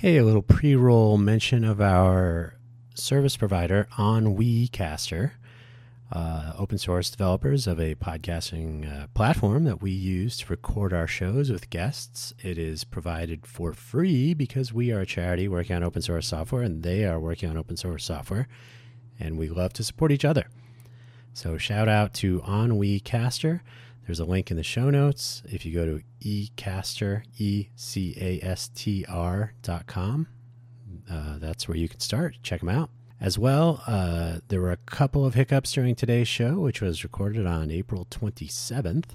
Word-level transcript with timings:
Hey, 0.00 0.18
a 0.18 0.24
little 0.24 0.42
pre 0.42 0.76
roll 0.76 1.18
mention 1.18 1.64
of 1.64 1.80
our 1.80 2.54
service 2.94 3.36
provider, 3.36 3.88
Ennuicastr, 3.98 5.32
uh, 6.12 6.52
open 6.56 6.78
source 6.78 7.10
developers 7.10 7.66
of 7.66 7.80
a 7.80 7.96
podcasting 7.96 8.86
uh, 8.88 9.08
platform 9.08 9.64
that 9.64 9.82
we 9.82 9.90
use 9.90 10.36
to 10.36 10.46
record 10.50 10.92
our 10.92 11.08
shows 11.08 11.50
with 11.50 11.68
guests. 11.70 12.32
It 12.44 12.58
is 12.58 12.84
provided 12.84 13.44
for 13.44 13.72
free 13.72 14.34
because 14.34 14.72
we 14.72 14.92
are 14.92 15.00
a 15.00 15.04
charity 15.04 15.48
working 15.48 15.74
on 15.74 15.82
open 15.82 16.00
source 16.00 16.28
software 16.28 16.62
and 16.62 16.84
they 16.84 17.04
are 17.04 17.18
working 17.18 17.50
on 17.50 17.56
open 17.56 17.76
source 17.76 18.04
software, 18.04 18.46
and 19.18 19.36
we 19.36 19.48
love 19.48 19.72
to 19.72 19.82
support 19.82 20.12
each 20.12 20.24
other. 20.24 20.46
So, 21.32 21.58
shout 21.58 21.88
out 21.88 22.14
to 22.14 22.38
Ennuicastr. 22.42 23.62
There's 24.08 24.20
a 24.20 24.24
link 24.24 24.50
in 24.50 24.56
the 24.56 24.62
show 24.62 24.88
notes. 24.88 25.42
If 25.44 25.66
you 25.66 25.74
go 25.74 25.84
to 25.84 26.02
ecastr, 26.26 27.24
E 27.36 27.68
C 27.76 28.16
A 28.18 28.40
S 28.42 28.68
T 28.74 29.04
R 29.06 29.52
dot 29.60 29.86
com, 29.86 30.28
uh, 31.10 31.36
that's 31.36 31.68
where 31.68 31.76
you 31.76 31.90
can 31.90 32.00
start. 32.00 32.38
Check 32.42 32.60
them 32.60 32.70
out. 32.70 32.88
As 33.20 33.38
well, 33.38 33.82
uh, 33.86 34.38
there 34.48 34.62
were 34.62 34.72
a 34.72 34.78
couple 34.78 35.26
of 35.26 35.34
hiccups 35.34 35.72
during 35.72 35.94
today's 35.94 36.26
show, 36.26 36.58
which 36.58 36.80
was 36.80 37.04
recorded 37.04 37.46
on 37.46 37.70
April 37.70 38.06
27th. 38.10 39.10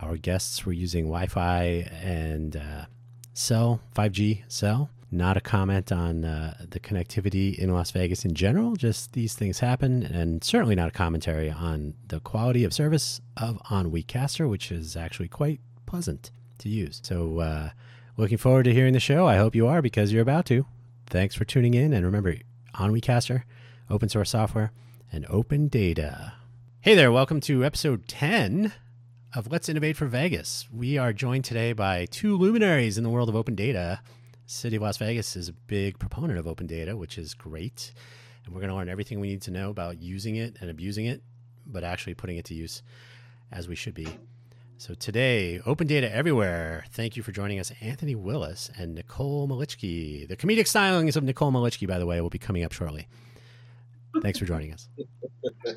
Our 0.00 0.16
guests 0.16 0.64
were 0.64 0.72
using 0.72 1.04
Wi 1.04 1.26
Fi 1.26 1.86
and 2.02 2.56
uh, 2.56 2.86
cell, 3.34 3.82
5G 3.94 4.44
cell 4.48 4.88
not 5.12 5.36
a 5.36 5.40
comment 5.40 5.90
on 5.90 6.24
uh, 6.24 6.54
the 6.68 6.78
connectivity 6.78 7.58
in 7.58 7.72
Las 7.72 7.90
Vegas 7.90 8.24
in 8.24 8.34
general, 8.34 8.76
just 8.76 9.12
these 9.12 9.34
things 9.34 9.58
happen, 9.58 10.02
and 10.02 10.44
certainly 10.44 10.74
not 10.74 10.88
a 10.88 10.92
commentary 10.92 11.50
on 11.50 11.94
the 12.06 12.20
quality 12.20 12.64
of 12.64 12.72
service 12.72 13.20
of 13.36 13.58
Ennuicastr, 13.64 14.48
which 14.48 14.70
is 14.70 14.96
actually 14.96 15.28
quite 15.28 15.60
pleasant 15.86 16.30
to 16.58 16.68
use. 16.68 17.00
So, 17.04 17.40
uh, 17.40 17.70
looking 18.16 18.38
forward 18.38 18.64
to 18.64 18.74
hearing 18.74 18.92
the 18.92 19.00
show. 19.00 19.26
I 19.26 19.36
hope 19.36 19.54
you 19.54 19.66
are 19.66 19.82
because 19.82 20.12
you're 20.12 20.22
about 20.22 20.46
to. 20.46 20.66
Thanks 21.06 21.34
for 21.34 21.44
tuning 21.44 21.74
in, 21.74 21.92
and 21.92 22.04
remember, 22.04 22.36
Ennuicastr, 22.74 23.42
open 23.88 24.08
source 24.08 24.30
software, 24.30 24.72
and 25.10 25.26
open 25.28 25.68
data. 25.68 26.34
Hey 26.82 26.94
there, 26.94 27.10
welcome 27.10 27.40
to 27.42 27.64
episode 27.64 28.06
10 28.06 28.72
of 29.34 29.50
Let's 29.50 29.68
Innovate 29.68 29.96
for 29.96 30.06
Vegas. 30.06 30.68
We 30.72 30.98
are 30.98 31.12
joined 31.12 31.44
today 31.44 31.72
by 31.72 32.06
two 32.06 32.36
luminaries 32.36 32.96
in 32.96 33.04
the 33.04 33.10
world 33.10 33.28
of 33.28 33.36
open 33.36 33.54
data. 33.54 34.00
City 34.50 34.76
of 34.76 34.82
Las 34.82 34.96
Vegas 34.96 35.36
is 35.36 35.48
a 35.48 35.52
big 35.52 35.96
proponent 36.00 36.36
of 36.36 36.48
open 36.48 36.66
data, 36.66 36.96
which 36.96 37.18
is 37.18 37.34
great. 37.34 37.92
And 38.44 38.52
we're 38.52 38.60
going 38.60 38.70
to 38.70 38.74
learn 38.74 38.88
everything 38.88 39.20
we 39.20 39.28
need 39.28 39.42
to 39.42 39.52
know 39.52 39.70
about 39.70 40.02
using 40.02 40.34
it 40.34 40.56
and 40.60 40.68
abusing 40.68 41.06
it, 41.06 41.22
but 41.64 41.84
actually 41.84 42.14
putting 42.14 42.36
it 42.36 42.44
to 42.46 42.54
use 42.54 42.82
as 43.52 43.68
we 43.68 43.76
should 43.76 43.94
be. 43.94 44.08
So 44.76 44.94
today, 44.94 45.60
open 45.64 45.86
data 45.86 46.12
everywhere. 46.12 46.84
Thank 46.90 47.16
you 47.16 47.22
for 47.22 47.30
joining 47.30 47.60
us, 47.60 47.70
Anthony 47.80 48.16
Willis 48.16 48.72
and 48.76 48.98
Nichole 48.98 49.48
Malichky. 49.48 50.26
The 50.26 50.36
comedic 50.36 50.66
stylings 50.66 51.14
of 51.14 51.22
Nichole 51.22 51.52
Malichky, 51.52 51.86
by 51.86 52.00
the 52.00 52.06
way, 52.06 52.20
will 52.20 52.28
be 52.28 52.38
coming 52.38 52.64
up 52.64 52.72
shortly. 52.72 53.06
Thanks 54.20 54.40
for 54.40 54.46
joining 54.46 54.72
us. 54.72 54.88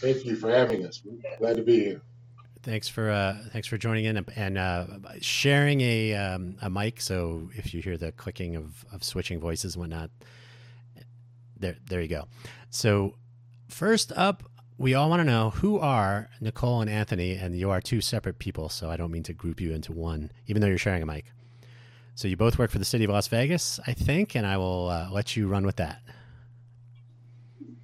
Thank 0.00 0.24
you 0.24 0.34
for 0.34 0.50
having 0.50 0.86
us. 0.86 1.02
Glad 1.38 1.56
to 1.56 1.62
be 1.62 1.78
here. 1.78 2.00
Thanks 2.62 2.88
for 2.88 3.08
uh, 3.10 3.38
thanks 3.52 3.66
for 3.66 3.78
joining 3.78 4.04
in 4.04 4.24
and 4.36 4.58
uh, 4.58 4.86
sharing 5.20 5.80
a 5.80 6.14
um, 6.14 6.56
a 6.60 6.68
mic. 6.68 7.00
So 7.00 7.50
if 7.54 7.72
you 7.72 7.80
hear 7.80 7.96
the 7.96 8.12
clicking 8.12 8.54
of, 8.54 8.84
of 8.92 9.02
switching 9.02 9.40
voices 9.40 9.74
and 9.74 9.80
whatnot, 9.80 10.10
there 11.58 11.76
there 11.88 12.02
you 12.02 12.08
go. 12.08 12.26
So 12.68 13.14
first 13.68 14.12
up, 14.14 14.42
we 14.76 14.94
all 14.94 15.08
want 15.08 15.20
to 15.20 15.24
know 15.24 15.50
who 15.50 15.78
are 15.78 16.28
Nichole 16.42 16.82
and 16.82 16.90
Anthony, 16.90 17.34
and 17.34 17.58
you 17.58 17.70
are 17.70 17.80
two 17.80 18.02
separate 18.02 18.38
people. 18.38 18.68
So 18.68 18.90
I 18.90 18.96
don't 18.96 19.10
mean 19.10 19.22
to 19.24 19.32
group 19.32 19.60
you 19.60 19.72
into 19.72 19.92
one, 19.92 20.30
even 20.46 20.60
though 20.60 20.68
you're 20.68 20.78
sharing 20.78 21.02
a 21.02 21.06
mic. 21.06 21.32
So 22.14 22.28
you 22.28 22.36
both 22.36 22.58
work 22.58 22.70
for 22.70 22.78
the 22.78 22.84
city 22.84 23.04
of 23.04 23.10
Las 23.10 23.28
Vegas, 23.28 23.80
I 23.86 23.94
think, 23.94 24.34
and 24.34 24.46
I 24.46 24.58
will 24.58 24.90
uh, 24.90 25.08
let 25.10 25.36
you 25.36 25.48
run 25.48 25.64
with 25.64 25.76
that. 25.76 26.02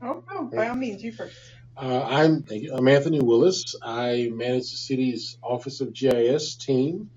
Oh, 0.03 0.23
no, 0.31 0.45
by 0.45 0.69
all 0.69 0.75
means, 0.75 1.03
you 1.03 1.13
first. 1.13 1.37
Uh, 1.77 2.03
I'm 2.03 2.43
I'm 2.75 2.89
Anthony 2.89 3.21
Willis. 3.21 3.75
I 3.83 4.31
manage 4.33 4.71
the 4.71 4.79
city's 4.79 5.37
Office 5.43 5.83
of 5.83 5.93
GIS 5.93 6.57
team. 6.57 7.11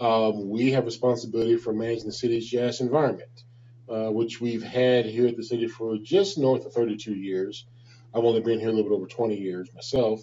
Um, 0.00 0.48
we 0.48 0.72
have 0.72 0.86
responsibility 0.86 1.56
for 1.58 1.74
managing 1.74 2.06
the 2.06 2.12
city's 2.12 2.50
GIS 2.50 2.80
environment, 2.80 3.44
uh, 3.86 4.10
which 4.10 4.40
we've 4.40 4.62
had 4.62 5.04
here 5.04 5.26
at 5.26 5.36
the 5.36 5.42
city 5.42 5.68
for 5.68 5.98
just 5.98 6.38
north 6.38 6.64
of 6.64 6.72
32 6.72 7.14
years. 7.14 7.66
I've 8.14 8.24
only 8.24 8.40
been 8.40 8.58
here 8.58 8.70
a 8.70 8.72
little 8.72 8.88
bit 8.88 8.96
over 8.96 9.06
20 9.06 9.36
years 9.36 9.68
myself. 9.74 10.22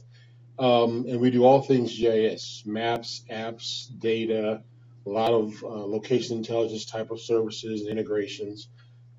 Um, 0.57 1.05
and 1.07 1.19
we 1.19 1.29
do 1.29 1.43
all 1.43 1.61
things 1.61 1.95
GIS, 1.95 2.63
maps, 2.65 3.23
apps, 3.29 3.87
data, 3.99 4.63
a 5.05 5.09
lot 5.09 5.31
of 5.31 5.63
uh, 5.63 5.67
location 5.67 6.37
intelligence 6.37 6.85
type 6.85 7.11
of 7.11 7.21
services 7.21 7.81
and 7.81 7.91
integrations. 7.91 8.67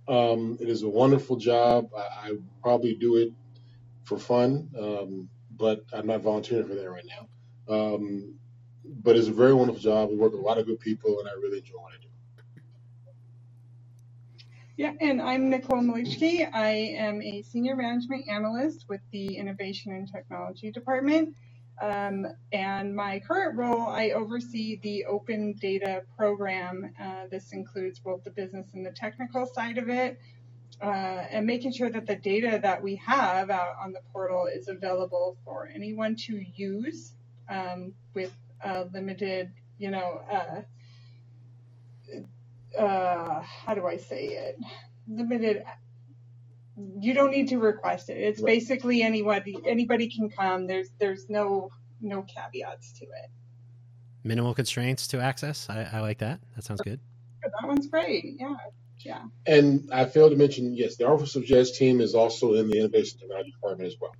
Um, 0.08 0.58
it 0.60 0.68
is 0.68 0.82
a 0.82 0.88
wonderful 0.88 1.36
job. 1.36 1.90
I, 1.96 2.00
I 2.00 2.32
probably 2.62 2.94
do 2.94 3.16
it 3.16 3.32
for 4.06 4.18
fun, 4.18 4.68
um, 4.78 5.28
but 5.56 5.84
I'm 5.92 6.06
not 6.06 6.22
volunteering 6.22 6.66
for 6.66 6.74
that 6.74 6.90
right 6.90 7.04
now. 7.06 7.28
Um, 7.72 8.34
but 9.02 9.16
it's 9.16 9.28
a 9.28 9.32
very 9.32 9.52
wonderful 9.52 9.82
job. 9.82 10.10
We 10.10 10.16
work 10.16 10.32
with 10.32 10.40
a 10.40 10.44
lot 10.44 10.58
of 10.58 10.66
good 10.66 10.80
people, 10.80 11.18
and 11.18 11.28
I 11.28 11.32
really 11.32 11.58
enjoy 11.58 11.76
what 11.78 11.92
I 11.92 11.96
do. 12.00 12.08
Yeah, 14.76 14.92
and 15.00 15.20
I'm 15.20 15.50
Nichole 15.50 15.82
Malichky. 15.82 16.48
I 16.52 16.68
am 16.98 17.20
a 17.22 17.42
senior 17.42 17.74
management 17.76 18.28
analyst 18.28 18.84
with 18.88 19.00
the 19.10 19.36
Innovation 19.36 19.92
and 19.92 20.10
Technology 20.10 20.70
Department. 20.70 21.34
Um, 21.80 22.26
and 22.52 22.94
my 22.94 23.20
current 23.20 23.56
role, 23.56 23.86
I 23.88 24.10
oversee 24.10 24.78
the 24.82 25.04
open 25.06 25.54
data 25.54 26.02
program. 26.16 26.90
Uh, 27.00 27.26
this 27.30 27.52
includes 27.52 27.98
both 27.98 28.22
the 28.24 28.30
business 28.30 28.66
and 28.74 28.84
the 28.84 28.92
technical 28.92 29.46
side 29.46 29.78
of 29.78 29.88
it, 29.88 30.18
uh, 30.82 31.24
and 31.30 31.46
making 31.46 31.72
sure 31.72 31.90
that 31.90 32.06
the 32.06 32.16
data 32.16 32.58
that 32.62 32.82
we 32.82 32.96
have 32.96 33.50
out 33.50 33.76
on 33.80 33.92
the 33.92 34.00
portal 34.12 34.46
is 34.46 34.68
available 34.68 35.36
for 35.44 35.70
anyone 35.74 36.14
to 36.16 36.44
use 36.54 37.12
um, 37.48 37.92
with 38.14 38.34
limited, 38.92 39.52
you 39.78 39.90
know, 39.90 40.20
uh, 40.30 40.62
uh, 42.78 43.42
how 43.42 43.74
do 43.74 43.86
I 43.86 43.96
say 43.96 44.26
it? 44.26 44.58
Limited. 45.08 45.64
You 47.00 47.14
don't 47.14 47.30
need 47.30 47.48
to 47.48 47.58
request 47.58 48.10
it. 48.10 48.18
It's 48.18 48.40
right. 48.40 48.46
basically 48.46 49.02
anybody 49.02 49.56
anybody 49.66 50.10
can 50.10 50.28
come. 50.28 50.66
There's 50.66 50.90
there's 50.98 51.30
no 51.30 51.70
no 52.02 52.22
caveats 52.22 52.92
to 52.98 53.04
it. 53.06 53.30
Minimal 54.24 54.54
constraints 54.54 55.06
to 55.08 55.20
access. 55.20 55.70
I, 55.70 55.88
I 55.92 56.00
like 56.00 56.18
that. 56.18 56.40
That 56.54 56.64
sounds 56.64 56.82
good. 56.82 57.00
That 57.42 57.66
one's 57.66 57.86
great. 57.86 58.36
Yeah. 58.38 58.56
Yeah. 59.06 59.22
And 59.46 59.88
I 59.92 60.04
failed 60.04 60.32
to 60.32 60.36
mention, 60.36 60.74
yes, 60.74 60.96
the 60.96 61.06
Office 61.06 61.36
of 61.36 61.46
GIS 61.46 61.78
team 61.78 62.00
is 62.00 62.16
also 62.16 62.54
in 62.54 62.68
the 62.68 62.76
Innovation 62.80 63.20
Technology 63.20 63.52
Department 63.52 63.86
as 63.86 63.94
well. 64.00 64.12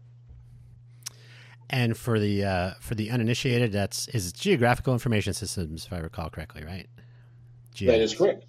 And 1.69 1.97
for 1.97 2.20
the 2.20 2.44
uh, 2.44 2.70
for 2.78 2.94
the 2.94 3.10
uninitiated, 3.10 3.72
that's 3.72 4.06
is 4.08 4.32
geographical 4.32 4.92
information 4.92 5.32
systems, 5.32 5.86
if 5.86 5.92
I 5.92 5.98
recall 5.98 6.30
correctly, 6.30 6.62
right? 6.62 6.86
GIS. 7.74 7.86
That 7.88 8.00
is 8.00 8.14
correct. 8.14 8.44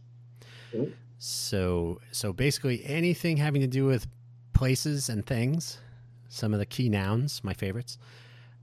Mm-hmm. 0.76 0.92
So 1.18 2.00
so 2.12 2.32
basically 2.34 2.86
anything 2.86 3.38
having 3.38 3.62
to 3.62 3.68
do 3.68 3.86
with 3.86 4.06
places 4.54 5.10
and 5.10 5.26
things, 5.26 5.80
some 6.30 6.54
of 6.54 6.60
the 6.60 6.68
key 6.68 6.88
nouns, 6.88 7.44
my 7.44 7.56
favorites, 7.56 7.98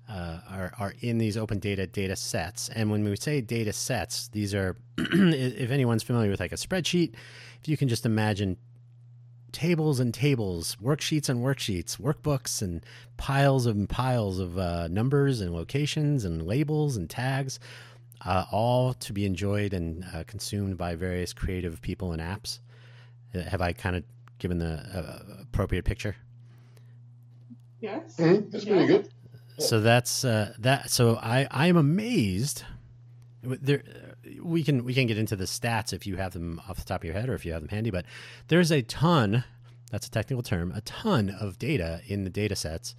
uh, 0.09 0.39
are, 0.51 0.73
are 0.79 0.95
in 1.01 1.19
these 1.19 1.37
open 1.37 1.59
data 1.59 1.87
data 1.87 2.17
sets. 2.17 2.69
And 2.69 2.91
when 2.91 3.05
we 3.05 3.17
say 3.17 3.41
data 3.41 3.73
sets, 3.73 4.29
these 4.29 4.55
are, 4.55 4.77
if 4.99 5.71
anyone's 5.71 6.03
familiar 6.03 6.31
with 6.31 6.41
like 6.41 6.53
a 6.53 6.57
spreadsheet, 6.57 7.15
if 7.61 7.69
you 7.69 7.77
can 7.77 7.89
just 7.89 8.05
imagine 8.05 8.57
tables 9.53 10.01
and 10.01 10.13
tables, 10.13 10.77
worksheets 10.83 11.29
and 11.29 11.41
worksheets, 11.41 11.97
workbooks 11.99 12.61
and 12.61 12.85
piles 13.17 13.67
and 13.67 13.89
piles 13.89 14.39
of 14.39 14.59
uh, 14.59 14.89
numbers 14.89 15.41
and 15.41 15.55
locations 15.55 16.25
and 16.25 16.47
labels 16.47 16.97
and 16.97 17.09
tags, 17.09 17.59
uh, 18.27 18.45
all 18.51 18.95
to 18.95 19.13
be 19.13 19.25
enjoyed 19.25 19.73
and 19.73 20.05
uh, 20.13 20.25
consumed 20.27 20.77
by 20.77 20.95
various 20.95 21.33
creative 21.33 21.81
people 21.81 22.13
and 22.13 22.21
apps. 22.21 22.59
Uh, 23.35 23.43
have 23.43 23.61
I 23.61 23.73
kind 23.73 23.97
of 23.97 24.05
given 24.39 24.59
the 24.59 24.75
uh, 24.93 25.43
appropriate 25.43 25.85
picture? 25.85 26.17
Yes. 27.81 28.17
Mm-hmm. 28.17 28.51
That's 28.51 28.65
yeah. 28.65 28.73
pretty 28.73 28.87
good. 28.87 29.09
So 29.59 29.81
that's 29.81 30.25
uh, 30.25 30.55
that. 30.59 30.91
So 30.91 31.17
I 31.17 31.47
I 31.51 31.67
am 31.67 31.77
amazed. 31.77 32.65
There, 33.43 33.83
we 34.43 34.65
can 34.65 34.85
we 34.85 34.95
can 34.95 35.07
get 35.07 35.19
into 35.19 35.37
the 35.37 35.45
stats 35.45 35.93
if 35.93 36.07
you 36.07 36.17
have 36.17 36.33
them 36.33 36.61
off 36.69 36.77
the 36.77 36.85
top 36.85 37.03
of 37.03 37.05
your 37.05 37.15
head 37.15 37.29
or 37.29 37.35
if 37.35 37.45
you 37.45 37.53
have 37.53 37.63
them 37.63 37.69
handy. 37.69 37.91
But 37.91 38.07
there's 38.49 38.73
a 38.73 38.83
ton. 38.83 39.45
That's 39.91 40.07
a 40.07 40.11
technical 40.11 40.43
term. 40.43 40.73
A 40.75 40.81
ton 40.81 41.31
of 41.31 41.59
data 41.59 42.01
in 42.07 42.25
the 42.25 42.31
data 42.31 42.57
sets 42.57 42.95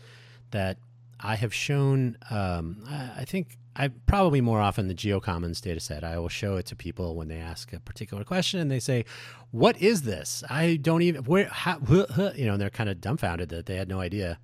that 0.52 0.78
I 1.20 1.36
have 1.36 1.54
shown. 1.54 2.18
Um, 2.30 2.84
I, 2.88 3.22
I 3.22 3.26
think 3.26 3.58
I 3.76 3.90
probably 3.90 4.40
more 4.40 4.62
often 4.62 4.88
the 4.88 4.96
GeoCommons 4.96 5.62
data 5.62 5.80
set. 5.80 6.04
I 6.04 6.18
will 6.20 6.30
show 6.30 6.56
it 6.56 6.66
to 6.68 6.76
people 6.76 7.16
when 7.16 7.28
they 7.28 7.38
ask 7.38 7.74
a 7.74 7.80
particular 7.80 8.24
question 8.24 8.60
and 8.60 8.72
they 8.72 8.80
say, 8.80 9.04
"What 9.52 9.82
is 9.82 10.04
this?" 10.04 10.44
I 10.50 10.78
don't 10.78 11.02
even 11.02 11.24
where 11.26 11.46
how, 11.48 11.80
you 11.90 12.46
know, 12.46 12.54
and 12.54 12.62
they're 12.62 12.70
kind 12.70 12.90
of 12.90 13.02
dumbfounded 13.02 13.50
that 13.50 13.66
they 13.66 13.76
had 13.76 13.90
no 13.90 14.00
idea. 14.00 14.40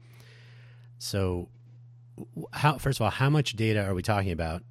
So 0.97 1.47
how 2.53 2.77
first 2.77 2.99
of 2.99 3.03
all, 3.03 3.09
how 3.09 3.29
much 3.29 3.55
data 3.55 3.83
are 3.83 3.93
we 3.93 4.01
talking 4.01 4.31
about 4.31 4.63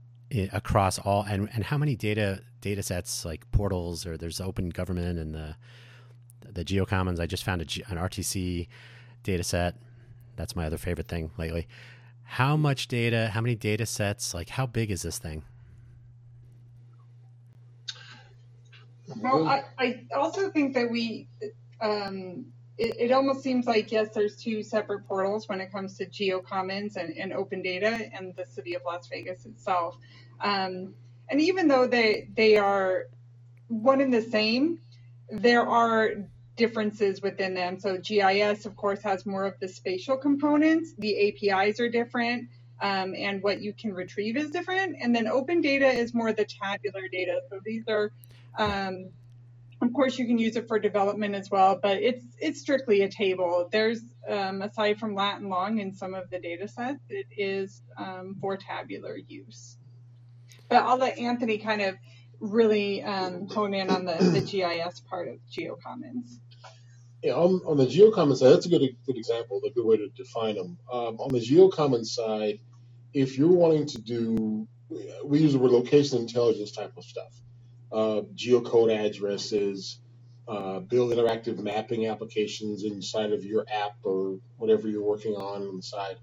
across 0.52 0.99
all 0.99 1.23
and 1.23 1.49
and 1.52 1.64
how 1.64 1.79
many 1.79 1.97
data 1.97 2.41
data 2.61 2.82
sets 2.82 3.25
like 3.25 3.50
portals 3.50 4.06
or 4.06 4.17
there's 4.17 4.41
open 4.41 4.69
government 4.70 5.19
and 5.19 5.35
the 5.35 5.56
the 6.52 6.64
geocommons? 6.64 7.20
I 7.20 7.26
just 7.26 7.44
found 7.44 7.61
an 7.61 7.67
rtc 7.67 8.69
data 9.23 9.44
set. 9.44 9.76
That's 10.37 10.56
my 10.56 10.67
other 10.67 10.79
favorite 10.79 11.08
thing 11.08 11.31
lately. 11.37 11.69
How 12.25 12.56
much 12.56 12.88
data 12.88 13.31
how 13.32 13.41
many 13.41 13.55
data 13.55 13.87
sets 13.87 14.35
like 14.35 14.49
how 14.50 14.67
big 14.67 14.91
is 14.91 15.02
this 15.02 15.19
thing? 15.19 15.43
Well 19.17 19.47
i, 19.49 19.64
I 19.79 20.06
also 20.14 20.50
think 20.50 20.75
that 20.75 20.91
we 20.91 21.26
um, 21.81 22.47
it, 22.81 22.97
it, 22.99 23.12
almost 23.12 23.43
seems 23.43 23.67
like 23.67 23.93
yes 23.93 24.09
there's 24.15 24.37
two 24.37 24.62
separate 24.62 25.06
portals 25.06 25.49
when 25.49 25.61
it 25.61 25.71
comes 25.71 25.99
to 25.99 26.06
geocommons 26.06 26.97
and, 26.97 27.17
and 27.17 27.32
open 27.32 27.61
data 27.62 28.09
and 28.15 28.35
the 28.37 28.47
city 28.47 28.75
of 28.75 28.82
las 28.87 29.06
vegas 29.09 29.44
itself. 29.44 29.97
Um, 30.41 30.94
and 31.29 31.41
even 31.41 31.69
though 31.69 31.87
they 31.87 32.29
they 32.35 32.56
are 32.56 33.09
one 33.69 34.00
and 34.00 34.12
the 34.12 34.23
same 34.23 34.79
there 35.31 35.67
are 35.67 36.12
differences 36.56 37.23
within 37.23 37.55
them. 37.55 37.79
So 37.79 37.99
gis 37.99 38.67
of 38.67 38.77
course 38.77 39.03
has 39.03 39.26
more 39.26 39.44
of 39.44 39.61
the 39.61 39.69
spatial 39.69 40.17
components. 40.17 40.94
The 40.99 41.29
apis 41.29 41.81
are 41.81 41.88
different 41.88 42.49
um, 42.81 43.15
and 43.15 43.43
what 43.43 43.61
you 43.61 43.73
can 43.75 43.93
retrieve 43.93 44.37
is 44.37 44.50
different. 44.50 44.97
And 45.00 45.15
then 45.15 45.26
open 45.26 45.61
data 45.61 45.87
is 45.87 46.15
more 46.15 46.33
the 46.33 46.47
tabular 46.47 47.09
data. 47.12 47.41
So 47.50 47.61
these 47.65 47.85
are 47.88 48.11
um, 48.59 49.11
of 49.82 49.93
course, 49.94 50.19
you 50.19 50.27
can 50.27 50.38
use 50.38 50.56
it 50.56 50.69
for 50.69 50.79
development 50.79 51.35
as 51.35 51.50
well, 51.50 51.79
but 51.82 52.03
it's 52.03 52.25
it's 52.38 52.61
strictly 52.61 53.03
a 53.03 53.09
table. 53.09 53.69
There's 53.73 54.00
um, 54.29 54.61
aside 54.61 54.99
from 54.99 55.15
lat 55.15 55.41
and 55.41 55.49
long 55.49 55.79
in 55.79 55.94
some 55.94 56.15
of 56.15 56.29
the 56.29 56.38
data 56.38 56.69
sets, 56.69 57.00
it 57.09 57.27
is 57.37 57.82
um, 57.97 58.37
for 58.41 58.56
tabular 58.56 59.17
use. 59.17 59.79
But 60.69 60.85
I'll 60.85 60.99
let 60.99 61.19
Anthony 61.19 61.59
kind 61.59 61.81
of 61.81 61.97
really 62.41 63.03
um, 63.03 63.49
hone 63.49 63.75
in 63.75 63.91
on 63.91 64.05
the, 64.05 64.15
the 64.15 64.41
GIS 64.41 65.00
part 65.00 65.29
of 65.29 65.37
GeoCommons. 65.50 66.38
Yeah, 67.23 67.35
on, 67.35 67.61
on 67.67 67.76
the 67.76 67.87
GeoCommons 67.87 68.38
side, 68.38 68.50
that's 68.50 68.67
a 68.67 68.69
good 68.69 68.83
good 69.06 69.17
example, 69.17 69.62
a 69.67 69.71
good 69.71 69.87
way 69.87 69.97
to 69.97 70.09
define 70.09 70.56
them. 70.56 70.79
Um, 70.93 71.17
on 71.19 71.31
the 71.31 71.41
GeoCommons 71.41 72.06
side, 72.06 72.61
if 73.15 73.38
you're 73.38 73.49
wanting 73.49 73.87
to 73.87 73.99
do, 73.99 74.69
we 75.25 75.38
use 75.38 75.55
the 75.55 75.59
word 75.59 75.73
location 75.73 76.19
intelligence 76.19 76.73
type 76.73 76.93
of 76.99 77.05
stuff 77.05 77.33
uh, 77.93 78.23
geocode 78.35 78.93
addresses, 78.93 79.99
uh, 80.49 80.81
build 80.81 81.13
interactive 81.13 81.59
mapping 81.59 82.07
applications 82.07 82.85
inside 82.85 83.33
of 83.33 83.45
your 83.45 83.65
app 83.73 83.97
or 84.03 84.39
whatever 84.57 84.89
you're 84.89 85.03
working 85.03 85.35
on 85.35 85.63
inside. 85.63 86.17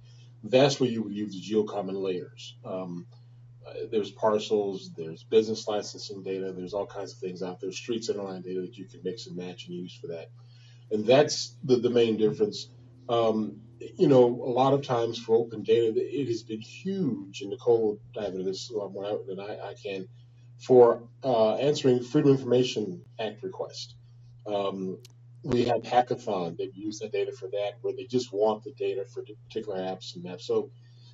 That's 0.43 0.79
where 0.79 0.89
you 0.89 1.03
would 1.03 1.13
use 1.13 1.33
the 1.33 1.41
geocommon 1.41 2.01
layers. 2.01 2.55
Um, 2.65 3.05
uh, 3.67 3.73
there's 3.91 4.11
parcels, 4.11 4.91
there's 4.95 5.23
business 5.23 5.67
licensing 5.67 6.23
data, 6.23 6.53
there's 6.53 6.73
all 6.73 6.85
kinds 6.85 7.13
of 7.13 7.19
things 7.19 7.43
out 7.43 7.59
there, 7.59 7.71
street 7.71 8.03
centerline 8.03 8.43
data 8.43 8.61
that 8.61 8.77
you 8.77 8.85
can 8.85 9.01
mix 9.03 9.27
and 9.27 9.35
match 9.35 9.67
and 9.67 9.75
use 9.75 9.93
for 9.93 10.07
that. 10.07 10.29
And 10.91 11.05
that's 11.05 11.55
the, 11.63 11.77
the 11.77 11.89
main 11.89 12.17
difference. 12.17 12.69
Um, 13.09 13.61
you 13.79 14.07
know, 14.07 14.25
a 14.25 14.51
lot 14.51 14.73
of 14.73 14.83
times 14.85 15.19
for 15.19 15.35
open 15.35 15.63
data, 15.63 15.93
it 15.95 16.27
has 16.27 16.43
been 16.43 16.61
huge, 16.61 17.41
and 17.41 17.51
Nichole 17.51 17.81
will 17.81 17.99
dive 18.13 18.33
into 18.33 18.43
this 18.43 18.69
a 18.69 18.77
lot 18.77 18.93
more 18.93 19.19
than 19.27 19.39
I, 19.39 19.57
I 19.69 19.73
can 19.81 20.07
for 20.59 21.03
uh, 21.23 21.55
answering 21.55 22.03
Freedom 22.03 22.31
of 22.31 22.37
Information 22.37 23.01
Act 23.19 23.43
request. 23.43 23.95
Um, 24.45 24.97
we 25.43 25.65
have 25.65 25.81
Hackathon. 25.83 26.57
They've 26.57 26.75
used 26.75 27.01
that 27.01 27.11
data 27.11 27.31
for 27.31 27.47
that, 27.49 27.73
where 27.81 27.93
they 27.93 28.05
just 28.05 28.33
want 28.33 28.63
the 28.63 28.71
data 28.73 29.05
for 29.05 29.23
particular 29.47 29.79
apps 29.79 30.15
and 30.15 30.23
maps. 30.23 30.45
So 30.45 30.71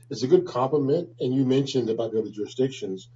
it's 0.10 0.24
a 0.24 0.28
good 0.28 0.46
complement. 0.46 1.10
And 1.20 1.34
you 1.34 1.46
mentioned 1.46 1.90
about 1.90 2.12
the 2.12 2.20
other 2.20 2.30
jurisdictions 2.30 3.10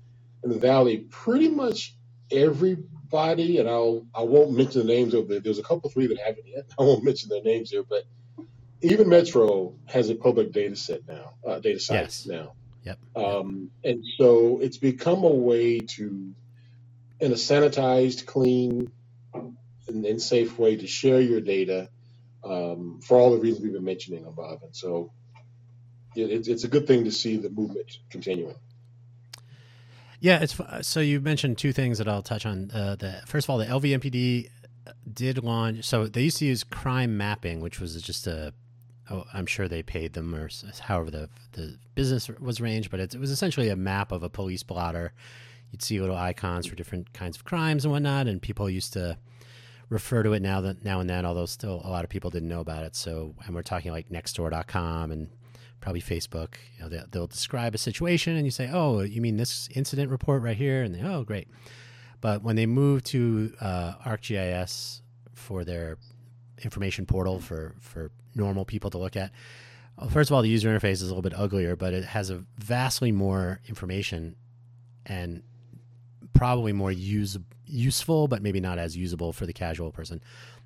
in 0.43 0.49
the 0.49 0.59
Valley. 0.59 1.05
Pretty 1.09 1.49
much 1.49 1.95
everybody, 2.31 3.59
and 3.59 3.69
I'll 3.69 4.05
I 4.13 4.23
won't 4.23 4.51
mention 4.51 4.85
the 4.85 4.93
names 4.93 5.13
of 5.13 5.31
it. 5.31 5.43
There's 5.43 5.59
a 5.59 5.63
couple 5.63 5.89
three 5.89 6.07
that 6.07 6.19
haven't 6.19 6.47
yet. 6.47 6.65
I 6.79 6.83
won't 6.83 7.03
mention 7.03 7.29
their 7.29 7.43
names 7.43 7.71
here, 7.71 7.83
but 7.83 8.03
even 8.81 9.09
Metro 9.09 9.73
has 9.85 10.09
a 10.09 10.15
public 10.15 10.51
data 10.51 10.75
set 10.75 11.07
now, 11.07 11.33
uh, 11.45 11.59
data 11.59 11.79
site 11.79 12.01
yes. 12.01 12.25
now. 12.27 12.53
Yep. 12.87 12.99
Um, 13.15 13.71
and 13.83 14.03
so 14.17 14.59
it's 14.61 14.77
become 14.77 15.23
a 15.23 15.27
way 15.27 15.79
to, 15.79 16.33
in 17.19 17.31
a 17.31 17.35
sanitized, 17.35 18.25
clean, 18.25 18.91
and, 19.33 20.05
and 20.05 20.21
safe 20.21 20.57
way 20.57 20.77
to 20.77 20.87
share 20.87 21.19
your 21.19 21.41
data 21.41 21.89
um, 22.43 22.99
for 23.03 23.17
all 23.17 23.31
the 23.31 23.39
reasons 23.39 23.63
we've 23.63 23.73
been 23.73 23.83
mentioning 23.83 24.25
above. 24.25 24.63
And 24.63 24.75
so 24.75 25.11
it, 26.15 26.47
it's 26.47 26.63
a 26.63 26.67
good 26.67 26.87
thing 26.87 27.03
to 27.05 27.11
see 27.11 27.37
the 27.37 27.49
movement 27.49 27.97
continuing. 28.09 28.55
Yeah, 30.19 30.39
it's 30.41 30.59
so 30.81 30.99
you 30.99 31.19
mentioned 31.19 31.57
two 31.57 31.73
things 31.73 31.99
that 31.99 32.07
I'll 32.07 32.23
touch 32.23 32.45
on. 32.45 32.71
Uh, 32.71 32.95
the 32.95 33.21
first 33.27 33.45
of 33.45 33.49
all, 33.51 33.57
the 33.59 33.65
LVMPD 33.65 34.49
did 35.11 35.43
launch. 35.43 35.85
So 35.85 36.07
they 36.07 36.23
used 36.23 36.37
to 36.37 36.45
use 36.45 36.63
crime 36.63 37.17
mapping, 37.17 37.59
which 37.59 37.79
was 37.79 38.01
just 38.01 38.25
a 38.25 38.53
oh, 39.09 39.25
I'm 39.33 39.45
sure 39.45 39.67
they 39.67 39.83
paid 39.83 40.13
them 40.13 40.33
or 40.35 40.49
however 40.81 41.11
the 41.11 41.29
the 41.53 41.77
business 41.95 42.29
was 42.39 42.59
arranged, 42.59 42.91
but 42.91 42.99
it, 42.99 43.15
it 43.15 43.19
was 43.19 43.31
essentially 43.31 43.69
a 43.69 43.75
map 43.75 44.11
of 44.11 44.23
a 44.23 44.29
police 44.29 44.63
blotter. 44.63 45.13
You'd 45.71 45.81
see 45.81 45.99
little 45.99 46.15
icons 46.15 46.65
for 46.65 46.75
different 46.75 47.13
kinds 47.13 47.37
of 47.37 47.43
crimes 47.43 47.83
and 47.83 47.91
whatnot, 47.91 48.27
and 48.27 48.41
people 48.41 48.69
used 48.69 48.93
to 48.93 49.17
refer 49.89 50.23
to 50.23 50.33
it 50.33 50.41
now 50.41 50.61
that 50.61 50.83
now 50.83 50.99
and 50.99 51.09
then, 51.09 51.25
although 51.25 51.45
still 51.45 51.81
a 51.83 51.89
lot 51.89 52.03
of 52.03 52.09
people 52.09 52.29
didn't 52.29 52.49
know 52.49 52.61
about 52.61 52.83
it. 52.83 52.95
So, 52.95 53.35
and 53.45 53.55
we're 53.55 53.63
talking 53.63 53.91
like 53.91 54.09
Nextdoor.com 54.09 55.11
and 55.11 55.29
probably 55.79 56.01
Facebook. 56.01 56.55
You 56.75 56.83
know, 56.83 56.89
they, 56.89 57.01
they'll 57.11 57.27
describe 57.27 57.75
a 57.75 57.77
situation, 57.77 58.35
and 58.35 58.45
you 58.45 58.51
say, 58.51 58.69
"Oh, 58.71 59.01
you 59.01 59.21
mean 59.21 59.37
this 59.37 59.69
incident 59.73 60.11
report 60.11 60.41
right 60.41 60.57
here?" 60.57 60.83
And 60.83 60.95
they, 60.95 61.01
"Oh, 61.01 61.23
great." 61.23 61.47
But 62.19 62.43
when 62.43 62.55
they 62.55 62.65
moved 62.65 63.05
to 63.07 63.53
uh, 63.61 63.93
ArcGIS 64.05 65.01
for 65.33 65.63
their 65.63 65.97
information 66.63 67.05
portal 67.05 67.39
for 67.39 67.75
for 67.79 68.11
normal 68.35 68.65
people 68.65 68.89
to 68.91 68.97
look 68.97 69.15
at. 69.15 69.31
Well, 69.97 70.09
first 70.09 70.29
of 70.29 70.35
all, 70.35 70.41
the 70.41 70.49
user 70.49 70.69
interface 70.69 70.93
is 70.93 71.03
a 71.03 71.07
little 71.07 71.21
bit 71.23 71.33
uglier, 71.37 71.75
but 71.75 71.93
it 71.93 72.05
has 72.05 72.29
a 72.29 72.43
vastly 72.57 73.11
more 73.11 73.59
information 73.67 74.35
and 75.05 75.41
probably 76.33 76.71
more 76.71 76.91
use, 76.91 77.37
useful, 77.65 78.27
but 78.27 78.43
maybe 78.43 78.59
not 78.59 78.77
as 78.77 78.95
usable 78.95 79.33
for 79.33 79.47
the 79.47 79.53
casual 79.53 79.91
person. 79.91 80.21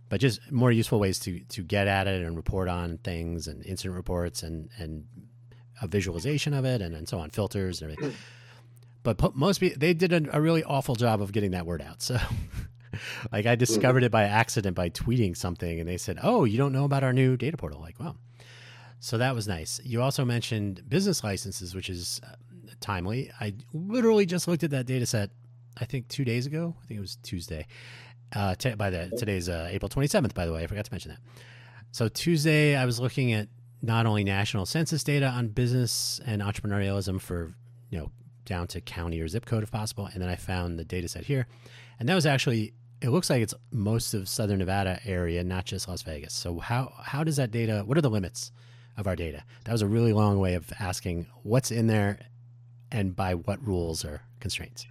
But 0.09 0.19
just 0.19 0.51
more 0.51 0.71
useful 0.71 0.99
ways 0.99 1.19
to 1.19 1.39
to 1.39 1.61
get 1.61 1.87
at 1.87 2.07
it 2.07 2.21
and 2.21 2.35
report 2.35 2.67
on 2.67 2.97
things 2.97 3.47
and 3.47 3.65
incident 3.65 3.95
reports 3.95 4.43
and 4.43 4.69
and 4.77 5.05
a 5.81 5.87
visualization 5.87 6.53
of 6.53 6.65
it 6.65 6.81
and, 6.81 6.93
and 6.93 7.07
so 7.07 7.19
on, 7.19 7.29
filters 7.29 7.81
and 7.81 7.91
everything. 7.91 8.11
Mm. 8.11 8.17
But 9.03 9.35
most 9.35 9.59
people, 9.59 9.79
they 9.79 9.93
did 9.95 10.13
a, 10.13 10.37
a 10.37 10.39
really 10.39 10.63
awful 10.63 10.95
job 10.95 11.21
of 11.21 11.31
getting 11.31 11.51
that 11.51 11.65
word 11.65 11.81
out. 11.81 12.01
So 12.03 12.19
like 13.31 13.45
I 13.45 13.55
discovered 13.55 13.99
mm-hmm. 13.99 14.05
it 14.05 14.11
by 14.11 14.23
accident 14.23 14.75
by 14.75 14.89
tweeting 14.89 15.35
something, 15.35 15.79
and 15.79 15.87
they 15.87 15.97
said, 15.97 16.19
"Oh, 16.21 16.45
you 16.45 16.57
don't 16.57 16.73
know 16.73 16.85
about 16.85 17.03
our 17.03 17.13
new 17.13 17.37
data 17.37 17.57
portal?" 17.57 17.79
Like, 17.79 17.99
wow. 17.99 18.15
So 18.99 19.17
that 19.17 19.33
was 19.33 19.47
nice. 19.47 19.81
You 19.83 20.01
also 20.01 20.23
mentioned 20.23 20.87
business 20.87 21.23
licenses, 21.23 21.73
which 21.73 21.89
is 21.89 22.21
uh, 22.23 22.35
timely. 22.81 23.31
I 23.39 23.55
literally 23.73 24.27
just 24.27 24.47
looked 24.47 24.63
at 24.63 24.71
that 24.71 24.85
data 24.85 25.05
set. 25.05 25.31
I 25.77 25.85
think 25.85 26.07
two 26.07 26.23
days 26.23 26.45
ago. 26.45 26.75
I 26.83 26.85
think 26.85 26.97
it 26.99 27.01
was 27.01 27.17
Tuesday. 27.23 27.65
Uh, 28.33 28.55
t- 28.55 28.75
by 28.75 28.89
the 28.89 29.09
today's 29.17 29.49
uh, 29.49 29.67
April 29.71 29.89
27th. 29.89 30.33
By 30.33 30.45
the 30.45 30.53
way, 30.53 30.63
I 30.63 30.67
forgot 30.67 30.85
to 30.85 30.93
mention 30.93 31.11
that. 31.11 31.19
So 31.91 32.07
Tuesday, 32.07 32.75
I 32.75 32.85
was 32.85 32.99
looking 32.99 33.33
at 33.33 33.49
not 33.81 34.05
only 34.05 34.23
national 34.23 34.65
census 34.65 35.03
data 35.03 35.25
on 35.25 35.49
business 35.49 36.21
and 36.25 36.41
entrepreneurialism 36.41 37.19
for 37.19 37.55
you 37.89 37.97
know 37.97 38.11
down 38.45 38.67
to 38.67 38.81
county 38.81 39.19
or 39.19 39.27
zip 39.27 39.45
code 39.45 39.63
if 39.63 39.71
possible, 39.71 40.09
and 40.13 40.21
then 40.21 40.29
I 40.29 40.35
found 40.35 40.77
the 40.77 40.85
data 40.85 41.07
set 41.07 41.25
here, 41.25 41.47
and 41.99 42.07
that 42.07 42.15
was 42.15 42.25
actually 42.25 42.73
it 43.01 43.09
looks 43.09 43.29
like 43.29 43.41
it's 43.41 43.53
most 43.71 44.13
of 44.13 44.29
Southern 44.29 44.59
Nevada 44.59 44.99
area, 45.05 45.43
not 45.43 45.65
just 45.65 45.87
Las 45.87 46.03
Vegas. 46.03 46.33
So 46.33 46.59
how 46.59 46.93
how 47.03 47.23
does 47.23 47.35
that 47.37 47.51
data? 47.51 47.83
What 47.85 47.97
are 47.97 48.01
the 48.01 48.09
limits 48.09 48.51
of 48.95 49.07
our 49.07 49.15
data? 49.15 49.43
That 49.65 49.71
was 49.71 49.81
a 49.81 49.87
really 49.87 50.13
long 50.13 50.39
way 50.39 50.53
of 50.53 50.71
asking 50.79 51.25
what's 51.43 51.71
in 51.71 51.87
there, 51.87 52.19
and 52.91 53.15
by 53.15 53.33
what 53.33 53.65
rules 53.65 54.05
or 54.05 54.21
constraints. 54.39 54.85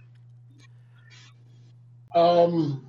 Um, 2.13 2.85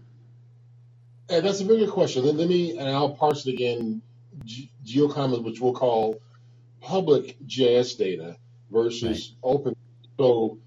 and 1.29 1.47
that's 1.47 1.61
a 1.61 1.65
very 1.65 1.79
good 1.79 1.91
question. 1.91 2.25
Then 2.25 2.37
let 2.37 2.49
me 2.49 2.77
and 2.77 2.89
I'll 2.89 3.15
parse 3.15 3.47
it 3.47 3.53
again. 3.53 4.03
Ge- 4.45 4.71
Geocommons, 4.85 5.45
which 5.45 5.61
we'll 5.61 5.73
call 5.73 6.21
public 6.81 7.37
GIS 7.47 7.95
data 7.95 8.37
versus 8.73 9.35
right. 9.45 9.51
open. 9.55 9.77
So 10.19 10.59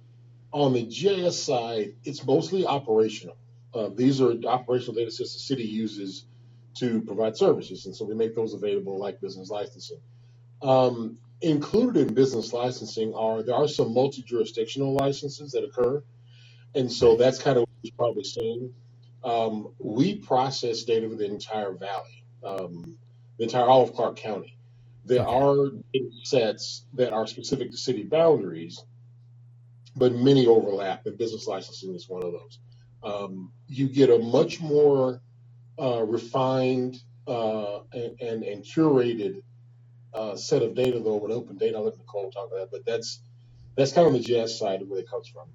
on 0.54 0.72
the 0.72 0.84
GIS 0.84 1.42
side, 1.42 1.96
it's 2.06 2.26
mostly 2.26 2.66
operational. 2.66 3.36
Uh, 3.76 3.90
these 3.96 4.22
are 4.22 4.34
operational 4.48 4.96
data 4.96 5.12
sets 5.12 5.34
the 5.34 5.40
city 5.40 5.66
uses 5.66 6.26
to 6.76 7.02
provide 7.04 7.38
services, 7.38 7.88
and 7.88 7.96
so 7.96 8.06
we 8.06 8.16
make 8.16 8.36
those 8.36 8.56
available 8.56 9.00
like 9.00 9.22
business 9.22 9.50
licensing. 9.50 10.00
Um, 10.64 11.18
included 11.42 12.10
in 12.10 12.16
business 12.16 12.54
licensing 12.54 13.14
are 13.16 13.44
there 13.44 13.56
are 13.56 13.70
some 13.70 13.94
multi-jurisdictional 13.94 14.94
licenses 14.94 15.54
that 15.54 15.66
occur, 15.66 16.04
and 16.76 16.92
so 16.92 17.18
that's 17.18 17.40
kind 17.40 17.58
of 17.58 17.62
what 17.64 17.70
you're 17.84 17.94
probably 17.98 18.26
seeing. 18.26 18.74
Um, 19.24 19.74
we 19.80 20.18
process 20.18 20.84
data 20.84 21.10
for 21.10 21.16
the 21.16 21.26
entire 21.26 21.74
valley, 21.74 22.26
um, 22.46 22.98
the 23.38 23.46
entire 23.46 23.66
all 23.66 23.84
of 23.84 23.94
Clark 23.94 24.18
County. 24.18 24.58
There 25.06 25.28
are 25.28 25.70
data 25.94 26.10
sets 26.24 26.86
that 26.96 27.14
are 27.14 27.28
specific 27.28 27.72
to 27.72 27.78
city 27.78 28.04
boundaries 28.04 28.80
but 29.98 30.14
many 30.14 30.48
overlap, 30.48 31.06
and 31.08 31.18
business 31.18 31.48
licensing 31.48 31.96
is 31.96 32.10
one 32.10 32.24
of 32.24 32.34
those. 32.34 32.60
Um, 33.06 33.52
you 33.68 33.88
get 33.88 34.10
a 34.10 34.20
much 34.20 34.60
more 34.60 35.22
uh, 35.80 36.04
refined 36.04 36.98
uh, 37.28 37.80
and, 37.94 38.20
and, 38.20 38.44
and 38.44 38.64
curated 38.64 39.44
uh, 40.14 40.36
set 40.36 40.64
of 40.64 40.76
data 40.76 41.00
though 41.00 41.18
with 41.18 41.32
open 41.32 41.58
data. 41.58 41.78
I'll 41.78 41.86
let 41.86 41.96
Nichole 41.98 42.32
talk 42.32 42.48
about 42.48 42.60
that, 42.60 42.72
but 42.72 42.86
that's 42.86 43.20
that's 43.76 43.92
kind 43.92 44.08
of 44.08 44.14
the 44.14 44.20
GIS 44.20 44.58
side 44.58 44.82
of 44.82 44.88
where 44.88 45.00
it 45.00 45.10
comes 45.10 45.28
from. 45.28 45.48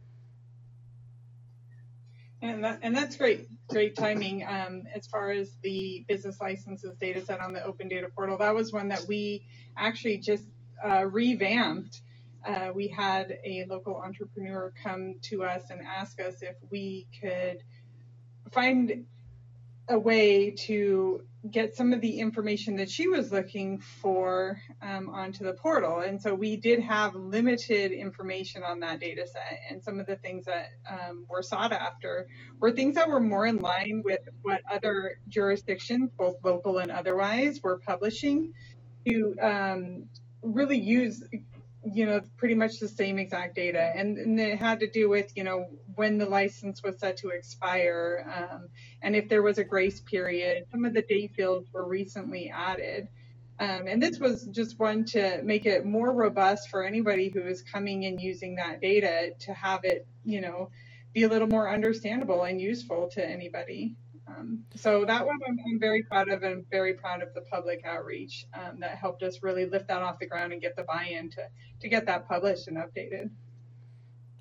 And 2.42 2.64
that, 2.64 2.78
and 2.82 2.96
that's 2.96 3.16
great, 3.16 3.48
great 3.68 3.96
timing. 3.96 4.44
Um, 4.46 4.84
as 4.94 5.06
far 5.06 5.30
as 5.30 5.50
the 5.62 6.04
business 6.08 6.40
licenses 6.40 6.96
data 6.98 7.24
set 7.24 7.40
on 7.40 7.52
the 7.52 7.62
open 7.64 7.88
data 7.88 8.08
portal, 8.14 8.38
that 8.38 8.54
was 8.54 8.72
one 8.72 8.88
that 8.88 9.04
we 9.06 9.46
actually 9.76 10.18
just 10.18 10.44
uh, 10.82 11.04
revamped. 11.04 12.00
Uh, 12.46 12.70
we 12.74 12.88
had 12.88 13.38
a 13.44 13.64
local 13.68 13.96
entrepreneur 13.96 14.72
come 14.82 15.14
to 15.22 15.44
us 15.44 15.70
and 15.70 15.80
ask 15.82 16.20
us 16.20 16.42
if 16.42 16.56
we 16.70 17.06
could 17.20 17.58
find 18.52 19.04
a 19.88 19.98
way 19.98 20.50
to 20.50 21.22
get 21.50 21.74
some 21.74 21.92
of 21.92 22.00
the 22.00 22.20
information 22.20 22.76
that 22.76 22.90
she 22.90 23.08
was 23.08 23.32
looking 23.32 23.78
for 23.78 24.60
um, 24.82 25.08
onto 25.08 25.42
the 25.42 25.54
portal. 25.54 26.00
And 26.00 26.20
so 26.20 26.34
we 26.34 26.56
did 26.56 26.80
have 26.80 27.14
limited 27.14 27.92
information 27.92 28.62
on 28.62 28.80
that 28.80 29.00
data 29.00 29.26
set. 29.26 29.58
And 29.70 29.82
some 29.82 29.98
of 29.98 30.06
the 30.06 30.16
things 30.16 30.44
that 30.44 30.68
um, 30.88 31.24
were 31.28 31.42
sought 31.42 31.72
after 31.72 32.28
were 32.58 32.72
things 32.72 32.94
that 32.96 33.08
were 33.08 33.20
more 33.20 33.46
in 33.46 33.56
line 33.56 34.02
with 34.04 34.20
what 34.42 34.60
other 34.70 35.18
jurisdictions, 35.28 36.10
both 36.16 36.36
local 36.44 36.78
and 36.78 36.90
otherwise, 36.90 37.60
were 37.62 37.78
publishing 37.78 38.52
to 39.08 39.34
um, 39.40 40.04
really 40.42 40.78
use 40.78 41.24
you 41.84 42.04
know, 42.04 42.20
pretty 42.36 42.54
much 42.54 42.78
the 42.78 42.88
same 42.88 43.18
exact 43.18 43.54
data. 43.54 43.80
And, 43.94 44.18
and, 44.18 44.38
it 44.38 44.58
had 44.58 44.80
to 44.80 44.90
do 44.90 45.08
with, 45.08 45.32
you 45.34 45.44
know, 45.44 45.66
when 45.94 46.18
the 46.18 46.26
license 46.26 46.82
was 46.82 46.98
set 46.98 47.16
to 47.18 47.28
expire 47.28 48.26
um, 48.34 48.68
and 49.02 49.16
if 49.16 49.28
there 49.28 49.42
was 49.42 49.58
a 49.58 49.64
grace 49.64 50.00
period. 50.00 50.66
Some 50.70 50.84
of 50.84 50.92
the 50.92 51.02
date 51.02 51.32
fields 51.34 51.68
were 51.72 51.86
recently 51.86 52.50
added. 52.50 53.08
Um, 53.58 53.86
and 53.86 54.02
this 54.02 54.18
was 54.18 54.46
just 54.46 54.78
one 54.78 55.04
to 55.06 55.42
make 55.42 55.66
it 55.66 55.84
more 55.84 56.12
robust 56.12 56.68
for 56.68 56.84
anybody 56.84 57.28
who 57.28 57.42
is 57.42 57.62
coming 57.62 58.04
and 58.06 58.20
using 58.20 58.56
that 58.56 58.80
data 58.80 59.32
to 59.40 59.54
have 59.54 59.84
it, 59.84 60.06
you 60.24 60.40
know, 60.40 60.70
be 61.12 61.24
a 61.24 61.28
little 61.28 61.48
more 61.48 61.68
understandable 61.68 62.44
and 62.44 62.60
useful 62.60 63.08
to 63.12 63.26
anybody. 63.26 63.96
Um, 64.30 64.64
so 64.74 65.04
that 65.04 65.26
one 65.26 65.38
I'm, 65.46 65.58
I'm, 65.66 65.80
very 65.80 66.02
proud 66.02 66.28
of 66.28 66.42
and 66.42 66.64
very 66.70 66.94
proud 66.94 67.22
of 67.22 67.34
the 67.34 67.40
public 67.42 67.82
outreach 67.84 68.46
um, 68.54 68.78
that 68.80 68.96
helped 68.96 69.22
us 69.22 69.42
really 69.42 69.66
lift 69.66 69.88
that 69.88 70.02
off 70.02 70.18
the 70.18 70.26
ground 70.26 70.52
and 70.52 70.60
get 70.60 70.76
the 70.76 70.84
buy-in 70.84 71.30
to, 71.30 71.42
to 71.80 71.88
get 71.88 72.06
that 72.06 72.28
published 72.28 72.68
and 72.68 72.76
updated. 72.76 73.30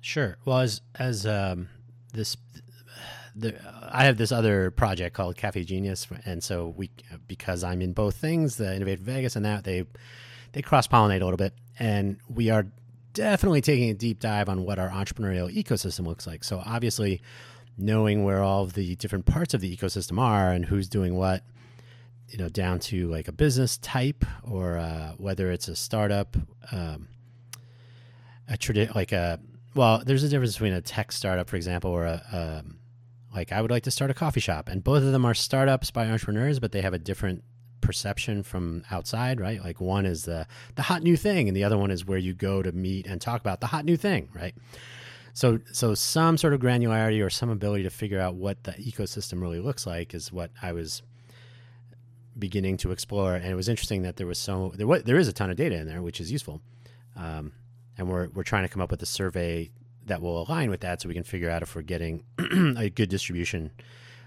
Sure. 0.00 0.36
Well, 0.44 0.58
as, 0.58 0.80
as 0.94 1.26
um, 1.26 1.68
this, 2.12 2.36
the, 3.34 3.54
I 3.90 4.04
have 4.04 4.16
this 4.16 4.32
other 4.32 4.70
project 4.70 5.14
called 5.14 5.36
Cafe 5.36 5.64
Genius. 5.64 6.06
And 6.24 6.42
so 6.42 6.74
we, 6.76 6.90
because 7.26 7.64
I'm 7.64 7.82
in 7.82 7.92
both 7.92 8.16
things, 8.16 8.56
the 8.56 8.74
Innovate 8.74 8.98
for 8.98 9.04
Vegas 9.04 9.36
and 9.36 9.44
that, 9.44 9.64
they, 9.64 9.84
they 10.52 10.62
cross 10.62 10.86
pollinate 10.86 11.20
a 11.20 11.24
little 11.24 11.36
bit. 11.36 11.54
And 11.78 12.18
we 12.28 12.50
are 12.50 12.66
definitely 13.12 13.60
taking 13.60 13.90
a 13.90 13.94
deep 13.94 14.20
dive 14.20 14.48
on 14.48 14.64
what 14.64 14.78
our 14.78 14.88
entrepreneurial 14.88 15.52
ecosystem 15.54 16.06
looks 16.06 16.26
like. 16.26 16.44
So 16.44 16.62
obviously, 16.64 17.20
knowing 17.76 18.24
where 18.24 18.42
all 18.42 18.62
of 18.62 18.74
the 18.74 18.96
different 18.96 19.26
parts 19.26 19.54
of 19.54 19.60
the 19.60 19.76
ecosystem 19.76 20.18
are 20.20 20.52
and 20.52 20.66
who's 20.66 20.88
doing 20.88 21.14
what, 21.14 21.42
you 22.28 22.38
know, 22.38 22.48
down 22.48 22.78
to 22.78 23.08
like 23.08 23.28
a 23.28 23.32
business 23.32 23.78
type 23.78 24.24
or 24.44 24.76
uh, 24.76 25.12
whether 25.16 25.50
it's 25.50 25.68
a 25.68 25.76
startup, 25.76 26.36
um, 26.72 27.08
a 28.48 28.56
tradi- 28.56 28.94
like 28.94 29.12
a 29.12 29.40
well, 29.74 30.02
there's 30.04 30.24
a 30.24 30.28
difference 30.28 30.54
between 30.54 30.72
a 30.72 30.80
tech 30.80 31.12
startup, 31.12 31.48
for 31.48 31.56
example, 31.56 31.90
or 31.90 32.04
a 32.04 32.22
um, 32.32 32.78
like 33.34 33.52
I 33.52 33.62
would 33.62 33.70
like 33.70 33.84
to 33.84 33.90
start 33.90 34.10
a 34.10 34.14
coffee 34.14 34.40
shop, 34.40 34.68
and 34.68 34.82
both 34.82 35.02
of 35.02 35.12
them 35.12 35.24
are 35.24 35.34
startups 35.34 35.90
by 35.90 36.06
entrepreneurs, 36.06 36.58
but 36.58 36.72
they 36.72 36.82
have 36.82 36.94
a 36.94 36.98
different 36.98 37.44
perception 37.80 38.42
from 38.42 38.84
outside, 38.90 39.40
right? 39.40 39.62
Like 39.62 39.80
one 39.80 40.06
is 40.06 40.24
the 40.24 40.46
the 40.74 40.82
hot 40.82 41.02
new 41.02 41.16
thing, 41.16 41.48
and 41.48 41.56
the 41.56 41.64
other 41.64 41.78
one 41.78 41.90
is 41.90 42.04
where 42.04 42.18
you 42.18 42.34
go 42.34 42.62
to 42.62 42.72
meet 42.72 43.06
and 43.06 43.20
talk 43.20 43.40
about 43.40 43.60
the 43.60 43.68
hot 43.68 43.84
new 43.84 43.96
thing, 43.96 44.28
right? 44.34 44.54
So, 45.32 45.60
so 45.72 45.94
some 45.94 46.36
sort 46.36 46.54
of 46.54 46.60
granularity 46.60 47.24
or 47.24 47.30
some 47.30 47.50
ability 47.50 47.84
to 47.84 47.90
figure 47.90 48.20
out 48.20 48.34
what 48.34 48.64
the 48.64 48.72
ecosystem 48.72 49.40
really 49.40 49.60
looks 49.60 49.86
like 49.86 50.14
is 50.14 50.32
what 50.32 50.50
I 50.60 50.72
was 50.72 51.02
beginning 52.38 52.76
to 52.78 52.90
explore. 52.90 53.34
And 53.34 53.46
it 53.46 53.54
was 53.54 53.68
interesting 53.68 54.02
that 54.02 54.16
there 54.16 54.26
was 54.26 54.38
so 54.38 54.72
there 54.76 54.86
was, 54.86 55.04
there 55.04 55.16
is 55.16 55.28
a 55.28 55.32
ton 55.32 55.50
of 55.50 55.56
data 55.56 55.76
in 55.76 55.86
there, 55.86 56.02
which 56.02 56.20
is 56.20 56.32
useful. 56.32 56.60
Um, 57.16 57.52
and 57.98 58.08
we're 58.08 58.28
we're 58.28 58.42
trying 58.42 58.62
to 58.64 58.68
come 58.68 58.82
up 58.82 58.90
with 58.90 59.02
a 59.02 59.06
survey 59.06 59.70
that 60.06 60.20
will 60.22 60.42
align 60.42 60.70
with 60.70 60.80
that, 60.80 61.00
so 61.00 61.08
we 61.08 61.14
can 61.14 61.22
figure 61.22 61.50
out 61.50 61.62
if 61.62 61.74
we're 61.74 61.82
getting 61.82 62.24
a 62.76 62.90
good 62.90 63.08
distribution. 63.08 63.70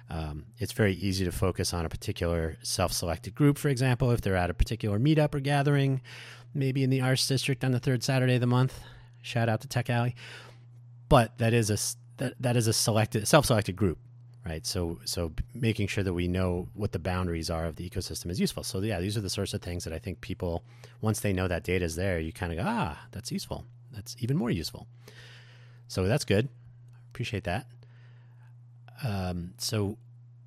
Um, 0.09 0.45
it's 0.59 0.73
very 0.73 0.93
easy 0.95 1.25
to 1.25 1.31
focus 1.31 1.73
on 1.73 1.85
a 1.85 1.89
particular 1.89 2.57
self-selected 2.61 3.33
group, 3.33 3.57
for 3.57 3.69
example, 3.69 4.11
if 4.11 4.21
they're 4.21 4.35
at 4.35 4.49
a 4.49 4.53
particular 4.53 4.99
meetup 4.99 5.33
or 5.33 5.39
gathering, 5.39 6.01
maybe 6.53 6.83
in 6.83 6.89
the 6.89 7.01
Arts 7.01 7.25
District 7.25 7.63
on 7.63 7.71
the 7.71 7.79
third 7.79 8.03
Saturday 8.03 8.35
of 8.35 8.41
the 8.41 8.47
month. 8.47 8.79
Shout 9.21 9.49
out 9.49 9.61
to 9.61 9.67
Tech 9.67 9.89
Alley 9.89 10.15
but 11.09 11.37
that 11.37 11.53
is 11.53 11.69
a 11.69 11.77
that, 12.17 12.33
that 12.39 12.55
is 12.55 12.67
a 12.67 12.73
selected 12.73 13.27
self-selected 13.27 13.75
group 13.75 13.97
right? 14.45 14.65
So 14.65 14.99
so 15.05 15.31
making 15.53 15.87
sure 15.87 16.03
that 16.03 16.13
we 16.13 16.27
know 16.27 16.67
what 16.73 16.91
the 16.91 16.99
boundaries 16.99 17.49
are 17.49 17.65
of 17.65 17.77
the 17.77 17.89
ecosystem 17.89 18.29
is 18.29 18.39
useful. 18.39 18.63
So 18.63 18.79
yeah 18.79 18.99
these 18.99 19.17
are 19.17 19.21
the 19.21 19.29
sorts 19.29 19.53
of 19.53 19.61
things 19.61 19.83
that 19.85 19.93
i 19.93 19.99
think 19.99 20.21
people 20.21 20.63
once 21.01 21.21
they 21.21 21.33
know 21.33 21.47
that 21.47 21.63
data 21.63 21.85
is 21.85 21.95
there 21.95 22.19
you 22.19 22.33
kind 22.33 22.51
of 22.51 22.57
go 22.57 22.63
ah 22.65 22.99
that's 23.11 23.31
useful. 23.31 23.65
That's 23.93 24.15
even 24.19 24.37
more 24.37 24.49
useful. 24.49 24.87
So 25.87 26.05
that's 26.05 26.25
good. 26.25 26.49
Appreciate 27.11 27.43
that. 27.43 27.67
Um, 29.03 29.53
so 29.57 29.97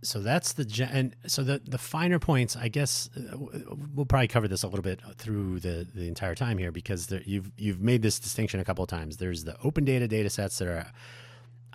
so 0.02 0.20
that's 0.20 0.52
the 0.52 0.88
and 0.92 1.16
so 1.26 1.42
the 1.42 1.60
the 1.64 1.78
finer 1.78 2.18
points 2.18 2.54
i 2.56 2.68
guess 2.68 3.08
uh, 3.16 3.36
we'll 3.94 4.06
probably 4.06 4.28
cover 4.28 4.46
this 4.46 4.62
a 4.62 4.68
little 4.68 4.82
bit 4.82 5.00
through 5.16 5.58
the 5.60 5.86
the 5.94 6.06
entire 6.06 6.34
time 6.34 6.58
here 6.58 6.70
because 6.70 7.06
there, 7.06 7.22
you've 7.24 7.50
you've 7.56 7.80
made 7.80 8.02
this 8.02 8.18
distinction 8.18 8.60
a 8.60 8.64
couple 8.64 8.84
of 8.84 8.90
times. 8.90 9.16
There's 9.16 9.44
the 9.44 9.56
open 9.64 9.84
data 9.84 10.06
data 10.06 10.30
sets 10.30 10.58
that 10.58 10.68
are 10.68 10.86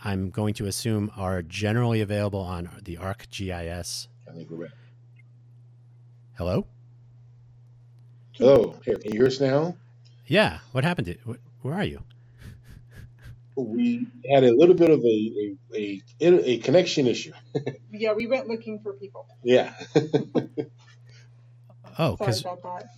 i'm 0.03 0.29
going 0.29 0.53
to 0.53 0.65
assume 0.65 1.11
are 1.15 1.41
generally 1.41 2.01
available 2.01 2.39
on 2.39 2.69
the 2.83 2.97
arcgis 2.97 4.07
i 4.29 4.33
think 4.33 4.49
we're 4.49 4.57
ready. 4.57 4.73
Hello? 6.37 6.65
Hello. 8.33 8.79
Here 8.83 8.95
can 8.97 9.11
you 9.11 9.19
hear 9.19 9.27
us 9.27 9.39
now? 9.39 9.75
Yeah. 10.25 10.59
What 10.71 10.83
happened 10.83 11.07
to 11.07 11.37
where 11.61 11.73
are 11.73 11.83
you 11.83 12.01
we 13.55 14.07
had 14.31 14.43
a 14.43 14.51
little 14.51 14.75
bit 14.75 14.89
of 14.89 14.99
a 14.99 15.55
a, 15.75 16.01
a, 16.21 16.49
a 16.49 16.57
connection 16.59 17.07
issue. 17.07 17.33
yeah, 17.91 18.13
we 18.13 18.27
went 18.27 18.47
looking 18.47 18.79
for 18.79 18.93
people. 18.93 19.27
Yeah. 19.43 19.73
oh, 21.99 22.15
because 22.15 22.45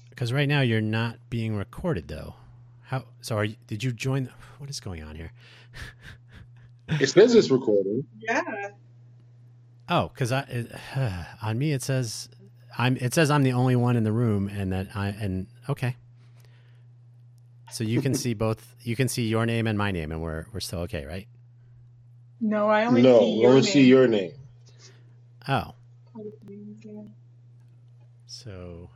because 0.09 0.33
right 0.33 0.47
now 0.47 0.61
you're 0.61 0.81
not 0.81 1.17
being 1.29 1.55
recorded 1.55 2.07
though. 2.07 2.35
How? 2.83 3.05
So 3.21 3.37
are 3.37 3.45
you, 3.45 3.55
did 3.67 3.83
you 3.83 3.91
join? 3.91 4.29
What 4.59 4.69
is 4.69 4.79
going 4.79 5.03
on 5.03 5.15
here? 5.15 5.31
it 6.89 7.07
says 7.07 7.33
it's 7.35 7.49
recording. 7.49 8.05
Yeah. 8.19 8.69
Oh, 9.89 10.09
because 10.13 10.31
I 10.31 10.65
uh, 10.95 11.23
on 11.41 11.57
me 11.57 11.71
it 11.71 11.81
says 11.81 12.29
I'm. 12.77 12.97
It 12.97 13.13
says 13.13 13.31
I'm 13.31 13.43
the 13.43 13.53
only 13.53 13.75
one 13.75 13.95
in 13.95 14.03
the 14.03 14.11
room, 14.11 14.47
and 14.47 14.71
that 14.71 14.89
I 14.95 15.07
and 15.09 15.47
okay. 15.69 15.95
So 17.73 17.83
you 17.83 18.01
can 18.01 18.13
see 18.13 18.35
both. 18.35 18.75
You 18.81 18.95
can 18.95 19.07
see 19.07 19.23
your 19.23 19.47
name 19.47 19.65
and 19.65 19.77
my 19.77 19.89
name, 19.89 20.11
and 20.11 20.21
we're 20.21 20.45
we're 20.53 20.59
still 20.59 20.81
okay, 20.81 21.05
right? 21.05 21.27
No, 22.39 22.69
I 22.69 22.85
only 22.85 23.01
no, 23.01 23.19
see 23.19 23.39
your 23.39 23.49
only 23.49 23.61
name. 23.61 23.71
see 23.71 23.85
your 23.85 24.07
name. 24.07 24.31
Oh. 25.47 25.73
So. 28.27 28.89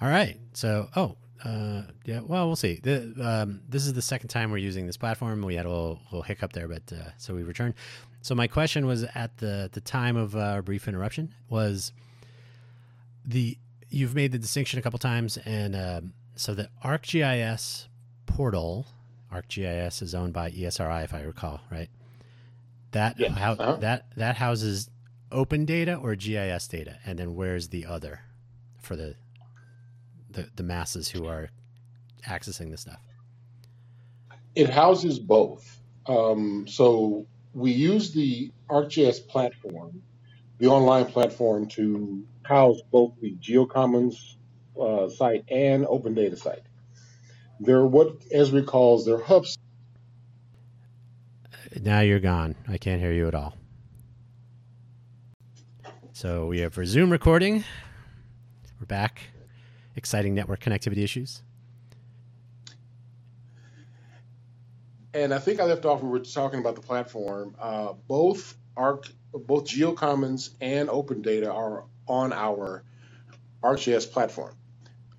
All 0.00 0.08
right. 0.08 0.38
So, 0.52 0.88
oh, 0.94 1.16
uh, 1.44 1.82
yeah. 2.04 2.20
Well, 2.20 2.46
we'll 2.46 2.56
see. 2.56 2.80
The, 2.82 3.14
um, 3.20 3.62
this 3.68 3.86
is 3.86 3.94
the 3.94 4.02
second 4.02 4.28
time 4.28 4.50
we're 4.50 4.58
using 4.58 4.86
this 4.86 4.96
platform. 4.96 5.42
We 5.42 5.54
had 5.54 5.66
a 5.66 5.68
little, 5.68 6.00
little 6.10 6.22
hiccup 6.22 6.52
there, 6.52 6.68
but 6.68 6.92
uh, 6.92 7.10
so 7.16 7.34
we 7.34 7.42
returned. 7.42 7.74
So 8.20 8.34
my 8.34 8.46
question 8.46 8.86
was 8.86 9.04
at 9.14 9.36
the 9.38 9.68
the 9.72 9.80
time 9.80 10.16
of 10.16 10.36
our 10.36 10.62
brief 10.62 10.86
interruption 10.86 11.34
was 11.48 11.92
the 13.24 13.58
you've 13.88 14.14
made 14.14 14.32
the 14.32 14.38
distinction 14.38 14.78
a 14.78 14.82
couple 14.82 14.98
times, 14.98 15.38
and 15.44 15.76
um, 15.76 16.12
so 16.36 16.54
the 16.54 16.68
ArcGIS 16.84 17.86
portal, 18.26 18.86
ArcGIS 19.32 20.02
is 20.02 20.14
owned 20.14 20.32
by 20.32 20.50
ESRI, 20.50 21.04
if 21.04 21.14
I 21.14 21.22
recall, 21.22 21.60
right? 21.70 21.88
That 22.92 23.18
yeah. 23.18 23.30
how, 23.30 23.52
uh-huh. 23.52 23.76
that 23.76 24.06
that 24.16 24.36
houses 24.36 24.90
open 25.32 25.64
data 25.64 25.96
or 25.96 26.14
GIS 26.14 26.68
data, 26.68 26.98
and 27.04 27.18
then 27.18 27.34
where's 27.34 27.68
the 27.68 27.86
other 27.86 28.20
for 28.80 28.96
the 28.96 29.14
the, 30.30 30.48
the 30.56 30.62
masses 30.62 31.08
who 31.08 31.26
are 31.26 31.50
accessing 32.26 32.70
the 32.70 32.76
stuff? 32.76 33.00
It 34.54 34.70
houses 34.70 35.18
both. 35.18 35.80
Um, 36.06 36.66
so 36.68 37.26
we 37.54 37.72
use 37.72 38.12
the 38.12 38.50
ArcGIS 38.68 39.26
platform, 39.26 40.02
the 40.58 40.66
online 40.66 41.06
platform, 41.06 41.66
to 41.68 42.24
house 42.46 42.80
both 42.90 43.12
the 43.20 43.34
GeoCommons 43.34 44.36
uh, 44.80 45.08
site 45.08 45.44
and 45.48 45.86
open 45.86 46.14
data 46.14 46.36
site. 46.36 46.62
They're 47.60 47.86
what 47.86 48.20
Esri 48.30 48.66
calls 48.66 49.06
their 49.06 49.18
hubs. 49.18 49.56
Now 51.80 52.00
you're 52.00 52.20
gone. 52.20 52.54
I 52.68 52.78
can't 52.78 53.00
hear 53.00 53.12
you 53.12 53.28
at 53.28 53.34
all. 53.34 53.56
So 56.12 56.46
we 56.46 56.60
have 56.60 56.78
resumed 56.78 57.12
recording. 57.12 57.64
We're 58.80 58.86
back. 58.86 59.20
Exciting 59.96 60.34
network 60.34 60.60
connectivity 60.60 61.02
issues. 61.02 61.42
And 65.12 65.32
I 65.32 65.38
think 65.38 65.60
I 65.60 65.64
left 65.64 65.84
off. 65.84 66.02
When 66.02 66.10
we 66.10 66.18
were 66.18 66.24
talking 66.24 66.60
about 66.60 66.74
the 66.74 66.80
platform. 66.80 67.54
Uh, 67.58 67.92
both 68.08 68.56
Arc, 68.76 69.08
both 69.32 69.64
GeoCommons 69.64 70.50
and 70.60 70.90
Open 70.90 71.22
Data 71.22 71.52
are 71.52 71.84
on 72.06 72.32
our 72.32 72.82
ArcGIS 73.62 74.10
platform. 74.10 74.54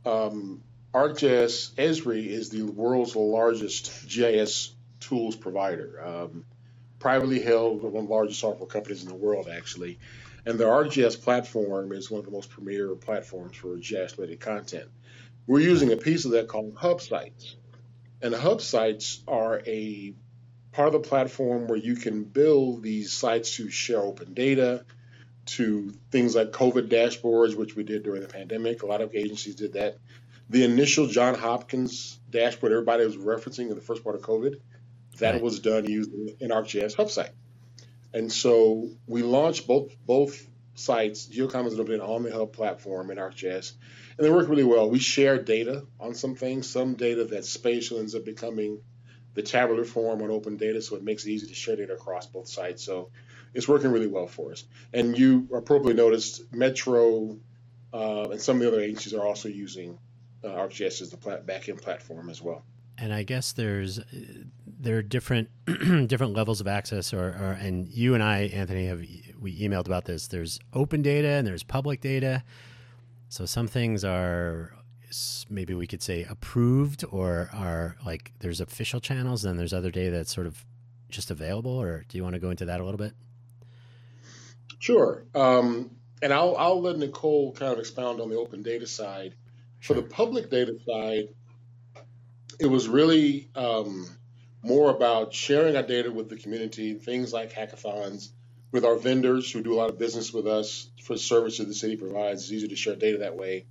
Um, 0.06 0.62
ArcGIS 0.94 1.74
Esri 1.74 2.28
is 2.28 2.50
the 2.50 2.64
world's 2.64 3.16
largest 3.16 4.08
GIS 4.08 4.72
tools 5.00 5.36
provider, 5.36 6.02
um, 6.06 6.46
privately 7.00 7.42
held, 7.42 7.82
one 7.84 8.04
of 8.04 8.08
the 8.08 8.14
largest 8.14 8.40
software 8.40 8.68
companies 8.68 9.04
in 9.04 9.10
the 9.10 9.16
world, 9.16 9.48
actually. 9.50 10.00
And 10.46 10.60
the 10.60 10.66
ArcGIS 10.66 11.22
platform 11.22 11.92
is 11.92 12.10
one 12.10 12.20
of 12.20 12.26
the 12.26 12.32
most 12.32 12.50
premier 12.50 12.96
platforms 12.96 13.58
for 13.58 13.76
GIS 13.78 14.18
related 14.18 14.40
content. 14.40 14.90
We're 15.48 15.60
using 15.60 15.92
a 15.92 15.98
piece 15.98 16.26
of 16.26 16.32
that 16.32 16.48
called 16.48 16.76
Hub 16.78 17.02
Sites. 17.02 17.56
And 18.22 18.34
Hub 18.34 18.62
Sites 18.62 19.22
are 19.28 19.62
a 19.66 20.14
part 20.72 20.88
of 20.88 20.94
the 20.94 21.08
platform 21.08 21.68
where 21.68 21.78
you 21.78 21.96
can 21.96 22.24
build 22.24 22.84
these 22.84 23.14
sites 23.14 23.56
to 23.56 23.70
share 23.70 24.00
open 24.00 24.34
data, 24.34 24.86
to 25.46 25.94
things 26.12 26.36
like 26.36 26.52
COVID 26.52 26.90
dashboards, 26.90 27.56
which 27.56 27.76
we 27.76 27.84
did 27.84 28.04
during 28.04 28.22
the 28.22 28.28
pandemic. 28.28 28.84
A 28.84 28.86
lot 28.86 29.02
of 29.02 29.14
agencies 29.14 29.56
did 29.56 29.74
that. 29.74 29.98
The 30.50 30.64
initial 30.64 31.08
John 31.08 31.36
Hopkins 31.36 32.20
dashboard 32.30 32.72
everybody 32.72 33.06
was 33.06 33.18
referencing 33.18 33.70
in 33.70 33.76
the 33.76 33.82
first 33.82 34.04
part 34.04 34.16
of 34.16 34.22
COVID, 34.22 34.60
that 35.20 35.34
Right. 35.34 35.42
was 35.42 35.60
done 35.60 35.86
using 35.90 36.36
an 36.42 36.50
ArcGIS 36.50 36.96
hub 36.96 37.10
site. 37.10 37.32
And 38.14 38.32
so 38.32 38.90
we 39.08 39.24
launched 39.24 39.68
both 39.68 39.96
both 40.06 40.48
sites, 40.76 41.28
GeoCommons 41.28 41.72
and 41.72 41.80
Open, 41.80 42.02
on 42.02 42.24
the 42.24 42.32
hub 42.32 42.54
platform 42.54 43.12
in 43.12 43.18
ArcGIS, 43.18 43.74
and 44.18 44.26
they 44.26 44.30
work 44.30 44.50
really 44.50 44.64
well. 44.64 44.90
We 44.90 45.00
share 45.00 45.42
data 45.42 45.86
on 46.00 46.16
some 46.16 46.36
things, 46.36 46.70
some 46.70 46.96
data 46.96 47.26
that's 47.26 47.50
spatial 47.50 48.00
ends 48.00 48.16
up 48.16 48.26
becoming 48.26 48.82
the 49.36 49.42
tabular 49.42 49.84
form 49.84 50.22
on 50.22 50.32
open 50.32 50.58
data, 50.58 50.82
so 50.82 50.96
it 50.96 51.04
makes 51.04 51.26
it 51.26 51.32
easy 51.32 51.48
to 51.48 51.54
share 51.54 51.76
data 51.76 51.94
across 51.94 52.26
both 52.26 52.48
sites. 52.48 52.84
So 52.84 53.10
it's 53.56 53.68
working 53.68 53.92
really 53.92 54.08
well 54.08 54.28
for 54.28 54.52
us. 54.52 54.66
And 54.94 55.18
you 55.18 55.48
appropriately 55.54 55.94
noticed 55.94 56.54
Metro 56.54 57.38
uh, 57.94 58.30
and 58.30 58.42
some 58.42 58.58
of 58.58 58.62
the 58.62 58.68
other 58.68 58.82
agencies 58.82 59.14
are 59.14 59.26
also 59.26 59.48
using 59.48 59.98
uh, 60.44 60.50
ArcGIS 60.50 61.02
as 61.02 61.10
the 61.10 61.18
plat- 61.18 61.46
backend 61.46 61.82
platform 61.82 62.30
as 62.30 62.42
well. 62.42 62.64
And 62.98 63.14
I 63.14 63.24
guess 63.24 63.54
there's 63.54 64.00
there 64.80 64.98
are 64.98 65.02
different 65.02 65.50
different 66.08 66.34
levels 66.34 66.62
of 66.62 66.68
access, 66.68 67.14
or, 67.14 67.28
or 67.28 67.58
and 67.60 67.90
you 67.90 68.14
and 68.14 68.24
I, 68.24 68.44
Anthony, 68.54 68.86
have 68.88 69.00
we 69.40 69.60
emailed 69.60 69.86
about 69.86 70.06
this. 70.06 70.28
There's 70.28 70.60
open 70.74 71.02
data 71.02 71.28
and 71.28 71.48
there's 71.48 71.64
public 71.64 72.02
data. 72.02 72.44
So 73.28 73.46
some 73.46 73.68
things 73.68 74.06
are 74.06 74.74
maybe 75.50 75.74
we 75.74 75.88
could 75.88 76.02
say 76.02 76.26
approved, 76.30 77.04
or 77.12 77.50
are 77.54 77.98
like 78.06 78.32
there's 78.40 78.62
official 78.62 79.02
channels, 79.02 79.44
and 79.44 79.60
there's 79.60 79.74
other 79.74 79.92
data 79.92 80.12
that's 80.12 80.34
sort 80.34 80.48
of 80.48 80.66
just 81.10 81.32
available. 81.32 81.72
Or 81.72 82.06
do 82.08 82.18
you 82.18 82.24
want 82.24 82.36
to 82.36 82.40
go 82.40 82.50
into 82.50 82.66
that 82.66 82.80
a 82.80 82.84
little 82.84 82.98
bit? 82.98 83.14
Sure. 84.80 85.26
Um, 85.34 85.92
and 86.22 86.34
I'll, 86.34 86.56
I'll 86.58 86.82
let 86.82 86.98
Nichole 86.98 87.56
kind 87.56 87.74
of 87.74 87.80
expound 87.80 88.22
on 88.22 88.30
the 88.30 88.38
open 88.38 88.62
data 88.62 88.88
side. 88.88 89.36
For 89.80 89.94
the 89.94 90.02
public 90.02 90.50
data 90.50 90.76
side, 90.88 91.28
it 92.60 92.68
was 92.68 92.88
really 92.88 93.50
um, 93.56 94.08
more 94.62 94.90
about 94.90 95.34
sharing 95.34 95.76
our 95.76 95.84
data 95.84 96.12
with 96.12 96.30
the 96.30 96.38
community, 96.38 96.94
things 96.94 97.34
like 97.34 97.54
hackathons, 97.54 98.30
with 98.72 98.86
our 98.86 98.96
vendors 98.96 99.52
who 99.52 99.62
do 99.62 99.74
a 99.74 99.78
lot 99.78 99.90
of 99.90 100.00
business 100.00 100.34
with 100.34 100.48
us 100.48 100.90
for 101.04 101.18
services 101.18 101.68
the 101.68 101.74
city 101.74 101.96
provides. 101.96 102.44
It's 102.44 102.52
easy 102.52 102.68
to 102.70 102.76
share 102.76 102.96
data 102.96 103.20
that 103.20 103.36
way. 103.36 103.66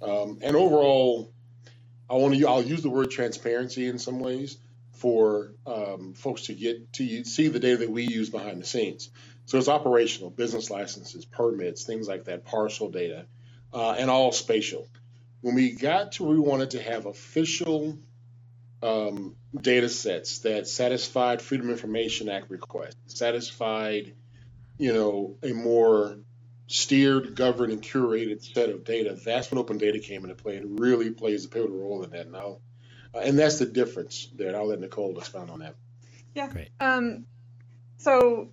Um, 0.00 0.38
and 0.42 0.56
overall, 0.56 1.32
I 2.08 2.14
want 2.14 2.34
to 2.34 2.46
I'll 2.46 2.62
use 2.62 2.82
the 2.82 2.90
word 2.90 3.10
transparency 3.10 3.86
in 3.86 3.98
some 3.98 4.20
ways 4.20 4.56
for 4.92 5.52
um, 5.66 6.14
folks 6.14 6.42
to 6.46 6.54
get 6.54 6.92
to 6.94 7.24
see 7.24 7.48
the 7.48 7.58
data 7.60 7.78
that 7.78 7.90
we 7.90 8.04
use 8.04 8.30
behind 8.30 8.60
the 8.60 8.66
scenes. 8.66 9.10
So 9.48 9.56
it's 9.56 9.68
operational, 9.68 10.28
business 10.28 10.68
licenses, 10.68 11.24
permits, 11.24 11.84
things 11.84 12.06
like 12.06 12.24
that, 12.24 12.44
parcel 12.44 12.90
data, 12.90 13.24
uh, 13.72 13.92
and 13.92 14.10
all 14.10 14.30
spatial. 14.30 14.86
When 15.40 15.54
we 15.54 15.70
got 15.70 16.12
to 16.12 16.24
where 16.24 16.34
we 16.34 16.38
wanted 16.38 16.72
to 16.72 16.82
have 16.82 17.06
official 17.06 17.98
um, 18.82 19.36
data 19.58 19.88
sets 19.88 20.40
that 20.40 20.68
satisfied 20.68 21.40
Freedom 21.40 21.70
of 21.70 21.72
Information 21.72 22.28
Act 22.28 22.50
requests, 22.50 22.98
satisfied, 23.06 24.12
you 24.76 24.92
know, 24.92 25.38
a 25.42 25.54
more 25.54 26.18
steered, 26.66 27.34
governed, 27.34 27.72
and 27.72 27.82
curated 27.82 28.42
set 28.42 28.68
of 28.68 28.84
data, 28.84 29.16
that's 29.24 29.50
when 29.50 29.56
open 29.56 29.78
data 29.78 29.98
came 29.98 30.24
into 30.24 30.34
play. 30.34 30.56
It 30.56 30.66
really 30.66 31.10
plays 31.10 31.46
a 31.46 31.48
pivotal 31.48 31.78
role 31.78 32.04
in 32.04 32.10
that 32.10 32.30
now. 32.30 32.58
Uh, 33.14 33.20
and 33.20 33.38
that's 33.38 33.58
the 33.58 33.64
difference 33.64 34.28
there. 34.36 34.48
And 34.48 34.56
I'll 34.58 34.66
let 34.68 34.78
Nichole 34.78 35.16
expound 35.16 35.50
on 35.50 35.60
that. 35.60 35.74
Yeah. 36.34 36.48
Great. 36.48 36.68
Um, 36.80 37.24
so, 37.96 38.50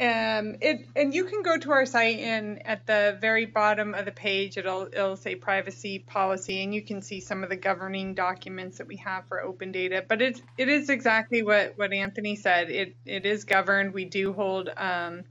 um, 0.00 0.56
it 0.60 0.88
and 0.96 1.14
you 1.14 1.24
can 1.24 1.42
go 1.42 1.58
to 1.58 1.70
our 1.70 1.84
site 1.84 2.18
and 2.18 2.66
at 2.66 2.86
the 2.86 3.18
very 3.20 3.44
bottom 3.44 3.94
of 3.94 4.06
the 4.06 4.10
page 4.12 4.56
it'll 4.56 4.88
it'll 4.92 5.16
say 5.16 5.34
privacy 5.34 5.98
policy 5.98 6.62
and 6.62 6.74
you 6.74 6.82
can 6.82 7.02
see 7.02 7.20
some 7.20 7.44
of 7.44 7.50
the 7.50 7.56
governing 7.56 8.14
documents 8.14 8.78
that 8.78 8.86
we 8.86 8.96
have 8.96 9.26
for 9.28 9.42
open 9.42 9.70
data. 9.70 10.04
But 10.08 10.22
it 10.22 10.40
it 10.56 10.68
is 10.68 10.88
exactly 10.88 11.42
what 11.42 11.74
what 11.76 11.92
Anthony 11.92 12.36
said. 12.36 12.70
It 12.70 12.96
it 13.04 13.26
is 13.26 13.44
governed. 13.44 13.92
We 13.92 14.06
do 14.06 14.32
hold 14.32 14.70
um, 14.76 15.24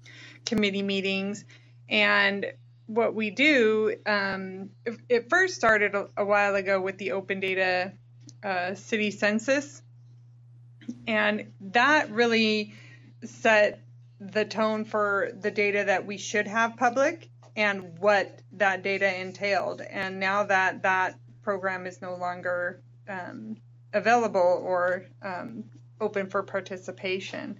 committee 0.46 0.84
meetings 0.84 1.44
and 1.90 2.46
what 2.86 3.16
we 3.16 3.30
do 3.30 3.96
um, 4.06 4.70
it, 4.86 5.00
it 5.10 5.30
first 5.30 5.56
started 5.56 5.96
a, 5.96 6.08
a 6.18 6.26
while 6.26 6.56
ago 6.56 6.80
with 6.80 6.98
the 6.98 7.12
open 7.14 7.40
data 7.40 7.94
uh, 8.44 8.76
city 8.76 9.12
census 9.12 9.82
and 11.08 11.52
that 11.60 12.12
really 12.12 12.74
set 13.24 13.82
the 14.22 14.46
tone 14.46 14.86
for 14.86 15.32
the 15.40 15.50
data 15.50 15.84
that 15.86 16.06
we 16.06 16.16
should 16.16 16.48
have 16.48 16.78
public 16.78 17.28
and 17.56 17.98
what 17.98 18.40
that 18.54 18.84
data 18.84 19.20
entailed. 19.20 19.82
And 19.82 20.20
now 20.20 20.44
that 20.44 20.84
that 20.84 21.16
program 21.42 21.88
is 21.88 22.02
no 22.04 22.16
longer 22.16 22.82
um, 23.10 23.58
available 23.94 24.62
or 24.64 25.08
um, 25.24 25.64
open 26.00 26.30
for 26.30 26.44
participation, 26.44 27.58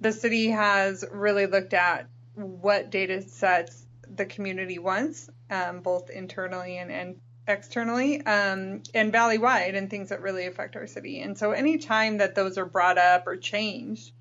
the 0.00 0.12
city 0.12 0.50
has 0.50 1.02
really 1.10 1.46
looked 1.46 1.72
at 1.72 2.06
what 2.34 2.90
data 2.90 3.22
sets 3.22 3.86
the 4.14 4.26
community 4.26 4.78
wants, 4.78 5.30
um, 5.50 5.80
both 5.80 6.10
internally 6.10 6.76
and, 6.76 6.92
and 6.92 7.16
externally 7.48 8.20
um, 8.26 8.82
and 8.92 9.12
valley 9.12 9.38
wide 9.38 9.74
and 9.74 9.88
things 9.88 10.10
that 10.10 10.20
really 10.20 10.46
affect 10.46 10.76
our 10.76 10.86
city. 10.86 11.22
And 11.22 11.38
so 11.38 11.52
anytime 11.52 12.18
that 12.18 12.34
those 12.34 12.58
are 12.58 12.66
brought 12.66 12.98
up 12.98 13.26
or 13.26 13.36
changed, 13.38 14.12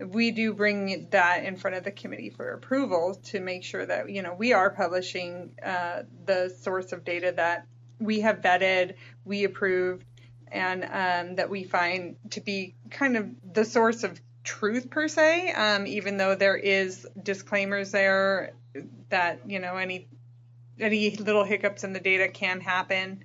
we 0.00 0.30
do 0.30 0.54
bring 0.54 1.08
that 1.10 1.44
in 1.44 1.56
front 1.56 1.76
of 1.76 1.84
the 1.84 1.90
committee 1.90 2.30
for 2.30 2.52
approval 2.52 3.18
to 3.24 3.40
make 3.40 3.64
sure 3.64 3.84
that 3.84 4.10
you 4.10 4.22
know 4.22 4.34
we 4.34 4.52
are 4.52 4.70
publishing 4.70 5.50
uh, 5.64 6.02
the 6.24 6.54
source 6.60 6.92
of 6.92 7.04
data 7.04 7.32
that 7.36 7.66
we 7.98 8.20
have 8.20 8.40
vetted, 8.40 8.94
we 9.24 9.44
approved, 9.44 10.04
and 10.50 10.84
um, 10.84 11.36
that 11.36 11.50
we 11.50 11.64
find 11.64 12.16
to 12.30 12.40
be 12.40 12.74
kind 12.90 13.16
of 13.16 13.28
the 13.52 13.64
source 13.64 14.04
of 14.04 14.20
truth 14.44 14.88
per 14.88 15.08
se. 15.08 15.52
Um, 15.52 15.86
even 15.86 16.16
though 16.16 16.34
there 16.34 16.56
is 16.56 17.06
disclaimers 17.20 17.90
there 17.90 18.52
that 19.08 19.40
you 19.46 19.58
know 19.58 19.76
any 19.76 20.08
any 20.78 21.16
little 21.16 21.44
hiccups 21.44 21.82
in 21.82 21.92
the 21.92 22.00
data 22.00 22.28
can 22.28 22.60
happen, 22.60 23.24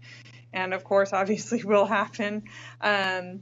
and 0.51 0.73
of 0.73 0.83
course, 0.83 1.13
obviously, 1.13 1.63
will 1.63 1.85
happen. 1.85 2.43
Um, 2.81 3.41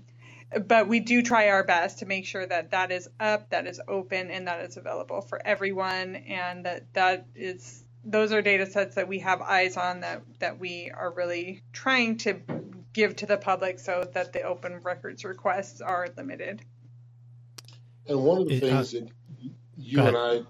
but 0.68 0.88
we 0.88 1.00
do 1.00 1.22
try 1.22 1.50
our 1.50 1.64
best 1.64 2.00
to 2.00 2.06
make 2.06 2.26
sure 2.26 2.46
that 2.46 2.72
that 2.72 2.92
is 2.92 3.08
up, 3.20 3.50
that 3.52 3.68
is 3.68 3.80
open, 3.88 4.30
and 4.30 4.48
that 4.48 4.62
is 4.66 4.78
available 4.78 5.22
for 5.22 5.42
everyone, 5.46 6.16
and 6.16 6.66
that 6.66 6.94
that 6.94 7.28
is 7.36 7.84
those 8.04 8.32
are 8.34 8.42
data 8.42 8.66
sets 8.66 8.96
that 8.96 9.08
we 9.08 9.20
have 9.20 9.42
eyes 9.42 9.78
on 9.78 10.02
that 10.02 10.24
that 10.40 10.60
we 10.60 10.92
are 10.92 11.12
really 11.12 11.62
trying 11.72 12.18
to 12.18 12.42
give 12.94 13.16
to 13.18 13.26
the 13.26 13.38
public 13.38 13.80
so 13.80 14.10
that 14.14 14.34
the 14.34 14.42
open 14.42 14.82
records 14.84 15.24
requests 15.24 15.82
are 15.82 16.10
limited. 16.18 16.62
And 18.08 18.24
one 18.24 18.42
of 18.42 18.48
the 18.48 18.56
It, 18.56 18.64
uh, 18.64 18.68
things 18.68 18.92
that 18.92 19.10
you 19.78 20.02
and. 20.02 20.18
I 20.18 20.42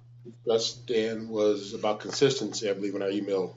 discussed, 0.45 0.87
Dan, 0.87 1.29
was 1.29 1.73
about 1.73 1.99
consistency, 1.99 2.69
I 2.69 2.73
believe, 2.73 2.95
in 2.95 3.01
our 3.01 3.09
email. 3.09 3.55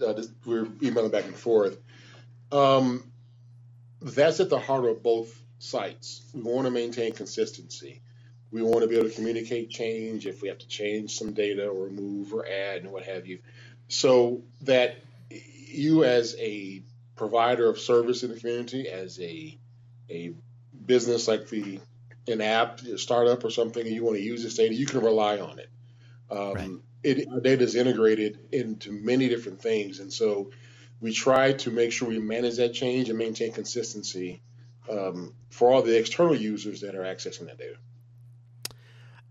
Uh, 0.00 0.22
we 0.46 0.60
were 0.60 0.68
emailing 0.82 1.10
back 1.10 1.24
and 1.24 1.34
forth. 1.34 1.78
Um, 2.52 3.10
that's 4.00 4.40
at 4.40 4.48
the 4.48 4.58
heart 4.58 4.84
of 4.84 5.02
both 5.02 5.38
sites. 5.58 6.22
We 6.34 6.42
want 6.42 6.66
to 6.66 6.70
maintain 6.70 7.12
consistency. 7.12 8.00
We 8.50 8.62
want 8.62 8.80
to 8.80 8.86
be 8.86 8.96
able 8.96 9.08
to 9.08 9.14
communicate 9.14 9.70
change 9.70 10.26
if 10.26 10.40
we 10.40 10.48
have 10.48 10.58
to 10.58 10.68
change 10.68 11.18
some 11.18 11.32
data 11.32 11.68
or 11.68 11.90
move 11.90 12.32
or 12.32 12.46
add 12.46 12.82
and 12.82 12.92
what 12.92 13.04
have 13.04 13.26
you. 13.26 13.40
So 13.88 14.42
that 14.62 14.96
you 15.30 16.04
as 16.04 16.34
a 16.38 16.82
provider 17.16 17.68
of 17.68 17.78
service 17.78 18.22
in 18.22 18.30
the 18.30 18.40
community, 18.40 18.88
as 18.88 19.20
a 19.20 19.58
a 20.10 20.32
business 20.86 21.28
like 21.28 21.48
the 21.48 21.80
an 22.26 22.40
app, 22.40 22.80
a 22.82 22.98
startup 22.98 23.44
or 23.44 23.50
something, 23.50 23.84
and 23.84 23.94
you 23.94 24.04
want 24.04 24.16
to 24.16 24.22
use 24.22 24.42
this 24.42 24.54
data, 24.54 24.74
you 24.74 24.86
can 24.86 25.00
rely 25.00 25.38
on 25.38 25.58
it. 25.58 25.70
Um, 26.30 26.54
right. 26.54 26.70
it 27.02 27.28
our 27.30 27.40
data 27.40 27.64
is 27.64 27.74
integrated 27.74 28.38
into 28.52 28.92
many 28.92 29.28
different 29.28 29.60
things, 29.60 30.00
and 30.00 30.12
so 30.12 30.50
we 31.00 31.12
try 31.12 31.52
to 31.52 31.70
make 31.70 31.92
sure 31.92 32.08
we 32.08 32.18
manage 32.18 32.56
that 32.56 32.72
change 32.74 33.08
and 33.08 33.18
maintain 33.18 33.52
consistency 33.52 34.40
um, 34.90 35.34
for 35.50 35.70
all 35.70 35.82
the 35.82 35.96
external 35.96 36.36
users 36.36 36.80
that 36.80 36.94
are 36.94 37.02
accessing 37.02 37.46
that 37.46 37.58
data. 37.58 37.76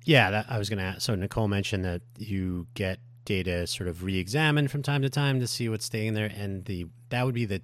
Yeah, 0.03 0.31
that, 0.31 0.45
I 0.49 0.57
was 0.57 0.69
going 0.69 0.79
to. 0.79 0.99
So 0.99 1.15
Nichole 1.15 1.49
mentioned 1.49 1.83
that 1.83 2.01
you 2.17 2.67
get 2.75 2.99
data 3.25 3.67
sort 3.67 3.89
of 3.89 4.03
re-examined 4.03 4.71
from 4.71 4.81
time 4.81 5.01
to 5.01 5.09
time 5.09 5.41
to 5.41 5.47
see 5.47 5.67
what's 5.67 5.85
staying 5.85 6.13
there, 6.13 6.31
and 6.33 6.63
the 6.65 6.87
that 7.09 7.25
would 7.25 7.35
be 7.35 7.45
the 7.45 7.61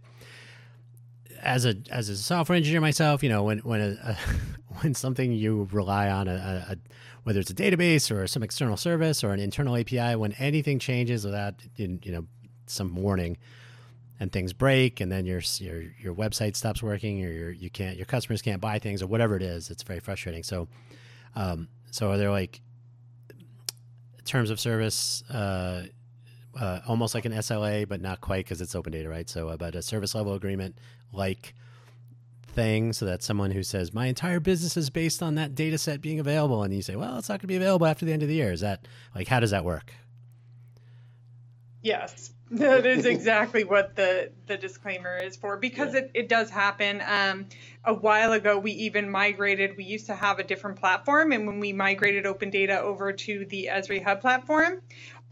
as 1.42 1.66
a 1.66 1.76
as 1.90 2.10
a 2.10 2.18
software 2.18 2.56
engineer 2.56 2.82
myself, 2.82 3.24
you 3.24 3.30
know, 3.30 3.44
when 3.44 3.60
when 3.60 3.82
a, 3.82 3.98
a 4.04 4.18
when 4.82 4.94
something 4.94 5.32
you 5.32 5.70
rely 5.72 6.10
on 6.10 6.28
a, 6.28 6.66
a, 6.70 6.76
whether 7.24 7.40
it's 7.40 7.52
a 7.52 7.56
database 7.56 8.12
or 8.12 8.28
some 8.28 8.44
external 8.44 8.78
service 8.78 9.24
or 9.24 9.32
an 9.32 9.40
internal 9.40 9.78
API, 9.78 10.16
when 10.16 10.34
anything 10.34 10.80
changes 10.80 11.26
without 11.26 11.56
you 11.76 12.00
know 12.06 12.26
some 12.66 12.96
warning, 12.96 13.38
and 14.20 14.32
things 14.32 14.54
break 14.54 15.02
and 15.02 15.12
then 15.12 15.26
your 15.26 15.42
your 15.58 15.84
your 16.00 16.14
website 16.14 16.56
stops 16.56 16.84
working 16.84 17.24
or 17.24 17.30
your 17.30 17.52
you 17.52 17.70
can't 17.70 17.98
your 17.98 18.06
customers 18.06 18.42
can't 18.42 18.62
buy 18.62 18.80
things 18.80 19.02
or 19.02 19.08
whatever 19.08 19.36
it 19.36 19.42
is 19.42 19.70
it's 19.70 19.84
very 19.84 20.00
frustrating. 20.00 20.44
So 20.44 20.68
um, 21.36 21.68
so 21.92 22.12
are 22.12 22.18
there 22.18 22.32
like 22.32 22.62
terms 24.26 24.50
of 24.50 24.60
service 24.60 25.24
uh, 25.30 25.84
uh, 26.58 26.80
almost 26.88 27.14
like 27.16 27.26
an 27.26 27.34
SLA 27.34 27.88
but 27.88 28.02
not 28.02 28.22
quite 28.22 28.46
because 28.46 28.62
it's 28.62 28.76
open 28.76 28.92
data 28.92 29.10
right? 29.10 29.30
So 29.30 29.50
about 29.50 29.76
a 29.76 29.82
service 29.82 30.16
level 30.16 30.34
agreement 30.34 30.78
like 31.12 31.54
thing 32.48 32.94
so 32.94 33.06
that 33.06 33.24
someone 33.24 33.50
who 33.52 33.64
says 33.64 33.94
my 33.94 34.06
entire 34.06 34.40
business 34.40 34.78
is 34.78 34.90
based 34.92 35.24
on 35.24 35.36
that 35.36 35.56
data 35.56 35.78
set 35.78 36.02
being 36.02 36.20
available 36.20 36.62
and 36.62 36.72
you 36.72 36.84
say 36.84 36.96
well 36.96 37.18
it's 37.18 37.28
not 37.28 37.40
going 37.40 37.42
to 37.42 37.48
be 37.48 37.56
available 37.56 37.88
after 37.88 38.06
the 38.06 38.14
end 38.14 38.22
of 38.22 38.30
the 38.30 38.36
year. 38.36 38.52
Is 38.52 38.62
that 38.62 38.88
like 39.16 39.28
how 39.28 39.40
does 39.40 39.52
that 39.52 39.66
work? 39.66 39.92
Yes, 41.82 42.32
that 42.54 42.86
is 42.86 43.06
exactly 43.06 43.64
what 43.64 43.96
the 43.96 44.32
the 44.48 44.58
disclaimer 44.58 45.18
is 45.18 45.36
for 45.36 45.58
because 45.58 45.94
yeah. 45.94 46.02
it, 46.02 46.12
it 46.14 46.30
does 46.30 46.50
happen. 46.50 47.02
Um, 47.06 47.48
a 47.86 47.94
while 47.94 48.32
ago, 48.32 48.58
we 48.58 48.72
even 48.72 49.10
migrated. 49.10 49.76
We 49.76 49.84
used 49.84 50.06
to 50.06 50.16
have 50.16 50.40
a 50.40 50.44
different 50.44 50.80
platform, 50.80 51.32
and 51.32 51.46
when 51.46 51.60
we 51.60 51.74
migrated 51.74 52.26
Open 52.26 52.50
Data 52.50 52.80
over 52.80 53.12
to 53.12 53.46
the 53.46 53.70
Esri 53.72 54.04
Hub 54.04 54.22
platform, 54.22 54.82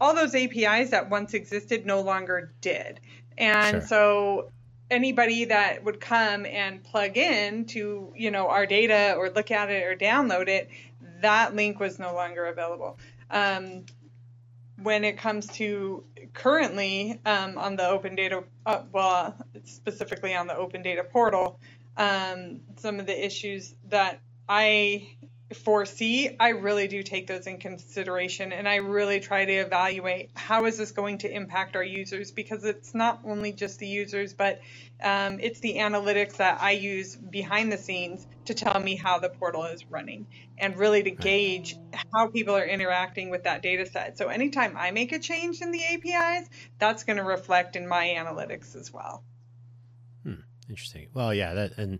all 0.00 0.14
those 0.14 0.34
APIs 0.34 0.90
that 0.90 1.08
once 1.08 1.34
existed 1.34 1.86
no 1.86 2.02
longer 2.02 2.52
did, 2.60 3.00
and 3.38 3.78
sure. 3.78 3.86
so 3.86 4.50
anybody 4.90 5.46
that 5.46 5.82
would 5.82 6.00
come 6.00 6.44
and 6.44 6.84
plug 6.84 7.16
in 7.16 7.64
to 7.64 8.12
you 8.14 8.30
know 8.30 8.48
our 8.48 8.66
data 8.66 9.14
or 9.16 9.30
look 9.30 9.50
at 9.50 9.70
it 9.70 9.84
or 9.84 9.96
download 9.96 10.48
it, 10.48 10.68
that 11.20 11.54
link 11.54 11.80
was 11.80 11.98
no 11.98 12.14
longer 12.14 12.46
available. 12.46 12.98
Um, 13.30 13.86
when 14.82 15.04
it 15.04 15.18
comes 15.18 15.46
to 15.48 16.04
currently 16.32 17.20
um, 17.24 17.58
on 17.58 17.76
the 17.76 17.88
open 17.88 18.14
data, 18.14 18.44
uh, 18.66 18.82
well, 18.92 19.36
specifically 19.64 20.34
on 20.34 20.46
the 20.46 20.56
open 20.56 20.82
data 20.82 21.04
portal, 21.04 21.60
um, 21.96 22.60
some 22.76 23.00
of 23.00 23.06
the 23.06 23.24
issues 23.24 23.74
that 23.88 24.20
I 24.48 25.08
foresee, 25.52 26.36
I 26.38 26.50
really 26.50 26.88
do 26.88 27.02
take 27.02 27.26
those 27.26 27.46
in 27.46 27.58
consideration 27.58 28.52
and 28.52 28.68
I 28.68 28.76
really 28.76 29.20
try 29.20 29.44
to 29.44 29.52
evaluate 29.52 30.30
how 30.34 30.64
is 30.66 30.78
this 30.78 30.92
going 30.92 31.18
to 31.18 31.32
impact 31.32 31.76
our 31.76 31.82
users 31.82 32.30
because 32.30 32.64
it's 32.64 32.94
not 32.94 33.20
only 33.24 33.52
just 33.52 33.78
the 33.78 33.86
users, 33.86 34.34
but 34.34 34.60
um, 35.02 35.38
it's 35.40 35.60
the 35.60 35.76
analytics 35.76 36.36
that 36.36 36.62
I 36.62 36.72
use 36.72 37.16
behind 37.16 37.72
the 37.72 37.78
scenes 37.78 38.26
to 38.46 38.54
tell 38.54 38.80
me 38.80 38.96
how 38.96 39.18
the 39.18 39.28
portal 39.28 39.64
is 39.64 39.84
running 39.90 40.26
and 40.58 40.76
really 40.76 41.02
to 41.02 41.10
gauge 41.10 41.76
how 42.12 42.28
people 42.28 42.56
are 42.56 42.66
interacting 42.66 43.30
with 43.30 43.44
that 43.44 43.62
data 43.62 43.86
set. 43.86 44.18
So 44.18 44.28
anytime 44.28 44.76
I 44.76 44.90
make 44.90 45.12
a 45.12 45.18
change 45.18 45.60
in 45.60 45.72
the 45.72 45.82
APIs, 45.84 46.48
that's 46.78 47.04
going 47.04 47.18
to 47.18 47.24
reflect 47.24 47.76
in 47.76 47.86
my 47.86 48.06
analytics 48.06 48.76
as 48.76 48.92
well. 48.92 49.24
Hmm, 50.24 50.42
interesting. 50.68 51.08
Well, 51.14 51.34
yeah, 51.34 51.54
that 51.54 51.78
and 51.78 51.98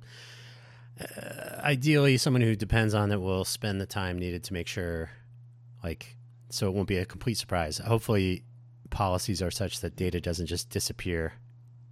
Uh, 1.00 1.61
ideally 1.64 2.18
someone 2.18 2.42
who 2.42 2.55
depends 2.55 2.92
on 2.92 3.11
it 3.11 3.20
will 3.20 3.44
spend 3.44 3.81
the 3.81 3.87
time 3.87 4.18
needed 4.18 4.44
to 4.44 4.52
make 4.52 4.66
sure 4.66 5.11
like 5.83 6.16
so 6.50 6.68
it 6.68 6.74
won't 6.74 6.87
be 6.87 6.98
a 6.98 7.07
complete 7.07 7.38
surprise 7.38 7.78
hopefully 7.78 8.44
policies 8.90 9.40
are 9.40 9.50
such 9.50 9.81
that 9.81 9.96
data 9.96 10.20
doesn't 10.20 10.46
just 10.46 10.68
disappear 10.68 11.33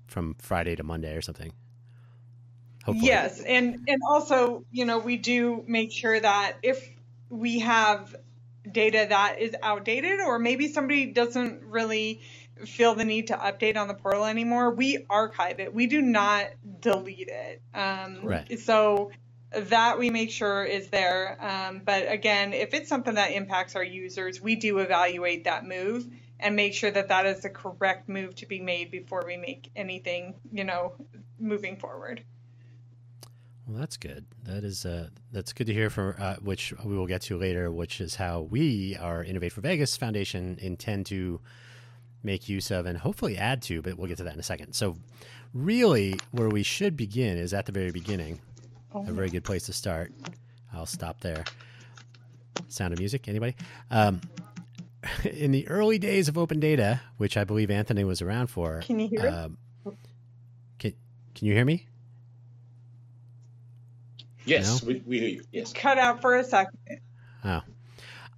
from 0.06 0.34
friday 0.38 0.76
to 0.76 0.82
monday 0.82 1.16
or 1.16 1.22
something 1.22 1.50
hopefully. 2.84 3.06
yes 3.06 3.40
and 3.40 3.78
and 3.88 4.00
also 4.06 4.66
you 4.70 4.84
know 4.84 4.98
we 4.98 5.16
do 5.16 5.64
make 5.66 5.90
sure 5.90 6.20
that 6.20 6.56
if 6.62 6.86
we 7.30 7.60
have 7.60 8.14
data 8.70 9.06
that 9.08 9.36
is 9.40 9.56
outdated 9.62 10.20
or 10.20 10.38
maybe 10.38 10.68
somebody 10.68 11.06
doesn't 11.06 11.62
really 11.64 12.20
feel 12.66 12.94
the 12.94 13.04
need 13.04 13.28
to 13.28 13.36
update 13.36 13.76
on 13.76 13.88
the 13.88 13.94
portal 13.94 14.24
anymore, 14.24 14.70
we 14.70 15.06
archive 15.08 15.60
it. 15.60 15.74
We 15.74 15.86
do 15.86 16.00
not 16.00 16.46
delete 16.80 17.28
it. 17.28 17.62
Um, 17.74 18.20
right. 18.22 18.58
So 18.58 19.10
that 19.52 19.98
we 19.98 20.10
make 20.10 20.30
sure 20.30 20.64
is 20.64 20.88
there. 20.88 21.36
Um, 21.40 21.82
but 21.84 22.10
again, 22.10 22.52
if 22.52 22.72
it's 22.74 22.88
something 22.88 23.14
that 23.14 23.32
impacts 23.32 23.74
our 23.74 23.84
users, 23.84 24.40
we 24.40 24.56
do 24.56 24.78
evaluate 24.78 25.44
that 25.44 25.66
move 25.66 26.06
and 26.38 26.56
make 26.56 26.72
sure 26.72 26.90
that 26.90 27.08
that 27.08 27.26
is 27.26 27.40
the 27.40 27.50
correct 27.50 28.08
move 28.08 28.34
to 28.36 28.46
be 28.46 28.60
made 28.60 28.90
before 28.90 29.24
we 29.26 29.36
make 29.36 29.70
anything, 29.76 30.34
you 30.52 30.64
know, 30.64 30.94
moving 31.38 31.76
forward. 31.76 32.24
Well, 33.66 33.78
that's 33.78 33.96
good. 33.96 34.26
That 34.44 34.64
is 34.64 34.84
uh, 34.84 35.10
that's 35.30 35.52
good 35.52 35.68
to 35.68 35.72
hear. 35.72 35.90
For 35.90 36.16
uh, 36.18 36.36
which 36.36 36.74
we 36.84 36.96
will 36.96 37.06
get 37.06 37.22
to 37.22 37.38
later, 37.38 37.70
which 37.70 38.00
is 38.00 38.16
how 38.16 38.40
we, 38.40 38.96
our 38.96 39.22
Innovate 39.22 39.52
for 39.52 39.60
Vegas 39.60 39.96
Foundation, 39.96 40.58
intend 40.60 41.06
to 41.06 41.40
make 42.22 42.48
use 42.48 42.70
of 42.70 42.86
and 42.86 42.98
hopefully 42.98 43.36
add 43.36 43.62
to, 43.62 43.82
but 43.82 43.96
we'll 43.98 44.08
get 44.08 44.18
to 44.18 44.24
that 44.24 44.34
in 44.34 44.40
a 44.40 44.44
second. 44.44 44.74
So, 44.74 44.96
really, 45.54 46.14
where 46.32 46.48
we 46.48 46.62
should 46.62 46.96
begin 46.96 47.38
is 47.38 47.54
at 47.54 47.66
the 47.66 47.72
very 47.72 47.90
beginning. 47.90 48.40
Oh. 48.92 49.06
A 49.06 49.12
very 49.12 49.30
good 49.30 49.44
place 49.44 49.66
to 49.66 49.72
start. 49.72 50.12
I'll 50.72 50.86
stop 50.86 51.20
there. 51.20 51.44
Sound 52.68 52.92
of 52.92 52.98
music, 52.98 53.28
anybody? 53.28 53.54
Um, 53.90 54.20
in 55.24 55.52
the 55.52 55.66
early 55.68 55.98
days 55.98 56.28
of 56.28 56.36
open 56.36 56.60
data, 56.60 57.00
which 57.16 57.36
I 57.36 57.44
believe 57.44 57.70
Anthony 57.70 58.04
was 58.04 58.22
around 58.22 58.48
for. 58.48 58.80
Can 58.80 58.98
you 58.98 59.08
hear 59.08 59.28
um, 59.28 59.58
Can, 60.78 60.94
can 61.34 61.46
you 61.46 61.54
hear 61.54 61.64
me? 61.64 61.86
Yes, 64.44 64.82
no? 64.82 64.88
we, 64.88 65.02
we 65.06 65.18
hear 65.18 65.28
you. 65.28 65.44
Yes. 65.52 65.72
Cut 65.72 65.98
out 65.98 66.20
for 66.20 66.36
a 66.36 66.44
second. 66.44 66.78
Oh, 67.44 67.60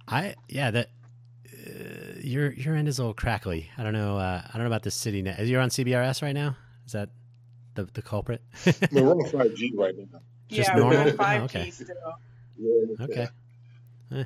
I 0.07 0.35
yeah 0.47 0.71
that 0.71 0.89
your 2.23 2.51
your 2.53 2.75
end 2.75 2.87
is 2.87 2.99
a 2.99 3.01
little 3.01 3.13
crackly. 3.13 3.69
I 3.77 3.83
don't 3.83 3.93
know. 3.93 4.17
Uh, 4.17 4.41
I 4.45 4.51
don't 4.53 4.63
know 4.63 4.67
about 4.67 4.83
the 4.83 4.91
city 4.91 5.21
net. 5.21 5.45
You're 5.45 5.61
on 5.61 5.69
CBRS 5.69 6.21
right 6.21 6.33
now. 6.33 6.55
Is 6.85 6.93
that 6.93 7.09
the 7.75 7.85
the 7.85 8.01
culprit? 8.01 8.41
we're 8.91 9.09
on 9.09 9.29
five 9.29 9.53
G 9.55 9.73
right 9.75 9.93
now. 9.97 10.19
Just 10.49 10.69
yeah, 10.69 10.75
normal. 10.75 11.05
We're 11.05 11.13
five 11.13 11.51
G 11.51 11.57
oh, 11.57 11.61
okay. 11.61 11.71
still. 11.71 11.95
Yeah, 12.57 13.05
okay. 13.05 13.27
Eh. 14.11 14.23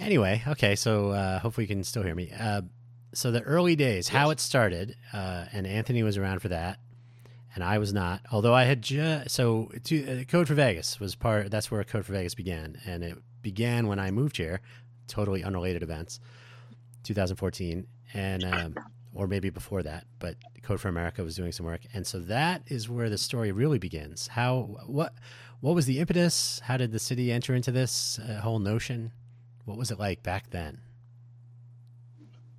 Anyway, 0.00 0.42
okay. 0.46 0.76
So 0.76 1.10
uh, 1.10 1.38
hopefully 1.38 1.64
you 1.64 1.68
can 1.68 1.84
still 1.84 2.02
hear 2.02 2.14
me. 2.14 2.32
Uh, 2.38 2.62
so 3.14 3.30
the 3.30 3.42
early 3.42 3.76
days, 3.76 4.08
yes. 4.08 4.08
how 4.08 4.30
it 4.30 4.40
started, 4.40 4.96
uh, 5.12 5.46
and 5.52 5.66
Anthony 5.66 6.02
was 6.02 6.16
around 6.16 6.40
for 6.40 6.48
that, 6.48 6.78
and 7.54 7.64
I 7.64 7.78
was 7.78 7.92
not. 7.92 8.20
Although 8.30 8.54
I 8.54 8.64
had 8.64 8.82
just 8.82 9.30
so 9.30 9.70
to, 9.84 10.20
uh, 10.20 10.24
Code 10.24 10.48
for 10.48 10.54
Vegas 10.54 11.00
was 11.00 11.14
part. 11.14 11.50
That's 11.50 11.70
where 11.70 11.82
Code 11.84 12.04
for 12.04 12.12
Vegas 12.12 12.34
began, 12.34 12.80
and 12.86 13.02
it 13.02 13.18
began 13.42 13.86
when 13.86 13.98
I 13.98 14.10
moved 14.10 14.36
here 14.36 14.60
totally 15.08 15.42
unrelated 15.42 15.82
events, 15.82 16.20
2014, 17.08 17.86
and 18.14 18.44
um, 18.44 18.74
or 19.14 19.26
maybe 19.26 19.50
before 19.50 19.82
that. 19.82 20.04
But 20.18 20.36
Code 20.62 20.80
for 20.80 20.88
America 20.88 21.22
was 21.22 21.36
doing 21.36 21.52
some 21.52 21.66
work, 21.66 21.80
and 21.92 22.06
so 22.06 22.18
that 22.20 22.62
is 22.66 22.88
where 22.88 23.10
the 23.10 23.18
story 23.18 23.52
really 23.52 23.78
begins. 23.78 24.28
How 24.28 24.78
what 24.86 25.14
what 25.60 25.74
was 25.74 25.86
the 25.86 25.98
impetus? 25.98 26.60
How 26.64 26.76
did 26.76 26.92
the 26.92 26.98
city 26.98 27.32
enter 27.32 27.54
into 27.54 27.72
this 27.72 28.18
uh, 28.18 28.40
whole 28.40 28.58
notion? 28.58 29.12
What 29.64 29.76
was 29.76 29.90
it 29.90 29.98
like 29.98 30.22
back 30.22 30.50
then? 30.50 30.80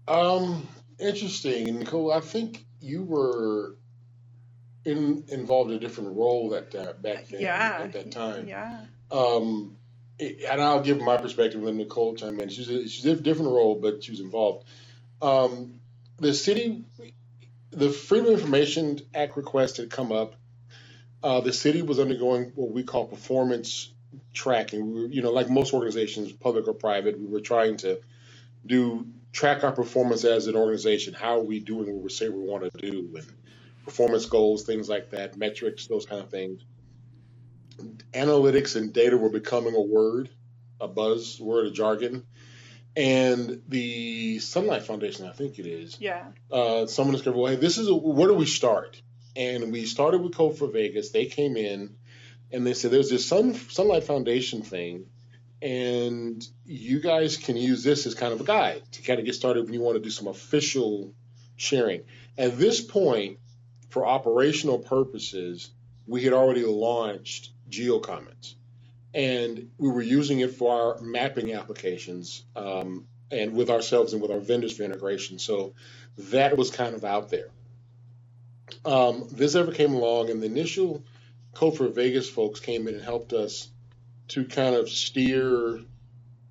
Um, 0.07 0.67
interesting, 0.99 1.79
Nichole. 1.79 2.13
I 2.15 2.19
think 2.19 2.65
you 2.81 3.03
were 3.03 3.75
in, 4.85 5.23
involved 5.29 5.71
in 5.71 5.77
a 5.77 5.79
different 5.79 6.15
role 6.15 6.49
that 6.49 6.73
uh, 6.75 6.93
back 6.93 7.27
then 7.27 7.41
yeah. 7.41 7.79
at 7.83 7.93
that 7.93 8.11
time. 8.11 8.47
Yeah. 8.47 8.85
Um, 9.11 9.77
and 10.19 10.61
I'll 10.61 10.81
give 10.81 10.99
my 11.01 11.17
perspective 11.17 11.61
when 11.61 11.77
Nichole 11.77 12.17
chime 12.17 12.39
in. 12.39 12.49
She's 12.49 12.69
a, 12.69 12.87
she's 12.87 13.05
a 13.05 13.15
different 13.15 13.51
role, 13.51 13.79
but 13.81 14.03
she 14.03 14.11
was 14.11 14.19
involved. 14.19 14.65
Um, 15.21 15.79
the 16.17 16.33
city, 16.33 16.83
the 17.71 17.89
Freedom 17.89 18.33
of 18.33 18.39
Information 18.39 18.99
Act 19.13 19.37
request 19.37 19.77
had 19.77 19.89
come 19.89 20.11
up. 20.11 20.35
Uh, 21.21 21.41
the 21.41 21.53
city 21.53 21.81
was 21.81 21.99
undergoing 21.99 22.51
what 22.55 22.71
we 22.71 22.83
call 22.83 23.05
performance 23.05 23.91
tracking. 24.33 24.93
We 24.93 25.01
were, 25.01 25.07
you 25.07 25.21
know, 25.21 25.31
like 25.31 25.49
most 25.49 25.73
organizations, 25.73 26.31
public 26.31 26.67
or 26.67 26.73
private, 26.73 27.19
we 27.19 27.27
were 27.27 27.41
trying 27.41 27.77
to 27.77 27.99
do 28.65 29.05
track 29.31 29.63
our 29.63 29.71
performance 29.71 30.23
as 30.23 30.47
an 30.47 30.55
organization. 30.55 31.13
How 31.13 31.39
are 31.39 31.43
we 31.43 31.59
doing 31.59 31.93
what 31.93 32.03
we 32.03 32.09
say 32.09 32.29
we 32.29 32.39
want 32.41 32.71
to 32.71 32.91
do, 32.91 33.09
and 33.15 33.25
performance 33.85 34.25
goals, 34.25 34.63
things 34.63 34.89
like 34.89 35.11
that, 35.11 35.37
metrics, 35.37 35.87
those 35.87 36.05
kind 36.05 36.21
of 36.21 36.29
things. 36.29 36.61
Analytics 38.13 38.75
and 38.75 38.93
data 38.93 39.17
were 39.17 39.29
becoming 39.29 39.75
a 39.75 39.81
word, 39.81 40.29
a 40.79 40.87
buzzword, 40.87 41.67
a 41.67 41.71
jargon. 41.71 42.25
And 42.95 43.61
the 43.67 44.39
Sunlight 44.39 44.83
Foundation, 44.83 45.27
I 45.27 45.31
think 45.31 45.59
it 45.59 45.65
is. 45.65 45.97
Yeah. 45.99 46.25
Uh, 46.51 46.87
someone 46.87 47.13
discovered, 47.13 47.37
well, 47.37 47.51
hey, 47.51 47.57
this 47.57 47.77
is 47.77 47.87
a, 47.87 47.95
where 47.95 48.27
do 48.27 48.33
we 48.33 48.45
start? 48.45 49.01
And 49.35 49.71
we 49.71 49.85
started 49.85 50.21
with 50.21 50.35
Code 50.35 50.57
for 50.57 50.67
Vegas. 50.67 51.11
They 51.11 51.25
came 51.25 51.55
in 51.55 51.95
and 52.51 52.65
they 52.65 52.73
said, 52.73 52.91
there's 52.91 53.09
this 53.09 53.27
Sun, 53.27 53.53
Sunlight 53.53 54.03
Foundation 54.03 54.63
thing 54.63 55.05
and 55.61 56.47
you 56.65 57.01
guys 57.01 57.37
can 57.37 57.57
use 57.57 57.83
this 57.83 58.05
as 58.05 58.15
kind 58.15 58.33
of 58.33 58.41
a 58.41 58.45
guide 58.45 58.81
to 58.93 59.01
kind 59.01 59.19
of 59.19 59.25
get 59.25 59.35
started 59.35 59.65
when 59.65 59.73
you 59.73 59.81
want 59.81 59.97
to 59.97 60.03
do 60.03 60.09
some 60.09 60.27
official 60.27 61.13
sharing. 61.57 62.03
At 62.37 62.57
this 62.57 62.81
point, 62.81 63.39
for 63.89 64.05
operational 64.05 64.79
purposes, 64.79 65.69
we 66.07 66.23
had 66.23 66.33
already 66.33 66.63
launched 66.63 67.51
GeoCommons, 67.69 68.55
and 69.13 69.69
we 69.77 69.89
were 69.89 70.01
using 70.01 70.39
it 70.39 70.55
for 70.55 70.73
our 70.73 71.01
mapping 71.01 71.53
applications 71.53 72.43
um, 72.55 73.05
and 73.31 73.53
with 73.53 73.69
ourselves 73.69 74.13
and 74.13 74.21
with 74.21 74.31
our 74.31 74.39
vendors 74.39 74.75
for 74.75 74.83
integration. 74.83 75.39
So 75.39 75.73
that 76.17 76.57
was 76.57 76.71
kind 76.71 76.95
of 76.95 77.05
out 77.05 77.29
there. 77.29 77.49
Um, 78.85 79.27
this 79.31 79.55
ever 79.55 79.71
came 79.71 79.93
along, 79.93 80.29
and 80.29 80.41
the 80.41 80.47
initial 80.47 81.03
Code 81.53 81.77
for 81.77 81.87
Vegas 81.87 82.29
folks 82.29 82.59
came 82.59 82.87
in 82.87 82.95
and 82.95 83.03
helped 83.03 83.33
us 83.33 83.69
to 84.29 84.45
kind 84.45 84.75
of 84.75 84.89
steer 84.89 85.79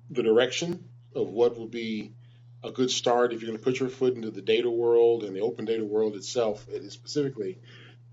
the 0.09 0.23
direction 0.23 0.83
of 1.15 1.29
what 1.29 1.57
would 1.57 1.71
be 1.71 2.11
a 2.63 2.71
good 2.71 2.91
start 2.91 3.31
if 3.31 3.41
you're 3.41 3.49
going 3.49 3.57
to 3.57 3.63
put 3.63 3.79
your 3.79 3.89
foot 3.89 4.15
into 4.15 4.31
the 4.31 4.41
data 4.41 4.69
world 4.69 5.23
and 5.23 5.35
the 5.35 5.39
open 5.39 5.65
data 5.65 5.85
world 5.85 6.15
itself 6.15 6.67
specifically. 6.89 7.59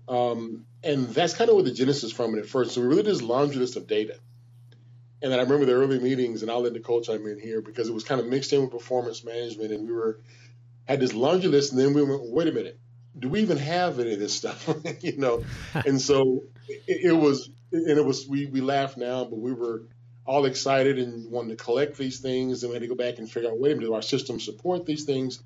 Um, 0.07 0.65
and 0.83 1.07
that's 1.09 1.33
kind 1.33 1.49
of 1.49 1.55
where 1.55 1.65
the 1.65 1.71
genesis 1.71 2.11
from 2.11 2.35
it 2.35 2.39
at 2.39 2.45
first. 2.45 2.71
So 2.71 2.81
we 2.81 2.87
really 2.87 3.03
did 3.03 3.13
this 3.13 3.21
laundry 3.21 3.57
list 3.57 3.75
of 3.75 3.87
data. 3.87 4.19
And 5.21 5.31
then 5.31 5.39
I 5.39 5.43
remember 5.43 5.65
the 5.65 5.73
early 5.73 5.99
meetings, 5.99 6.43
and 6.43 6.51
I'll 6.51 6.61
let 6.61 6.73
Nichole 6.73 7.03
chime 7.03 7.25
in 7.25 7.39
here 7.39 7.61
because 7.61 7.89
it 7.89 7.93
was 7.93 8.03
kind 8.03 8.21
of 8.21 8.27
mixed 8.27 8.53
in 8.53 8.61
with 8.61 8.71
performance 8.71 9.23
management, 9.23 9.71
and 9.71 9.87
we 9.87 9.93
were 9.93 10.19
had 10.87 10.99
this 10.99 11.13
laundry 11.13 11.49
list, 11.49 11.71
and 11.71 11.81
then 11.81 11.93
we 11.93 12.03
went, 12.03 12.21
wait 12.23 12.47
a 12.47 12.51
minute, 12.51 12.79
do 13.17 13.27
we 13.27 13.41
even 13.41 13.57
have 13.57 13.99
any 13.99 14.13
of 14.13 14.19
this 14.19 14.33
stuff? 14.33 14.69
you 15.01 15.17
know, 15.17 15.43
and 15.73 15.99
so 15.99 16.43
it, 16.67 17.11
it 17.11 17.13
was 17.13 17.49
and 17.71 17.97
it 17.97 18.05
was 18.05 18.27
we 18.27 18.45
we 18.45 18.61
laugh 18.61 18.95
now, 18.95 19.23
but 19.25 19.39
we 19.39 19.53
were 19.53 19.83
all 20.25 20.45
excited 20.45 20.99
and 20.99 21.31
wanted 21.31 21.57
to 21.57 21.63
collect 21.63 21.97
these 21.97 22.19
things, 22.19 22.63
and 22.63 22.69
we 22.69 22.75
had 22.75 22.81
to 22.81 22.87
go 22.87 22.95
back 22.95 23.17
and 23.17 23.29
figure 23.29 23.49
out 23.49 23.59
wait 23.59 23.71
a 23.71 23.75
minute, 23.75 23.87
do 23.87 23.93
our 23.95 24.01
systems 24.01 24.45
support 24.45 24.85
these 24.85 25.05
things? 25.05 25.41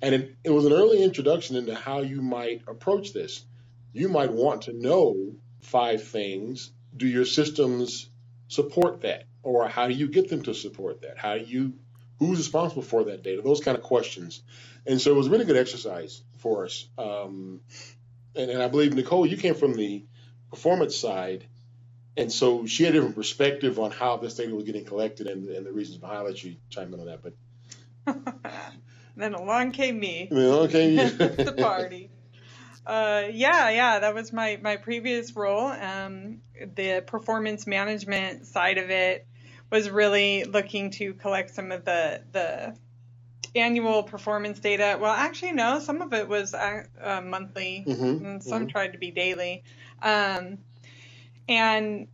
And 0.00 0.16
it, 0.16 0.34
it 0.42 0.50
was 0.50 0.66
an 0.66 0.72
early 0.72 1.00
introduction 1.00 1.54
into 1.54 1.76
how 1.76 2.00
you 2.00 2.22
might 2.22 2.62
approach 2.66 3.12
this. 3.12 3.44
You 3.92 4.08
might 4.08 4.32
want 4.32 4.62
to 4.62 4.72
know 4.72 5.34
five 5.60 6.02
things. 6.04 6.72
Do 6.96 7.06
your 7.06 7.24
systems 7.24 8.08
support 8.48 9.02
that, 9.02 9.24
or 9.42 9.68
how 9.68 9.88
do 9.88 9.94
you 9.94 10.08
get 10.08 10.28
them 10.28 10.42
to 10.42 10.54
support 10.54 11.02
that? 11.02 11.18
How 11.18 11.38
do 11.38 11.44
you 11.44 11.74
who's 12.18 12.38
responsible 12.38 12.82
for 12.82 13.04
that 13.04 13.22
data? 13.22 13.42
Those 13.42 13.60
kind 13.60 13.76
of 13.76 13.82
questions. 13.82 14.42
And 14.86 15.00
so 15.00 15.10
it 15.10 15.16
was 15.16 15.26
a 15.26 15.30
really 15.30 15.44
good 15.44 15.56
exercise 15.56 16.22
for 16.38 16.64
us. 16.64 16.86
Um, 16.96 17.60
and, 18.36 18.50
and 18.50 18.62
I 18.62 18.68
believe 18.68 18.92
Nichole, 18.92 19.28
you 19.28 19.36
came 19.36 19.54
from 19.54 19.74
the 19.74 20.04
performance 20.50 20.96
side. 20.96 21.46
And 22.16 22.30
so 22.30 22.66
she 22.66 22.84
had 22.84 22.92
a 22.94 22.98
different 22.98 23.16
perspective 23.16 23.78
on 23.78 23.90
how 23.90 24.18
this 24.18 24.34
data 24.34 24.54
was 24.54 24.64
getting 24.64 24.84
collected 24.84 25.26
and, 25.26 25.48
and 25.48 25.66
the 25.66 25.72
reasons 25.72 25.98
behind. 25.98 26.28
it. 26.28 26.38
She 26.38 26.58
chimed 26.70 26.94
in 26.94 27.00
on 27.00 27.06
that. 27.06 27.22
But 27.22 28.22
then 29.16 29.34
along 29.34 29.72
came 29.72 29.98
me. 29.98 30.28
Then 30.30 30.44
along 30.44 30.68
came 30.68 30.98
you. 30.98 31.10
the 31.10 31.54
party. 31.58 32.10
Uh, 32.86 33.24
yeah, 33.30 33.70
yeah, 33.70 33.98
that 34.00 34.14
was 34.14 34.32
my 34.32 34.58
my 34.62 34.76
previous 34.76 35.34
role. 35.36 35.66
Um, 35.66 36.40
the 36.74 37.02
performance 37.06 37.66
management 37.66 38.46
side 38.46 38.78
of 38.78 38.90
it 38.90 39.26
was 39.70 39.88
really 39.88 40.44
looking 40.44 40.90
to 40.90 41.14
collect 41.14 41.54
some 41.54 41.70
of 41.70 41.84
the 41.84 42.22
the 42.32 42.76
annual 43.54 44.02
performance 44.02 44.58
data. 44.58 44.98
Well, 45.00 45.12
actually, 45.12 45.52
no, 45.52 45.78
some 45.78 46.02
of 46.02 46.12
it 46.12 46.28
was 46.28 46.54
uh, 46.54 46.84
uh 47.00 47.20
monthly, 47.20 47.84
mm-hmm, 47.86 48.24
and 48.24 48.42
some 48.42 48.62
mm-hmm. 48.62 48.68
tried 48.68 48.92
to 48.92 48.98
be 48.98 49.10
daily. 49.12 49.62
Um, 50.02 50.58
and 51.48 52.08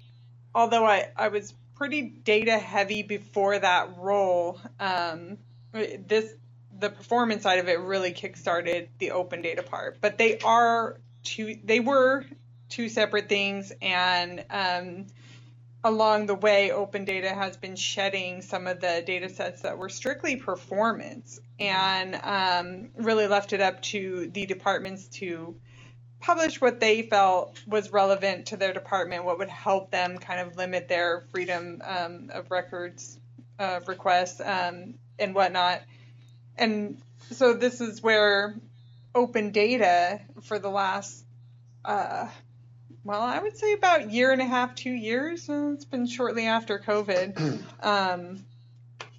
although 0.54 0.84
I, 0.84 1.08
I 1.16 1.28
was 1.28 1.54
pretty 1.76 2.02
data 2.02 2.58
heavy 2.58 3.02
before 3.02 3.58
that 3.58 3.96
role, 3.96 4.60
um, 4.80 5.38
this 5.72 6.34
the 6.78 6.90
performance 6.90 7.42
side 7.42 7.58
of 7.58 7.68
it 7.68 7.80
really 7.80 8.12
kickstarted 8.12 8.88
the 8.98 9.12
open 9.12 9.42
data 9.42 9.62
part. 9.62 9.98
But 10.00 10.18
they 10.18 10.38
are 10.38 10.98
two 11.24 11.56
they 11.64 11.80
were 11.80 12.24
two 12.68 12.88
separate 12.88 13.28
things 13.28 13.72
and 13.80 14.44
um, 14.50 15.06
along 15.84 16.26
the 16.26 16.34
way, 16.34 16.70
open 16.70 17.04
data 17.04 17.28
has 17.28 17.56
been 17.56 17.76
shedding 17.76 18.42
some 18.42 18.66
of 18.66 18.80
the 18.80 19.02
data 19.06 19.28
sets 19.28 19.62
that 19.62 19.78
were 19.78 19.88
strictly 19.88 20.36
performance 20.36 21.40
and 21.58 22.14
um, 22.22 22.90
really 22.96 23.26
left 23.26 23.52
it 23.52 23.60
up 23.60 23.80
to 23.82 24.28
the 24.32 24.46
departments 24.46 25.08
to 25.08 25.54
publish 26.20 26.60
what 26.60 26.80
they 26.80 27.02
felt 27.02 27.60
was 27.66 27.92
relevant 27.92 28.46
to 28.46 28.56
their 28.56 28.72
department, 28.72 29.24
what 29.24 29.38
would 29.38 29.48
help 29.48 29.90
them 29.90 30.18
kind 30.18 30.40
of 30.40 30.56
limit 30.56 30.88
their 30.88 31.24
freedom 31.30 31.80
um, 31.84 32.30
of 32.32 32.50
records 32.50 33.20
uh, 33.58 33.80
requests 33.86 34.40
um, 34.40 34.94
and 35.18 35.34
whatnot. 35.34 35.82
And 36.58 37.00
so 37.30 37.54
this 37.54 37.80
is 37.80 38.02
where 38.02 38.54
open 39.14 39.50
data 39.50 40.20
for 40.42 40.58
the 40.58 40.70
last 40.70 41.24
uh, 41.84 42.28
well, 43.04 43.22
I 43.22 43.38
would 43.38 43.56
say 43.56 43.72
about 43.72 44.10
year 44.10 44.32
and 44.32 44.42
a 44.42 44.44
half, 44.44 44.74
two 44.74 44.92
years. 44.92 45.48
it's 45.48 45.86
been 45.86 46.06
shortly 46.06 46.46
after 46.46 46.78
COVID. 46.78 47.62
um, 47.82 48.44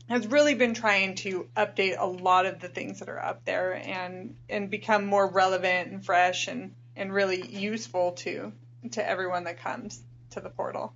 has 0.08 0.28
really 0.28 0.56
been 0.56 0.74
trying 0.74 1.16
to 1.16 1.48
update 1.56 1.96
a 1.98 2.06
lot 2.06 2.46
of 2.46 2.60
the 2.60 2.68
things 2.68 3.00
that 3.00 3.10
are 3.10 3.24
up 3.24 3.46
there 3.46 3.74
and 3.74 4.36
and 4.50 4.70
become 4.70 5.06
more 5.06 5.28
relevant 5.28 5.92
and 5.92 6.06
fresh 6.06 6.48
and 6.48 6.76
and 6.96 7.14
really 7.14 7.46
useful 7.48 8.12
to 8.14 8.52
to 8.92 9.08
everyone 9.08 9.44
that 9.46 9.60
comes 9.60 10.04
to 10.32 10.40
the 10.40 10.50
portal. 10.50 10.94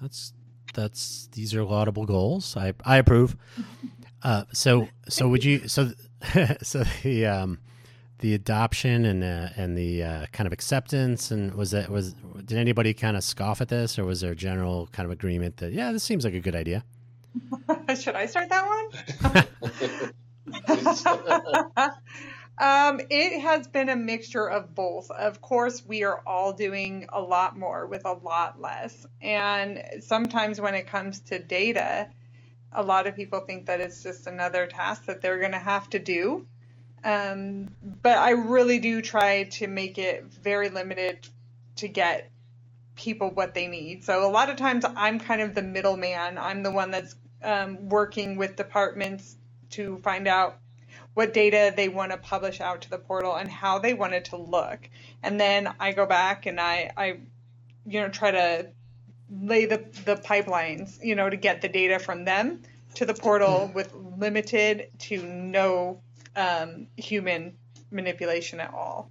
That's 0.00 0.32
that's 0.72 1.28
these 1.32 1.54
are 1.54 1.64
laudable 1.64 2.06
goals. 2.06 2.56
I 2.56 2.74
I 2.84 2.98
approve. 2.98 3.36
Uh, 4.22 4.44
so 4.52 4.88
so 5.08 5.28
would 5.28 5.44
you 5.44 5.68
so 5.68 5.90
so 6.62 6.84
the 7.02 7.26
um 7.26 7.58
the 8.18 8.34
adoption 8.34 9.04
and 9.04 9.22
uh, 9.22 9.48
and 9.56 9.76
the 9.76 10.02
uh, 10.02 10.26
kind 10.32 10.46
of 10.46 10.52
acceptance 10.52 11.30
and 11.30 11.54
was 11.54 11.70
that 11.70 11.88
was 11.88 12.14
did 12.44 12.58
anybody 12.58 12.92
kind 12.92 13.16
of 13.16 13.22
scoff 13.22 13.60
at 13.60 13.68
this 13.68 13.98
or 13.98 14.04
was 14.04 14.20
there 14.20 14.32
a 14.32 14.36
general 14.36 14.88
kind 14.88 15.06
of 15.06 15.12
agreement 15.12 15.58
that 15.58 15.72
yeah 15.72 15.92
this 15.92 16.02
seems 16.02 16.24
like 16.24 16.34
a 16.34 16.40
good 16.40 16.56
idea? 16.56 16.84
Should 18.00 18.16
i 18.16 18.26
start 18.26 18.48
that 18.48 18.66
one? 18.66 18.88
Um, 22.60 23.00
it 23.08 23.40
has 23.40 23.68
been 23.68 23.88
a 23.88 23.96
mixture 23.96 24.50
of 24.50 24.74
both. 24.74 25.12
Of 25.12 25.40
course 25.40 25.84
we 25.86 26.02
are 26.02 26.20
all 26.26 26.52
doing 26.52 27.06
a 27.12 27.20
lot 27.20 27.56
more 27.56 27.86
with 27.86 28.04
a 28.04 28.14
lot 28.14 28.60
less. 28.60 29.06
And 29.22 29.80
sometimes 30.00 30.60
when 30.60 30.74
it 30.74 30.88
comes 30.88 31.20
to 31.20 31.38
data 31.38 32.08
a 32.72 32.82
lot 32.82 33.06
of 33.06 33.16
people 33.16 33.40
think 33.40 33.66
that 33.66 33.80
it's 33.80 34.02
just 34.02 34.26
another 34.26 34.66
task 34.66 35.06
that 35.06 35.20
they're 35.20 35.38
going 35.38 35.52
to 35.52 35.58
have 35.58 35.88
to 35.90 35.98
do 35.98 36.46
um, 37.04 37.68
but 38.02 38.18
I 38.18 38.30
really 38.30 38.78
do 38.78 39.00
try 39.00 39.44
to 39.44 39.66
make 39.66 39.98
it 39.98 40.24
very 40.24 40.68
limited 40.68 41.28
to 41.76 41.88
get 41.88 42.30
people 42.96 43.30
what 43.30 43.54
they 43.54 43.68
need. 43.68 44.04
So 44.04 44.28
a 44.28 44.30
lot 44.30 44.50
of 44.50 44.56
times 44.56 44.84
I'm 44.84 45.20
kind 45.20 45.40
of 45.40 45.54
the 45.54 45.62
middleman. 45.62 46.38
I'm 46.38 46.62
the 46.62 46.72
one 46.72 46.90
that's 46.90 47.14
um, 47.42 47.88
working 47.88 48.36
with 48.36 48.56
departments 48.56 49.36
to 49.70 49.98
find 49.98 50.26
out 50.26 50.58
what 51.14 51.32
data 51.32 51.72
they 51.76 51.88
want 51.88 52.12
to 52.12 52.18
publish 52.18 52.60
out 52.60 52.82
to 52.82 52.90
the 52.90 52.98
portal 52.98 53.36
and 53.36 53.48
how 53.48 53.78
they 53.78 53.94
want 53.94 54.14
it 54.14 54.26
to 54.26 54.36
look. 54.36 54.88
And 55.22 55.40
then 55.40 55.72
I 55.78 55.92
go 55.92 56.06
back 56.06 56.46
and 56.46 56.60
I, 56.60 56.90
I 56.96 57.06
you 57.86 58.00
know, 58.00 58.08
try 58.08 58.32
to 58.32 58.70
lay 59.30 59.66
the, 59.66 59.84
the 60.04 60.16
pipelines, 60.16 61.02
you 61.02 61.14
know, 61.14 61.28
to 61.28 61.36
get 61.36 61.62
the 61.62 61.68
data 61.68 61.98
from 61.98 62.24
them 62.24 62.62
to 62.94 63.04
the 63.04 63.14
portal 63.14 63.70
with 63.74 63.92
limited 63.94 64.90
to 64.98 65.22
no 65.22 66.00
um, 66.36 66.86
human 66.96 67.56
manipulation 67.90 68.60
at 68.60 68.72
all. 68.72 69.10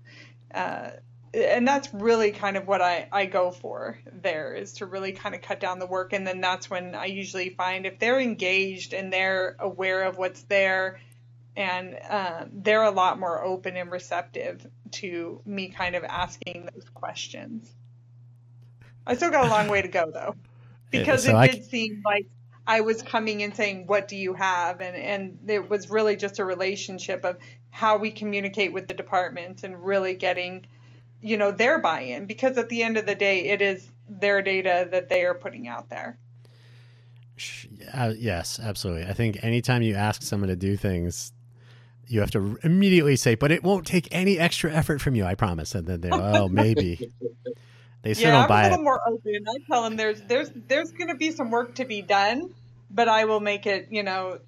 Uh, 0.53 0.89
and 1.33 1.67
that's 1.67 1.93
really 1.93 2.31
kind 2.31 2.57
of 2.57 2.67
what 2.67 2.81
I, 2.81 3.07
I 3.11 3.25
go 3.25 3.51
for 3.51 3.99
there 4.21 4.53
is 4.55 4.73
to 4.73 4.85
really 4.85 5.11
kind 5.11 5.35
of 5.35 5.41
cut 5.41 5.59
down 5.59 5.79
the 5.79 5.85
work. 5.85 6.13
And 6.13 6.25
then 6.25 6.41
that's 6.41 6.69
when 6.69 6.95
I 6.95 7.05
usually 7.05 7.49
find 7.49 7.85
if 7.85 7.99
they're 7.99 8.19
engaged 8.19 8.93
and 8.93 9.11
they're 9.11 9.55
aware 9.59 10.03
of 10.03 10.17
what's 10.17 10.41
there 10.43 10.99
and 11.55 11.97
um, 12.09 12.49
they're 12.53 12.83
a 12.83 12.91
lot 12.91 13.19
more 13.19 13.43
open 13.43 13.75
and 13.75 13.91
receptive 13.91 14.65
to 14.91 15.41
me 15.45 15.69
kind 15.69 15.95
of 15.95 16.03
asking 16.03 16.69
those 16.73 16.87
questions. 16.93 17.73
I 19.07 19.15
still 19.15 19.31
got 19.31 19.45
a 19.45 19.49
long 19.49 19.69
way 19.69 19.81
to 19.81 19.87
go 19.87 20.11
though, 20.11 20.35
because 20.91 21.23
so 21.23 21.31
it 21.31 21.35
I 21.35 21.47
did 21.47 21.65
seem 21.65 22.01
like 22.05 22.27
I 22.67 22.81
was 22.81 23.01
coming 23.01 23.41
and 23.41 23.55
saying, 23.55 23.87
"What 23.87 24.07
do 24.07 24.17
you 24.17 24.33
have?" 24.33 24.81
and 24.81 24.95
and 24.95 25.49
it 25.49 25.69
was 25.69 25.89
really 25.89 26.17
just 26.17 26.39
a 26.39 26.45
relationship 26.45 27.23
of 27.23 27.37
how 27.71 27.97
we 27.97 28.11
communicate 28.11 28.73
with 28.73 28.87
the 28.87 28.93
departments 28.93 29.63
and 29.63 29.83
really 29.83 30.13
getting, 30.13 30.65
you 31.21 31.37
know, 31.37 31.51
their 31.51 31.79
buy-in 31.79 32.25
because 32.25 32.57
at 32.57 32.69
the 32.69 32.83
end 32.83 32.97
of 32.97 33.05
the 33.05 33.15
day, 33.15 33.45
it 33.45 33.61
is 33.61 33.89
their 34.09 34.41
data 34.41 34.87
that 34.91 35.09
they 35.09 35.23
are 35.23 35.33
putting 35.33 35.67
out 35.67 35.89
there. 35.89 36.17
Uh, 37.93 38.13
yes, 38.17 38.59
absolutely. 38.59 39.05
I 39.05 39.13
think 39.13 39.43
anytime 39.43 39.83
you 39.83 39.95
ask 39.95 40.23
someone 40.23 40.49
to 40.49 40.55
do 40.55 40.75
things, 40.75 41.31
you 42.07 42.19
have 42.19 42.31
to 42.31 42.57
immediately 42.63 43.15
say, 43.15 43.35
"But 43.35 43.51
it 43.51 43.63
won't 43.63 43.85
take 43.87 44.07
any 44.11 44.37
extra 44.37 44.73
effort 44.73 44.99
from 44.99 45.15
you, 45.15 45.23
I 45.23 45.35
promise." 45.35 45.75
And 45.75 45.87
then 45.87 46.01
they're, 46.01 46.13
"Oh, 46.13 46.49
maybe." 46.49 47.11
They 48.01 48.13
still 48.13 48.29
yeah, 48.29 48.39
don't 48.39 48.47
buy 48.47 48.63
I'm 48.63 48.65
a 48.65 48.69
little 48.69 48.81
it. 48.81 48.83
more 48.83 49.01
open. 49.07 49.45
I 49.47 49.57
tell 49.67 49.83
them 49.83 49.95
there's 49.97 50.21
there's 50.21 50.49
there's 50.67 50.91
going 50.91 51.09
to 51.09 51.15
be 51.15 51.31
some 51.31 51.51
work 51.51 51.75
to 51.75 51.85
be 51.85 52.01
done, 52.01 52.53
but 52.89 53.07
I 53.07 53.25
will 53.25 53.39
make 53.39 53.65
it, 53.65 53.87
you 53.91 54.03
know, 54.03 54.39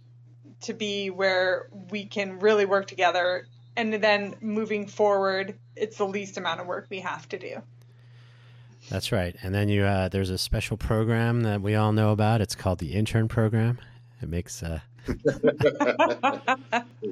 to 0.61 0.73
be 0.73 1.09
where 1.09 1.69
we 1.89 2.05
can 2.05 2.39
really 2.39 2.65
work 2.65 2.87
together. 2.87 3.47
And 3.75 3.93
then 3.93 4.35
moving 4.41 4.87
forward, 4.87 5.57
it's 5.75 5.97
the 5.97 6.07
least 6.07 6.37
amount 6.37 6.59
of 6.59 6.67
work 6.67 6.87
we 6.89 6.99
have 6.99 7.27
to 7.29 7.39
do. 7.39 7.61
That's 8.89 9.11
right. 9.11 9.35
And 9.41 9.53
then 9.53 9.69
you 9.69 9.83
uh, 9.83 10.09
there's 10.09 10.29
a 10.29 10.37
special 10.37 10.77
program 10.77 11.41
that 11.41 11.61
we 11.61 11.75
all 11.75 11.91
know 11.91 12.11
about. 12.11 12.41
It's 12.41 12.55
called 12.55 12.79
the 12.79 12.93
intern 12.93 13.27
program. 13.27 13.79
It 14.21 14.29
makes 14.29 14.63
uh, 14.63 14.79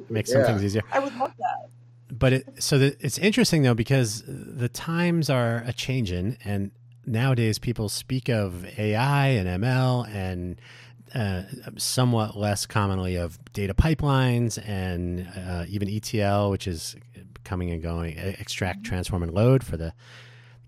makes 0.10 0.32
some 0.32 0.43
things 0.43 0.63
easier. 0.63 0.84
I 0.91 1.00
would 1.00 1.15
love 1.17 1.34
that. 1.38 1.69
But 2.10 2.34
it, 2.34 2.63
so 2.63 2.78
the, 2.78 2.98
it's 3.00 3.17
interesting 3.17 3.63
though 3.63 3.74
because 3.74 4.24
the 4.26 4.70
times 4.70 5.30
are 5.30 5.63
a 5.65 5.74
changing, 5.74 6.38
and 6.43 6.72
nowadays 7.06 7.60
people 7.60 7.89
speak 7.89 8.30
of 8.30 8.65
AI 8.80 9.28
and 9.28 9.63
ML 9.63 10.08
and 10.10 10.62
uh, 11.13 11.43
somewhat 11.78 12.38
less 12.38 12.65
commonly 12.65 13.15
of 13.15 13.39
data 13.54 13.74
pipelines 13.74 14.62
and 14.67 15.28
uh, 15.36 15.65
even 15.67 15.89
ETL, 15.89 16.52
which 16.52 16.67
is 16.67 16.96
coming 17.43 17.72
and 17.72 17.82
going, 17.82 18.17
extract, 18.17 18.84
transform, 18.84 19.24
and 19.24 19.34
load 19.34 19.63
for 19.63 19.78
the 19.78 19.93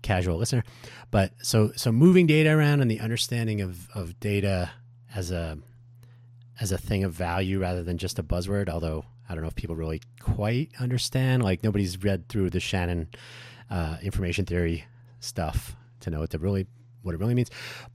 casual 0.02 0.38
listener. 0.38 0.64
But 1.10 1.32
so 1.42 1.72
so 1.76 1.92
moving 1.92 2.26
data 2.26 2.50
around 2.50 2.80
and 2.80 2.90
the 2.90 3.00
understanding 3.00 3.60
of, 3.60 3.88
of 3.94 4.18
data 4.18 4.70
as 5.14 5.30
a 5.30 5.58
as 6.60 6.72
a 6.72 6.78
thing 6.78 7.04
of 7.04 7.12
value 7.12 7.60
rather 7.60 7.82
than 7.82 7.98
just 7.98 8.18
a 8.18 8.22
buzzword. 8.22 8.68
Although 8.68 9.04
I 9.30 9.34
don't 9.34 9.42
know 9.42 9.48
if 9.48 9.54
people 9.54 9.76
really 9.76 10.02
quite 10.18 10.72
understand. 10.80 11.44
Like 11.44 11.62
nobody's 11.62 12.02
read 12.02 12.28
through 12.28 12.50
the 12.50 12.58
Shannon 12.58 13.08
uh, 13.70 13.98
information 14.02 14.44
theory 14.44 14.84
stuff 15.20 15.76
to 16.00 16.10
know 16.10 16.18
what 16.18 16.30
the 16.30 16.40
really 16.40 16.66
what 17.02 17.14
it 17.14 17.18
really 17.18 17.34
means. 17.34 17.50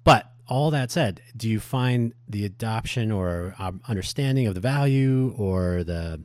But 0.06 0.32
all 0.48 0.72
that 0.72 0.92
said, 0.92 1.22
do 1.36 1.50
you 1.50 1.60
find 1.60 2.14
the 2.30 2.46
adoption 2.46 3.12
or 3.12 3.54
um, 3.60 3.82
understanding 3.90 4.48
of 4.48 4.56
the 4.56 4.62
value 4.62 5.36
or 5.38 5.84
the 5.84 6.24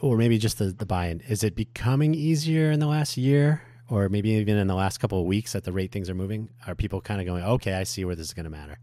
or 0.00 0.16
maybe 0.16 0.38
just 0.38 0.58
the, 0.58 0.66
the 0.66 0.86
buy-in 0.86 1.20
is 1.28 1.44
it 1.44 1.54
becoming 1.54 2.14
easier 2.14 2.70
in 2.70 2.80
the 2.80 2.86
last 2.86 3.18
year 3.18 3.62
or 3.90 4.08
maybe 4.08 4.30
even 4.30 4.56
in 4.56 4.66
the 4.66 4.74
last 4.74 4.98
couple 4.98 5.20
of 5.20 5.26
weeks 5.26 5.54
at 5.54 5.64
the 5.64 5.72
rate 5.72 5.92
things 5.92 6.08
are 6.08 6.14
moving 6.14 6.48
are 6.66 6.74
people 6.74 7.02
kind 7.02 7.20
of 7.20 7.26
going 7.26 7.44
okay 7.44 7.74
i 7.74 7.82
see 7.82 8.02
where 8.02 8.14
this 8.14 8.28
is 8.28 8.32
going 8.32 8.44
to 8.44 8.50
matter 8.50 8.78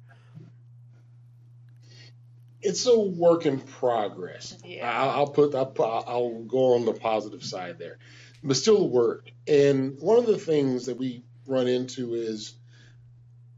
it's 2.67 2.87
a 2.87 2.99
work 2.99 3.47
in 3.47 3.61
progress. 3.61 4.57
Yeah. 4.65 4.91
I'll, 4.91 5.11
I'll 5.11 5.27
put 5.29 5.55
I'll, 5.55 5.73
I'll 6.07 6.43
go 6.43 6.75
on 6.75 6.85
the 6.85 6.93
positive 6.93 7.43
side 7.43 7.79
there, 7.79 7.99
but 8.43 8.57
still 8.57 8.89
work. 8.89 9.31
And 9.47 9.97
one 10.01 10.19
of 10.19 10.27
the 10.27 10.39
things 10.39 10.87
that 10.87 10.97
we 10.97 11.23
run 11.47 11.67
into 11.67 12.15
is 12.15 12.55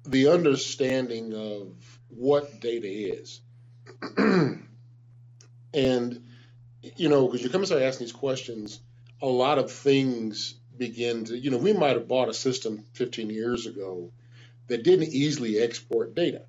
the 0.06 0.30
understanding 0.30 1.34
of 1.36 1.76
what 2.10 2.62
data 2.62 2.88
is. 2.90 3.42
and 4.18 4.62
you 6.96 7.10
know, 7.10 7.28
because 7.28 7.44
you 7.44 7.50
come 7.50 7.62
and 7.62 7.68
start 7.68 7.84
asking 7.84 8.08
these 8.08 8.14
questions, 8.16 8.82
a 9.22 9.28
lot 9.28 9.60
of 9.60 9.72
things 9.72 10.56
begin 10.78 11.26
to 11.26 11.38
you 11.38 11.52
know 11.52 11.58
we 11.58 11.74
might 11.74 11.96
have 11.98 12.08
bought 12.08 12.30
a 12.30 12.36
system 12.36 12.86
15 12.96 13.30
years 13.32 13.68
ago 13.68 14.12
that 14.68 14.84
didn't 14.84 15.10
easily 15.10 15.60
export 15.60 16.16
data. 16.16 16.44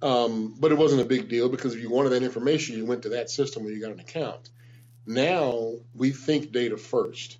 Um, 0.00 0.54
but 0.58 0.70
it 0.70 0.78
wasn't 0.78 1.02
a 1.02 1.06
big 1.06 1.28
deal 1.28 1.48
because 1.48 1.74
if 1.74 1.80
you 1.80 1.90
wanted 1.90 2.10
that 2.10 2.22
information, 2.22 2.76
you 2.76 2.86
went 2.86 3.02
to 3.02 3.10
that 3.10 3.30
system 3.30 3.64
where 3.64 3.72
you 3.72 3.80
got 3.80 3.92
an 3.92 4.00
account. 4.00 4.48
Now 5.06 5.74
we 5.94 6.10
think 6.10 6.52
data 6.52 6.76
first. 6.76 7.38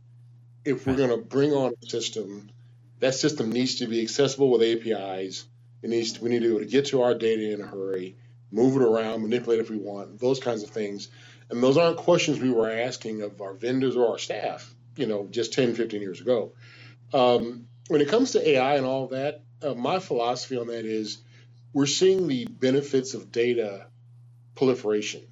If 0.64 0.86
we're 0.86 0.96
going 0.96 1.10
to 1.10 1.18
bring 1.18 1.52
on 1.52 1.74
a 1.82 1.86
system, 1.86 2.50
that 2.98 3.14
system 3.14 3.52
needs 3.52 3.76
to 3.76 3.86
be 3.86 4.02
accessible 4.02 4.50
with 4.50 4.62
APIs. 4.62 5.46
It 5.82 5.90
needs 5.90 6.14
to, 6.14 6.24
we 6.24 6.30
need 6.30 6.40
to 6.40 6.48
be 6.48 6.50
able 6.50 6.60
to 6.60 6.70
get 6.70 6.86
to 6.86 7.02
our 7.02 7.14
data 7.14 7.52
in 7.52 7.60
a 7.60 7.66
hurry, 7.66 8.16
move 8.50 8.76
it 8.76 8.82
around, 8.82 9.22
manipulate 9.22 9.60
it 9.60 9.62
if 9.62 9.70
we 9.70 9.76
want, 9.76 10.18
those 10.18 10.40
kinds 10.40 10.62
of 10.62 10.70
things. 10.70 11.08
And 11.50 11.62
those 11.62 11.76
aren't 11.76 11.98
questions 11.98 12.40
we 12.40 12.50
were 12.50 12.68
asking 12.68 13.22
of 13.22 13.40
our 13.40 13.54
vendors 13.54 13.96
or 13.96 14.08
our 14.08 14.18
staff, 14.18 14.74
you 14.96 15.06
know, 15.06 15.28
just 15.30 15.52
10, 15.52 15.74
15 15.74 16.00
years 16.00 16.20
ago. 16.20 16.52
Um, 17.14 17.68
when 17.88 18.00
it 18.00 18.08
comes 18.08 18.32
to 18.32 18.48
AI 18.48 18.76
and 18.76 18.84
all 18.84 19.08
that, 19.08 19.42
uh, 19.62 19.74
my 19.74 19.98
philosophy 19.98 20.58
on 20.58 20.66
that 20.66 20.84
is 20.84 21.18
we're 21.72 21.86
seeing 21.86 22.26
the 22.26 22.46
benefits 22.46 23.14
of 23.14 23.30
data 23.30 23.86
proliferation. 24.54 25.22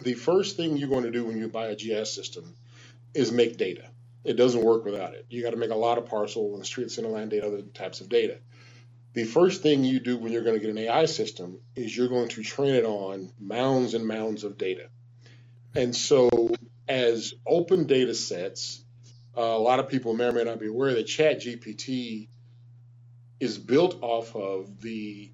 The 0.00 0.14
first 0.14 0.56
thing 0.56 0.76
you're 0.76 0.88
going 0.88 1.04
to 1.04 1.10
do 1.10 1.24
when 1.24 1.38
you 1.38 1.48
buy 1.48 1.66
a 1.66 1.76
GIS 1.76 2.14
system 2.14 2.54
is 3.14 3.32
make 3.32 3.56
data. 3.56 3.88
It 4.24 4.34
doesn't 4.34 4.62
work 4.62 4.84
without 4.84 5.14
it. 5.14 5.26
You 5.28 5.42
got 5.42 5.50
to 5.50 5.56
make 5.56 5.70
a 5.70 5.76
lot 5.76 5.98
of 5.98 6.06
parcel 6.06 6.54
and 6.54 6.64
street 6.64 6.90
center 6.90 7.08
line 7.08 7.28
data, 7.28 7.46
other 7.46 7.62
types 7.62 8.00
of 8.00 8.08
data. 8.08 8.38
The 9.14 9.24
first 9.24 9.62
thing 9.62 9.84
you 9.84 10.00
do 10.00 10.16
when 10.16 10.32
you're 10.32 10.44
going 10.44 10.58
to 10.58 10.60
get 10.60 10.70
an 10.70 10.78
AI 10.78 11.04
system 11.06 11.60
is 11.76 11.94
you're 11.96 12.08
going 12.08 12.28
to 12.30 12.42
train 12.42 12.74
it 12.74 12.84
on 12.84 13.30
mounds 13.38 13.94
and 13.94 14.06
mounds 14.06 14.44
of 14.44 14.56
data. 14.56 14.88
And 15.74 15.94
so, 15.94 16.50
as 16.88 17.34
open 17.46 17.86
data 17.86 18.14
sets, 18.14 18.82
uh, 19.36 19.42
a 19.42 19.58
lot 19.58 19.80
of 19.80 19.88
people 19.88 20.14
may 20.14 20.26
or 20.26 20.32
may 20.32 20.44
not 20.44 20.60
be 20.60 20.66
aware 20.66 20.94
that 20.94 21.06
ChatGPT 21.06 22.28
is 23.42 23.58
built 23.58 23.98
off 24.02 24.36
of 24.36 24.80
the 24.82 25.28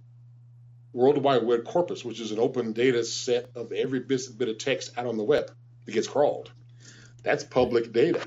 World 0.94 1.18
Wide 1.18 1.42
Web 1.44 1.64
corpus, 1.64 2.02
which 2.02 2.20
is 2.20 2.32
an 2.32 2.38
open 2.38 2.72
data 2.72 3.04
set 3.04 3.50
of 3.54 3.70
every 3.70 4.00
bit, 4.00 4.22
of 4.40 4.56
text 4.56 4.96
out 4.96 5.04
on 5.04 5.18
the 5.18 5.24
web 5.24 5.50
that 5.84 5.92
gets 5.92 6.08
crawled. 6.08 6.50
That's 7.22 7.44
public 7.44 7.92
data. 7.92 8.26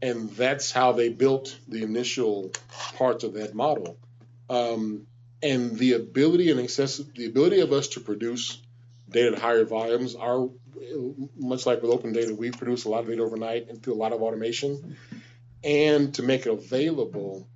And 0.00 0.30
that's 0.30 0.70
how 0.70 0.92
they 0.92 1.10
built 1.10 1.58
the 1.68 1.82
initial 1.82 2.52
parts 2.94 3.22
of 3.22 3.34
that 3.34 3.54
model. 3.54 3.98
Um, 4.48 5.06
and 5.42 5.76
the 5.76 5.92
ability 5.92 6.50
and 6.50 6.58
access, 6.58 6.96
the 6.96 7.26
ability 7.26 7.60
of 7.60 7.74
us 7.74 7.88
to 7.88 8.00
produce 8.00 8.62
data 9.10 9.36
at 9.36 9.42
higher 9.42 9.66
volumes 9.66 10.14
are 10.14 10.48
much 11.36 11.66
like 11.66 11.82
with 11.82 11.90
open 11.90 12.14
data, 12.14 12.34
we 12.34 12.50
produce 12.50 12.86
a 12.86 12.88
lot 12.88 13.00
of 13.00 13.08
data 13.08 13.22
overnight 13.22 13.68
and 13.68 13.82
through 13.82 13.92
a 13.92 14.00
lot 14.02 14.14
of 14.14 14.22
automation. 14.22 14.96
And 15.62 16.14
to 16.14 16.22
make 16.22 16.46
it 16.46 16.50
available 16.50 17.46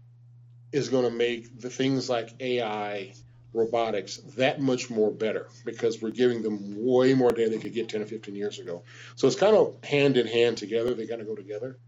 is 0.74 0.88
going 0.88 1.04
to 1.04 1.10
make 1.16 1.60
the 1.60 1.70
things 1.70 2.10
like 2.10 2.34
AI, 2.40 3.12
robotics 3.52 4.16
that 4.36 4.60
much 4.60 4.90
more 4.90 5.12
better 5.12 5.46
because 5.64 6.02
we're 6.02 6.10
giving 6.10 6.42
them 6.42 6.58
way 6.84 7.14
more 7.14 7.30
data 7.30 7.50
they 7.50 7.58
could 7.58 7.72
get 7.72 7.88
10 7.88 8.02
or 8.02 8.06
15 8.06 8.34
years 8.34 8.58
ago. 8.58 8.82
So 9.14 9.28
it's 9.28 9.36
kind 9.36 9.56
of 9.56 9.76
hand 9.84 10.16
in 10.16 10.26
hand 10.26 10.58
together. 10.58 10.92
They 10.92 11.06
kind 11.06 11.20
of 11.20 11.28
go 11.28 11.36
together. 11.36 11.78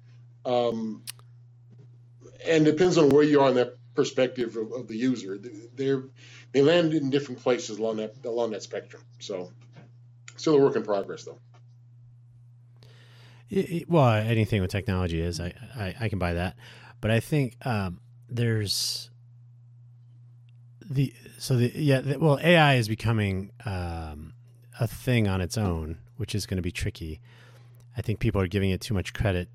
Um, 0.44 1.02
and 2.46 2.64
depends 2.64 2.96
on 2.96 3.08
where 3.08 3.24
you 3.24 3.40
are 3.40 3.48
in 3.48 3.56
that 3.56 3.74
perspective 3.96 4.54
of, 4.56 4.70
of 4.72 4.86
the 4.86 4.96
user. 4.96 5.36
They're, 5.74 6.04
they 6.52 6.62
land 6.62 6.94
in 6.94 7.10
different 7.10 7.40
places 7.42 7.78
along 7.78 7.96
that 7.96 8.14
along 8.24 8.52
that 8.52 8.62
spectrum. 8.62 9.02
So 9.18 9.50
still 10.36 10.54
a 10.54 10.60
work 10.60 10.76
in 10.76 10.84
progress 10.84 11.24
though. 11.24 11.40
It- 13.50 13.70
it- 13.70 13.90
well, 13.90 14.08
anything 14.08 14.60
with 14.60 14.70
technology 14.70 15.20
is, 15.20 15.40
I, 15.40 15.52
I, 15.74 15.94
I 16.02 16.08
can 16.08 16.20
buy 16.20 16.34
that. 16.34 16.54
But 17.00 17.10
I 17.10 17.18
think 17.20 17.56
um, 17.66 18.00
there's 18.28 19.10
the 20.88 21.12
so 21.38 21.56
the 21.56 21.72
yeah 21.74 22.00
the, 22.00 22.18
well 22.18 22.38
AI 22.42 22.74
is 22.74 22.88
becoming 22.88 23.50
um, 23.64 24.34
a 24.78 24.86
thing 24.86 25.28
on 25.28 25.40
its 25.40 25.58
own, 25.58 25.98
which 26.16 26.34
is 26.34 26.46
going 26.46 26.56
to 26.56 26.62
be 26.62 26.72
tricky. 26.72 27.20
I 27.96 28.02
think 28.02 28.20
people 28.20 28.40
are 28.40 28.46
giving 28.46 28.70
it 28.70 28.80
too 28.80 28.94
much 28.94 29.14
credit 29.14 29.48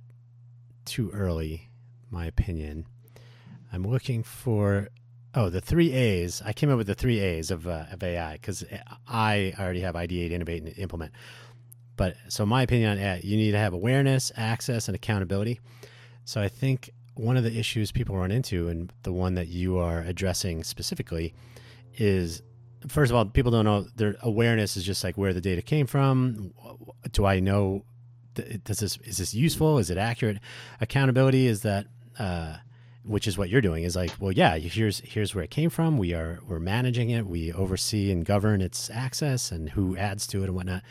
too 0.85 1.09
early, 1.11 1.69
my 2.09 2.25
opinion. 2.25 2.85
I'm 3.71 3.87
looking 3.87 4.23
for 4.23 4.89
oh 5.33 5.49
the 5.49 5.61
three 5.61 5.93
A's. 5.93 6.41
I 6.45 6.53
came 6.53 6.69
up 6.69 6.77
with 6.77 6.87
the 6.87 6.95
three 6.95 7.19
A's 7.19 7.51
of 7.51 7.67
uh, 7.67 7.85
of 7.91 8.03
AI 8.03 8.33
because 8.33 8.63
I 9.07 9.53
already 9.59 9.81
have 9.81 9.95
ideate, 9.95 10.31
innovate, 10.31 10.63
and 10.63 10.77
implement. 10.77 11.13
But 11.95 12.15
so 12.29 12.45
my 12.45 12.63
opinion 12.63 12.91
on 12.91 12.97
AI, 12.97 13.21
you 13.23 13.37
need 13.37 13.51
to 13.51 13.59
have 13.59 13.73
awareness, 13.73 14.31
access, 14.35 14.87
and 14.87 14.95
accountability. 14.95 15.59
So 16.25 16.41
I 16.41 16.47
think 16.47 16.91
one 17.21 17.37
of 17.37 17.43
the 17.43 17.57
issues 17.57 17.91
people 17.91 18.17
run 18.17 18.31
into, 18.31 18.67
and 18.67 18.91
the 19.03 19.13
one 19.13 19.35
that 19.35 19.47
you 19.47 19.77
are 19.77 20.01
addressing 20.01 20.63
specifically, 20.63 21.33
is 21.95 22.41
first 22.87 23.11
of 23.11 23.15
all, 23.15 23.25
people 23.25 23.51
don't 23.51 23.65
know 23.65 23.85
their 23.95 24.15
awareness 24.21 24.75
is 24.75 24.83
just 24.83 25.03
like 25.03 25.17
where 25.17 25.33
the 25.33 25.41
data 25.41 25.61
came 25.61 25.87
from. 25.87 26.53
Do 27.11 27.25
I 27.25 27.39
know? 27.39 27.85
Does 28.33 28.79
this 28.79 28.97
is 29.03 29.17
this 29.17 29.33
useful? 29.33 29.77
Is 29.77 29.89
it 29.89 29.97
accurate? 29.97 30.39
Accountability 30.79 31.47
is 31.47 31.61
that 31.61 31.87
uh, 32.17 32.55
which 33.03 33.27
is 33.27 33.37
what 33.37 33.49
you're 33.49 33.61
doing 33.61 33.83
is 33.83 33.95
like 33.95 34.11
well 34.19 34.31
yeah 34.31 34.57
here's 34.57 34.99
here's 34.99 35.33
where 35.33 35.43
it 35.43 35.49
came 35.49 35.69
from 35.69 35.97
we 35.97 36.13
are 36.13 36.39
we're 36.47 36.59
managing 36.59 37.09
it 37.09 37.25
we 37.25 37.51
oversee 37.51 38.11
and 38.11 38.25
govern 38.25 38.61
its 38.61 38.89
access 38.91 39.51
and 39.51 39.71
who 39.71 39.97
adds 39.97 40.27
to 40.27 40.41
it 40.41 40.45
and 40.45 40.55
whatnot 40.55 40.83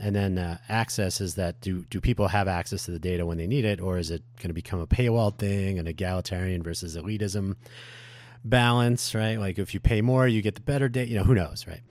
and 0.00 0.16
then 0.16 0.38
uh, 0.38 0.58
access 0.68 1.20
is 1.20 1.34
that 1.34 1.60
do 1.60 1.84
do 1.90 2.00
people 2.00 2.28
have 2.28 2.48
access 2.48 2.84
to 2.86 2.90
the 2.90 2.98
data 2.98 3.26
when 3.26 3.38
they 3.38 3.46
need 3.46 3.64
it 3.64 3.80
or 3.80 3.98
is 3.98 4.10
it 4.10 4.22
going 4.38 4.48
to 4.48 4.54
become 4.54 4.80
a 4.80 4.86
paywall 4.86 5.36
thing 5.36 5.78
an 5.78 5.86
egalitarian 5.86 6.62
versus 6.62 6.96
elitism 6.96 7.54
balance 8.44 9.14
right 9.14 9.38
like 9.38 9.58
if 9.58 9.74
you 9.74 9.80
pay 9.80 10.00
more 10.00 10.26
you 10.26 10.42
get 10.42 10.54
the 10.54 10.60
better 10.62 10.88
data 10.88 11.10
you 11.10 11.18
know 11.18 11.24
who 11.24 11.34
knows 11.34 11.66
right 11.66 11.82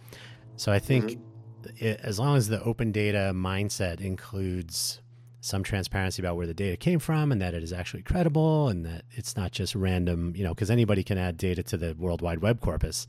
so 0.56 0.72
i 0.72 0.80
think 0.80 1.12
mm-hmm. 1.12 1.86
it, 1.86 2.00
as 2.02 2.20
long 2.20 2.36
as 2.36 2.48
the 2.48 2.62
open 2.64 2.92
data 2.92 3.32
mindset 3.34 4.02
includes 4.02 5.00
some 5.42 5.64
transparency 5.64 6.22
about 6.22 6.36
where 6.36 6.48
the 6.48 6.54
data 6.54 6.76
came 6.76 7.00
from 7.00 7.32
and 7.32 7.42
that 7.42 7.54
it 7.54 7.64
is 7.64 7.72
actually 7.72 8.04
credible 8.04 8.68
and 8.68 8.86
that 8.86 9.04
it's 9.12 9.38
not 9.38 9.52
just 9.52 9.74
random, 9.74 10.34
you 10.36 10.44
know, 10.44 10.54
because 10.54 10.70
anybody 10.70 11.02
can 11.02 11.18
add 11.18 11.38
data 11.38 11.64
to 11.64 11.78
the 11.78 11.96
World 11.98 12.22
Wide 12.22 12.40
Web 12.40 12.60
corpus 12.60 13.08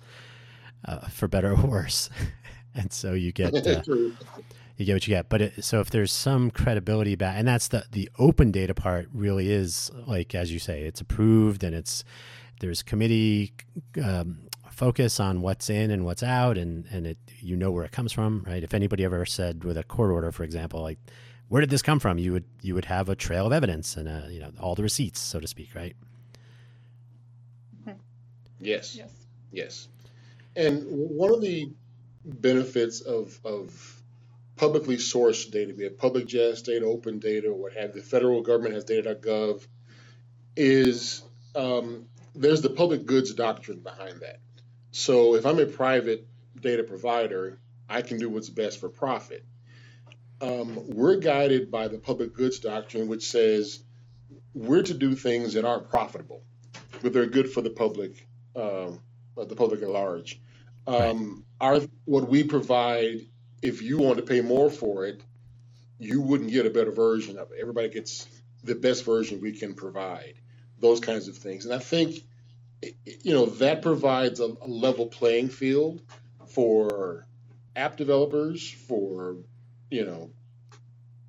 uh, 0.84 1.08
for 1.08 1.26
better 1.26 1.52
or 1.52 1.66
worse. 1.66 2.08
and 2.74 2.92
so 2.92 3.12
you 3.12 3.32
get. 3.32 3.54
Uh, 3.66 3.82
you 4.80 4.86
get 4.86 4.94
what 4.94 5.06
you 5.06 5.14
get, 5.14 5.28
but 5.28 5.42
it, 5.42 5.64
so 5.64 5.80
if 5.80 5.90
there's 5.90 6.12
some 6.12 6.50
credibility 6.50 7.14
back, 7.14 7.36
and 7.38 7.46
that's 7.46 7.68
the 7.68 7.84
the 7.92 8.10
open 8.18 8.50
data 8.50 8.74
part, 8.74 9.08
really 9.12 9.50
is 9.50 9.90
like 10.06 10.34
as 10.34 10.52
you 10.52 10.58
say, 10.58 10.82
it's 10.82 11.00
approved 11.00 11.62
and 11.62 11.74
it's 11.74 12.04
there's 12.60 12.82
committee 12.82 13.52
um, 14.02 14.48
focus 14.70 15.20
on 15.20 15.42
what's 15.42 15.70
in 15.70 15.90
and 15.90 16.04
what's 16.04 16.22
out, 16.22 16.58
and 16.58 16.86
and 16.90 17.06
it 17.06 17.18
you 17.40 17.56
know 17.56 17.70
where 17.70 17.84
it 17.84 17.92
comes 17.92 18.12
from, 18.12 18.44
right? 18.46 18.62
If 18.62 18.74
anybody 18.74 19.04
ever 19.04 19.24
said 19.26 19.64
with 19.64 19.76
a 19.76 19.84
court 19.84 20.10
order, 20.10 20.32
for 20.32 20.44
example, 20.44 20.82
like 20.82 20.98
where 21.48 21.60
did 21.60 21.70
this 21.70 21.82
come 21.82 22.00
from? 22.00 22.18
You 22.18 22.32
would 22.32 22.44
you 22.62 22.74
would 22.74 22.86
have 22.86 23.08
a 23.08 23.16
trail 23.16 23.46
of 23.46 23.52
evidence 23.52 23.96
and 23.96 24.08
a, 24.08 24.28
you 24.30 24.40
know 24.40 24.52
all 24.60 24.74
the 24.74 24.82
receipts, 24.82 25.20
so 25.20 25.40
to 25.40 25.46
speak, 25.46 25.74
right? 25.74 25.96
Yes. 28.60 28.94
Yes. 28.94 29.10
Yes. 29.52 29.88
And 30.56 30.84
one 30.86 31.32
of 31.32 31.40
the 31.40 31.70
benefits 32.24 33.00
of 33.00 33.38
of 33.44 33.99
publicly 34.60 34.96
sourced 34.96 35.50
data, 35.50 35.72
be 35.72 35.84
it 35.84 35.98
public 35.98 36.28
GIS 36.28 36.62
data, 36.62 36.84
open 36.84 37.18
data, 37.18 37.52
what 37.52 37.72
have 37.72 37.92
the 37.94 38.00
federal 38.02 38.42
government 38.42 38.74
has 38.74 38.84
data.gov, 38.84 39.66
is 40.56 41.22
um, 41.56 42.06
there's 42.34 42.62
the 42.62 42.70
public 42.70 43.06
goods 43.06 43.34
doctrine 43.34 43.80
behind 43.80 44.20
that. 44.20 44.38
So 44.92 45.34
if 45.34 45.46
I'm 45.46 45.58
a 45.58 45.66
private 45.66 46.26
data 46.60 46.84
provider, 46.84 47.58
I 47.88 48.02
can 48.02 48.18
do 48.18 48.28
what's 48.28 48.50
best 48.50 48.78
for 48.78 48.88
profit 48.88 49.44
um, 50.40 50.78
we're 50.88 51.16
guided 51.16 51.70
by 51.70 51.88
the 51.88 51.98
public 51.98 52.34
goods 52.34 52.58
doctrine, 52.58 53.08
which 53.08 53.30
says 53.30 53.80
we're 54.54 54.82
to 54.82 54.94
do 54.94 55.14
things 55.14 55.54
that 55.54 55.64
aren't 55.64 55.88
profitable, 55.88 56.42
but 57.02 57.12
they're 57.12 57.26
good 57.26 57.50
for 57.50 57.60
the 57.60 57.70
public, 57.70 58.26
um, 58.56 59.00
the 59.36 59.56
public 59.56 59.82
at 59.82 59.88
large. 59.88 60.40
Um, 60.86 61.44
our 61.60 61.80
what 62.04 62.28
we 62.28 62.42
provide, 62.44 63.20
if 63.62 63.82
you 63.82 63.98
want 63.98 64.16
to 64.18 64.22
pay 64.24 64.40
more 64.40 64.70
for 64.70 65.06
it, 65.06 65.22
you 65.98 66.20
wouldn't 66.20 66.50
get 66.50 66.66
a 66.66 66.70
better 66.70 66.90
version 66.92 67.38
of 67.38 67.52
it. 67.52 67.58
Everybody 67.60 67.88
gets 67.88 68.26
the 68.64 68.74
best 68.74 69.04
version 69.04 69.40
we 69.40 69.52
can 69.52 69.74
provide. 69.74 70.34
Those 70.78 71.00
kinds 71.00 71.28
of 71.28 71.36
things, 71.36 71.66
and 71.66 71.74
I 71.74 71.78
think 71.78 72.22
you 73.04 73.34
know 73.34 73.46
that 73.46 73.82
provides 73.82 74.40
a, 74.40 74.44
a 74.62 74.66
level 74.66 75.06
playing 75.06 75.50
field 75.50 76.00
for 76.46 77.26
app 77.76 77.96
developers, 77.98 78.70
for 78.70 79.36
you 79.90 80.06
know, 80.06 80.30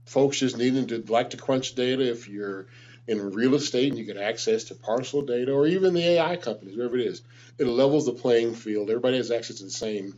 folks 0.06 0.40
just 0.40 0.58
needing 0.58 0.88
to 0.88 1.04
like 1.12 1.32
to 1.32 1.38
crunch 1.38 1.76
data. 1.76 2.10
If 2.10 2.30
you're 2.30 2.68
in 3.08 3.34
real 3.34 3.56
estate 3.56 3.90
and 3.90 3.98
you 3.98 4.06
get 4.06 4.16
access 4.16 4.66
to 4.66 4.76
parcel 4.76 5.22
data, 5.24 5.52
or 5.52 5.68
even 5.68 5.94
the 5.94 6.08
AI 6.08 6.38
companies, 6.38 6.78
wherever 6.78 6.98
it 6.98 7.06
is, 7.06 7.22
it 7.58 7.68
levels 7.68 8.06
the 8.06 8.14
playing 8.14 8.56
field. 8.56 8.90
Everybody 8.90 9.18
has 9.18 9.32
access 9.32 9.58
to 9.58 9.66
the 9.66 9.72
same 9.72 10.18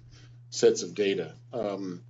sets 0.53 0.83
of 0.83 0.93
data. 0.93 1.33
Um, 1.51 2.03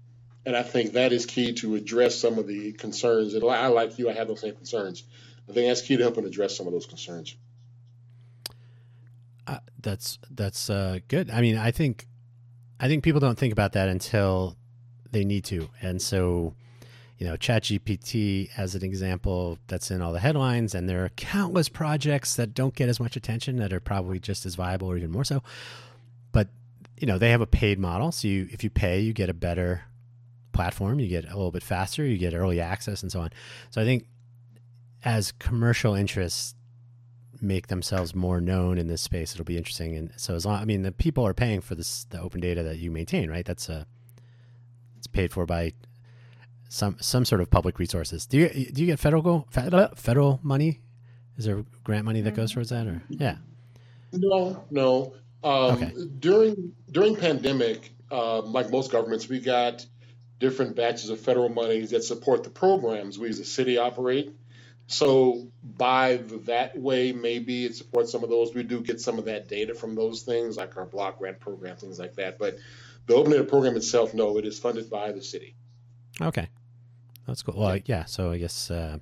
and 0.45 0.53
I 0.55 0.63
think 0.63 0.93
that 0.93 1.13
is 1.13 1.25
key 1.25 1.53
to 1.53 1.75
address 1.75 2.19
some 2.19 2.37
of 2.37 2.45
the 2.45 2.73
concerns. 2.73 3.33
And 3.33 3.43
I, 3.45 3.67
like 3.67 3.97
you, 3.97 4.09
I 4.09 4.13
have 4.13 4.27
those 4.27 4.41
same 4.41 4.55
concerns. 4.55 5.03
I 5.49 5.53
think 5.53 5.67
that's 5.67 5.81
key 5.81 5.95
to 5.95 6.03
helping 6.03 6.25
address 6.25 6.57
some 6.57 6.67
of 6.67 6.73
those 6.73 6.85
concerns. 6.85 7.37
Uh, 9.47 9.59
that's 9.81 10.19
that's 10.29 10.69
uh, 10.69 10.99
good. 11.07 11.29
I 11.31 11.39
mean, 11.39 11.57
I 11.57 11.71
think 11.71 12.05
I 12.79 12.87
think 12.89 13.03
people 13.03 13.21
don't 13.21 13.37
think 13.37 13.53
about 13.53 13.73
that 13.73 13.87
until 13.87 14.57
they 15.11 15.23
need 15.23 15.45
to. 15.45 15.69
And 15.81 16.01
so, 16.01 16.53
you 17.17 17.27
know, 17.27 17.37
ChatGPT 17.37 18.49
as 18.57 18.75
an 18.75 18.83
example 18.83 19.57
that's 19.67 19.89
in 19.89 20.01
all 20.01 20.11
the 20.11 20.19
headlines, 20.19 20.75
and 20.75 20.89
there 20.89 21.05
are 21.05 21.09
countless 21.09 21.69
projects 21.69 22.35
that 22.35 22.53
don't 22.53 22.75
get 22.75 22.89
as 22.89 22.99
much 22.99 23.15
attention 23.15 23.55
that 23.57 23.71
are 23.71 23.79
probably 23.79 24.19
just 24.19 24.45
as 24.45 24.55
viable 24.55 24.89
or 24.89 24.97
even 24.97 25.11
more 25.11 25.23
so. 25.23 25.41
You 27.03 27.07
know, 27.07 27.17
they 27.17 27.31
have 27.31 27.41
a 27.41 27.45
paid 27.45 27.79
model, 27.79 28.13
so 28.13 28.29
you 28.29 28.47
if 28.49 28.63
you 28.63 28.69
pay, 28.69 29.01
you 29.01 29.11
get 29.11 29.29
a 29.29 29.33
better 29.33 29.81
platform, 30.53 31.01
you 31.01 31.09
get 31.09 31.25
a 31.25 31.35
little 31.35 31.51
bit 31.51 31.61
faster, 31.61 32.05
you 32.05 32.17
get 32.17 32.33
early 32.33 32.61
access, 32.61 33.03
and 33.03 33.11
so 33.11 33.19
on. 33.19 33.29
So 33.71 33.81
I 33.81 33.83
think 33.83 34.05
as 35.03 35.33
commercial 35.33 35.95
interests 35.95 36.55
make 37.41 37.67
themselves 37.67 38.15
more 38.15 38.39
known 38.39 38.77
in 38.77 38.87
this 38.87 39.01
space, 39.01 39.33
it'll 39.33 39.43
be 39.43 39.57
interesting. 39.57 39.97
And 39.97 40.13
so 40.15 40.33
as 40.33 40.45
long, 40.45 40.61
I 40.61 40.63
mean, 40.63 40.83
the 40.83 40.93
people 40.93 41.27
are 41.27 41.33
paying 41.33 41.59
for 41.59 41.75
this 41.75 42.05
the 42.05 42.21
open 42.21 42.39
data 42.39 42.63
that 42.63 42.77
you 42.77 42.89
maintain, 42.89 43.29
right? 43.29 43.45
That's 43.45 43.67
a 43.67 43.85
it's 44.97 45.07
paid 45.07 45.33
for 45.33 45.45
by 45.45 45.73
some 46.69 46.95
some 47.01 47.25
sort 47.25 47.41
of 47.41 47.49
public 47.49 47.79
resources. 47.79 48.25
Do 48.25 48.37
you 48.37 48.47
do 48.47 48.79
you 48.79 48.87
get 48.87 48.97
federal 48.97 49.49
federal 49.51 50.39
money? 50.41 50.79
Is 51.35 51.43
there 51.43 51.65
grant 51.83 52.05
money 52.05 52.21
that 52.21 52.33
goes 52.33 52.51
mm-hmm. 52.51 52.59
towards 52.61 52.69
that, 52.69 52.87
or 52.87 53.03
yeah? 53.09 53.39
No, 54.13 54.63
no. 54.71 55.13
Um, 55.43 55.83
okay. 55.83 55.93
During 56.19 56.73
during 56.91 57.15
pandemic, 57.15 57.91
uh, 58.11 58.41
like 58.41 58.69
most 58.69 58.91
governments, 58.91 59.27
we 59.27 59.39
got 59.39 59.85
different 60.39 60.75
batches 60.75 61.09
of 61.09 61.19
federal 61.19 61.49
monies 61.49 61.91
that 61.91 62.03
support 62.03 62.43
the 62.43 62.49
programs 62.49 63.17
we 63.17 63.29
as 63.29 63.39
a 63.39 63.45
city 63.45 63.77
operate. 63.77 64.33
So 64.87 65.47
by 65.63 66.17
that 66.45 66.77
way, 66.77 67.13
maybe 67.13 67.65
it 67.65 67.75
supports 67.75 68.11
some 68.11 68.23
of 68.23 68.29
those. 68.29 68.53
We 68.53 68.63
do 68.63 68.81
get 68.81 68.99
some 68.99 69.17
of 69.17 69.25
that 69.25 69.47
data 69.47 69.73
from 69.73 69.95
those 69.95 70.23
things, 70.23 70.57
like 70.57 70.75
our 70.77 70.85
block 70.85 71.19
grant 71.19 71.39
program, 71.39 71.77
things 71.77 71.99
like 71.99 72.15
that. 72.15 72.37
But 72.37 72.57
the 73.07 73.15
open 73.15 73.31
data 73.31 73.43
program 73.45 73.75
itself, 73.75 74.13
no, 74.13 74.37
it 74.37 74.45
is 74.45 74.59
funded 74.59 74.89
by 74.89 75.11
the 75.11 75.23
city. 75.23 75.55
Okay, 76.21 76.47
that's 77.25 77.41
cool. 77.41 77.55
Well, 77.57 77.79
yeah. 77.85 78.05
So 78.05 78.31
I 78.31 78.37
guess 78.37 78.69
uh, 78.69 78.99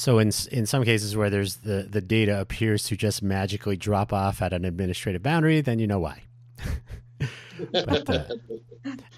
so. 0.00 0.18
In 0.18 0.30
in 0.50 0.66
some 0.66 0.84
cases 0.84 1.16
where 1.16 1.30
there's 1.30 1.56
the 1.58 1.86
the 1.90 2.00
data 2.00 2.40
appears 2.40 2.84
to 2.84 2.96
just 2.96 3.22
magically 3.22 3.76
drop 3.76 4.12
off 4.12 4.40
at 4.42 4.52
an 4.52 4.64
administrative 4.64 5.22
boundary, 5.22 5.60
then 5.60 5.78
you 5.78 5.86
know 5.86 5.98
why. 5.98 6.22
but, 7.72 8.08
uh, 8.10 8.24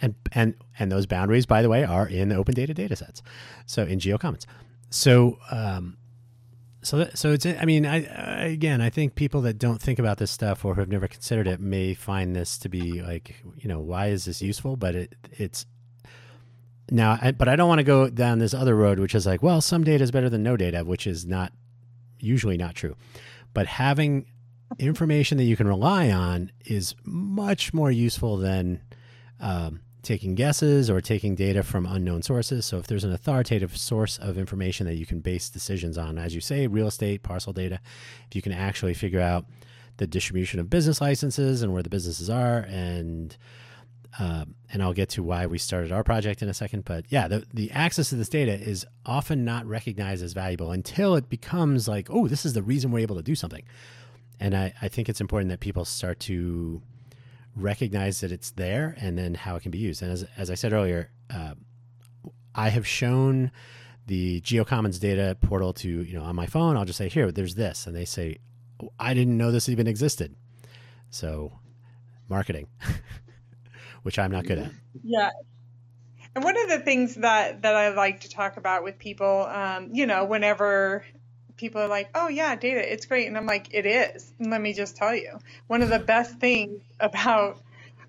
and 0.01 0.15
and 0.33 0.55
and 0.79 0.91
those 0.91 1.07
boundaries, 1.07 1.47
by 1.47 1.63
the 1.63 1.69
way, 1.69 1.85
are 1.85 2.09
in 2.09 2.33
open 2.33 2.55
data 2.55 2.75
data 2.75 2.97
sets. 2.97 3.23
So 3.67 3.85
in 3.85 3.99
GeoCommons. 3.99 4.47
So 4.91 5.39
um, 5.51 5.97
so 6.83 7.09
so 7.15 7.33
it's 7.33 7.47
I 7.47 7.65
mean 7.65 7.87
I, 7.87 8.05
I, 8.05 8.45
again 8.47 8.81
I 8.81 8.91
think 8.91 9.15
people 9.15 9.41
that 9.43 9.59
don't 9.59 9.81
think 9.81 9.99
about 9.99 10.19
this 10.19 10.31
stuff 10.31 10.65
or 10.65 10.75
have 10.75 10.89
never 10.89 11.07
considered 11.07 11.47
it 11.47 11.61
may 11.61 11.95
find 11.95 12.35
this 12.35 12.59
to 12.59 12.69
be 12.69 13.01
like 13.03 13.37
you 13.57 13.69
know 13.69 13.79
why 13.79 14.09
is 14.09 14.25
this 14.25 14.43
useful 14.43 14.77
but 14.77 14.95
it 14.95 15.15
it's 15.33 15.65
now 16.93 17.19
I, 17.21 17.33
but 17.33 17.49
I 17.49 17.57
don't 17.57 17.69
want 17.69 17.79
to 17.81 17.85
go 17.85 18.09
down 18.09 18.39
this 18.39 18.55
other 18.55 18.77
road 18.77 18.99
which 18.99 19.15
is 19.15 19.27
like 19.27 19.43
well 19.43 19.61
some 19.61 19.85
data 19.85 20.05
is 20.05 20.11
better 20.11 20.31
than 20.31 20.43
no 20.43 20.57
data 20.57 20.85
which 20.85 21.07
is 21.07 21.27
not 21.27 21.53
usually 22.19 22.57
not 22.57 22.75
true 22.75 22.97
but 23.55 23.67
having 23.67 24.27
information 24.79 25.39
that 25.39 25.45
you 25.45 25.57
can 25.57 25.69
rely 25.69 26.11
on 26.11 26.51
is 26.65 26.95
much 27.05 27.75
more 27.75 27.91
useful 27.91 28.37
than 28.37 28.81
um, 29.41 29.81
taking 30.03 30.35
guesses 30.35 30.91
or 30.91 31.01
taking 31.01 31.35
data 31.35 31.63
from 31.63 31.87
unknown 31.87 32.23
sources. 32.23 32.67
So 32.67 32.79
if 32.79 32.87
there's 32.87 33.05
an 33.05 33.13
authoritative 33.13 33.77
source 33.77 34.19
of 34.19 34.37
information 34.39 34.87
that 34.87 34.97
you 34.97 35.07
can 35.07 35.21
base 35.21 35.49
decisions 35.49 35.97
on, 35.97 36.19
as 36.19 36.35
you 36.35 36.41
say, 36.41 36.67
real 36.67 36.89
estate, 36.89 37.23
parcel 37.23 37.53
data, 37.53 37.81
if 38.29 38.35
you 38.35 38.43
can 38.43 38.53
actually 38.53 38.95
figure 38.95 39.21
out 39.21 39.47
the 39.99 40.07
distribution 40.07 40.59
of 40.59 40.71
business 40.71 41.01
licenses 41.01 41.63
and 41.63 41.73
where 41.73 41.83
the 41.83 41.91
businesses 41.91 42.31
are 42.31 42.59
and 42.69 43.37
um, 44.19 44.55
and 44.71 44.83
I'll 44.83 44.93
get 44.93 45.09
to 45.11 45.23
why 45.23 45.47
we 45.47 45.59
started 45.59 45.91
our 45.91 46.05
project 46.05 46.43
in 46.43 46.49
a 46.49 46.55
second. 46.55 46.85
But 46.85 47.07
yeah, 47.09 47.29
the, 47.29 47.47
the 47.53 47.71
access 47.71 48.11
to 48.11 48.17
this 48.17 48.29
data 48.29 48.53
is 48.53 48.87
often 49.07 49.45
not 49.45 49.67
recognized 49.67 50.23
as 50.23 50.33
valuable 50.33 50.71
until 50.71 51.15
it 51.15 51.29
becomes 51.29 51.89
like, 51.89 52.09
oh, 52.11 52.29
this 52.29 52.45
is 52.45 52.53
the 52.53 52.63
reason 52.63 52.91
we're 52.91 53.01
able 53.01 53.17
to 53.17 53.23
do 53.23 53.35
something. 53.35 53.65
And 54.39 54.55
I, 54.55 54.75
I 54.83 54.89
think 54.89 55.09
it's 55.09 55.21
important 55.21 55.51
that 55.51 55.61
people 55.61 55.85
start 55.85 56.21
to 56.21 56.83
recognize 57.57 58.21
that 58.21 58.33
it's 58.33 58.51
there 58.51 58.97
and 58.99 59.17
then 59.17 59.35
how 59.35 59.57
it 59.57 59.63
can 59.63 59.71
be 59.71 59.79
used. 59.79 60.03
And 60.03 60.13
as, 60.13 60.27
as 60.37 60.51
I 60.51 60.55
said 60.55 60.73
earlier, 60.73 61.11
uh, 61.33 61.55
I 62.55 62.69
have 62.69 62.87
shown 62.87 63.51
the 64.07 64.41
GeoCommons 64.41 65.01
data 65.01 65.37
portal 65.41 65.73
to, 65.75 65.89
you 65.89 66.15
know, 66.15 66.25
on 66.25 66.35
my 66.35 66.47
phone, 66.47 66.77
I'll 66.77 66.85
just 66.85 66.99
say, 66.99 67.09
here, 67.09 67.31
there's 67.31 67.55
this. 67.55 67.87
And 67.87 67.95
they 67.95 68.05
say, 68.05 68.39
oh, 68.83 68.93
I 68.99 69.15
didn't 69.15 69.39
know 69.39 69.51
this 69.51 69.69
even 69.69 69.87
existed. 69.87 70.35
So 71.11 71.59
marketing, 72.29 72.69
which 74.03 74.19
I'm 74.19 74.31
not 74.31 74.47
good 74.47 74.59
at. 74.59 74.73
Yeah. 75.03 75.31
And 76.35 76.45
one 76.45 76.57
of 76.57 76.69
the 76.69 76.79
things 76.79 77.17
that, 77.17 77.63
that 77.63 77.75
I 77.75 77.91
like 77.91 78.21
to 78.21 78.31
talk 78.31 78.57
about 78.57 78.85
with 78.85 78.99
people, 78.99 79.47
um, 79.47 79.91
you 79.93 80.07
know, 80.07 80.25
whenever 80.25 81.05
people 81.57 81.83
are 81.83 81.89
like, 81.89 82.11
"Oh 82.15 82.29
yeah, 82.29 82.57
data, 82.57 82.93
it's 82.93 83.07
great," 83.07 83.27
and 83.27 83.37
I'm 83.37 83.47
like, 83.47 83.75
"It 83.75 83.85
is." 83.85 84.33
And 84.39 84.51
let 84.51 84.61
me 84.61 84.73
just 84.73 84.97
tell 84.97 85.15
you, 85.15 85.39
one 85.67 85.83
of 85.83 85.91
the 85.91 85.99
best 85.99 86.39
things 86.39 86.81
about, 87.01 87.61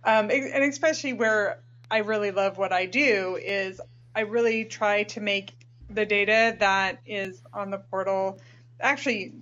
um, 0.04 0.32
and 0.32 0.64
especially 0.64 1.14
where 1.14 1.60
I 1.92 2.00
really 2.00 2.32
love 2.32 2.58
what 2.58 2.72
I 2.72 2.86
do 2.86 3.38
is 3.42 3.82
I 4.16 4.22
really 4.22 4.66
try 4.66 5.04
to 5.04 5.20
make 5.20 5.54
the 5.90 6.06
data 6.06 6.56
that 6.60 7.00
is 7.06 7.42
on 7.54 7.70
the 7.70 7.78
portal 7.78 8.40
actually 8.80 9.34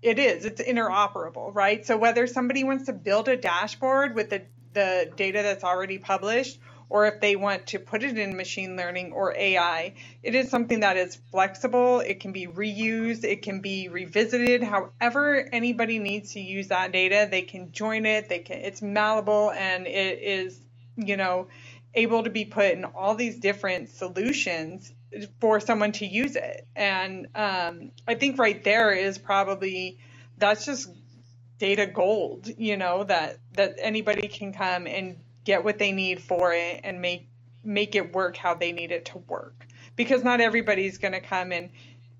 it 0.00 0.18
is 0.18 0.44
it's 0.44 0.62
interoperable 0.62 1.54
right 1.54 1.84
so 1.84 1.96
whether 1.96 2.26
somebody 2.26 2.64
wants 2.64 2.86
to 2.86 2.92
build 2.92 3.28
a 3.28 3.36
dashboard 3.36 4.14
with 4.14 4.30
the, 4.30 4.42
the 4.72 5.10
data 5.16 5.42
that's 5.42 5.64
already 5.64 5.98
published 5.98 6.58
or 6.90 7.06
if 7.06 7.20
they 7.20 7.36
want 7.36 7.66
to 7.68 7.78
put 7.78 8.02
it 8.02 8.18
in 8.18 8.36
machine 8.36 8.76
learning 8.76 9.12
or 9.12 9.34
AI, 9.36 9.94
it 10.22 10.34
is 10.34 10.50
something 10.50 10.80
that 10.80 10.96
is 10.96 11.16
flexible. 11.30 12.00
It 12.00 12.20
can 12.20 12.32
be 12.32 12.46
reused. 12.46 13.24
It 13.24 13.42
can 13.42 13.60
be 13.60 13.88
revisited. 13.88 14.62
However, 14.62 15.46
anybody 15.52 15.98
needs 15.98 16.32
to 16.32 16.40
use 16.40 16.68
that 16.68 16.92
data, 16.92 17.28
they 17.30 17.42
can 17.42 17.72
join 17.72 18.06
it. 18.06 18.28
They 18.28 18.38
can. 18.38 18.58
It's 18.58 18.80
malleable 18.80 19.50
and 19.50 19.86
it 19.86 20.22
is, 20.22 20.58
you 20.96 21.16
know, 21.16 21.48
able 21.94 22.22
to 22.24 22.30
be 22.30 22.44
put 22.44 22.72
in 22.72 22.84
all 22.84 23.14
these 23.14 23.38
different 23.38 23.90
solutions 23.90 24.92
for 25.40 25.60
someone 25.60 25.92
to 25.92 26.06
use 26.06 26.36
it. 26.36 26.66
And 26.76 27.28
um, 27.34 27.90
I 28.06 28.14
think 28.14 28.38
right 28.38 28.62
there 28.62 28.92
is 28.92 29.18
probably 29.18 29.98
that's 30.38 30.64
just 30.64 30.88
data 31.58 31.86
gold, 31.86 32.48
you 32.56 32.76
know, 32.76 33.04
that 33.04 33.38
that 33.54 33.76
anybody 33.80 34.28
can 34.28 34.52
come 34.52 34.86
and 34.86 35.18
get 35.44 35.64
what 35.64 35.78
they 35.78 35.92
need 35.92 36.20
for 36.20 36.52
it 36.52 36.80
and 36.84 37.00
make 37.00 37.28
make 37.64 37.94
it 37.94 38.12
work 38.14 38.36
how 38.36 38.54
they 38.54 38.72
need 38.72 38.92
it 38.92 39.06
to 39.06 39.18
work. 39.18 39.66
Because 39.96 40.22
not 40.22 40.40
everybody's 40.40 40.98
going 40.98 41.14
to 41.14 41.20
come 41.20 41.52
and 41.52 41.70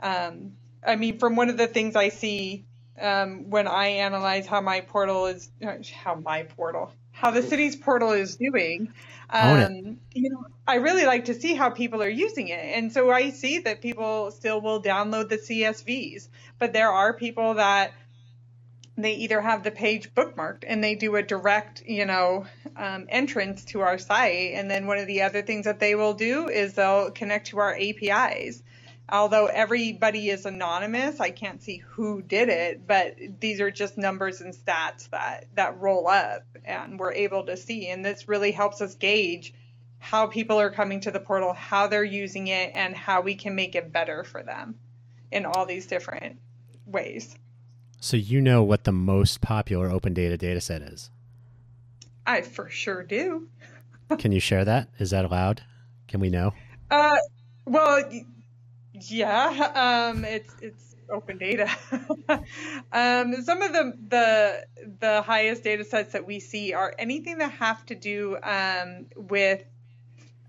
um, 0.00 0.52
I 0.86 0.96
mean, 0.96 1.18
from 1.18 1.36
one 1.36 1.48
of 1.48 1.56
the 1.56 1.66
things 1.66 1.96
I 1.96 2.08
see 2.08 2.64
um, 3.00 3.50
when 3.50 3.66
I 3.66 3.86
analyze 3.86 4.46
how 4.46 4.60
my 4.60 4.80
portal 4.80 5.26
is, 5.26 5.50
how 5.92 6.16
my 6.16 6.44
portal, 6.44 6.92
how 7.12 7.30
the 7.30 7.42
city's 7.42 7.76
portal 7.76 8.12
is 8.12 8.36
doing, 8.36 8.92
um, 9.30 9.98
you 10.12 10.30
know, 10.30 10.44
I 10.66 10.76
really 10.76 11.04
like 11.04 11.26
to 11.26 11.34
see 11.34 11.54
how 11.54 11.70
people 11.70 12.02
are 12.02 12.08
using 12.08 12.48
it. 12.48 12.60
And 12.60 12.92
so 12.92 13.10
I 13.10 13.30
see 13.30 13.60
that 13.60 13.82
people 13.82 14.30
still 14.30 14.60
will 14.60 14.82
download 14.82 15.28
the 15.28 15.38
CSVs, 15.38 16.28
but 16.58 16.72
there 16.72 16.90
are 16.90 17.12
people 17.12 17.54
that 17.54 17.92
they 19.04 19.14
either 19.14 19.40
have 19.40 19.62
the 19.62 19.70
page 19.70 20.12
bookmarked 20.14 20.64
and 20.66 20.82
they 20.82 20.94
do 20.94 21.16
a 21.16 21.22
direct, 21.22 21.82
you 21.86 22.04
know, 22.04 22.46
um, 22.76 23.06
entrance 23.08 23.64
to 23.66 23.80
our 23.80 23.98
site. 23.98 24.52
And 24.54 24.70
then 24.70 24.86
one 24.86 24.98
of 24.98 25.06
the 25.06 25.22
other 25.22 25.42
things 25.42 25.64
that 25.64 25.80
they 25.80 25.94
will 25.94 26.14
do 26.14 26.48
is 26.48 26.74
they'll 26.74 27.10
connect 27.10 27.48
to 27.48 27.58
our 27.58 27.74
APIs 27.74 28.62
although 29.10 29.46
everybody 29.46 30.28
is 30.28 30.44
anonymous, 30.44 31.20
I 31.20 31.30
can't 31.30 31.62
see 31.62 31.78
who 31.78 32.22
did 32.22 32.48
it, 32.48 32.86
but 32.86 33.16
these 33.40 33.60
are 33.60 33.70
just 33.70 33.96
numbers 33.96 34.40
and 34.40 34.54
stats 34.54 35.08
that 35.10 35.46
that 35.54 35.80
roll 35.80 36.08
up 36.08 36.44
and 36.64 36.98
we're 36.98 37.12
able 37.12 37.46
to 37.46 37.56
see 37.56 37.88
and 37.88 38.04
this 38.04 38.28
really 38.28 38.52
helps 38.52 38.80
us 38.80 38.94
gauge 38.94 39.54
how 39.98 40.26
people 40.26 40.60
are 40.60 40.70
coming 40.70 41.00
to 41.00 41.10
the 41.10 41.20
portal, 41.20 41.52
how 41.52 41.88
they're 41.88 42.04
using 42.04 42.48
it 42.48 42.72
and 42.74 42.94
how 42.94 43.20
we 43.20 43.34
can 43.34 43.54
make 43.54 43.74
it 43.74 43.92
better 43.92 44.22
for 44.22 44.42
them 44.42 44.76
in 45.32 45.44
all 45.44 45.66
these 45.66 45.86
different 45.86 46.38
ways. 46.86 47.34
So 48.00 48.16
you 48.16 48.40
know 48.40 48.62
what 48.62 48.84
the 48.84 48.92
most 48.92 49.40
popular 49.40 49.90
open 49.90 50.14
data 50.14 50.38
dataset 50.38 50.92
is? 50.92 51.10
I 52.26 52.42
for 52.42 52.68
sure 52.68 53.02
do. 53.02 53.48
can 54.18 54.32
you 54.32 54.40
share 54.40 54.64
that? 54.64 54.88
Is 54.98 55.10
that 55.10 55.24
allowed? 55.24 55.62
Can 56.06 56.20
we 56.20 56.30
know? 56.30 56.54
Uh 56.90 57.16
well, 57.68 58.02
yeah, 58.94 60.08
um, 60.10 60.24
it's 60.24 60.54
it's 60.60 60.96
open 61.10 61.38
data. 61.38 61.70
um, 62.92 63.34
some 63.42 63.62
of 63.62 63.72
the 63.72 63.92
the 64.08 64.66
the 65.00 65.22
highest 65.22 65.64
data 65.64 65.84
sets 65.84 66.12
that 66.12 66.26
we 66.26 66.40
see 66.40 66.72
are 66.72 66.94
anything 66.98 67.38
that 67.38 67.52
have 67.52 67.84
to 67.86 67.94
do 67.94 68.38
um, 68.42 69.06
with 69.16 69.62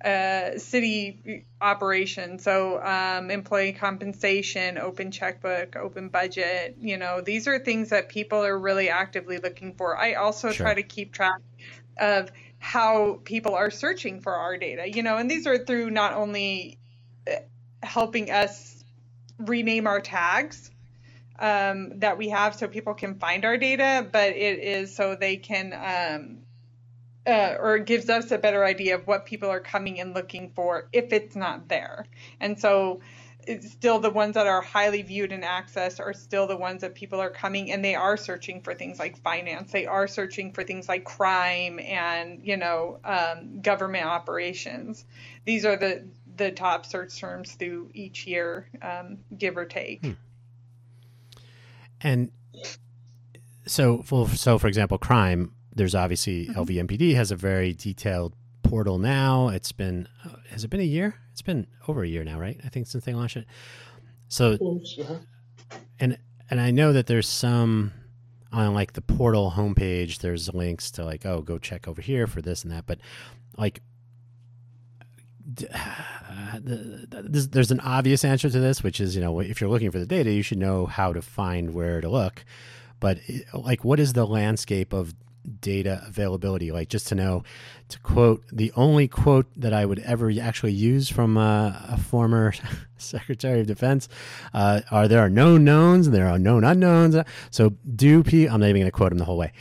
uh, 0.04 0.58
city 0.58 1.46
operations. 1.62 2.44
So 2.44 2.82
um, 2.82 3.30
employee 3.32 3.74
compensation, 3.74 4.78
open 4.78 5.12
checkbook, 5.12 5.76
open 5.76 6.10
budget. 6.10 6.78
You 6.80 6.98
know, 6.98 7.22
these 7.22 7.48
are 7.48 7.60
things 7.60 7.90
that 7.90 8.10
people 8.10 8.44
are 8.44 8.58
really 8.58 8.90
actively 8.90 9.38
looking 9.38 9.76
for. 9.76 9.98
I 9.98 10.14
also 10.14 10.52
sure. 10.52 10.66
try 10.66 10.74
to 10.76 10.84
keep 10.84 11.12
track 11.12 11.42
of 11.98 12.32
how 12.60 13.20
people 13.24 13.56
are 13.56 13.72
searching 13.72 14.22
for 14.22 14.34
our 14.34 14.58
data. 14.58 14.90
You 14.90 15.04
know, 15.04 15.18
and 15.18 15.30
these 15.30 15.48
are 15.48 15.58
through 15.58 15.90
not 15.90 16.14
only 16.14 16.78
helping 17.84 18.32
us 18.32 18.84
rename 19.38 19.88
our 19.88 20.02
tags 20.02 20.72
um, 21.40 22.00
that 22.00 22.18
we 22.18 22.30
have 22.30 22.56
so 22.56 22.68
people 22.68 22.94
can 22.94 23.16
find 23.16 23.46
our 23.46 23.58
data, 23.58 24.06
but 24.12 24.32
it 24.32 24.60
is 24.60 24.96
so 24.96 25.16
they 25.16 25.38
can, 25.38 25.74
um, 25.74 26.40
uh, 27.28 27.56
or 27.60 27.80
gives 27.80 28.10
us 28.10 28.32
a 28.32 28.38
better 28.38 28.64
idea 28.64 28.96
of 28.96 29.06
what 29.08 29.26
people 29.26 29.50
are 29.50 29.60
coming 29.60 30.00
and 30.00 30.14
looking 30.14 30.52
for 30.56 30.90
if 30.94 31.12
it's 31.14 31.36
not 31.36 31.68
there. 31.68 32.06
And 32.40 32.60
so 32.60 33.02
it's 33.48 33.72
still 33.72 34.00
the 34.00 34.10
ones 34.10 34.36
that 34.36 34.48
are 34.48 34.62
highly 34.62 35.02
viewed 35.02 35.32
and 35.32 35.44
accessed 35.44 36.00
are 36.00 36.14
still 36.14 36.46
the 36.46 36.58
ones 36.58 36.82
that 36.82 36.94
people 36.94 37.20
are 37.20 37.30
coming 37.30 37.72
and 37.72 37.84
they 37.84 37.96
are 37.96 38.18
searching 38.18 38.62
for 38.62 38.74
things 38.76 39.00
like 39.00 39.18
finance. 39.22 39.72
They 39.72 39.86
are 39.86 40.08
searching 40.08 40.54
for 40.54 40.64
things 40.64 40.88
like 40.88 41.04
crime 41.04 41.80
and, 41.80 42.46
you 42.46 42.58
know, 42.58 43.00
um, 43.04 43.62
government 43.62 44.06
operations. 44.06 45.06
These 45.46 45.66
are 45.66 45.78
the, 45.78 46.08
the 46.36 46.52
top 46.52 46.86
search 46.86 47.18
terms 47.18 47.54
through 47.54 47.90
each 47.94 48.28
year, 48.28 48.70
um, 48.82 49.20
give 49.36 49.58
or 49.58 49.66
take. 49.66 50.06
Hmm. 50.06 50.12
And 52.02 52.32
so, 53.66 54.04
so 54.36 54.60
for 54.60 54.68
example, 54.68 54.98
crime. 54.98 55.54
There's 55.80 55.96
obviously 55.96 56.48
mm-hmm. 56.48 56.60
LVMPD 56.60 57.16
has 57.16 57.32
a 57.32 57.38
very 57.38 57.74
detailed 57.74 58.36
portal 58.64 59.00
now. 59.00 59.48
It's 59.48 59.72
been 59.72 60.10
uh, 60.26 60.36
has 60.50 60.66
it 60.66 60.70
been 60.70 60.82
a 60.82 60.84
year? 60.84 61.16
It's 61.32 61.42
been 61.42 61.68
over 61.88 62.04
a 62.04 62.08
year 62.08 62.26
now, 62.26 62.38
right? 62.38 62.60
I 62.66 62.68
think 62.68 62.86
since 62.88 63.06
they 63.06 63.14
launched 63.14 63.38
it. 63.38 63.46
So, 64.28 64.58
and 66.02 66.18
and 66.50 66.60
I 66.60 66.72
know 66.72 66.92
that 66.92 67.08
there's 67.08 67.30
some 67.30 67.94
on 68.52 68.74
like 68.74 68.92
the 68.92 69.02
portal 69.02 69.54
homepage. 69.56 70.18
There's 70.20 70.54
links 70.54 70.92
to 70.92 71.06
like, 71.06 71.26
oh, 71.26 71.42
go 71.42 71.58
check 71.58 71.88
over 71.88 72.02
here 72.02 72.28
for 72.28 72.42
this 72.42 72.64
and 72.64 72.74
that. 72.74 72.86
But 72.86 73.00
like, 73.58 73.82
there's 76.60 77.72
an 77.72 77.80
obvious 77.80 78.26
answer 78.26 78.50
to 78.50 78.60
this, 78.60 78.84
which 78.84 79.00
is 79.00 79.16
you 79.16 79.22
know 79.22 79.40
if 79.40 79.62
you're 79.62 79.70
looking 79.70 79.92
for 79.92 80.00
the 80.00 80.06
data, 80.06 80.30
you 80.30 80.44
should 80.44 80.58
know 80.58 80.88
how 80.88 81.14
to 81.14 81.22
find 81.22 81.74
where 81.74 82.02
to 82.02 82.10
look. 82.10 82.44
But 83.00 83.20
like, 83.54 83.86
what 83.86 84.00
is 84.02 84.12
the 84.12 84.28
landscape 84.28 84.92
of 84.92 85.14
data 85.62 86.04
availability? 86.06 86.72
Like, 86.72 86.90
just 86.90 87.08
to 87.08 87.16
know, 87.16 87.44
to 87.90 88.00
quote 88.00 88.44
the 88.52 88.72
only 88.76 89.08
quote 89.08 89.48
that 89.58 89.74
I 89.74 89.86
would 89.86 90.00
ever 90.00 90.32
actually 90.42 90.74
use 90.74 91.10
from 91.10 91.38
a, 91.38 91.88
a 91.90 91.98
former 91.98 92.54
Secretary 92.98 93.62
of 93.62 93.68
Defense 93.68 94.10
uh, 94.54 94.82
are 94.92 95.08
there 95.08 95.20
are 95.20 95.30
known 95.30 95.64
knowns 95.64 96.08
and 96.08 96.16
there 96.16 96.28
are 96.28 96.40
known 96.40 96.64
unknowns. 96.64 97.16
So 97.52 97.74
do 97.96 98.24
P. 98.24 98.48
I'm 98.48 98.60
not 98.60 98.70
even 98.70 98.82
going 98.82 98.92
to 98.92 98.96
quote 98.96 99.12
him 99.12 99.18
the 99.18 99.26
whole 99.26 99.38
way 99.38 99.54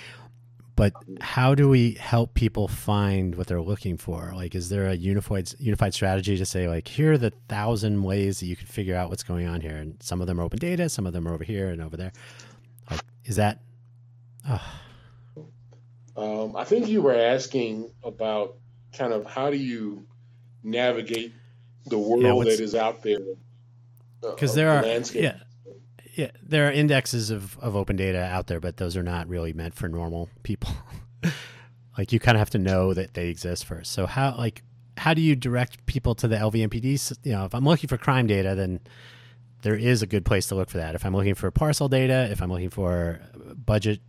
but 0.79 0.93
how 1.21 1.57
do 1.57 1.69
we 1.69 1.95
help 1.95 2.35
people 2.35 2.69
find 2.69 3.35
what 3.35 3.49
they're 3.49 3.61
looking 3.61 3.97
for 3.97 4.33
like 4.37 4.55
is 4.55 4.69
there 4.69 4.87
a 4.87 4.95
unified 4.95 5.51
unified 5.59 5.93
strategy 5.93 6.37
to 6.37 6.47
say 6.47 6.69
like 6.69 6.87
here 6.87 7.15
are 7.15 7.19
the 7.19 7.33
thousand 7.49 8.01
ways 8.01 8.39
that 8.39 8.47
you 8.47 8.55
can 8.55 8.69
figure 8.69 8.95
out 8.95 9.11
what's 9.11 9.25
going 9.25 9.49
on 9.49 9.61
here 9.61 9.77
and 9.77 10.01
some 10.01 10.21
of 10.21 10.29
them 10.29 10.39
are 10.39 10.45
open 10.45 10.57
data 10.57 10.89
some 10.89 11.05
of 11.05 11.13
them 11.13 11.27
are 11.27 11.35
over 11.35 11.43
here 11.43 11.71
and 11.71 11.83
over 11.83 11.97
there 11.97 12.13
like 12.89 13.01
is 13.25 13.35
that 13.35 13.59
oh. 14.49 14.63
Um, 16.19 16.57
i 16.57 16.65
think 16.65 16.89
you 16.89 17.01
were 17.01 17.15
asking 17.15 17.91
about 18.05 18.57
kind 18.97 19.13
of 19.13 19.25
how 19.27 19.51
do 19.51 19.57
you 19.57 20.05
navigate 20.63 21.33
the 21.87 21.99
world 21.99 22.23
yeah, 22.23 22.53
that 22.53 22.61
is 22.61 22.75
out 22.75 23.03
there 23.03 23.19
because 24.21 24.53
uh, 24.53 24.57
there 24.57 24.71
are 24.71 24.83
landscape. 24.83 25.23
yeah 25.23 25.39
yeah, 26.19 26.33
there 26.43 26.67
are 26.67 26.73
indexes 26.73 27.31
of, 27.31 27.57
of 27.61 27.77
open 27.77 27.95
data 27.95 28.19
out 28.19 28.49
there, 28.49 28.59
but 28.59 28.77
those 28.77 28.97
are 28.97 29.05
not 29.05 29.29
really 29.29 29.53
meant 29.53 29.75
for 29.75 29.89
normal 29.89 30.29
people. 30.43 30.71
like 31.99 32.13
you 32.13 32.19
kind 32.19 32.37
of 32.37 32.41
have 32.41 32.51
to 32.51 32.59
know 32.59 32.93
that 32.93 33.15
they 33.15 33.29
exist 33.29 33.65
first. 33.65 33.93
So 33.93 34.05
how 34.05 34.35
like 34.37 34.65
how 34.97 35.15
do 35.15 35.23
you 35.23 35.37
direct 35.37 35.87
people 35.87 36.17
to 36.17 36.27
the 36.27 36.35
LVMPD? 36.35 37.19
You 37.23 37.33
know, 37.33 37.45
if 37.45 37.55
I'm 37.55 37.65
looking 37.65 37.87
for 37.87 37.97
crime 37.97 38.27
data, 38.27 38.57
then 38.57 38.81
there 39.63 39.77
is 39.77 40.03
a 40.03 40.09
good 40.09 40.25
place 40.25 40.49
to 40.49 40.57
look 40.57 40.71
for 40.71 40.79
that. 40.79 40.97
If 40.97 41.07
I'm 41.07 41.15
looking 41.15 41.37
for 41.37 41.53
parcel 41.53 41.89
data, 41.89 42.29
if 42.33 42.43
I'm 42.43 42.51
looking 42.51 42.71
for 42.71 43.21
budget 43.55 44.01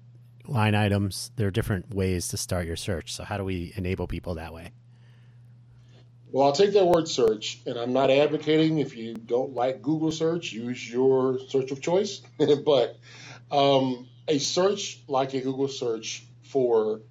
line 0.50 0.76
items, 0.76 1.32
there 1.36 1.48
are 1.48 1.52
different 1.52 1.94
ways 1.94 2.28
to 2.30 2.38
start 2.38 2.66
your 2.66 2.76
search. 2.76 3.14
So 3.14 3.24
how 3.24 3.38
do 3.38 3.44
we 3.44 3.74
enable 3.76 4.08
people 4.08 4.36
that 4.36 4.54
way? 4.54 4.72
Well, 6.32 6.46
I'll 6.46 6.54
take 6.54 6.74
that 6.74 6.86
word 6.86 7.08
search, 7.08 7.60
and 7.66 7.78
I'm 7.78 7.92
not 7.92 8.12
advocating 8.12 8.78
if 8.78 8.96
you 8.96 9.16
don't 9.16 9.56
like 9.56 9.82
Google 9.82 10.12
search, 10.12 10.52
use 10.52 10.92
your 10.92 11.40
search 11.50 11.72
of 11.72 11.82
choice. 11.82 12.22
but 12.66 12.98
um, 13.52 14.08
a 14.28 14.38
search 14.38 15.02
like 15.08 15.34
a 15.34 15.42
Google 15.42 15.68
search 15.68 16.24
for, 16.44 17.02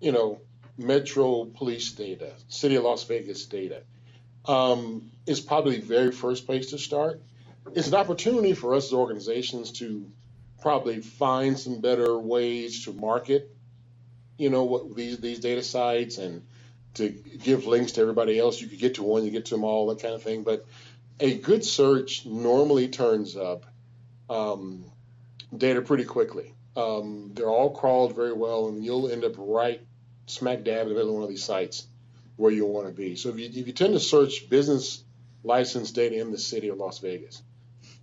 you 0.00 0.12
know, 0.12 0.40
Metro 0.78 1.44
Police 1.44 1.92
data, 1.92 2.32
City 2.48 2.76
of 2.76 2.84
Las 2.84 3.02
Vegas 3.04 3.46
data, 3.46 3.82
um, 4.46 5.10
is 5.26 5.40
probably 5.40 5.78
the 5.78 5.86
very 5.86 6.12
first 6.12 6.46
place 6.46 6.70
to 6.70 6.78
start. 6.78 7.20
it's 7.74 7.88
an 7.88 7.94
opportunity 7.94 8.54
for 8.54 8.74
us 8.74 8.86
as 8.86 8.92
organizations 8.92 9.72
to 9.72 10.06
probably 10.62 11.00
find 11.00 11.58
some 11.58 11.80
better 11.80 12.16
ways 12.16 12.84
to 12.84 12.92
market, 12.92 13.54
you 14.38 14.48
know, 14.48 14.64
what 14.64 14.94
these 14.94 15.18
these 15.18 15.40
data 15.40 15.62
sites 15.62 16.18
and 16.18 16.42
to 16.94 17.08
give 17.08 17.66
links 17.66 17.92
to 17.92 18.00
everybody 18.00 18.38
else. 18.38 18.60
You 18.60 18.68
could 18.68 18.78
get 18.78 18.94
to 18.94 19.02
one, 19.02 19.24
you 19.24 19.30
get 19.30 19.46
to 19.46 19.54
them 19.54 19.64
all, 19.64 19.88
that 19.88 20.00
kind 20.00 20.14
of 20.14 20.22
thing. 20.22 20.44
But 20.44 20.64
a 21.20 21.36
good 21.38 21.64
search 21.64 22.24
normally 22.24 22.88
turns 22.88 23.36
up 23.36 23.66
um, 24.30 24.84
data 25.56 25.82
pretty 25.82 26.04
quickly. 26.04 26.54
Um, 26.76 27.32
they're 27.34 27.50
all 27.50 27.70
crawled 27.70 28.14
very 28.14 28.32
well, 28.32 28.68
and 28.68 28.84
you'll 28.84 29.10
end 29.10 29.24
up 29.24 29.34
right 29.36 29.80
smack 30.26 30.62
dab 30.64 30.82
in 30.82 30.88
the 30.88 30.94
middle 30.94 31.10
of 31.10 31.14
one 31.16 31.24
of 31.24 31.28
these 31.28 31.44
sites 31.44 31.86
where 32.36 32.52
you 32.52 32.64
want 32.64 32.86
to 32.86 32.92
be. 32.94 33.16
So 33.16 33.28
if 33.28 33.38
you, 33.38 33.46
if 33.46 33.66
you 33.66 33.72
tend 33.72 33.94
to 33.94 34.00
search 34.00 34.48
business 34.48 35.02
license 35.44 35.90
data 35.90 36.18
in 36.18 36.30
the 36.30 36.38
city 36.38 36.68
of 36.68 36.78
Las 36.78 36.98
Vegas, 37.00 37.42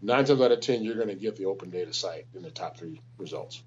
nine 0.02 0.26
times 0.26 0.42
out 0.42 0.52
of 0.52 0.60
ten, 0.60 0.84
you're 0.84 0.96
going 0.96 1.08
to 1.10 1.16
get 1.16 1.36
the 1.36 1.46
open 1.46 1.70
data 1.70 1.94
site 1.94 2.28
in 2.36 2.42
the 2.42 2.52
top 2.52 2.78
three 2.78 3.02
results. 3.18 3.64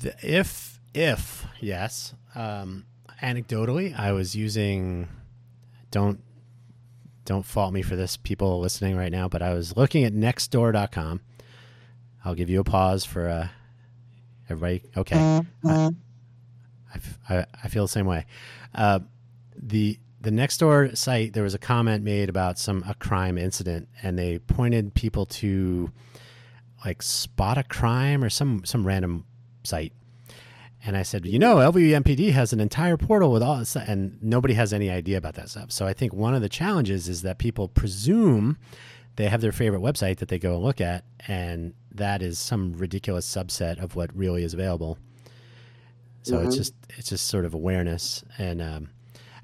The, 0.00 0.14
if 0.22 0.80
if 0.94 1.46
yes, 1.60 2.14
um, 2.34 2.86
anecdotally, 3.22 3.98
I 3.98 4.12
was 4.12 4.34
using. 4.34 5.08
Don't 5.90 6.20
don't 7.24 7.44
fault 7.44 7.72
me 7.72 7.82
for 7.82 7.96
this, 7.96 8.16
people 8.16 8.60
listening 8.60 8.96
right 8.96 9.12
now, 9.12 9.28
but 9.28 9.42
I 9.42 9.54
was 9.54 9.76
looking 9.76 10.04
at 10.04 10.12
Nextdoor.com. 10.12 11.20
I'll 12.24 12.34
give 12.34 12.50
you 12.50 12.60
a 12.60 12.64
pause 12.64 13.04
for 13.04 13.28
uh, 13.28 13.48
everybody. 14.48 14.82
Okay, 14.96 15.16
uh, 15.64 15.90
I, 16.94 17.00
I, 17.28 17.46
I 17.64 17.68
feel 17.68 17.84
the 17.84 17.88
same 17.88 18.06
way. 18.06 18.26
Uh, 18.74 19.00
the 19.56 19.98
the 20.20 20.30
Nextdoor 20.30 20.96
site, 20.96 21.32
there 21.32 21.42
was 21.42 21.54
a 21.54 21.58
comment 21.58 22.04
made 22.04 22.28
about 22.28 22.58
some 22.58 22.84
a 22.86 22.94
crime 22.94 23.38
incident, 23.38 23.88
and 24.02 24.18
they 24.18 24.38
pointed 24.38 24.94
people 24.94 25.24
to 25.26 25.90
like 26.84 27.02
Spot 27.02 27.58
a 27.58 27.62
Crime 27.62 28.22
or 28.22 28.30
some 28.30 28.64
some 28.64 28.86
random 28.86 29.24
site. 29.64 29.92
And 30.84 30.96
I 30.96 31.02
said, 31.02 31.26
you 31.26 31.38
know, 31.38 31.56
LVMPD 31.56 32.32
has 32.32 32.54
an 32.54 32.60
entire 32.60 32.96
portal 32.96 33.32
with 33.32 33.42
all 33.42 33.58
this, 33.58 33.76
and 33.76 34.22
nobody 34.22 34.54
has 34.54 34.72
any 34.72 34.88
idea 34.90 35.18
about 35.18 35.34
that 35.34 35.50
stuff. 35.50 35.70
So 35.70 35.86
I 35.86 35.92
think 35.92 36.14
one 36.14 36.34
of 36.34 36.40
the 36.40 36.48
challenges 36.48 37.06
is 37.06 37.20
that 37.22 37.36
people 37.36 37.68
presume 37.68 38.56
they 39.16 39.28
have 39.28 39.42
their 39.42 39.52
favorite 39.52 39.82
website 39.82 40.16
that 40.18 40.28
they 40.28 40.38
go 40.38 40.54
and 40.54 40.62
look 40.62 40.80
at, 40.80 41.04
and 41.28 41.74
that 41.92 42.22
is 42.22 42.38
some 42.38 42.72
ridiculous 42.74 43.26
subset 43.26 43.82
of 43.82 43.94
what 43.94 44.14
really 44.16 44.42
is 44.42 44.54
available. 44.54 44.98
So 46.22 46.36
mm-hmm. 46.36 46.48
it's 46.48 46.56
just 46.56 46.74
it's 46.90 47.08
just 47.08 47.26
sort 47.26 47.44
of 47.44 47.52
awareness, 47.54 48.24
and 48.38 48.62
um, 48.62 48.90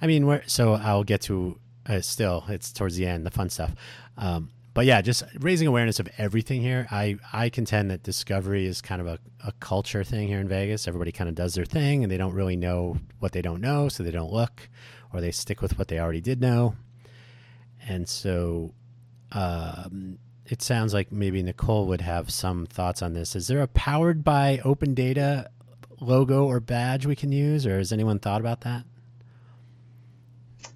I 0.01 0.07
mean, 0.07 0.42
so 0.47 0.74
I'll 0.74 1.05
get 1.05 1.22
to 1.22 1.59
uh, 1.86 2.01
still 2.01 2.44
it's 2.49 2.72
towards 2.72 2.97
the 2.97 3.07
end 3.07 3.26
the 3.26 3.30
fun 3.30 3.51
stuff. 3.51 3.74
Um, 4.16 4.51
but 4.74 4.84
yeah, 4.84 5.01
just 5.01 5.22
raising 5.40 5.66
awareness 5.66 6.01
of 6.01 6.09
everything 6.18 6.61
here. 6.61 6.86
I, 6.90 7.16
I 7.32 7.49
contend 7.49 7.90
that 7.90 8.03
discovery 8.03 8.66
is 8.66 8.82
kind 8.82 9.01
of 9.01 9.07
a, 9.07 9.18
a 9.47 9.53
culture 9.53 10.05
thing 10.05 10.28
here 10.28 10.38
in 10.38 10.49
Vegas. 10.49 10.86
Everybody 10.86 11.12
kind 11.12 11.30
of 11.30 11.34
does 11.34 11.55
their 11.55 11.64
thing 11.64 12.03
and 12.03 12.12
they 12.12 12.18
don't 12.18 12.34
really 12.34 12.57
know 12.57 12.99
what 13.18 13.32
they 13.32 13.40
don't 13.40 13.62
know, 13.62 13.88
so 13.88 14.03
they 14.03 14.11
don't 14.11 14.30
look 14.30 14.68
or 15.14 15.22
they 15.22 15.30
stick 15.30 15.62
with 15.62 15.78
what 15.78 15.88
they 15.88 15.99
already 15.99 16.20
did 16.20 16.42
know. 16.42 16.74
And 17.88 18.07
so 18.07 18.74
um, 19.32 20.18
it 20.44 20.61
sounds 20.61 20.92
like 20.92 21.11
maybe 21.11 21.42
Nichole 21.42 21.86
would 21.86 22.03
have 22.03 22.30
some 22.30 22.66
thoughts 22.66 23.01
on 23.01 23.14
this. 23.14 23.34
Is 23.34 23.47
there 23.49 23.62
a 23.62 23.68
powered 23.68 24.24
by 24.24 24.61
open 24.62 24.92
data 24.92 25.49
logo 26.01 26.44
or 26.44 26.61
badge 26.61 27.07
we 27.07 27.16
can 27.16 27.32
use, 27.32 27.66
or 27.66 27.78
has 27.78 27.92
anyone 27.92 28.18
thought 28.18 28.42
about 28.42 28.61
that? 28.61 28.84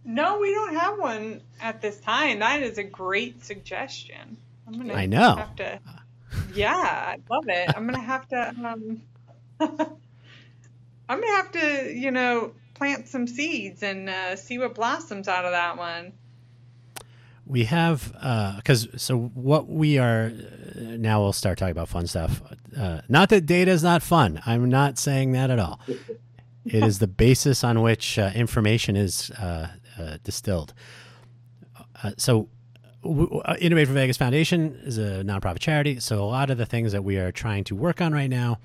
No, 0.04 0.38
we 0.38 0.52
don't 0.52 0.74
have 0.74 0.98
one 0.98 1.40
at 1.60 1.80
this 1.80 2.00
time. 2.00 2.40
That 2.40 2.62
is 2.62 2.78
a 2.78 2.84
great 2.84 3.44
suggestion. 3.44 4.36
I'm 4.66 4.74
gonna 4.74 4.94
I 4.94 5.06
know. 5.06 5.36
Have 5.36 5.56
to, 5.56 5.80
yeah, 6.54 6.74
I 6.74 7.18
love 7.28 7.44
it. 7.48 7.70
I'm 7.76 7.86
gonna 7.86 8.00
have 8.00 8.28
to. 8.28 8.54
Um, 8.64 9.02
I'm 9.60 11.20
gonna 11.20 11.36
have 11.36 11.52
to, 11.52 11.92
you 11.92 12.10
know, 12.10 12.52
plant 12.74 13.08
some 13.08 13.26
seeds 13.26 13.82
and 13.82 14.08
uh, 14.08 14.36
see 14.36 14.58
what 14.58 14.74
blossoms 14.74 15.28
out 15.28 15.44
of 15.44 15.52
that 15.52 15.76
one. 15.76 16.12
We 17.46 17.64
have 17.64 18.12
because 18.56 18.86
uh, 18.86 18.96
so 18.98 19.18
what 19.18 19.68
we 19.68 19.98
are 19.98 20.32
now. 20.76 21.20
We'll 21.22 21.32
start 21.32 21.58
talking 21.58 21.72
about 21.72 21.88
fun 21.88 22.06
stuff. 22.06 22.40
Uh, 22.76 23.00
not 23.08 23.28
that 23.30 23.44
data 23.44 23.72
is 23.72 23.82
not 23.82 24.02
fun. 24.02 24.40
I'm 24.46 24.68
not 24.68 24.98
saying 24.98 25.32
that 25.32 25.50
at 25.50 25.58
all. 25.58 25.80
it 26.64 26.84
is 26.84 27.00
the 27.00 27.08
basis 27.08 27.64
on 27.64 27.82
which 27.82 28.18
uh, 28.18 28.30
information 28.34 28.94
is 28.94 29.32
uh, 30.00 30.18
distilled. 30.24 30.72
Uh, 32.02 32.12
so, 32.16 32.48
w- 33.02 33.38
uh, 33.44 33.56
Innovate 33.60 33.88
for 33.88 33.94
Vegas 33.94 34.16
Foundation 34.16 34.80
is 34.84 34.98
a 34.98 35.22
nonprofit 35.22 35.58
charity. 35.58 36.00
So, 36.00 36.22
a 36.22 36.26
lot 36.26 36.50
of 36.50 36.58
the 36.58 36.66
things 36.66 36.92
that 36.92 37.04
we 37.04 37.16
are 37.18 37.32
trying 37.32 37.64
to 37.64 37.74
work 37.74 38.00
on 38.00 38.12
right 38.12 38.30
now, 38.30 38.58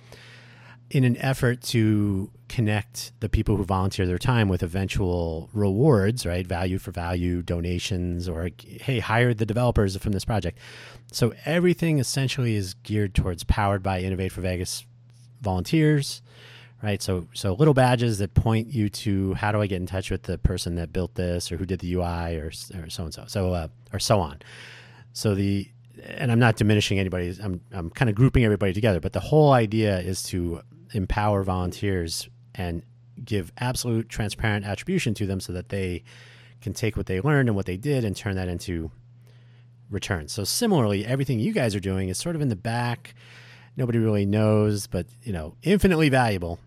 in 0.92 1.04
an 1.04 1.18
effort 1.18 1.62
to 1.62 2.30
connect 2.48 3.12
the 3.20 3.28
people 3.28 3.58
who 3.58 3.64
volunteer 3.64 4.06
their 4.06 4.20
time 4.20 4.48
with 4.48 4.62
eventual 4.62 5.50
rewards, 5.52 6.26
right? 6.28 6.46
Value 6.46 6.78
for 6.78 6.92
value, 6.92 7.42
donations, 7.42 8.30
or 8.30 8.50
hey, 8.60 9.00
hire 9.00 9.34
the 9.34 9.48
developers 9.48 9.98
from 9.98 10.12
this 10.12 10.26
project. 10.26 10.60
So, 11.12 11.34
everything 11.46 12.00
essentially 12.00 12.56
is 12.56 12.74
geared 12.76 13.16
towards 13.16 13.44
powered 13.44 13.84
by 13.84 14.02
Innovate 14.02 14.32
for 14.32 14.42
Vegas 14.42 14.86
volunteers 15.42 16.22
right? 16.84 17.02
So 17.02 17.28
so 17.34 17.54
little 17.54 17.74
badges 17.74 18.20
that 18.20 18.34
point 18.34 18.68
you 18.68 18.90
to 18.90 19.34
how 19.36 19.52
do 19.52 19.62
I 19.62 19.68
get 19.68 19.78
in 19.78 19.88
touch 19.88 20.12
with 20.12 20.24
the 20.24 20.38
person 20.38 20.76
that 20.76 20.94
built 20.94 21.16
this 21.16 21.52
or 21.52 21.58
who 21.58 21.66
did 21.66 21.80
the 21.80 21.94
UI 21.94 22.38
or 22.38 22.48
or 22.48 22.90
so 22.90 23.04
and 23.04 23.14
so 23.14 23.26
so 23.28 23.54
uh, 23.54 23.68
or 23.94 24.00
so 24.00 24.20
on. 24.20 24.40
So 25.14 25.36
the 25.36 25.70
and 26.04 26.32
I'm 26.32 26.40
not 26.40 26.58
diminishing 26.58 27.00
anybody. 27.00 27.36
I'm 27.42 27.62
I'm 27.72 27.90
kind 27.90 28.10
of 28.10 28.16
grouping 28.16 28.44
everybody 28.44 28.74
together, 28.74 29.00
but 29.00 29.14
the 29.14 29.20
whole 29.20 29.54
idea 29.54 30.00
is 30.00 30.24
to 30.24 30.62
empower 30.94 31.44
volunteers 31.44 32.30
and 32.54 32.84
give 33.24 33.52
absolute 33.58 34.10
transparent 34.10 34.66
attribution 34.66 35.14
to 35.16 35.26
them 35.26 35.40
so 35.40 35.54
that 35.54 35.70
they 35.70 36.04
can 36.62 36.74
take 36.74 36.98
what 36.98 37.06
they 37.06 37.22
learned 37.22 37.50
and 37.50 37.56
what 37.56 37.66
they 37.66 37.78
did 37.78 38.04
and 38.04 38.16
turn 38.16 38.36
that 38.36 38.48
into 38.48 38.92
returns. 39.90 40.32
So 40.32 40.44
similarly, 40.44 41.06
everything 41.06 41.40
you 41.40 41.54
guys 41.54 41.76
are 41.76 41.80
doing 41.80 42.10
is 42.10 42.18
sort 42.18 42.36
of 42.36 42.42
in 42.42 42.50
the 42.50 42.56
back 42.56 43.14
nobody 43.78 44.00
really 44.00 44.26
knows, 44.26 44.88
but 44.88 45.08
you 45.24 45.34
know, 45.34 45.56
infinitely 45.64 46.10
valuable. 46.10 46.60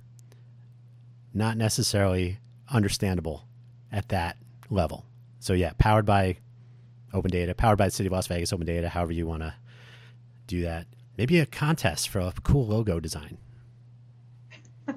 Not 1.35 1.57
necessarily 1.57 2.39
understandable 2.71 3.45
at 3.93 4.09
that 4.09 4.37
level. 4.71 5.05
So 5.41 5.53
yeah, 5.53 5.73
powered 5.79 6.07
by 6.07 6.39
open 7.13 7.31
data, 7.31 7.55
powered 7.55 7.79
by 7.79 7.87
the 7.87 7.91
city 7.91 8.07
of 8.07 8.13
Las 8.13 8.27
Vegas 8.27 8.53
open 8.53 8.67
data, 8.67 8.89
however 8.89 9.13
you 9.13 9.27
want 9.27 9.43
to 9.43 9.55
do 10.47 10.63
that. 10.63 10.87
Maybe 11.17 11.39
a 11.39 11.47
contest 11.47 12.09
for 12.09 12.21
a 12.21 12.33
cool 12.43 12.67
logo 12.67 13.01
design. 13.01 13.39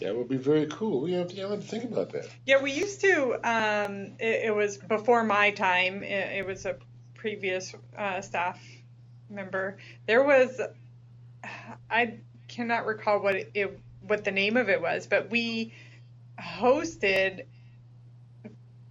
That 0.00 0.16
would 0.16 0.28
be 0.28 0.36
very 0.36 0.66
cool. 0.66 1.00
We 1.00 1.12
have 1.12 1.28
to, 1.28 1.36
have 1.36 1.50
to 1.50 1.66
think 1.66 1.84
about 1.84 2.10
that. 2.12 2.28
Yeah, 2.44 2.60
we 2.60 2.72
used 2.72 3.00
to. 3.02 3.34
Um, 3.44 4.16
it, 4.18 4.46
it, 4.46 4.54
was 4.54 4.76
before 4.76 5.22
my 5.22 5.52
time. 5.52 6.02
It, 6.02 6.38
it 6.38 6.46
was 6.46 6.66
a 6.66 6.76
previous 7.14 7.74
uh, 7.96 8.20
staff 8.20 8.60
member. 9.30 9.78
There 10.06 10.24
was 10.24 10.60
I 11.90 12.18
cannot 12.48 12.86
recall 12.86 13.20
what 13.20 13.36
it, 13.54 13.80
what 14.00 14.24
the 14.24 14.30
name 14.30 14.56
of 14.56 14.68
it 14.68 14.80
was, 14.80 15.06
but 15.06 15.30
we 15.30 15.72
hosted 16.38 17.44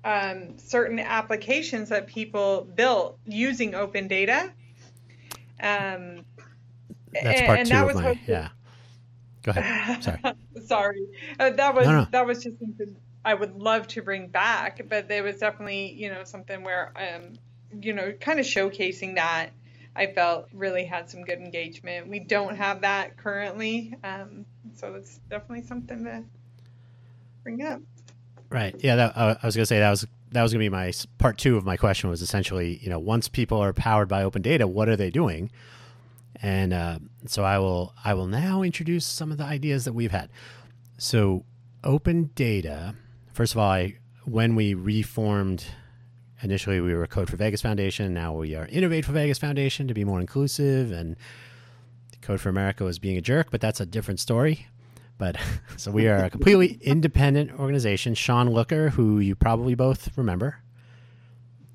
um, 0.04 0.58
certain 0.58 1.00
applications 1.00 1.90
that 1.90 2.08
people 2.08 2.68
built 2.76 3.18
using 3.26 3.76
open 3.76 4.08
data. 4.08 4.52
Um, 5.62 6.26
That's 7.14 7.42
part 7.42 7.60
and, 7.60 7.70
two 7.70 7.76
and 7.76 7.90
that 7.90 7.90
of 7.90 7.96
my 7.96 8.04
hosted... 8.04 8.28
yeah. 8.28 8.50
Go 9.44 9.52
ahead. 9.52 10.04
Sorry. 10.04 10.20
Sorry. 10.66 11.08
Uh, 11.40 11.50
that 11.52 11.76
was 11.76 11.86
no, 11.86 12.00
no. 12.00 12.08
that 12.12 12.26
was 12.26 12.44
just 12.44 12.60
something 12.60 12.96
I 13.26 13.34
would 13.34 13.56
love 13.56 13.88
to 13.90 14.02
bring 14.02 14.28
back, 14.28 14.82
but 14.90 15.08
there 15.08 15.24
was 15.24 15.38
definitely 15.38 15.92
you 15.94 16.10
know 16.10 16.24
something 16.24 16.64
where 16.64 16.94
um, 16.96 17.34
you 17.82 17.94
know 17.94 18.14
kind 18.14 18.40
of 18.40 18.46
showcasing 18.46 19.16
that 19.16 19.50
I 19.96 20.08
felt 20.08 20.48
really 20.54 20.86
had 20.86 21.10
some 21.10 21.24
good 21.24 21.40
engagement. 21.40 22.08
We 22.08 22.20
don't 22.20 22.56
have 22.56 22.82
that 22.82 23.18
currently, 23.18 23.94
um, 24.04 24.46
so 24.76 24.96
it's 24.96 25.20
definitely 25.30 25.64
something 25.64 26.04
to 26.06 26.24
bring 27.44 27.64
up. 27.64 27.82
Right. 28.50 28.76
Yeah. 28.80 28.96
That, 28.96 29.18
uh, 29.18 29.36
I 29.42 29.46
was 29.46 29.56
to 29.56 29.66
say 29.66 29.80
that 29.80 29.90
was 29.90 30.08
that 30.32 30.42
was 30.42 30.52
to 30.52 30.58
be 30.58 30.70
my 30.70 30.92
part 31.20 31.38
two 31.38 31.58
of 31.58 31.64
my 31.64 31.78
question 31.78 32.10
was 32.10 32.22
essentially 32.22 32.80
you 32.82 32.90
know 32.90 33.00
once 33.00 33.28
people 33.28 33.60
are 33.60 33.74
powered 33.74 34.08
by 34.08 34.24
open 34.24 34.42
data, 34.42 34.68
what 34.68 34.90
are 34.90 34.96
they 34.96 35.10
doing? 35.10 35.52
And 36.42 36.74
uh, 36.74 37.00
so 37.26 37.44
I 37.44 37.60
will 37.60 37.94
I 38.04 38.14
will 38.14 38.28
now 38.28 38.64
introduce 38.64 39.06
some 39.06 39.32
of 39.32 39.38
the 39.38 39.44
ideas 39.44 39.86
that 39.86 39.94
we've 39.94 40.12
had. 40.12 40.30
So 40.98 41.46
open 41.84 42.32
data. 42.36 42.96
First 43.34 43.54
of 43.54 43.60
all, 43.60 43.70
I, 43.70 43.98
when 44.26 44.56
we 44.56 44.74
reformed 44.74 45.66
initially 46.44 46.80
we 46.82 46.94
were 46.94 47.08
Code 47.08 47.30
for 47.30 47.38
Vegas 47.38 47.62
Foundation. 47.62 48.14
Now 48.14 48.34
we 48.34 48.56
are 48.56 48.68
Innovate 48.68 49.06
for 49.06 49.12
Vegas 49.14 49.40
Foundation 49.40 49.88
to 49.88 49.94
be 49.94 50.04
more 50.04 50.20
inclusive. 50.20 50.92
And 50.92 51.16
Code 52.22 52.42
for 52.42 52.50
America 52.50 52.84
was 52.84 53.00
being 53.00 53.18
a 53.18 53.22
jerk, 53.22 53.50
but 53.52 53.62
that's 53.62 53.80
a 53.80 53.86
different 53.86 54.20
story. 54.20 54.68
But 55.18 55.38
so 55.78 55.92
we 55.92 56.08
are 56.08 56.26
a 56.26 56.30
completely 56.30 56.74
independent 56.82 57.60
organization. 57.60 58.14
Sean 58.16 58.50
Looker, 58.50 58.90
who 58.90 59.20
you 59.20 59.36
probably 59.36 59.76
both 59.76 60.16
remember, 60.18 60.64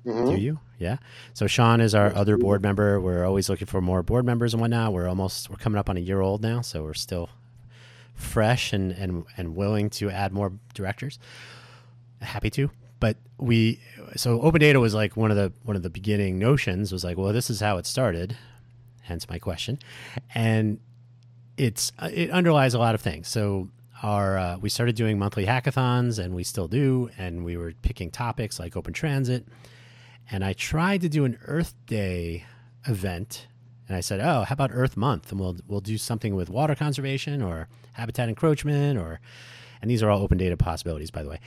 Mm-hmm. 0.05 0.35
Do 0.35 0.41
you? 0.41 0.59
Yeah. 0.77 0.97
So 1.33 1.47
Sean 1.47 1.81
is 1.81 1.93
our 1.93 2.13
other 2.15 2.37
board 2.37 2.61
member. 2.61 2.99
We're 2.99 3.25
always 3.25 3.49
looking 3.49 3.67
for 3.67 3.81
more 3.81 4.01
board 4.01 4.25
members 4.25 4.53
and 4.53 4.61
whatnot. 4.61 4.93
We're 4.93 5.07
almost 5.07 5.49
we're 5.49 5.57
coming 5.57 5.77
up 5.77 5.89
on 5.89 5.97
a 5.97 5.99
year 5.99 6.21
old 6.21 6.41
now, 6.41 6.61
so 6.61 6.83
we're 6.83 6.93
still 6.93 7.29
fresh 8.15 8.73
and 8.73 8.91
and 8.91 9.25
and 9.37 9.55
willing 9.55 9.89
to 9.91 10.09
add 10.09 10.31
more 10.31 10.53
directors. 10.73 11.19
Happy 12.21 12.49
to. 12.51 12.71
But 12.99 13.17
we 13.37 13.79
so 14.15 14.41
open 14.41 14.59
data 14.59 14.79
was 14.79 14.93
like 14.93 15.15
one 15.15 15.31
of 15.31 15.37
the 15.37 15.53
one 15.63 15.75
of 15.75 15.83
the 15.83 15.89
beginning 15.89 16.39
notions 16.39 16.91
was 16.91 17.03
like, 17.03 17.17
well, 17.17 17.33
this 17.33 17.49
is 17.49 17.59
how 17.59 17.77
it 17.77 17.85
started. 17.85 18.37
Hence 19.01 19.27
my 19.29 19.39
question. 19.39 19.79
And 20.35 20.79
it's 21.57 21.91
it 22.01 22.29
underlies 22.31 22.73
a 22.73 22.79
lot 22.79 22.95
of 22.95 23.01
things. 23.01 23.27
So 23.27 23.69
our 24.03 24.37
uh, 24.37 24.57
we 24.57 24.69
started 24.69 24.95
doing 24.95 25.19
monthly 25.19 25.45
hackathons 25.45 26.19
and 26.19 26.35
we 26.35 26.43
still 26.43 26.67
do 26.67 27.09
and 27.17 27.43
we 27.43 27.57
were 27.57 27.73
picking 27.81 28.11
topics 28.11 28.59
like 28.59 28.75
open 28.75 28.93
transit 28.93 29.45
and 30.31 30.43
I 30.43 30.53
tried 30.53 31.01
to 31.01 31.09
do 31.09 31.25
an 31.25 31.39
Earth 31.45 31.73
Day 31.85 32.45
event, 32.87 33.47
and 33.87 33.97
I 33.97 33.99
said, 33.99 34.19
"Oh, 34.19 34.43
how 34.43 34.53
about 34.53 34.69
Earth 34.73 34.95
Month? 34.95 35.31
And 35.31 35.39
we'll 35.39 35.57
we'll 35.67 35.81
do 35.81 35.97
something 35.97 36.35
with 36.35 36.49
water 36.49 36.75
conservation 36.75 37.41
or 37.41 37.67
habitat 37.93 38.29
encroachment, 38.29 38.97
or." 38.97 39.19
And 39.81 39.89
these 39.89 40.03
are 40.03 40.09
all 40.09 40.21
open 40.21 40.37
data 40.37 40.57
possibilities, 40.57 41.09
by 41.09 41.23
the 41.23 41.29
way. 41.29 41.39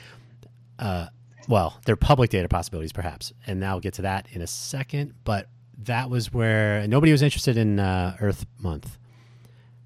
Uh, 0.78 1.07
well, 1.49 1.78
they're 1.84 1.97
public 1.97 2.30
data 2.30 2.49
possibilities, 2.49 2.93
perhaps, 2.93 3.32
and 3.47 3.61
now 3.61 3.74
we'll 3.74 3.80
get 3.80 3.95
to 3.95 4.03
that 4.03 4.26
in 4.32 4.43
a 4.43 4.47
second. 4.47 5.14
But 5.24 5.49
that 5.78 6.11
was 6.11 6.32
where 6.32 6.86
nobody 6.86 7.12
was 7.12 7.22
interested 7.22 7.57
in 7.57 7.80
uh, 7.80 8.16
Earth 8.20 8.47
Month. 8.59 8.99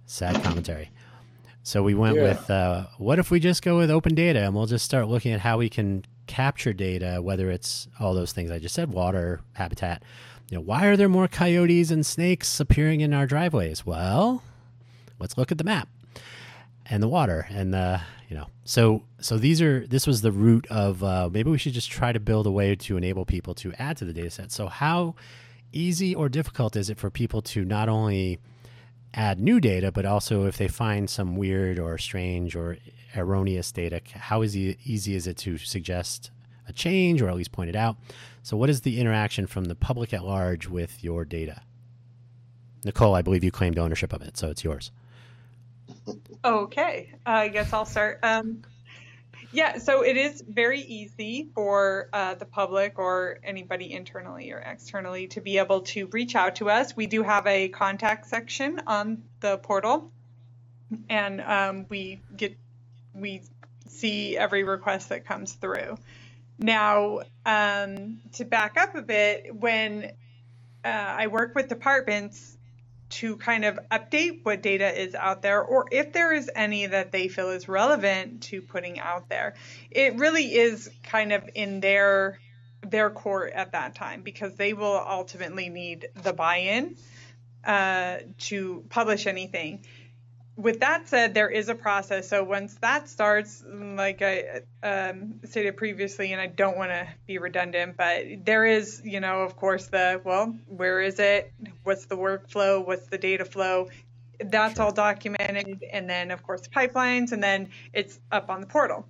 Sad 0.07 0.43
commentary. 0.43 0.91
So 1.63 1.83
we 1.83 1.95
went 1.95 2.17
yeah. 2.17 2.23
with 2.23 2.51
uh, 2.51 2.87
what 2.99 3.19
if 3.19 3.31
we 3.31 3.41
just 3.41 3.63
go 3.63 3.79
with 3.79 3.91
open 3.91 4.15
data 4.15 4.41
and 4.45 4.55
we'll 4.55 4.67
just 4.67 4.85
start 4.85 5.09
looking 5.09 5.33
at 5.33 5.41
how 5.41 5.59
we 5.59 5.69
can 5.69 6.05
capture 6.29 6.73
data, 6.73 7.21
whether 7.21 7.51
it's 7.51 7.89
all 7.99 8.15
those 8.15 8.33
things 8.33 8.51
I 8.51 8.59
just 8.59 8.75
said, 8.75 8.93
water, 8.93 9.41
habitat. 9.55 10.03
You 10.49 10.59
know, 10.59 10.63
why 10.63 10.87
are 10.87 10.97
there 10.97 11.09
more 11.09 11.27
coyotes 11.27 11.91
and 11.91 12.07
snakes 12.07 12.61
appearing 12.61 13.01
in 13.01 13.13
our 13.13 13.27
driveways? 13.27 13.85
Well, 13.85 14.45
let's 15.19 15.37
look 15.37 15.51
at 15.51 15.59
the 15.59 15.65
map 15.65 15.89
and 16.91 17.03
the 17.03 17.09
water 17.09 17.47
and 17.51 17.73
the 17.73 18.01
you 18.29 18.37
know 18.37 18.47
so 18.65 19.03
so 19.21 19.39
these 19.39 19.61
are 19.63 19.87
this 19.87 20.07
was 20.07 20.23
the 20.23 20.33
root 20.33 20.67
of 20.69 21.03
uh, 21.03 21.29
maybe 21.33 21.51
we 21.51 21.59
should 21.59 21.73
just 21.73 21.91
try 21.91 22.13
to 22.13 22.21
build 22.21 22.47
a 22.47 22.51
way 22.51 22.75
to 22.75 22.97
enable 22.97 23.25
people 23.25 23.55
to 23.55 23.73
add 23.79 23.97
to 23.97 24.05
the 24.05 24.13
data 24.13 24.31
set 24.31 24.53
so 24.53 24.67
how 24.67 25.15
easy 25.73 26.15
or 26.15 26.29
difficult 26.29 26.77
is 26.77 26.91
it 26.91 26.99
for 26.99 27.11
people 27.11 27.43
to 27.43 27.65
not 27.65 27.89
only 27.89 28.39
add 29.15 29.39
new 29.41 29.61
data 29.61 29.91
but 29.93 30.05
also 30.05 30.45
if 30.45 30.57
they 30.59 30.69
find 30.69 31.09
some 31.09 31.37
weird 31.37 31.79
or 31.79 31.99
strange 31.99 32.57
or 32.57 32.77
erroneous 33.17 33.73
data, 33.73 34.01
how 34.15 34.43
easy 34.43 34.77
is 34.87 35.27
it 35.27 35.37
to 35.39 35.59
suggest 35.59 36.31
a 36.69 36.73
change 36.73 37.23
or 37.23 37.29
at 37.29 37.37
least 37.37 37.53
point 37.53 37.71
it 37.71 37.77
out? 37.77 37.97
So, 38.43 38.57
what 38.57 38.71
is 38.71 38.83
the 38.83 39.01
interaction 39.01 39.47
from 39.47 39.65
the 39.65 39.75
public 39.75 40.13
at 40.13 40.25
large 40.25 40.69
with 40.69 41.03
your 41.03 41.25
data? 41.25 41.63
Nichole, 42.85 43.17
I 43.17 43.23
believe 43.23 43.43
you 43.43 43.51
claimed 43.51 43.79
ownership 43.79 44.13
of 44.13 44.23
it, 44.23 44.37
so 44.37 44.49
it's 44.51 44.63
yours. 44.63 44.93
Okay, 46.45 47.15
I 47.25 47.49
guess 47.49 47.73
I'll 47.73 47.85
start. 47.85 48.21
Um, 48.23 48.63
yeah, 49.53 49.79
so 49.79 50.03
it 50.03 50.17
is 50.17 50.43
very 50.47 50.81
easy 50.81 51.49
for 51.55 52.09
uh, 52.13 52.35
the 52.35 52.45
public 52.45 52.99
or 52.99 53.39
anybody 53.43 53.93
internally 53.93 54.53
or 54.53 54.59
externally 54.59 55.29
to 55.29 55.41
be 55.41 55.59
able 55.59 55.81
to 55.83 56.07
reach 56.09 56.37
out 56.37 56.57
to 56.57 56.71
us. 56.71 56.95
We 56.97 57.07
do 57.07 57.23
have 57.23 57.47
a 57.47 57.69
contact 57.69 58.27
section 58.27 58.83
on 58.87 59.23
the 59.41 59.59
portal, 59.59 60.13
and 61.09 61.41
um, 61.41 61.87
we 61.89 62.21
get 62.37 62.57
we 63.15 63.43
see 63.89 64.37
every 64.37 64.63
request 64.63 65.09
that 65.09 65.25
comes 65.25 65.53
through. 65.53 65.97
Now, 66.59 67.21
um, 67.45 68.21
to 68.35 68.45
back 68.45 68.77
up 68.77 68.95
a 68.95 69.03
bit, 69.03 69.55
when 69.55 70.13
uh, 70.85 70.89
I 70.89 71.27
work 71.29 71.55
with 71.55 71.69
departments 71.69 72.56
to 73.09 73.37
kind 73.37 73.65
of 73.65 73.79
update 73.91 74.41
what 74.45 74.63
data 74.63 75.01
is 75.01 75.15
out 75.15 75.43
there, 75.43 75.63
or 75.63 75.87
if 75.91 76.13
there 76.13 76.33
is 76.33 76.51
any 76.55 76.87
that 76.87 77.13
they 77.13 77.29
feel 77.29 77.51
is 77.51 77.69
relevant 77.69 78.43
to 78.45 78.61
putting 78.61 78.99
out 78.99 79.29
there, 79.29 79.55
it 79.91 80.17
really 80.17 80.55
is 80.55 80.91
kind 81.03 81.33
of 81.33 81.49
in 81.55 81.81
their 81.81 82.39
their 82.83 83.11
court 83.11 83.53
at 83.53 83.73
that 83.73 83.95
time 83.95 84.23
because 84.23 84.55
they 84.55 84.73
will 84.73 85.03
ultimately 85.09 85.69
need 85.69 86.09
the 86.23 86.33
buy-in 86.33 86.97
uh, 87.65 88.19
to 88.39 88.85
publish 88.91 89.27
anything 89.27 89.85
with 90.57 90.81
that 90.81 91.09
said, 91.09 91.35
there 91.35 91.51
is 91.51 91.69
a 91.69 91.75
process. 91.75 92.29
So 92.29 92.43
once 92.43 92.75
that 92.77 93.09
starts, 93.09 93.63
like 93.67 94.23
I 94.23 94.63
um, 94.83 95.41
stated 95.45 95.77
previously, 95.77 96.33
and 96.33 96.41
I 96.41 96.47
don't 96.47 96.79
want 96.79 96.91
to 96.91 97.07
be 97.27 97.39
redundant, 97.39 97.97
but 97.97 98.45
there 98.45 98.65
is, 98.65 99.03
you 99.05 99.21
know, 99.21 99.43
of 99.43 99.57
course, 99.57 99.87
the 99.89 100.21
well, 100.25 100.57
where 100.67 101.01
is 101.01 101.19
it? 101.19 101.53
What's 101.83 102.07
the 102.07 102.17
workflow? 102.17 102.85
What's 102.85 103.07
the 103.07 103.19
data 103.19 103.45
flow? 103.45 103.89
That's 104.41 104.77
sure. 104.77 104.87
all 104.87 104.93
documented, 104.93 105.85
and 105.91 106.09
then 106.09 106.31
of 106.31 106.43
course 106.43 106.63
the 106.63 106.71
pipelines, 106.71 107.33
and 107.33 107.43
then 107.43 107.69
it's 107.93 108.19
up 108.33 108.49
on 108.49 108.61
the 108.61 108.67
portal. 108.67 109.07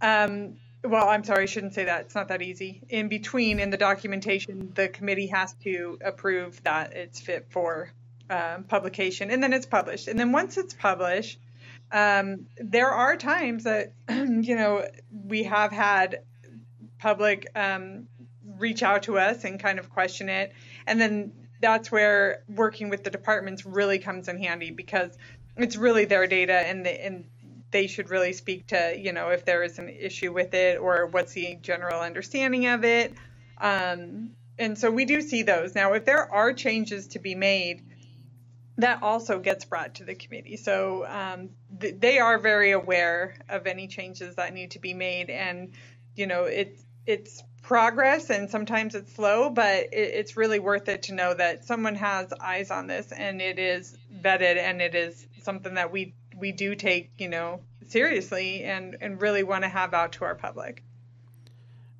Um, 0.00 0.56
well, 0.84 1.08
I'm 1.08 1.24
sorry, 1.24 1.44
I 1.44 1.46
shouldn't 1.46 1.74
say 1.74 1.84
that. 1.84 2.02
It's 2.02 2.14
not 2.14 2.28
that 2.28 2.42
easy. 2.42 2.82
In 2.88 3.08
between, 3.08 3.58
in 3.58 3.70
the 3.70 3.76
documentation, 3.76 4.70
the 4.74 4.88
committee 4.88 5.28
has 5.28 5.54
to 5.64 5.98
approve 6.04 6.62
that 6.64 6.92
it's 6.92 7.20
fit 7.20 7.46
for 7.50 7.90
um, 8.30 8.64
publication, 8.64 9.30
and 9.30 9.42
then 9.42 9.52
it's 9.52 9.66
published. 9.66 10.08
And 10.08 10.18
then 10.18 10.32
once 10.32 10.56
it's 10.56 10.74
published, 10.74 11.38
um, 11.92 12.46
there 12.56 12.90
are 12.90 13.16
times 13.16 13.64
that 13.64 13.92
you 14.08 14.56
know 14.56 14.86
we 15.10 15.44
have 15.44 15.72
had 15.72 16.22
public 16.98 17.46
um, 17.54 18.08
reach 18.58 18.82
out 18.82 19.04
to 19.04 19.18
us 19.18 19.44
and 19.44 19.60
kind 19.60 19.78
of 19.78 19.90
question 19.90 20.28
it, 20.28 20.52
and 20.86 21.00
then 21.00 21.32
that's 21.60 21.90
where 21.90 22.42
working 22.48 22.90
with 22.90 23.04
the 23.04 23.10
departments 23.10 23.64
really 23.64 23.98
comes 23.98 24.28
in 24.28 24.38
handy 24.38 24.70
because 24.70 25.16
it's 25.56 25.76
really 25.76 26.04
their 26.04 26.26
data 26.26 26.52
and 26.54 26.84
the, 26.84 27.04
and 27.04 27.24
they 27.70 27.86
should 27.86 28.10
really 28.10 28.32
speak 28.32 28.66
to 28.68 28.94
you 28.98 29.12
know 29.12 29.30
if 29.30 29.44
there 29.44 29.62
is 29.62 29.78
an 29.78 29.88
issue 29.88 30.32
with 30.32 30.54
it 30.54 30.78
or 30.78 31.06
what's 31.06 31.32
the 31.32 31.56
general 31.62 32.00
understanding 32.00 32.66
of 32.66 32.84
it. 32.84 33.12
Um, 33.58 34.30
and 34.58 34.78
so 34.78 34.90
we 34.90 35.04
do 35.04 35.20
see 35.20 35.42
those. 35.42 35.74
Now 35.74 35.92
if 35.94 36.04
there 36.04 36.32
are 36.32 36.52
changes 36.52 37.08
to 37.08 37.18
be 37.18 37.34
made 37.34 37.82
that 38.78 39.02
also 39.02 39.38
gets 39.38 39.64
brought 39.64 39.94
to 39.94 40.04
the 40.04 40.14
committee. 40.14 40.56
So 40.56 41.06
um, 41.06 41.50
th- 41.80 41.96
they 41.98 42.18
are 42.18 42.38
very 42.38 42.72
aware 42.72 43.36
of 43.48 43.66
any 43.66 43.86
changes 43.86 44.36
that 44.36 44.52
need 44.52 44.72
to 44.72 44.78
be 44.80 44.94
made, 44.94 45.30
and 45.30 45.72
you 46.16 46.26
know 46.26 46.44
it's 46.44 46.84
it's 47.06 47.42
progress, 47.62 48.30
and 48.30 48.50
sometimes 48.50 48.94
it's 48.94 49.12
slow, 49.12 49.50
but 49.50 49.84
it, 49.92 49.92
it's 49.92 50.36
really 50.36 50.58
worth 50.58 50.88
it 50.88 51.04
to 51.04 51.14
know 51.14 51.34
that 51.34 51.64
someone 51.64 51.94
has 51.94 52.32
eyes 52.40 52.70
on 52.70 52.86
this, 52.86 53.12
and 53.12 53.40
it 53.40 53.58
is 53.58 53.96
vetted, 54.20 54.56
and 54.56 54.82
it 54.82 54.94
is 54.94 55.26
something 55.42 55.74
that 55.74 55.92
we 55.92 56.14
we 56.36 56.50
do 56.50 56.74
take 56.74 57.12
you 57.18 57.28
know 57.28 57.60
seriously, 57.88 58.64
and 58.64 58.96
and 59.00 59.22
really 59.22 59.44
want 59.44 59.62
to 59.62 59.68
have 59.68 59.94
out 59.94 60.12
to 60.12 60.24
our 60.24 60.34
public. 60.34 60.82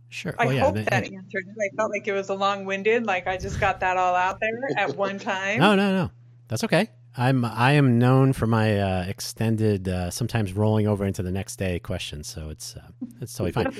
Sure. 0.09 0.35
I 0.39 0.49
yeah, 0.49 0.61
hope 0.61 0.75
that 0.77 0.93
answered. 0.93 1.45
I 1.61 1.77
felt 1.77 1.91
like 1.91 2.07
it 2.07 2.13
was 2.13 2.29
a 2.29 2.35
long 2.35 2.65
winded, 2.67 3.05
like 3.05 3.27
I 3.27 3.37
just 3.37 3.59
got 3.59 3.81
that 3.81 3.97
all 3.97 4.15
out 4.15 4.39
there 4.41 4.61
at 4.77 4.97
one 4.97 5.19
time. 5.21 5.59
No, 5.59 5.75
no, 5.75 5.93
no. 5.93 6.11
That's 6.49 6.65
okay. 6.65 6.91
I'm 7.17 7.45
I 7.45 7.73
am 7.73 7.99
known 7.99 8.33
for 8.33 8.47
my 8.47 8.81
uh, 8.81 9.05
extended, 9.07 9.89
uh, 9.89 10.11
sometimes 10.11 10.53
rolling 10.53 10.89
over 10.89 11.05
into 11.05 11.23
the 11.23 11.31
next 11.31 11.57
day 11.57 11.79
questions, 11.79 12.27
so 12.27 12.51
it's 12.51 12.75
uh, 12.77 12.81
it's 13.21 13.35
totally 13.35 13.53
fine. 13.53 13.73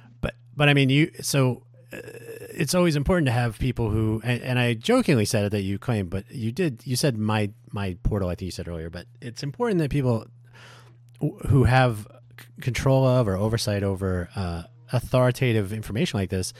but 0.20 0.34
but 0.56 0.68
I 0.68 0.74
mean, 0.74 0.90
you 0.90 1.12
so 1.20 1.62
uh, 1.92 1.98
it's 2.52 2.74
always 2.74 2.96
important 2.96 3.26
to 3.26 3.32
have 3.32 3.58
people 3.58 3.90
who 3.90 4.20
and, 4.24 4.42
and, 4.42 4.58
I 4.58 4.74
jokingly 4.74 5.24
said 5.24 5.44
it 5.44 5.50
that 5.50 5.62
you 5.62 5.78
claim, 5.78 6.08
but 6.08 6.28
you 6.30 6.50
did 6.50 6.82
you 6.84 6.96
said 6.96 7.16
my 7.16 7.50
my 7.70 7.96
portal. 8.02 8.28
I 8.28 8.34
think 8.34 8.46
you 8.46 8.52
said 8.52 8.66
earlier, 8.66 8.90
but 8.90 9.06
it's 9.20 9.44
important 9.44 9.78
that 9.78 9.90
people 9.90 10.26
who 11.48 11.64
have 11.64 12.08
control 12.60 13.06
of 13.06 13.28
or 13.28 13.36
oversight 13.36 13.84
over 13.84 14.28
uh, 14.34 14.64
authoritative 14.92 15.72
information 15.72 16.18
like 16.18 16.30
this 16.30 16.52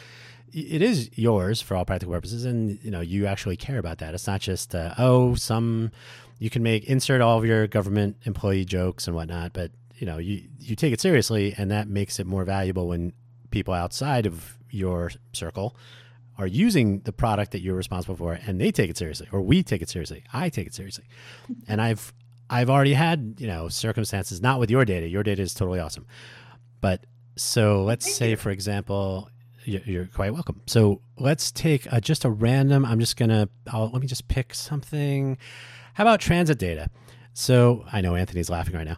it 0.52 0.82
is 0.82 1.10
yours 1.16 1.60
for 1.60 1.76
all 1.76 1.84
practical 1.84 2.14
purposes, 2.14 2.44
and 2.44 2.78
you 2.82 2.90
know 2.90 3.00
you 3.00 3.26
actually 3.26 3.56
care 3.56 3.78
about 3.78 3.98
that. 3.98 4.14
It's 4.14 4.26
not 4.26 4.40
just 4.40 4.74
uh, 4.74 4.94
oh 4.98 5.34
some 5.34 5.90
you 6.38 6.50
can 6.50 6.62
make 6.62 6.84
insert 6.84 7.20
all 7.20 7.38
of 7.38 7.44
your 7.44 7.66
government 7.66 8.16
employee 8.24 8.64
jokes 8.64 9.06
and 9.06 9.14
whatnot, 9.14 9.52
but 9.52 9.70
you 9.96 10.06
know 10.06 10.18
you 10.18 10.42
you 10.58 10.76
take 10.76 10.92
it 10.92 11.00
seriously, 11.00 11.54
and 11.56 11.70
that 11.70 11.88
makes 11.88 12.18
it 12.18 12.26
more 12.26 12.44
valuable 12.44 12.88
when 12.88 13.12
people 13.50 13.74
outside 13.74 14.26
of 14.26 14.56
your 14.70 15.10
circle 15.32 15.76
are 16.38 16.46
using 16.46 17.00
the 17.00 17.12
product 17.12 17.52
that 17.52 17.60
you're 17.60 17.76
responsible 17.76 18.16
for, 18.16 18.38
and 18.46 18.60
they 18.60 18.72
take 18.72 18.88
it 18.88 18.96
seriously, 18.96 19.28
or 19.32 19.42
we 19.42 19.62
take 19.62 19.82
it 19.82 19.90
seriously. 19.90 20.24
I 20.32 20.48
take 20.48 20.66
it 20.66 20.74
seriously, 20.74 21.04
and 21.68 21.80
I've 21.80 22.12
I've 22.48 22.70
already 22.70 22.94
had 22.94 23.36
you 23.38 23.46
know 23.46 23.68
circumstances 23.68 24.40
not 24.40 24.58
with 24.58 24.70
your 24.70 24.84
data. 24.84 25.06
Your 25.06 25.22
data 25.22 25.42
is 25.42 25.54
totally 25.54 25.80
awesome, 25.80 26.06
but 26.80 27.04
so 27.36 27.84
let's 27.84 28.06
Thank 28.06 28.16
say, 28.16 28.30
you. 28.30 28.36
for 28.36 28.50
example, 28.50 29.28
you're 29.84 30.06
quite 30.06 30.32
welcome. 30.32 30.60
So 30.66 31.00
let's 31.18 31.50
take 31.52 31.86
a, 31.90 32.00
just 32.00 32.24
a 32.24 32.30
random. 32.30 32.84
I'm 32.84 33.00
just 33.00 33.16
gonna. 33.16 33.48
I'll, 33.72 33.90
let 33.90 34.00
me 34.00 34.06
just 34.06 34.28
pick 34.28 34.54
something. 34.54 35.38
How 35.94 36.04
about 36.04 36.20
transit 36.20 36.58
data? 36.58 36.88
So 37.32 37.84
I 37.92 38.00
know 38.00 38.14
Anthony's 38.16 38.50
laughing 38.50 38.74
right 38.74 38.86
now. 38.86 38.96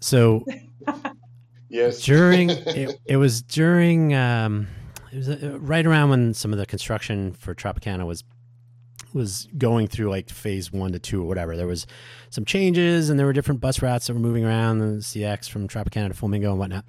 So 0.00 0.44
yes, 1.68 2.02
during 2.02 2.50
it, 2.50 2.98
it 3.04 3.16
was 3.16 3.42
during 3.42 4.14
um, 4.14 4.66
it 5.12 5.16
was 5.16 5.28
uh, 5.28 5.58
right 5.60 5.86
around 5.86 6.10
when 6.10 6.34
some 6.34 6.52
of 6.52 6.58
the 6.58 6.66
construction 6.66 7.32
for 7.32 7.54
Tropicana 7.54 8.06
was 8.06 8.24
was 9.12 9.48
going 9.58 9.88
through 9.88 10.08
like 10.08 10.30
phase 10.30 10.70
one 10.72 10.92
to 10.92 10.98
two 10.98 11.22
or 11.22 11.26
whatever. 11.26 11.56
There 11.56 11.66
was 11.66 11.86
some 12.30 12.44
changes 12.44 13.10
and 13.10 13.18
there 13.18 13.26
were 13.26 13.32
different 13.32 13.60
bus 13.60 13.82
routes 13.82 14.06
that 14.06 14.14
were 14.14 14.20
moving 14.20 14.44
around 14.44 14.78
the 14.78 14.98
CX 14.98 15.48
from 15.48 15.68
Tropicana 15.68 16.08
to 16.08 16.14
Flamingo 16.14 16.50
and 16.50 16.58
whatnot. 16.58 16.84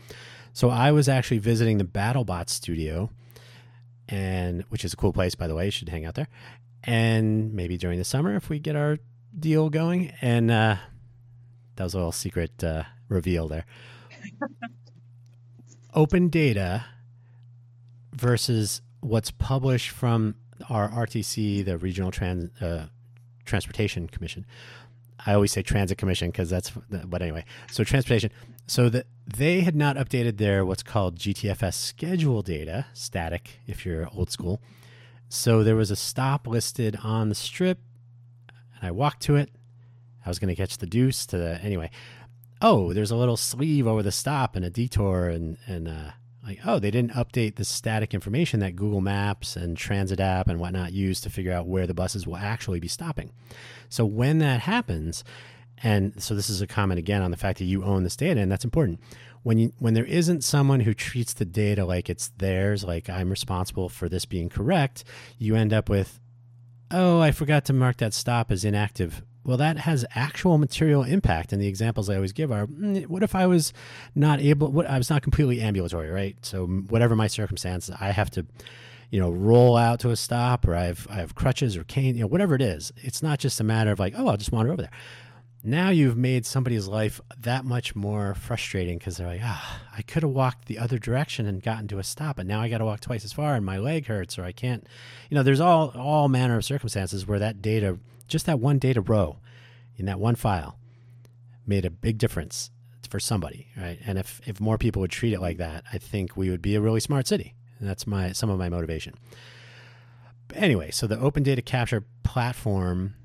So 0.53 0.69
I 0.69 0.91
was 0.91 1.07
actually 1.07 1.39
visiting 1.39 1.77
the 1.77 1.83
BattleBot 1.83 2.49
studio, 2.49 3.09
and 4.09 4.63
which 4.69 4.83
is 4.83 4.93
a 4.93 4.97
cool 4.97 5.13
place 5.13 5.35
by 5.35 5.47
the 5.47 5.55
way. 5.55 5.65
You 5.65 5.71
should 5.71 5.89
hang 5.89 6.05
out 6.05 6.15
there, 6.15 6.27
and 6.83 7.53
maybe 7.53 7.77
during 7.77 7.97
the 7.97 8.05
summer 8.05 8.35
if 8.35 8.49
we 8.49 8.59
get 8.59 8.75
our 8.75 8.97
deal 9.37 9.69
going. 9.69 10.13
And 10.21 10.51
uh, 10.51 10.77
that 11.75 11.83
was 11.83 11.93
a 11.93 11.97
little 11.97 12.11
secret 12.11 12.63
uh, 12.63 12.83
reveal 13.07 13.47
there. 13.47 13.65
Open 15.93 16.29
data 16.29 16.85
versus 18.13 18.81
what's 19.01 19.31
published 19.31 19.89
from 19.89 20.35
our 20.69 20.89
RTC, 20.89 21.65
the 21.65 21.77
Regional 21.77 22.11
Trans 22.11 22.49
uh, 22.61 22.87
Transportation 23.45 24.07
Commission. 24.07 24.45
I 25.25 25.33
always 25.33 25.51
say 25.51 25.61
Transit 25.61 25.97
Commission 25.97 26.29
because 26.29 26.49
that's, 26.49 26.71
but 26.71 27.21
anyway. 27.21 27.45
So 27.71 27.83
transportation. 27.83 28.31
So 28.67 28.89
that 28.89 29.07
they 29.25 29.61
had 29.61 29.75
not 29.75 29.97
updated 29.97 30.37
their 30.37 30.65
what's 30.65 30.83
called 30.83 31.17
GTFS 31.17 31.73
schedule 31.73 32.41
data, 32.41 32.85
static 32.93 33.59
if 33.67 33.85
you're 33.85 34.07
old 34.13 34.31
school. 34.31 34.61
So 35.29 35.63
there 35.63 35.75
was 35.75 35.91
a 35.91 35.95
stop 35.95 36.47
listed 36.47 36.97
on 37.03 37.29
the 37.29 37.35
strip, 37.35 37.79
and 38.75 38.87
I 38.87 38.91
walked 38.91 39.21
to 39.23 39.35
it. 39.35 39.49
I 40.25 40.29
was 40.29 40.39
going 40.39 40.53
to 40.53 40.61
catch 40.61 40.77
the 40.77 40.85
deuce 40.85 41.25
to 41.27 41.37
the 41.37 41.61
anyway. 41.61 41.89
Oh, 42.61 42.93
there's 42.93 43.11
a 43.11 43.15
little 43.15 43.37
sleeve 43.37 43.87
over 43.87 44.03
the 44.03 44.11
stop 44.11 44.55
and 44.55 44.63
a 44.63 44.69
detour 44.69 45.29
and 45.29 45.57
and 45.67 45.87
uh, 45.87 46.11
like 46.43 46.59
oh 46.65 46.79
they 46.79 46.91
didn't 46.91 47.13
update 47.13 47.55
the 47.55 47.65
static 47.65 48.13
information 48.13 48.59
that 48.59 48.75
google 48.75 49.01
maps 49.01 49.55
and 49.55 49.77
transit 49.77 50.19
app 50.19 50.47
and 50.47 50.59
whatnot 50.59 50.93
use 50.93 51.21
to 51.21 51.29
figure 51.29 51.53
out 51.53 51.67
where 51.67 51.87
the 51.87 51.93
buses 51.93 52.25
will 52.25 52.37
actually 52.37 52.79
be 52.79 52.87
stopping 52.87 53.31
so 53.89 54.05
when 54.05 54.39
that 54.39 54.61
happens 54.61 55.23
and 55.83 56.21
so 56.21 56.35
this 56.35 56.49
is 56.49 56.61
a 56.61 56.67
comment 56.67 56.99
again 56.99 57.21
on 57.21 57.31
the 57.31 57.37
fact 57.37 57.59
that 57.59 57.65
you 57.65 57.83
own 57.83 58.03
this 58.03 58.15
data 58.15 58.39
and 58.39 58.51
that's 58.51 58.65
important 58.65 58.99
when 59.43 59.57
you 59.57 59.73
when 59.79 59.93
there 59.93 60.05
isn't 60.05 60.43
someone 60.43 60.81
who 60.81 60.93
treats 60.93 61.33
the 61.33 61.45
data 61.45 61.85
like 61.85 62.09
it's 62.09 62.29
theirs 62.37 62.83
like 62.83 63.09
i'm 63.09 63.29
responsible 63.29 63.89
for 63.89 64.07
this 64.07 64.25
being 64.25 64.49
correct 64.49 65.03
you 65.37 65.55
end 65.55 65.73
up 65.73 65.89
with 65.89 66.19
oh 66.91 67.19
i 67.19 67.31
forgot 67.31 67.65
to 67.65 67.73
mark 67.73 67.97
that 67.97 68.13
stop 68.13 68.51
as 68.51 68.63
inactive 68.63 69.23
well, 69.43 69.57
that 69.57 69.79
has 69.79 70.05
actual 70.13 70.57
material 70.57 71.03
impact. 71.03 71.51
And 71.51 71.61
the 71.61 71.67
examples 71.67 72.09
I 72.09 72.15
always 72.15 72.33
give 72.33 72.51
are 72.51 72.67
mm, 72.67 73.07
what 73.07 73.23
if 73.23 73.33
I 73.33 73.47
was 73.47 73.73
not 74.13 74.39
able, 74.39 74.71
what, 74.71 74.87
I 74.87 74.97
was 74.97 75.09
not 75.09 75.23
completely 75.23 75.61
ambulatory, 75.61 76.09
right? 76.09 76.37
So, 76.43 76.67
whatever 76.67 77.15
my 77.15 77.27
circumstance, 77.27 77.89
I 77.99 78.11
have 78.11 78.29
to, 78.31 78.45
you 79.09 79.19
know, 79.19 79.31
roll 79.31 79.77
out 79.77 79.99
to 80.01 80.11
a 80.11 80.15
stop 80.15 80.67
or 80.67 80.75
I 80.75 80.85
have, 80.85 81.07
I 81.09 81.15
have 81.15 81.33
crutches 81.33 81.75
or 81.75 81.83
cane, 81.83 82.15
you 82.15 82.21
know, 82.21 82.27
whatever 82.27 82.53
it 82.53 82.61
is. 82.61 82.91
It's 82.97 83.23
not 83.23 83.39
just 83.39 83.59
a 83.59 83.63
matter 83.63 83.91
of 83.91 83.99
like, 83.99 84.13
oh, 84.15 84.27
I'll 84.27 84.37
just 84.37 84.51
wander 84.51 84.71
over 84.71 84.83
there. 84.83 84.91
Now 85.63 85.89
you've 85.89 86.17
made 86.17 86.45
somebody's 86.45 86.87
life 86.87 87.21
that 87.37 87.65
much 87.65 87.95
more 87.95 88.33
frustrating 88.33 88.97
because 88.97 89.17
they're 89.17 89.27
like, 89.27 89.41
ah, 89.43 89.81
I 89.95 90.01
could 90.01 90.23
have 90.23 90.31
walked 90.31 90.65
the 90.65 90.79
other 90.79 90.97
direction 90.97 91.45
and 91.45 91.61
gotten 91.61 91.87
to 91.89 91.99
a 91.99 92.03
stop, 92.03 92.39
and 92.39 92.47
now 92.47 92.61
I 92.61 92.69
got 92.69 92.79
to 92.79 92.85
walk 92.85 92.99
twice 92.99 93.23
as 93.23 93.33
far, 93.33 93.53
and 93.53 93.63
my 93.63 93.77
leg 93.77 94.07
hurts, 94.07 94.39
or 94.39 94.43
I 94.43 94.53
can't. 94.53 94.87
You 95.29 95.35
know, 95.35 95.43
there's 95.43 95.59
all 95.59 95.89
all 95.89 96.29
manner 96.29 96.57
of 96.57 96.65
circumstances 96.65 97.27
where 97.27 97.39
that 97.39 97.61
data 97.61 97.99
just 98.27 98.45
that 98.47 98.59
one 98.59 98.79
data 98.79 99.01
row 99.01 99.37
in 99.97 100.05
that 100.05 100.19
one 100.19 100.35
file 100.35 100.79
made 101.67 101.85
a 101.85 101.91
big 101.91 102.17
difference 102.17 102.71
for 103.09 103.19
somebody, 103.19 103.67
right? 103.77 103.99
And 104.05 104.17
if, 104.17 104.41
if 104.45 104.59
more 104.59 104.77
people 104.77 105.01
would 105.01 105.11
treat 105.11 105.33
it 105.33 105.41
like 105.41 105.57
that, 105.57 105.83
I 105.91 105.97
think 105.97 106.37
we 106.37 106.49
would 106.49 106.61
be 106.61 106.75
a 106.75 106.81
really 106.81 107.01
smart 107.01 107.27
city. 107.27 107.53
And 107.79 107.87
that's 107.87 108.07
my 108.07 108.31
some 108.31 108.49
of 108.49 108.57
my 108.57 108.69
motivation. 108.69 109.15
But 110.47 110.57
anyway, 110.57 110.91
so 110.91 111.07
the 111.07 111.19
open 111.19 111.43
data 111.43 111.61
capture 111.61 112.05
platform 112.23 113.15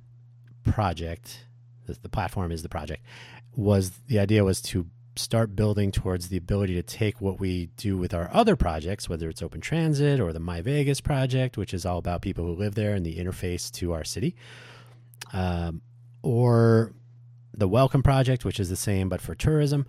project, 0.64 1.44
the, 1.86 1.96
the 2.02 2.08
platform 2.08 2.52
is 2.52 2.62
the 2.62 2.68
project, 2.68 3.02
was 3.54 3.90
the 4.08 4.18
idea 4.18 4.44
was 4.44 4.60
to 4.60 4.86
start 5.18 5.56
building 5.56 5.90
towards 5.90 6.28
the 6.28 6.36
ability 6.36 6.74
to 6.74 6.82
take 6.82 7.20
what 7.20 7.40
we 7.40 7.66
do 7.76 7.96
with 7.96 8.12
our 8.12 8.30
other 8.32 8.54
projects, 8.54 9.08
whether 9.08 9.28
it's 9.28 9.42
open 9.42 9.60
transit 9.60 10.20
or 10.20 10.32
the 10.32 10.40
My 10.40 10.60
Vegas 10.60 11.00
project, 11.00 11.56
which 11.56 11.72
is 11.72 11.86
all 11.86 11.98
about 11.98 12.22
people 12.22 12.44
who 12.44 12.52
live 12.52 12.74
there 12.74 12.94
and 12.94 13.04
the 13.04 13.16
interface 13.16 13.70
to 13.72 13.92
our 13.92 14.04
city, 14.04 14.36
um, 15.32 15.80
or 16.22 16.92
the 17.54 17.68
Welcome 17.68 18.02
Project, 18.02 18.44
which 18.44 18.60
is 18.60 18.68
the 18.68 18.76
same 18.76 19.08
but 19.08 19.20
for 19.20 19.34
tourism, 19.34 19.86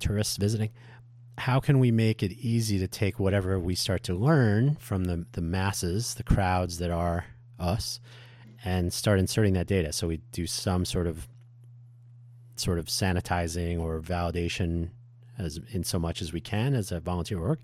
tourists 0.00 0.36
visiting. 0.36 0.70
How 1.38 1.60
can 1.60 1.78
we 1.78 1.92
make 1.92 2.22
it 2.22 2.32
easy 2.32 2.80
to 2.80 2.88
take 2.88 3.20
whatever 3.20 3.60
we 3.60 3.76
start 3.76 4.02
to 4.04 4.14
learn 4.14 4.76
from 4.80 5.04
the, 5.04 5.24
the 5.32 5.40
masses, 5.40 6.14
the 6.14 6.24
crowds 6.24 6.78
that 6.78 6.90
are 6.90 7.26
us, 7.60 8.00
and 8.64 8.92
start 8.92 9.18
inserting 9.18 9.54
that 9.54 9.66
data? 9.66 9.92
So 9.92 10.08
we 10.08 10.18
do 10.32 10.46
some 10.46 10.84
sort 10.84 11.06
of 11.06 11.28
sort 12.56 12.78
of 12.78 12.86
sanitizing 12.86 13.80
or 13.80 14.00
validation 14.00 14.90
as 15.38 15.60
in 15.70 15.84
so 15.84 15.98
much 15.98 16.20
as 16.20 16.32
we 16.32 16.40
can 16.40 16.74
as 16.74 16.90
a 16.90 17.00
volunteer 17.00 17.40
work, 17.40 17.60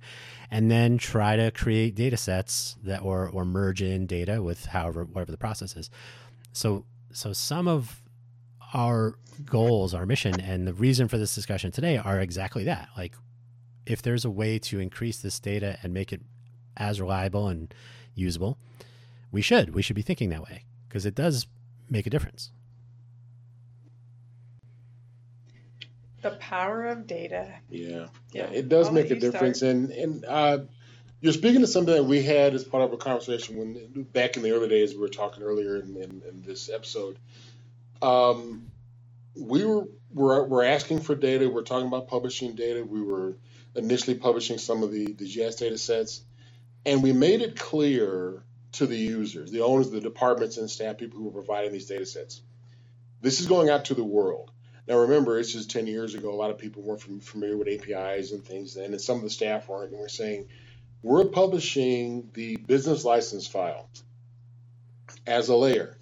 and 0.50 0.70
then 0.70 0.96
try 0.96 1.36
to 1.36 1.50
create 1.50 1.94
data 1.94 2.16
sets 2.16 2.76
that 2.84 3.02
or 3.02 3.28
or 3.28 3.44
merge 3.44 3.82
in 3.82 4.06
data 4.06 4.42
with 4.42 4.66
however 4.66 5.04
whatever 5.04 5.32
the 5.32 5.38
process 5.38 5.76
is. 5.76 5.90
So 6.52 6.84
so 7.12 7.32
some 7.32 7.68
of 7.68 8.02
our 8.72 9.14
goals, 9.44 9.94
our 9.94 10.06
mission, 10.06 10.40
and 10.40 10.66
the 10.66 10.74
reason 10.74 11.08
for 11.08 11.18
this 11.18 11.34
discussion 11.34 11.70
today 11.70 11.96
are 11.96 12.20
exactly 12.20 12.64
that. 12.64 12.88
Like, 12.96 13.14
if 13.86 14.02
there's 14.02 14.24
a 14.24 14.30
way 14.30 14.58
to 14.60 14.80
increase 14.80 15.18
this 15.18 15.38
data 15.38 15.78
and 15.82 15.92
make 15.92 16.12
it 16.12 16.22
as 16.76 17.00
reliable 17.00 17.48
and 17.48 17.72
usable, 18.14 18.58
we 19.30 19.42
should. 19.42 19.74
We 19.74 19.82
should 19.82 19.96
be 19.96 20.02
thinking 20.02 20.30
that 20.30 20.42
way 20.42 20.64
because 20.94 21.06
it 21.06 21.16
does 21.16 21.48
make 21.90 22.06
a 22.06 22.10
difference. 22.10 22.52
The 26.22 26.30
power 26.30 26.86
of 26.86 27.08
data. 27.08 27.52
Yeah, 27.68 28.06
yeah, 28.30 28.44
it 28.44 28.68
does 28.68 28.86
I'll 28.86 28.92
make 28.92 29.10
a 29.10 29.16
difference. 29.16 29.58
Start. 29.58 29.74
And 29.74 29.90
and 29.90 30.24
uh, 30.24 30.58
you're 31.20 31.32
speaking 31.32 31.62
to 31.62 31.66
something 31.66 31.92
that 31.92 32.04
we 32.04 32.22
had 32.22 32.54
as 32.54 32.62
part 32.62 32.84
of 32.84 32.92
a 32.92 32.96
conversation 32.96 33.56
when 33.56 34.04
back 34.12 34.36
in 34.36 34.44
the 34.44 34.52
early 34.52 34.68
days 34.68 34.94
we 34.94 35.00
were 35.00 35.08
talking 35.08 35.42
earlier 35.42 35.78
in, 35.78 35.96
in, 35.96 36.22
in 36.28 36.42
this 36.46 36.70
episode. 36.70 37.18
Um, 38.00 38.70
we 39.34 39.64
were, 39.64 39.88
were 40.12 40.44
were 40.44 40.62
asking 40.62 41.00
for 41.00 41.16
data. 41.16 41.50
We're 41.50 41.62
talking 41.62 41.88
about 41.88 42.06
publishing 42.06 42.54
data. 42.54 42.84
We 42.84 43.02
were 43.02 43.34
initially 43.74 44.16
publishing 44.16 44.58
some 44.58 44.84
of 44.84 44.92
the 44.92 45.12
the 45.12 45.28
GIS 45.28 45.56
data 45.56 45.76
sets, 45.76 46.22
and 46.86 47.02
we 47.02 47.12
made 47.12 47.42
it 47.42 47.58
clear 47.58 48.44
to 48.74 48.86
the 48.86 48.96
users, 48.96 49.50
the 49.50 49.62
owners, 49.62 49.90
the 49.90 50.00
departments, 50.00 50.58
and 50.58 50.70
staff 50.70 50.98
people 50.98 51.20
who 51.20 51.28
are 51.28 51.32
providing 51.32 51.72
these 51.72 51.86
data 51.86 52.06
sets. 52.06 52.42
This 53.20 53.40
is 53.40 53.46
going 53.46 53.70
out 53.70 53.86
to 53.86 53.94
the 53.94 54.04
world. 54.04 54.50
Now, 54.88 54.98
remember, 54.98 55.38
it's 55.38 55.52
just 55.52 55.70
10 55.70 55.86
years 55.86 56.14
ago. 56.14 56.30
A 56.30 56.36
lot 56.36 56.50
of 56.50 56.58
people 56.58 56.82
weren't 56.82 57.02
familiar 57.22 57.56
with 57.56 57.68
APIs 57.68 58.32
and 58.32 58.44
things 58.44 58.74
then, 58.74 58.92
and 58.92 59.00
some 59.00 59.18
of 59.18 59.22
the 59.24 59.30
staff 59.30 59.68
weren't. 59.68 59.92
And 59.92 60.00
we're 60.00 60.08
saying, 60.08 60.48
we're 61.02 61.26
publishing 61.26 62.30
the 62.34 62.56
business 62.56 63.04
license 63.04 63.46
file 63.46 63.88
as 65.26 65.48
a 65.48 65.56
layer, 65.56 65.96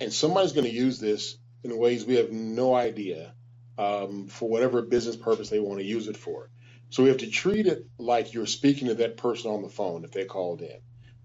and 0.00 0.12
somebody's 0.12 0.52
going 0.52 0.66
to 0.66 0.72
use 0.72 1.00
this 1.00 1.36
in 1.64 1.76
ways 1.78 2.04
we 2.06 2.16
have 2.16 2.32
no 2.32 2.74
idea 2.74 3.34
um, 3.78 4.28
for 4.28 4.48
whatever 4.48 4.82
business 4.82 5.16
purpose 5.16 5.50
they 5.50 5.60
want 5.60 5.80
to 5.80 5.86
use 5.86 6.08
it 6.08 6.16
for. 6.16 6.50
So 6.90 7.02
we 7.02 7.08
have 7.10 7.18
to 7.18 7.30
treat 7.30 7.66
it 7.66 7.86
like 7.98 8.34
you're 8.34 8.46
speaking 8.46 8.88
to 8.88 8.94
that 8.96 9.16
person 9.16 9.50
on 9.50 9.62
the 9.62 9.68
phone 9.68 10.04
if 10.04 10.12
they 10.12 10.24
called 10.24 10.62
in. 10.62 10.78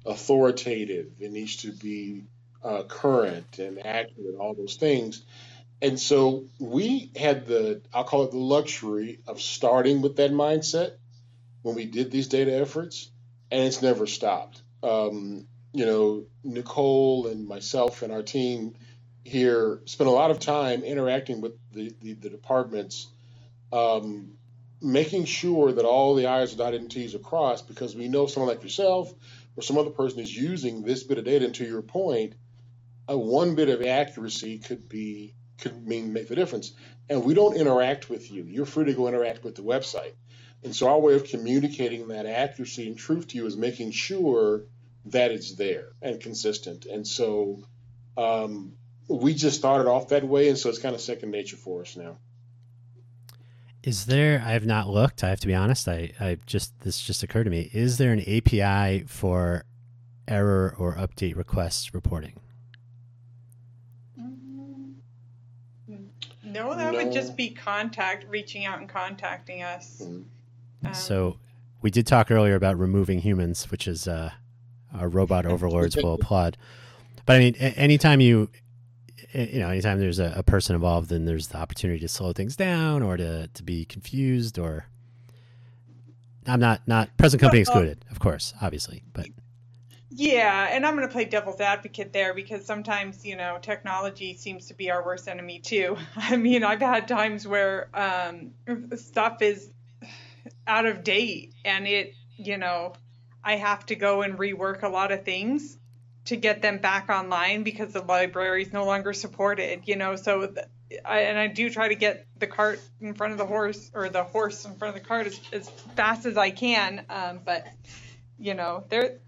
Authoritative, 0.06 1.12
it 1.20 1.32
needs 1.32 1.58
to 1.58 1.72
be 1.72 2.24
uh, 2.64 2.84
current 2.84 3.60
and 3.60 3.86
accurate, 3.86 4.36
all 4.39 4.53
those 4.53 4.76
things. 4.76 5.24
And 5.82 5.99
so 5.99 6.45
we 6.60 7.12
had 7.16 7.45
the, 7.45 7.82
I'll 7.93 8.03
call 8.03 8.24
it 8.24 8.32
the 8.32 8.38
luxury 8.38 9.20
of 9.28 9.41
starting 9.41 10.01
with 10.01 10.16
that 10.18 10.32
mindset 10.32 10.93
when 11.62 11.76
we 11.76 11.86
did 11.86 12.12
these 12.12 12.28
data 12.28 12.56
efforts 12.56 13.12
and 13.51 13.64
it's 13.64 13.82
never 13.82 14.08
stopped. 14.08 14.62
Um, 14.82 15.47
you 15.74 15.86
know, 15.86 16.26
Nichole 16.45 17.32
and 17.32 17.47
myself 17.47 18.01
and 18.01 18.12
our 18.12 18.24
team 18.24 18.76
here 19.24 19.82
spent 19.86 20.08
a 20.08 20.14
lot 20.14 20.32
of 20.32 20.39
time 20.39 20.84
interacting 20.84 21.41
with 21.41 21.53
the, 21.72 21.93
the, 22.01 22.14
the 22.14 22.30
departments, 22.30 23.08
um, 23.74 24.38
making 24.82 25.26
sure 25.26 25.72
that 25.72 25.86
all 25.86 26.16
the 26.16 26.28
I's 26.28 26.53
are 26.53 26.58
dotted 26.58 26.82
and 26.82 26.91
T's 26.91 27.16
are 27.16 27.20
crossed 27.20 27.68
because 27.68 27.95
we 27.95 28.08
know 28.08 28.28
someone 28.28 28.49
like 28.49 28.64
yourself 28.64 29.14
or 29.56 29.64
some 29.64 29.78
other 29.78 29.89
person 29.89 30.20
is 30.20 30.36
using 30.36 30.82
this 30.82 31.03
bit 31.03 31.18
of 31.18 31.26
data. 31.26 31.45
And 31.45 31.56
to 31.56 31.66
your 31.66 31.82
point, 31.82 32.34
a 33.08 33.18
one 33.18 33.56
bit 33.56 33.70
of 33.70 33.82
accuracy 33.86 34.60
could 34.60 34.89
be 34.89 35.36
could 35.60 35.88
mean 35.88 36.12
make 36.12 36.28
the 36.28 36.36
difference. 36.36 36.74
And 37.10 37.24
we 37.24 37.34
don't 37.34 37.56
interact 37.56 38.10
with 38.10 38.32
you. 38.32 38.43
You're 38.43 38.66
free 38.66 38.86
to 38.86 38.93
go 38.93 39.08
interact 39.08 39.43
with 39.43 39.56
the 39.56 39.62
website. 39.62 40.14
And 40.64 40.76
so 40.76 40.89
our 40.89 40.99
way 40.99 41.14
of 41.14 41.26
communicating 41.26 42.08
that 42.10 42.26
accuracy 42.26 42.88
and 42.88 42.97
truth 42.97 43.28
to 43.30 43.38
you 43.38 43.45
is 43.45 43.56
making 43.56 43.91
sure 43.91 44.64
that 45.06 45.32
it's 45.32 45.56
there 45.56 45.89
and 46.01 46.20
consistent. 46.20 46.86
And 46.86 47.08
so 47.08 47.64
um, 48.18 48.74
we 49.08 49.34
just 49.34 49.58
started 49.58 49.88
off 49.88 50.10
that 50.10 50.24
way, 50.24 50.49
and 50.49 50.58
so 50.58 50.70
it's 50.70 50.80
kind 50.80 50.95
of 50.95 51.01
second 51.01 51.32
nature 51.32 51.58
for 51.58 51.82
us 51.82 51.95
now. 51.95 52.18
Is 53.86 54.07
there? 54.07 54.41
I 54.43 54.53
have 54.53 54.65
not 54.65 54.89
looked. 54.89 55.23
I 55.23 55.29
have 55.29 55.39
to 55.41 55.47
be 55.47 55.53
honest. 55.53 55.88
I, 55.88 56.11
I 56.19 56.39
just 56.47 56.79
this 56.81 56.99
just 56.99 57.21
occurred 57.21 57.43
to 57.43 57.51
me. 57.51 57.69
Is 57.71 57.99
there 57.99 58.11
an 58.11 58.21
API 58.21 59.05
for 59.07 59.63
error 60.27 60.75
or 60.77 60.95
update 60.95 61.36
request 61.38 61.93
reporting? 61.93 62.33
No, 66.43 66.73
that 66.73 66.93
would 66.93 67.11
just 67.11 67.36
be 67.36 67.49
contact, 67.49 68.25
reaching 68.29 68.65
out 68.65 68.79
and 68.79 68.89
contacting 68.89 69.61
us. 69.61 70.01
Mm-hmm. 70.03 70.88
Um, 70.88 70.93
So 70.93 71.38
we 71.81 71.91
did 71.91 72.07
talk 72.07 72.31
earlier 72.31 72.55
about 72.55 72.79
removing 72.79 73.19
humans, 73.19 73.69
which 73.69 73.88
is 73.88 74.07
uh, 74.07 74.31
our 74.97 75.09
robot 75.09 75.45
overlords 75.45 75.95
will 75.95 76.13
applaud. 76.13 76.57
But 77.25 77.36
I 77.36 77.39
mean, 77.39 77.55
anytime 77.55 78.21
you, 78.21 78.49
you 79.36 79.59
know, 79.59 79.69
anytime 79.69 79.99
there's 79.99 80.19
a, 80.19 80.33
a 80.38 80.43
person 80.43 80.75
involved, 80.75 81.09
then 81.09 81.25
there's 81.25 81.47
the 81.47 81.57
opportunity 81.57 81.99
to 81.99 82.07
slow 82.07 82.31
things 82.33 82.55
down 82.55 83.03
or 83.03 83.17
to, 83.17 83.47
to 83.47 83.63
be 83.63 83.86
confused 83.86 84.57
or. 84.57 84.86
I'm 86.47 86.59
not 86.59 86.88
not 86.88 87.17
present 87.17 87.41
company 87.41 87.61
excluded, 87.61 88.05
of 88.11 88.19
course, 88.19 88.53
obviously, 88.61 89.01
but 89.13 89.25
Yeah, 90.11 90.67
and 90.69 90.86
I'm 90.86 90.95
going 90.95 91.07
to 91.07 91.11
play 91.11 91.25
devil's 91.25 91.59
advocate 91.59 92.13
there 92.13 92.36
because 92.36 92.63
sometimes, 92.63 93.25
you 93.25 93.36
know, 93.36 93.57
technology 93.59 94.36
seems 94.36 94.67
to 94.67 94.75
be 94.75 94.91
our 94.91 95.03
worst 95.03 95.27
enemy 95.27 95.57
too. 95.57 95.97
I 96.15 96.38
mean, 96.38 96.63
I've 96.63 96.81
had 96.81 97.07
times 97.07 97.47
where 97.47 97.89
um, 97.95 98.51
stuff 98.95 99.41
is 99.41 99.71
out 100.67 100.86
of 100.86 101.03
date 101.03 101.55
and 101.65 101.88
it, 101.88 102.13
you 102.38 102.59
know, 102.59 102.93
I 103.43 103.55
have 103.55 103.86
to 103.88 103.95
go 103.95 104.21
and 104.21 104.38
rework 104.38 104.83
a 104.83 104.89
lot 104.89 105.11
of 105.11 105.25
things 105.25 105.79
to 106.26 106.36
get 106.36 106.61
them 106.61 106.80
back 106.80 107.09
online 107.09 107.63
because 107.63 107.93
the 107.93 108.01
library 108.01 108.63
is 108.63 108.73
no 108.73 108.86
longer 108.86 109.13
supported, 109.13 109.82
you 109.86 109.95
know, 109.95 110.15
so 110.15 110.47
th- 110.47 110.67
I, 111.03 111.21
and 111.21 111.38
I 111.38 111.47
do 111.47 111.69
try 111.69 111.88
to 111.88 111.95
get 111.95 112.28
the 112.38 112.47
cart 112.47 112.80
in 112.99 113.13
front 113.13 113.34
of 113.34 113.38
the 113.38 113.45
horse 113.45 113.91
or 113.93 114.09
the 114.09 114.23
horse 114.23 114.65
in 114.65 114.76
front 114.76 114.95
of 114.95 115.01
the 115.01 115.07
cart 115.07 115.28
as, 115.28 115.39
as 115.53 115.69
fast 115.95 116.26
as 116.26 116.38
I 116.38 116.49
can, 116.49 117.05
um, 117.09 117.39
but 117.43 117.65
you 118.39 118.53
know, 118.53 118.84
there 118.89 119.19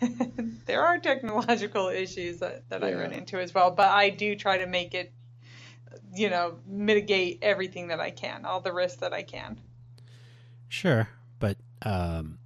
there 0.66 0.82
are 0.82 0.98
technological 0.98 1.88
issues 1.88 2.38
that, 2.40 2.68
that 2.70 2.82
I 2.82 2.92
run 2.94 3.12
into 3.12 3.38
as 3.40 3.54
well, 3.54 3.70
but 3.70 3.88
I 3.88 4.10
do 4.10 4.34
try 4.34 4.58
to 4.58 4.66
make 4.66 4.94
it, 4.94 5.12
you 6.14 6.30
know, 6.30 6.56
mitigate 6.66 7.38
everything 7.42 7.88
that 7.88 8.00
I 8.00 8.10
can, 8.10 8.44
all 8.44 8.60
the 8.60 8.72
risks 8.72 9.00
that 9.00 9.12
I 9.12 9.22
can. 9.22 9.60
Sure, 10.68 11.08
but 11.38 11.56
um, 11.82 12.38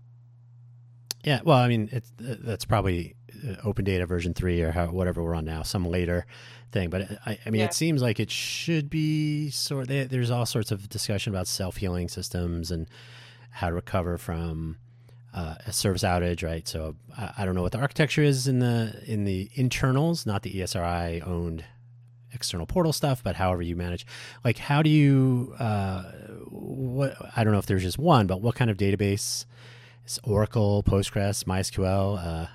yeah. 1.24 1.40
Well, 1.44 1.58
I 1.58 1.68
mean, 1.68 1.88
it's 1.92 2.10
that's 2.18 2.64
probably 2.64 3.16
Open 3.64 3.84
Data 3.84 4.06
version 4.06 4.34
three 4.34 4.62
or 4.62 4.70
how, 4.72 4.86
whatever 4.86 5.22
we're 5.22 5.34
on 5.34 5.44
now, 5.44 5.62
some 5.62 5.84
later 5.86 6.26
thing. 6.72 6.90
But 6.90 7.02
uh, 7.02 7.14
I, 7.26 7.38
I 7.46 7.50
mean, 7.50 7.60
Yeah. 7.60 7.66
it 7.66 7.74
seems 7.74 8.02
like 8.02 8.18
it 8.20 8.30
should 8.30 8.90
be 8.90 9.50
sort. 9.50 9.88
They, 9.88 10.04
there's 10.04 10.30
all 10.30 10.46
sorts 10.46 10.70
of 10.70 10.88
discussion 10.88 11.32
about 11.32 11.46
self 11.46 11.76
healing 11.76 12.08
systems 12.08 12.70
and 12.70 12.88
how 13.50 13.68
to 13.68 13.74
recover 13.74 14.18
from 14.18 14.78
uh, 15.32 15.54
a 15.66 15.72
service 15.72 16.02
outage, 16.02 16.44
right? 16.44 16.66
So 16.68 16.96
I, 17.16 17.32
I 17.38 17.44
don't 17.44 17.54
know 17.54 17.62
what 17.62 17.72
the 17.72 17.78
architecture 17.78 18.22
is 18.22 18.46
in 18.48 18.58
the 18.60 19.00
in 19.06 19.24
the 19.24 19.50
internals, 19.54 20.26
not 20.26 20.42
the 20.42 20.52
ESRI 20.54 21.26
owned 21.26 21.64
external 22.32 22.66
portal 22.66 22.92
stuff, 22.92 23.22
but 23.22 23.36
however 23.36 23.62
you 23.62 23.76
manage, 23.76 24.04
like 24.44 24.58
how 24.58 24.82
do 24.82 24.90
you, 24.90 25.54
uh, 25.60 26.02
what, 26.50 27.14
I 27.36 27.44
don't 27.44 27.52
know 27.52 27.60
if 27.60 27.66
there's 27.66 27.84
just 27.84 27.96
one, 27.96 28.26
but 28.26 28.40
what 28.40 28.56
kind 28.56 28.72
of 28.72 28.76
database 28.76 29.44
is 30.04 30.18
Oracle, 30.24 30.82
Postgres, 30.82 31.44
MySQL, 31.44 32.18
uh, 32.18 32.46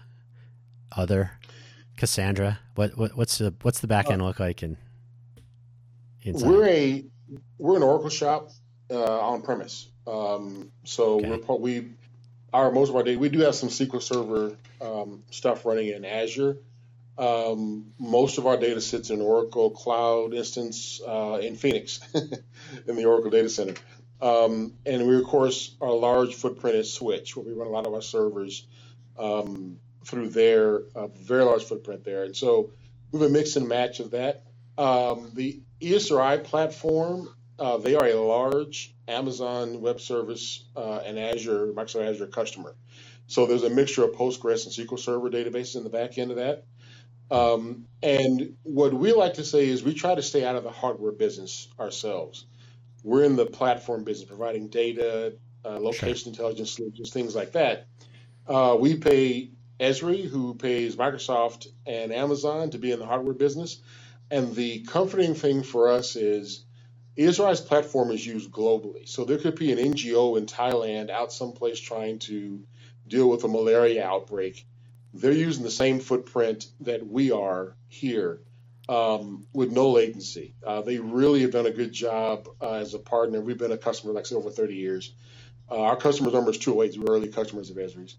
other 0.92 1.32
Cassandra? 1.98 2.60
What, 2.76 2.98
what, 2.98 3.18
what's 3.18 3.38
the, 3.38 3.54
what's 3.62 3.80
the 3.80 3.88
back 3.88 4.10
end 4.12 4.22
look 4.22 4.40
like 4.40 4.64
in, 4.64 4.78
inside? 6.22 6.48
We're 6.48 6.68
a 6.68 7.06
we're 7.58 7.78
an 7.78 7.84
Oracle 7.84 8.10
shop 8.10 8.52
uh, 8.92 9.20
on 9.20 9.42
premise. 9.42 9.90
Um, 10.08 10.72
so 10.86 11.18
Okay. 11.18 11.30
we're 11.48 11.56
we 11.58 11.90
our 12.54 12.72
most 12.72 12.90
of 12.90 12.96
our 12.96 13.04
data 13.04 13.20
we 13.20 13.30
do 13.30 13.40
have 13.40 13.56
some 13.56 13.70
SQL 13.70 14.02
Server 14.02 14.56
um, 14.82 15.24
stuff 15.32 15.66
running 15.66 15.90
in 15.90 16.06
Azure. 16.06 16.58
Um, 17.18 17.92
most 18.00 18.38
of 18.38 18.48
our 18.48 18.58
data 18.58 18.80
sits 18.80 19.10
in 19.10 19.22
Oracle 19.22 19.72
Cloud 19.72 20.34
instance 20.34 21.02
uh, 21.06 21.40
in 21.42 21.56
Phoenix, 21.56 22.00
in 22.14 22.96
the 22.96 23.06
Oracle 23.06 23.30
data 23.30 23.50
center. 23.50 23.76
Um, 24.22 24.74
and 24.86 25.08
we 25.08 25.18
of 25.18 25.26
course 25.26 25.76
our 25.82 25.94
large 25.94 26.36
footprint 26.36 26.78
is 26.78 26.92
Switch, 26.94 27.36
where 27.36 27.46
we 27.46 27.54
run 27.54 27.68
a 27.68 27.72
lot 27.72 27.86
of 27.88 27.94
our 27.94 28.02
servers 28.02 28.66
um, 29.18 29.78
through 30.10 30.30
their 30.30 30.82
uh, 30.96 31.08
very 31.08 31.44
large 31.44 31.64
footprint 31.64 32.04
there. 32.04 32.24
And 32.24 32.36
so 32.36 32.72
we 33.12 33.20
have 33.20 33.30
a 33.30 33.32
mix 33.32 33.56
and 33.56 33.68
match 33.68 34.00
of 34.00 34.12
that. 34.12 34.44
Um, 34.78 35.32
the 35.34 35.62
ESRI 35.82 36.44
platform, 36.44 37.30
uh, 37.60 37.78
they 37.78 37.96
are 37.96 38.08
a 38.08 38.16
large 38.16 38.96
Amazon 39.08 39.82
Web 39.82 40.00
Service 40.00 40.64
uh, 40.76 41.02
and 41.06 41.20
Azure, 41.20 41.74
Microsoft 41.74 42.10
Azure 42.10 42.28
customer. 42.28 42.76
So 43.28 43.46
there's 43.46 43.64
a 43.64 43.70
mixture 43.70 44.04
of 44.04 44.12
Postgres 44.12 44.66
and 44.66 44.90
SQL 44.90 44.98
Server 44.98 45.30
databases 45.30 45.76
in 45.76 45.84
the 45.84 45.90
back 45.90 46.18
end 46.18 46.32
of 46.32 46.38
that. 46.38 46.66
Um, 47.32 47.86
and 48.02 48.56
what 48.64 48.92
we 48.92 49.14
like 49.14 49.36
to 49.36 49.44
say 49.44 49.68
is 49.68 49.84
we 49.84 49.94
try 49.94 50.16
to 50.16 50.24
stay 50.24 50.44
out 50.44 50.56
of 50.56 50.64
the 50.64 50.72
hardware 50.72 51.12
business 51.12 51.68
ourselves. 51.80 52.46
We're 53.04 53.24
in 53.24 53.36
the 53.36 53.46
platform 53.46 54.04
business, 54.04 54.28
providing 54.28 54.70
data, 54.70 55.36
uh, 55.64 55.80
location 55.80 56.32
intelligence 56.32 56.72
solutions, 56.72 57.12
things 57.12 57.36
like 57.36 57.52
that. 57.52 57.86
Uh, 58.48 58.76
we 58.80 58.96
pay 58.96 59.52
Esri, 59.80 60.28
who 60.28 60.56
pays 60.56 60.96
Microsoft 60.96 61.68
and 61.86 62.12
Amazon 62.12 62.72
to 62.72 62.78
be 62.78 62.92
in 62.92 63.00
the 63.00 63.06
hardware 63.06 63.34
business. 63.34 63.82
And 64.32 64.54
the 64.54 64.82
comforting 64.82 65.34
thing 65.34 65.64
for 65.64 65.90
us 65.90 66.16
is 66.16 66.66
Esri's 67.18 67.62
platform 67.62 68.12
is 68.12 68.26
used 68.26 68.52
globally. 68.52 69.08
So 69.08 69.26
there 69.26 69.38
could 69.38 69.56
be 69.56 69.72
an 69.72 69.78
NGO 69.78 70.38
in 70.38 70.46
Thailand 70.46 71.10
out 71.10 71.34
someplace 71.34 71.80
trying 71.80 72.20
to 72.20 72.64
deal 73.08 73.30
with 73.30 73.44
a 73.44 73.48
malaria 73.48 74.06
outbreak. 74.06 74.66
They're 75.14 75.32
using 75.32 75.64
the 75.64 75.72
same 75.72 76.00
footprint 76.00 76.68
that 76.82 77.06
we 77.06 77.32
are 77.32 77.76
here 77.88 78.42
um, 78.88 79.48
with 79.54 79.72
no 79.72 79.90
latency. 79.90 80.56
Uh, 80.66 80.82
they 80.82 81.00
really 81.00 81.42
have 81.42 81.52
done 81.52 81.66
a 81.66 81.72
good 81.72 81.92
job 81.92 82.48
uh, 82.62 82.74
as 82.74 82.94
a 82.94 83.00
partner. 83.00 83.42
We've 83.42 83.58
been 83.58 83.72
a 83.72 83.78
customer, 83.78 84.14
like 84.14 84.32
over 84.32 84.50
30 84.50 84.76
years. 84.76 85.14
Uh, 85.70 85.82
our 85.82 85.96
customer 85.96 86.32
number 86.32 86.52
is 86.52 86.58
208. 86.58 87.00
We're 87.00 87.16
early 87.16 87.28
customers 87.28 87.70
of 87.70 87.78
Esri's. 87.78 88.16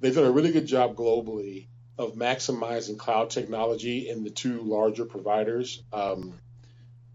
They've 0.00 0.14
done 0.14 0.24
a 0.24 0.30
really 0.30 0.52
good 0.52 0.66
job 0.66 0.96
globally 0.96 1.66
of 1.98 2.14
maximizing 2.14 2.98
cloud 2.98 3.28
technology 3.28 4.08
in 4.08 4.24
the 4.24 4.30
two 4.30 4.62
larger 4.62 5.04
providers 5.04 5.82
um, 5.92 6.32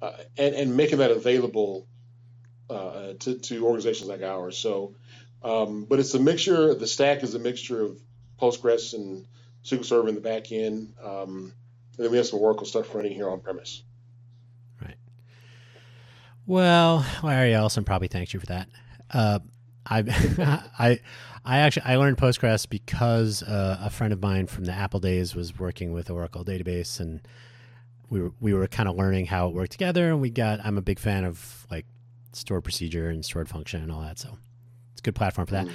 uh, 0.01 0.11
and, 0.37 0.53
and 0.53 0.77
making 0.77 0.99
that 0.99 1.09
available 1.09 1.87
uh, 2.69 3.13
to, 3.19 3.39
to 3.39 3.65
organizations 3.65 4.07
like 4.07 4.21
ours. 4.21 4.57
So, 4.57 4.95
um, 5.43 5.85
but 5.85 5.99
it's 5.99 6.13
a 6.13 6.19
mixture, 6.19 6.75
the 6.75 6.85
stack 6.85 7.23
is 7.23 7.33
a 7.33 7.39
mixture 7.39 7.81
of 7.81 7.99
Postgres 8.39 8.93
and 8.93 9.25
SQL 9.63 9.85
Server 9.85 10.07
in 10.07 10.15
the 10.15 10.21
back 10.21 10.51
end. 10.51 10.93
Um, 11.03 11.53
and 11.97 12.05
then 12.05 12.11
we 12.11 12.17
have 12.17 12.27
some 12.27 12.39
Oracle 12.39 12.67
stuff 12.67 12.93
running 12.93 13.13
here 13.13 13.29
on 13.29 13.39
premise. 13.39 13.83
Right. 14.81 14.97
Well, 16.45 17.05
Larry 17.23 17.53
Ellison 17.53 17.85
probably 17.85 18.07
thanks 18.07 18.33
you 18.33 18.39
for 18.39 18.45
that. 18.47 18.69
Uh, 19.09 19.39
I, 19.85 20.03
I, 20.79 20.99
I 21.45 21.59
actually 21.59 21.85
I 21.85 21.95
learned 21.97 22.17
Postgres 22.17 22.67
because 22.67 23.43
uh, 23.43 23.77
a 23.79 23.89
friend 23.91 24.11
of 24.11 24.21
mine 24.21 24.47
from 24.47 24.65
the 24.65 24.71
Apple 24.71 24.99
days 24.99 25.35
was 25.35 25.57
working 25.57 25.93
with 25.93 26.09
Oracle 26.09 26.43
database, 26.43 26.99
and 26.99 27.21
we 28.09 28.19
were 28.19 28.31
we 28.41 28.53
were 28.53 28.67
kind 28.67 28.89
of 28.89 28.95
learning 28.95 29.27
how 29.27 29.47
it 29.47 29.53
worked 29.53 29.71
together. 29.71 30.09
And 30.09 30.19
we 30.19 30.31
got 30.31 30.59
I'm 30.63 30.77
a 30.77 30.81
big 30.81 30.97
fan 30.97 31.23
of 31.23 31.67
like 31.69 31.85
stored 32.33 32.63
procedure 32.63 33.09
and 33.09 33.23
stored 33.23 33.47
function 33.47 33.83
and 33.83 33.91
all 33.91 34.01
that, 34.01 34.17
so 34.17 34.37
it's 34.91 35.01
a 35.01 35.03
good 35.03 35.13
platform 35.13 35.45
for 35.45 35.53
that. 35.53 35.67
Mm. 35.67 35.71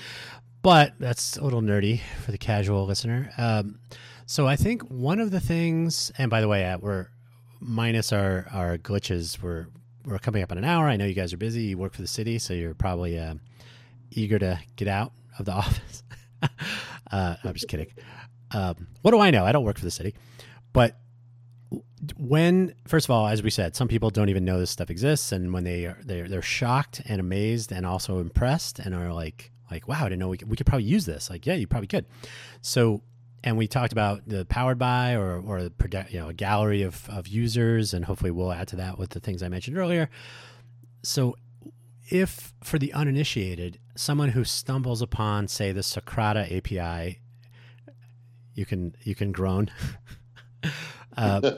But 0.62 0.94
that's 0.98 1.36
a 1.36 1.44
little 1.44 1.62
nerdy 1.62 2.00
for 2.24 2.32
the 2.32 2.38
casual 2.38 2.84
listener. 2.84 3.30
Um, 3.38 3.78
so 4.26 4.46
I 4.46 4.56
think 4.56 4.82
one 4.82 5.20
of 5.20 5.30
the 5.30 5.40
things, 5.40 6.10
and 6.18 6.30
by 6.30 6.40
the 6.40 6.48
way, 6.48 6.66
uh, 6.68 6.78
we're 6.78 7.06
minus 7.60 8.12
our 8.12 8.46
our 8.52 8.76
glitches, 8.76 9.40
we're 9.40 9.68
we're 10.04 10.18
coming 10.18 10.42
up 10.42 10.50
on 10.50 10.58
an 10.58 10.64
hour. 10.64 10.88
I 10.88 10.96
know 10.96 11.04
you 11.04 11.14
guys 11.14 11.32
are 11.32 11.36
busy. 11.38 11.62
You 11.62 11.78
work 11.78 11.94
for 11.94 12.02
the 12.02 12.08
city, 12.08 12.40
so 12.40 12.54
you're 12.54 12.74
probably 12.74 13.16
uh, 13.16 13.34
eager 14.10 14.38
to 14.40 14.58
get 14.74 14.88
out 14.88 15.12
of 15.40 15.46
the 15.46 15.52
office. 15.64 16.02
uh, 17.10 17.36
I'm 17.42 17.54
just 17.54 17.68
kidding. 17.68 17.88
Um, 18.52 18.88
what 19.02 19.10
do 19.12 19.20
I 19.20 19.30
know? 19.30 19.44
I 19.44 19.52
don't 19.52 19.64
work 19.64 19.78
for 19.78 19.84
the 19.84 19.90
city. 19.90 20.14
But 20.72 20.96
when, 22.16 22.74
first 22.86 23.06
of 23.06 23.10
all, 23.10 23.26
as 23.26 23.42
we 23.42 23.50
said, 23.50 23.76
some 23.76 23.88
people 23.88 24.10
don't 24.10 24.28
even 24.28 24.44
know 24.44 24.58
this 24.58 24.70
stuff 24.70 24.90
exists, 24.90 25.32
and 25.32 25.52
when 25.52 25.64
they 25.64 25.86
are 25.86 25.98
they're, 26.04 26.28
they're 26.28 26.42
shocked 26.42 27.02
and 27.06 27.20
amazed 27.20 27.72
and 27.72 27.84
also 27.84 28.18
impressed 28.18 28.78
and 28.78 28.94
are 28.94 29.12
like 29.12 29.50
like 29.70 29.86
wow, 29.86 30.00
I 30.00 30.04
didn't 30.04 30.18
know 30.18 30.28
we 30.28 30.38
could, 30.38 30.50
we 30.50 30.56
could 30.56 30.66
probably 30.66 30.86
use 30.86 31.06
this. 31.06 31.30
Like 31.30 31.46
yeah, 31.46 31.54
you 31.54 31.66
probably 31.66 31.86
could. 31.86 32.06
So 32.60 33.02
and 33.42 33.56
we 33.56 33.66
talked 33.66 33.92
about 33.92 34.26
the 34.26 34.44
powered 34.46 34.78
by 34.78 35.14
or 35.14 35.40
or 35.40 35.60
you 35.60 36.20
know 36.20 36.28
a 36.28 36.34
gallery 36.34 36.82
of 36.82 37.08
of 37.08 37.28
users, 37.28 37.94
and 37.94 38.04
hopefully 38.04 38.30
we'll 38.30 38.52
add 38.52 38.68
to 38.68 38.76
that 38.76 38.98
with 38.98 39.10
the 39.10 39.20
things 39.20 39.42
I 39.42 39.48
mentioned 39.48 39.78
earlier. 39.78 40.10
So, 41.02 41.36
if 42.10 42.52
for 42.62 42.78
the 42.78 42.92
uninitiated, 42.92 43.78
someone 43.94 44.30
who 44.30 44.44
stumbles 44.44 45.00
upon, 45.02 45.48
say, 45.48 45.72
the 45.72 45.80
Socrata 45.80 46.56
API, 46.56 47.20
you 48.54 48.66
can 48.66 48.94
you 49.02 49.14
can 49.14 49.32
groan. 49.32 49.70
uh, 51.16 51.52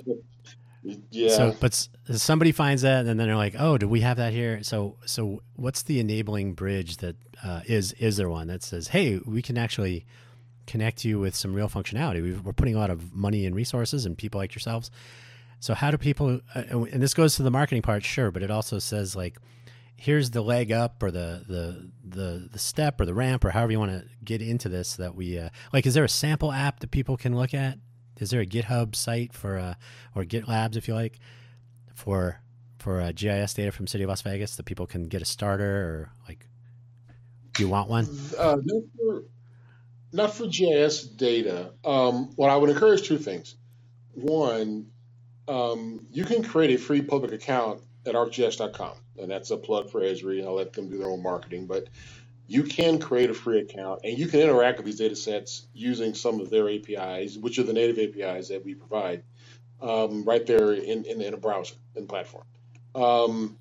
Yeah. 1.11 1.28
So, 1.28 1.57
but 1.61 1.88
somebody 2.16 2.50
finds 2.50 2.82
that, 2.82 3.07
and 3.07 3.09
then 3.09 3.28
they're 3.28 3.36
like, 3.36 3.55
"Oh, 3.59 3.78
do 3.78 3.86
we 3.88 4.00
have 4.00 4.16
that 4.16 4.32
here?" 4.32 4.62
So, 4.62 4.96
so 5.07 5.42
what's 5.55 5.82
the 5.82 6.00
enabling 6.00 6.55
bridge 6.55 6.96
that 6.98 7.16
uh, 7.44 7.61
is? 7.66 7.92
Is 7.94 8.16
there 8.16 8.28
one 8.28 8.48
that 8.48 8.62
says, 8.64 8.88
"Hey, 8.88 9.20
we 9.24 9.42
can 9.42 9.57
actually 9.57 10.05
connect 10.66 11.05
you 11.05 11.20
with 11.20 11.36
some 11.36 11.55
real 11.55 11.68
functionality"? 11.68 12.22
We've, 12.22 12.44
we're 12.44 12.53
putting 12.53 12.74
a 12.74 12.78
lot 12.78 12.90
of 12.90 13.14
money 13.14 13.46
and 13.46 13.55
resources 13.55 14.05
and 14.07 14.18
people 14.18 14.40
like 14.40 14.55
yourselves. 14.55 14.90
So, 15.61 15.74
how 15.74 15.92
do 15.92 15.98
people? 15.98 16.40
Uh, 16.53 16.62
and 16.92 17.00
this 17.00 17.14
goes 17.14 17.36
to 17.36 17.44
the 17.44 17.50
marketing 17.53 17.82
part, 17.82 18.03
sure, 18.05 18.32
but 18.32 18.42
it 18.42 18.50
also 18.50 18.80
says 18.80 19.14
like, 19.14 19.38
here's 19.97 20.30
the 20.30 20.43
leg 20.43 20.72
up 20.72 21.03
or 21.03 21.11
the 21.11 21.45
the 21.47 21.90
the 22.05 22.49
the 22.51 22.59
step 22.59 23.01
or 23.01 23.07
the 23.07 23.14
ramp 23.14 23.45
or 23.45 23.51
however 23.51 23.72
you 23.72 23.78
want 23.78 23.93
to 23.93 24.05
get 24.24 24.43
into 24.43 24.68
this 24.68 24.90
so 24.90 25.03
that 25.03 25.14
we 25.14 25.38
uh, 25.38 25.49
like 25.72 25.86
is 25.86 25.95
there 25.95 26.05
a 26.05 26.09
sample 26.09 26.53
app 26.53 26.80
that 26.80 26.90
people 26.90 27.16
can 27.16 27.36
look 27.36 27.55
at 27.55 27.78
is 28.18 28.30
there 28.30 28.40
a 28.40 28.47
github 28.47 28.95
site 28.95 29.32
for 29.32 29.59
uh, 29.59 29.74
or 30.14 30.24
gitlabs 30.24 30.76
if 30.76 30.88
you 30.88 30.95
like 30.95 31.18
for 31.95 32.40
for 32.78 33.01
uh, 33.01 33.12
gis 33.12 33.55
data 33.55 33.70
from 33.70 33.86
city 33.86 34.03
of 34.05 34.09
las 34.09 34.22
vegas 34.22 34.57
that 34.57 34.66
people 34.66 34.86
can 34.86 35.07
get 35.09 35.22
a 35.22 35.24
starter 35.24 35.64
or 35.64 36.11
like 36.26 36.49
do 37.55 37.62
you 37.62 37.68
want 37.68 37.88
one 37.88 38.07
Uh, 38.38 38.57
not, 38.64 38.82
for, 38.97 39.24
not 40.12 40.34
for 40.34 40.47
GIS 40.47 41.05
data. 41.05 41.72
Um, 41.84 42.32
well, 42.36 42.51
I 42.51 42.57
would 42.57 42.70
encourage 42.70 43.03
two 43.03 43.18
things. 43.18 43.57
One, 44.14 44.86
um, 45.49 46.07
you 46.11 46.24
can 46.24 46.43
create 46.43 46.70
a 46.70 46.78
free 46.78 47.03
public 47.03 47.32
account 47.32 47.82
at 48.07 48.14
arcgis.com, 48.14 48.92
and 49.18 49.30
that's 49.30 49.50
a 49.50 49.57
plug 49.57 49.90
for 49.90 50.00
Esri. 50.00 50.38
And 50.38 50.48
I'll 50.48 50.55
let 50.55 50.72
them 50.72 50.88
do 50.88 50.98
their 50.98 51.11
own 51.11 51.22
marketing, 51.22 51.66
but 51.66 51.88
you 52.46 52.64
can 52.64 52.98
create 52.98 53.30
a 53.30 53.34
free 53.34 53.61
account 53.61 54.00
and 54.05 54.18
you 54.18 54.26
can 54.26 54.40
interact 54.40 54.76
with 54.78 54.86
these 54.86 54.98
data 54.98 55.16
sets 55.16 55.66
using 55.72 56.12
some 56.12 56.40
of 56.40 56.50
their 56.50 56.68
APIs, 56.68 57.38
which 57.38 57.59
are 57.59 57.62
the 57.62 57.72
native 57.72 57.98
APIs 57.98 58.48
that 58.48 58.64
we 58.64 58.74
provide 58.74 59.22
um, 59.80 60.24
right 60.24 60.46
there 60.46 60.72
in, 60.72 61.05
in, 61.05 61.22
in 61.22 61.34
a 61.34 61.36
browser 61.36 61.74
and 61.96 62.09
platform. 62.09 62.44
Um, 62.94 63.57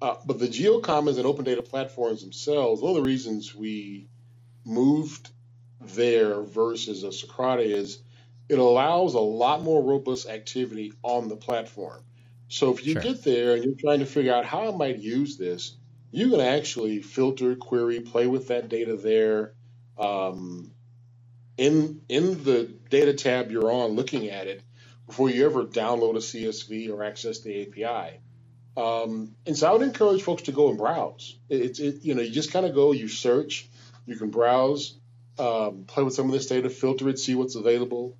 uh, 0.00 0.14
but 0.24 0.38
the 0.38 0.48
GeoCommons 0.48 1.18
and 1.18 1.26
open 1.26 1.44
data 1.44 1.62
platforms 1.62 2.22
themselves, 2.22 2.80
one 2.80 2.96
of 2.96 3.02
the 3.02 3.08
reasons 3.08 3.54
we 3.54 4.08
moved 4.64 5.30
there 5.80 6.42
versus 6.42 7.04
a 7.04 7.08
Socrata 7.08 7.64
is 7.64 8.02
it 8.48 8.58
allows 8.58 9.14
a 9.14 9.20
lot 9.20 9.62
more 9.62 9.82
robust 9.82 10.28
activity 10.28 10.92
on 11.02 11.28
the 11.28 11.36
platform. 11.36 12.02
So 12.50 12.72
if 12.72 12.84
you 12.84 12.94
sure 12.94 13.02
get 13.02 13.22
there 13.22 13.54
and 13.54 13.64
you're 13.64 13.76
trying 13.78 14.00
to 14.00 14.06
figure 14.06 14.34
out 14.34 14.44
how 14.44 14.68
I 14.68 14.76
might 14.76 14.98
use 14.98 15.36
this, 15.36 15.76
you 16.10 16.30
can 16.30 16.40
actually 16.40 17.00
filter, 17.00 17.54
query, 17.54 18.00
play 18.00 18.26
with 18.26 18.48
that 18.48 18.68
data 18.68 18.96
there. 18.96 19.54
Um, 19.96 20.72
in 21.56 22.00
in 22.08 22.42
the 22.42 22.64
data 22.88 23.14
tab 23.14 23.52
you're 23.52 23.70
on, 23.70 23.92
looking 23.92 24.30
at 24.30 24.48
it 24.48 24.62
before 25.06 25.30
you 25.30 25.46
ever 25.46 25.64
download 25.64 26.16
a 26.16 26.18
CSV 26.18 26.90
or 26.90 27.04
access 27.04 27.40
the 27.40 27.62
API. 27.62 28.18
Um, 28.76 29.36
and 29.46 29.56
so 29.56 29.68
I 29.68 29.72
would 29.72 29.82
encourage 29.82 30.22
folks 30.22 30.42
to 30.42 30.52
go 30.52 30.70
and 30.70 30.78
browse. 30.78 31.38
It's 31.48 31.78
it, 31.78 32.02
you 32.02 32.16
know 32.16 32.22
you 32.22 32.32
just 32.32 32.52
kind 32.52 32.66
of 32.66 32.74
go, 32.74 32.90
you 32.90 33.06
search, 33.06 33.68
you 34.06 34.16
can 34.16 34.30
browse, 34.30 34.98
um, 35.38 35.84
play 35.86 36.02
with 36.02 36.14
some 36.14 36.26
of 36.26 36.32
this 36.32 36.46
data, 36.46 36.68
filter 36.68 37.08
it, 37.08 37.20
see 37.20 37.36
what's 37.36 37.54
available 37.54 38.16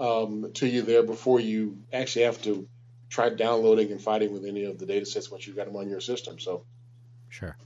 um, 0.00 0.52
to 0.54 0.66
you 0.66 0.80
there 0.80 1.02
before 1.02 1.38
you 1.38 1.80
actually 1.92 2.24
have 2.24 2.40
to 2.42 2.66
try 3.08 3.28
downloading 3.28 3.92
and 3.92 4.00
fighting 4.00 4.32
with 4.32 4.44
any 4.44 4.64
of 4.64 4.78
the 4.78 4.86
data 4.86 5.06
sets 5.06 5.30
once 5.30 5.46
you've 5.46 5.56
got 5.56 5.66
them 5.66 5.76
on 5.76 5.88
your 5.88 6.00
system. 6.00 6.38
So. 6.38 6.64
Sure. 7.28 7.56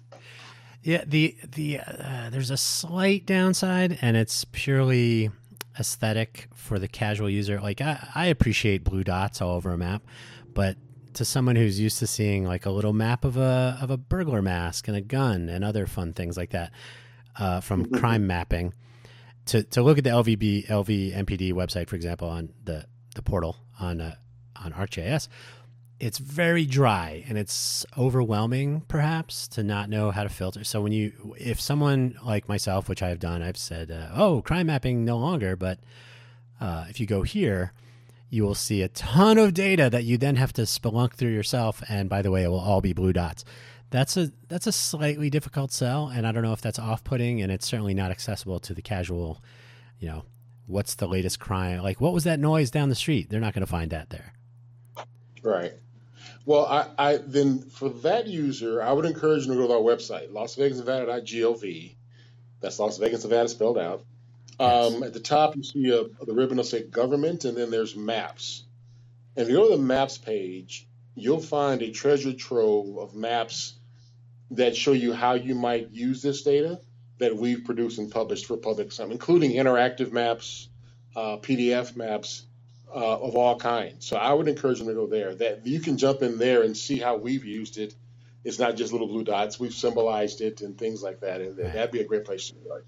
Yeah 0.82 1.05
the 1.07 1.36
the 1.55 1.80
uh, 1.80 2.30
there's 2.30 2.51
a 2.51 2.57
slight 2.57 3.26
downside 3.26 3.99
and 4.01 4.16
it's 4.16 4.45
purely 4.45 5.30
aesthetic 5.78 6.49
for 6.55 6.78
the 6.78 6.89
casual 6.89 7.28
user. 7.28 7.61
Like 7.61 7.80
I, 7.80 8.09
I 8.14 8.26
appreciate 8.26 8.84
blue 8.84 9.05
dots 9.05 9.43
all 9.43 9.57
over 9.57 9.70
a 9.70 9.78
map 9.78 10.03
but 10.55 10.76
to 11.14 11.24
someone 11.24 11.57
who's 11.57 11.80
used 11.80 11.99
to 11.99 12.07
seeing 12.07 12.45
like 12.45 12.64
a 12.64 12.70
little 12.70 12.93
map 12.93 13.24
of 13.24 13.36
a 13.36 13.78
of 13.82 13.91
a 13.91 13.97
burglar 13.97 14.41
mask 14.41 14.89
and 14.89 14.97
a 14.97 15.01
gun 15.01 15.49
and 15.49 15.64
other 15.64 15.86
fun 15.86 16.12
things 16.12 16.36
like 16.36 16.51
that 16.51 16.72
uh, 17.36 17.61
from 17.61 17.91
crime 17.93 18.26
mapping 18.26 18.72
to, 19.49 19.62
to 19.62 19.82
look 19.82 19.99
at 19.99 20.05
the 20.05 20.11
LVB 20.11 20.68
LV 20.68 21.14
MPD 21.14 21.53
website, 21.53 21.89
for 21.89 21.97
example, 21.97 22.28
on 22.28 22.51
the, 22.64 22.84
the 23.14 23.22
portal 23.22 23.57
on 23.80 24.01
uh, 24.01 24.14
on 24.64 24.72
ArcGIS, 24.72 25.28
it's 26.00 26.18
very 26.18 26.64
dry 26.64 27.24
and 27.28 27.36
it's 27.36 27.84
overwhelming, 27.96 28.82
perhaps, 28.88 29.48
to 29.48 29.62
not 29.62 29.90
know 29.90 30.11
how 30.11 30.22
to 30.22 30.28
filter. 30.28 30.62
So 30.64 30.80
when 30.80 30.92
you, 30.92 31.34
if 31.38 31.61
someone 31.61 32.16
like 32.24 32.48
myself, 32.48 32.88
which 32.88 33.02
I 33.02 33.09
have 33.09 33.18
done, 33.18 33.42
I've 33.42 33.56
said, 33.56 33.90
uh, 33.90 34.09
"Oh, 34.14 34.42
crime 34.42 34.66
mapping 34.66 35.04
no 35.04 35.18
longer," 35.18 35.56
but 35.56 35.80
uh, 36.61 36.84
if 36.88 37.00
you 37.00 37.06
go 37.06 37.22
here, 37.22 37.72
you 38.30 38.44
will 38.44 38.54
see 38.54 38.82
a 38.82 38.88
ton 38.88 39.38
of 39.38 39.54
data 39.54 39.90
that 39.90 40.04
you 40.04 40.18
then 40.18 40.36
have 40.36 40.52
to 40.52 40.62
spelunk 40.62 41.14
through 41.14 41.32
yourself. 41.32 41.82
And 41.88 42.09
by 42.09 42.22
the 42.22 42.30
way, 42.30 42.44
it 42.44 42.48
will 42.48 42.61
all 42.61 42.80
be 42.80 42.92
blue 42.92 43.12
dots. 43.12 43.44
That's 43.90 44.16
a 44.16 44.30
that's 44.48 44.66
a 44.66 44.72
slightly 44.72 45.30
difficult 45.30 45.72
sell, 45.72 46.09
and 46.09 46.26
I 46.26 46.32
don't 46.32 46.42
know 46.42 46.52
if 46.52 46.61
that's 46.61 46.78
off-putting, 46.78 47.40
and 47.40 47.50
it's 47.50 47.66
certainly 47.66 47.94
not 47.94 48.11
accessible 48.11 48.61
to 48.61 48.74
the 48.74 48.82
casual. 48.82 49.42
You 49.98 50.09
know, 50.09 50.24
what's 50.66 50.94
the 50.94 51.09
latest 51.09 51.40
crime? 51.40 51.82
Like, 51.82 52.00
what 52.00 52.12
was 52.12 52.24
that 52.24 52.38
noise 52.38 52.70
down 52.70 52.88
the 52.88 52.94
street? 52.94 53.30
They're 53.30 53.40
not 53.40 53.54
going 53.54 53.66
to 53.66 53.70
find 53.70 53.90
that 53.90 54.11
there. 54.11 54.34
Right. 55.43 55.72
Well, 56.45 56.64
I, 56.64 56.86
I 56.99 57.16
then 57.18 57.61
for 57.61 57.91
that 57.91 58.26
user, 58.26 58.82
I 58.82 58.93
would 58.93 59.05
encourage 59.05 59.47
them 59.47 59.57
to 59.57 59.61
go 59.61 59.68
to 59.68 59.74
our 59.74 59.80
website, 59.80 60.30
lasvegasnevada.gov. 60.30 61.95
That's 62.61 62.78
Las 62.78 62.99
Vegas, 62.99 63.22
Nevada 63.22 63.49
spelled 63.49 63.78
out. 63.78 64.05
Yes. 64.59 64.95
Um, 64.95 65.03
at 65.03 65.12
the 65.12 65.20
top, 65.20 65.57
you 65.57 65.62
see 65.62 65.91
a, 65.91 66.05
the 66.24 66.34
ribbon 66.34 66.57
will 66.57 66.64
say 66.64 66.82
government, 66.82 67.45
and 67.45 67.57
then 67.57 67.70
there's 67.70 67.95
maps. 67.95 68.64
And 69.36 69.45
if 69.45 69.51
you 69.51 69.57
go 69.57 69.70
to 69.70 69.76
the 69.76 69.82
maps 69.82 70.18
page, 70.18 70.89
you'll 71.14 71.41
find 71.41 71.82
a 71.82 71.91
treasure 71.91 72.32
trove 72.32 72.99
of 72.99 73.14
maps 73.14 73.74
that 74.53 74.74
show 74.74 74.93
you 74.93 75.12
how 75.12 75.34
you 75.34 75.55
might 75.55 75.91
use 75.91 76.22
this 76.22 76.43
data 76.43 76.80
that 77.18 77.36
we've 77.36 77.64
produced 77.64 77.99
and 77.99 78.11
published 78.11 78.47
for 78.47 78.57
public, 78.57 78.91
some, 78.91 79.12
including 79.12 79.53
interactive 79.53 80.12
maps, 80.12 80.68
uh, 81.14 81.36
PDF 81.36 81.95
maps 81.95 82.47
uh, 82.95 83.18
of 83.18 83.36
all 83.36 83.59
kinds. 83.59 84.07
So 84.07 84.16
I 84.16 84.32
would 84.32 84.49
encourage 84.49 84.78
them 84.78 84.89
to 84.89 84.95
go 84.95 85.07
there. 85.07 85.34
That 85.34 85.66
you 85.66 85.80
can 85.80 85.97
jump 85.97 86.22
in 86.22 86.39
there 86.39 86.62
and 86.62 86.76
see 86.76 86.99
how 86.99 87.16
we've 87.16 87.45
used 87.45 87.78
it. 87.78 87.95
It's 88.45 88.59
not 88.59 88.76
just 88.76 88.93
little 88.93 89.09
blue 89.09 89.24
dots. 89.24 89.61
We've 89.61 89.74
symbolized 89.74 90.41
it 90.41 90.61
and 90.62 90.76
things 90.78 91.03
like 91.03 91.20
that. 91.20 91.41
And 91.41 91.59
Right. 91.59 91.72
that'd 91.72 91.91
be 91.91 92.01
a 92.01 92.05
great 92.05 92.24
place 92.24 92.49
to 92.51 92.57
start. 92.64 92.86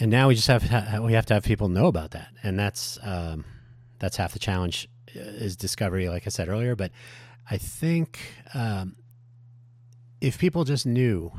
And 0.00 0.10
now 0.10 0.28
we 0.28 0.34
just 0.36 0.46
have 0.46 0.62
ha- 0.62 1.00
we 1.02 1.14
have 1.14 1.26
to 1.26 1.34
have 1.34 1.42
people 1.42 1.68
know 1.68 1.86
about 1.86 2.12
that, 2.12 2.28
and 2.44 2.56
that's 2.56 2.98
um, 3.02 3.44
that's 3.98 4.16
half 4.16 4.32
the 4.32 4.38
challenge 4.38 4.88
uh, 5.16 5.18
is 5.18 5.56
discovery, 5.56 6.08
like 6.08 6.24
I 6.24 6.30
said 6.30 6.48
earlier. 6.48 6.76
But 6.76 6.92
I 7.50 7.56
think 7.56 8.20
um, 8.54 8.94
if 10.20 10.38
people 10.38 10.62
just 10.62 10.86
knew 10.86 11.32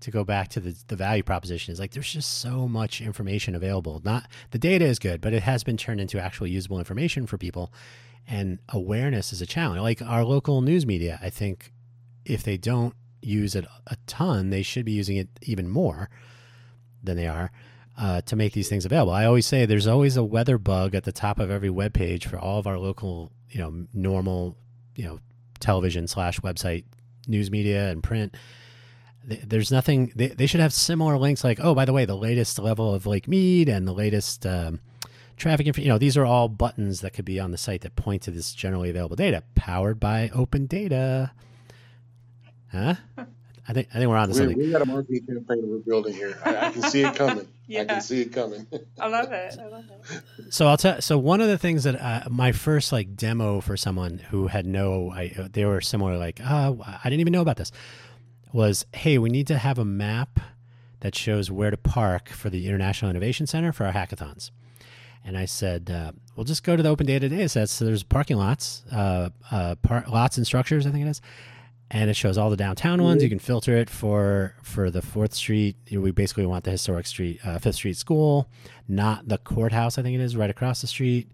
to 0.00 0.10
go 0.10 0.24
back 0.24 0.48
to 0.48 0.60
the, 0.60 0.76
the 0.88 0.96
value 0.96 1.22
proposition 1.22 1.72
is 1.72 1.78
like 1.78 1.92
there's 1.92 2.12
just 2.12 2.38
so 2.38 2.66
much 2.66 3.00
information 3.00 3.54
available. 3.54 4.00
Not 4.04 4.26
the 4.50 4.58
data 4.58 4.84
is 4.84 4.98
good, 4.98 5.20
but 5.20 5.32
it 5.32 5.42
has 5.42 5.62
been 5.62 5.76
turned 5.76 6.00
into 6.00 6.20
actual 6.20 6.46
usable 6.46 6.78
information 6.78 7.26
for 7.26 7.38
people, 7.38 7.72
and 8.26 8.58
awareness 8.68 9.32
is 9.32 9.42
a 9.42 9.46
challenge. 9.46 9.80
Like 9.80 10.02
our 10.02 10.24
local 10.24 10.60
news 10.62 10.86
media, 10.86 11.18
I 11.22 11.30
think 11.30 11.72
if 12.24 12.42
they 12.42 12.56
don't 12.56 12.94
use 13.22 13.54
it 13.54 13.66
a 13.86 13.96
ton, 14.06 14.50
they 14.50 14.62
should 14.62 14.84
be 14.84 14.92
using 14.92 15.16
it 15.16 15.28
even 15.42 15.68
more 15.68 16.08
than 17.02 17.16
they 17.16 17.26
are 17.26 17.50
uh, 17.98 18.20
to 18.22 18.36
make 18.36 18.52
these 18.52 18.68
things 18.68 18.84
available. 18.84 19.12
I 19.12 19.26
always 19.26 19.46
say 19.46 19.66
there's 19.66 19.86
always 19.86 20.16
a 20.16 20.24
weather 20.24 20.58
bug 20.58 20.94
at 20.94 21.04
the 21.04 21.12
top 21.12 21.38
of 21.38 21.50
every 21.50 21.70
web 21.70 21.92
page 21.92 22.26
for 22.26 22.38
all 22.38 22.58
of 22.58 22.66
our 22.66 22.78
local, 22.78 23.32
you 23.50 23.60
know, 23.60 23.86
normal, 23.92 24.56
you 24.94 25.04
know, 25.04 25.20
television 25.58 26.06
slash 26.06 26.40
website 26.40 26.84
news 27.26 27.50
media 27.50 27.90
and 27.90 28.02
print. 28.02 28.34
Th- 29.30 29.42
There's 29.46 29.70
nothing. 29.72 30.12
They, 30.14 30.28
they 30.28 30.46
should 30.46 30.60
have 30.60 30.72
similar 30.74 31.16
links, 31.16 31.42
like, 31.44 31.58
oh, 31.62 31.74
by 31.74 31.84
the 31.86 31.92
way, 31.92 32.04
the 32.04 32.16
latest 32.16 32.58
level 32.58 32.94
of 32.94 33.06
Lake 33.06 33.26
Mead 33.28 33.68
and 33.68 33.88
the 33.88 33.92
latest 33.94 34.44
um, 34.44 34.80
traffic 35.36 35.66
info. 35.66 35.80
You 35.82 35.88
know, 35.88 35.98
these 35.98 36.16
are 36.16 36.24
all 36.26 36.48
buttons 36.48 37.00
that 37.00 37.12
could 37.14 37.24
be 37.24 37.40
on 37.40 37.50
the 37.50 37.58
site 37.58 37.80
that 37.82 37.96
point 37.96 38.22
to 38.22 38.30
this 38.30 38.52
generally 38.52 38.90
available 38.90 39.16
data, 39.16 39.42
powered 39.54 39.98
by 40.00 40.30
open 40.34 40.66
data. 40.66 41.32
Huh? 42.72 42.94
I 43.68 43.72
think 43.72 43.88
I 43.94 43.98
think 43.98 44.08
we're 44.08 44.16
on 44.16 44.28
to 44.28 44.32
We, 44.32 44.38
something. 44.38 44.58
we 44.58 44.70
got 44.72 44.82
a 44.82 44.86
marketing 44.86 45.26
campaign 45.26 45.62
we're 45.64 45.78
building 45.78 46.14
here. 46.14 46.36
I, 46.44 46.56
I 46.68 46.70
can 46.72 46.82
see 46.82 47.02
it 47.02 47.14
coming. 47.14 47.46
yeah. 47.66 47.80
I 47.82 47.84
can 47.84 48.00
see 48.00 48.22
it 48.22 48.32
coming. 48.32 48.66
I 48.98 49.06
love 49.08 49.30
it. 49.32 49.56
I 49.60 49.66
love 49.66 49.84
it. 49.90 50.22
So 50.52 50.66
I'll 50.66 50.76
tell. 50.76 51.00
So 51.00 51.16
one 51.18 51.40
of 51.40 51.46
the 51.46 51.58
things 51.58 51.84
that 51.84 51.94
uh, 52.00 52.28
my 52.28 52.50
first 52.50 52.90
like 52.90 53.14
demo 53.14 53.60
for 53.60 53.76
someone 53.76 54.18
who 54.18 54.48
had 54.48 54.66
no, 54.66 55.12
I 55.12 55.28
they 55.52 55.64
were 55.64 55.80
similar. 55.80 56.16
Like, 56.18 56.40
oh, 56.44 56.80
I 56.84 57.00
didn't 57.04 57.20
even 57.20 57.32
know 57.32 57.42
about 57.42 57.56
this. 57.56 57.70
Was 58.52 58.84
hey, 58.92 59.16
we 59.18 59.30
need 59.30 59.46
to 59.46 59.58
have 59.58 59.78
a 59.78 59.84
map 59.84 60.40
that 61.00 61.14
shows 61.14 61.50
where 61.50 61.70
to 61.70 61.76
park 61.76 62.28
for 62.28 62.50
the 62.50 62.66
International 62.66 63.10
Innovation 63.10 63.46
Center 63.46 63.72
for 63.72 63.86
our 63.86 63.92
hackathons. 63.92 64.50
And 65.24 65.36
I 65.38 65.44
said, 65.44 65.90
uh, 65.90 66.12
we'll 66.34 66.44
just 66.44 66.64
go 66.64 66.76
to 66.76 66.82
the 66.82 66.88
open 66.88 67.06
data 67.06 67.28
data 67.28 67.48
sets. 67.48 67.72
So 67.72 67.84
there's 67.84 68.02
parking 68.02 68.38
lots, 68.38 68.82
uh, 68.90 69.30
uh, 69.50 69.74
par- 69.82 70.04
lots 70.10 70.36
and 70.36 70.46
structures, 70.46 70.86
I 70.86 70.90
think 70.90 71.06
it 71.06 71.10
is. 71.10 71.20
and 71.92 72.08
it 72.08 72.14
shows 72.14 72.38
all 72.38 72.50
the 72.50 72.56
downtown 72.56 73.02
ones. 73.02 73.22
You 73.22 73.28
can 73.28 73.38
filter 73.40 73.76
it 73.76 73.90
for 73.90 74.54
for 74.62 74.90
the 74.90 75.02
Fourth 75.02 75.34
Street. 75.34 75.76
You 75.88 75.98
know, 75.98 76.02
we 76.02 76.10
basically 76.12 76.46
want 76.46 76.64
the 76.64 76.70
historic 76.70 77.06
street, 77.06 77.40
uh, 77.44 77.58
Fifth 77.58 77.76
Street 77.76 77.96
School, 77.96 78.48
not 78.88 79.28
the 79.28 79.38
courthouse. 79.38 79.98
I 79.98 80.02
think 80.02 80.14
it 80.14 80.20
is 80.20 80.36
right 80.36 80.50
across 80.50 80.80
the 80.80 80.86
street. 80.86 81.30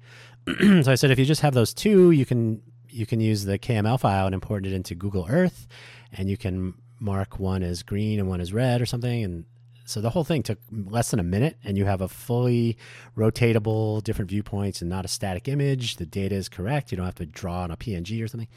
so 0.82 0.90
I 0.90 0.94
said, 0.94 1.10
if 1.10 1.18
you 1.18 1.24
just 1.24 1.42
have 1.42 1.54
those 1.54 1.74
two, 1.74 2.10
you 2.10 2.24
can 2.26 2.62
you 2.88 3.04
can 3.06 3.20
use 3.20 3.44
the 3.44 3.58
KML 3.58 4.00
file 4.00 4.26
and 4.26 4.34
import 4.34 4.64
it 4.66 4.72
into 4.72 4.94
Google 4.94 5.26
Earth, 5.28 5.66
and 6.12 6.30
you 6.30 6.36
can 6.38 6.74
mark 6.98 7.38
one 7.38 7.62
as 7.62 7.82
green 7.82 8.18
and 8.18 8.28
one 8.28 8.40
as 8.40 8.52
red 8.52 8.80
or 8.80 8.86
something. 8.86 9.24
And 9.24 9.44
so 9.84 10.00
the 10.00 10.10
whole 10.10 10.24
thing 10.24 10.42
took 10.42 10.58
less 10.70 11.10
than 11.10 11.20
a 11.20 11.24
minute, 11.24 11.56
and 11.62 11.78
you 11.78 11.84
have 11.84 12.00
a 12.00 12.08
fully 12.08 12.76
rotatable, 13.16 14.02
different 14.02 14.30
viewpoints, 14.30 14.80
and 14.80 14.90
not 14.90 15.04
a 15.04 15.08
static 15.08 15.46
image. 15.46 15.96
The 15.96 16.06
data 16.06 16.34
is 16.34 16.48
correct. 16.48 16.90
You 16.90 16.96
don't 16.96 17.06
have 17.06 17.14
to 17.16 17.26
draw 17.26 17.62
on 17.62 17.70
a 17.70 17.76
PNG 17.76 18.22
or 18.22 18.28
something. 18.28 18.48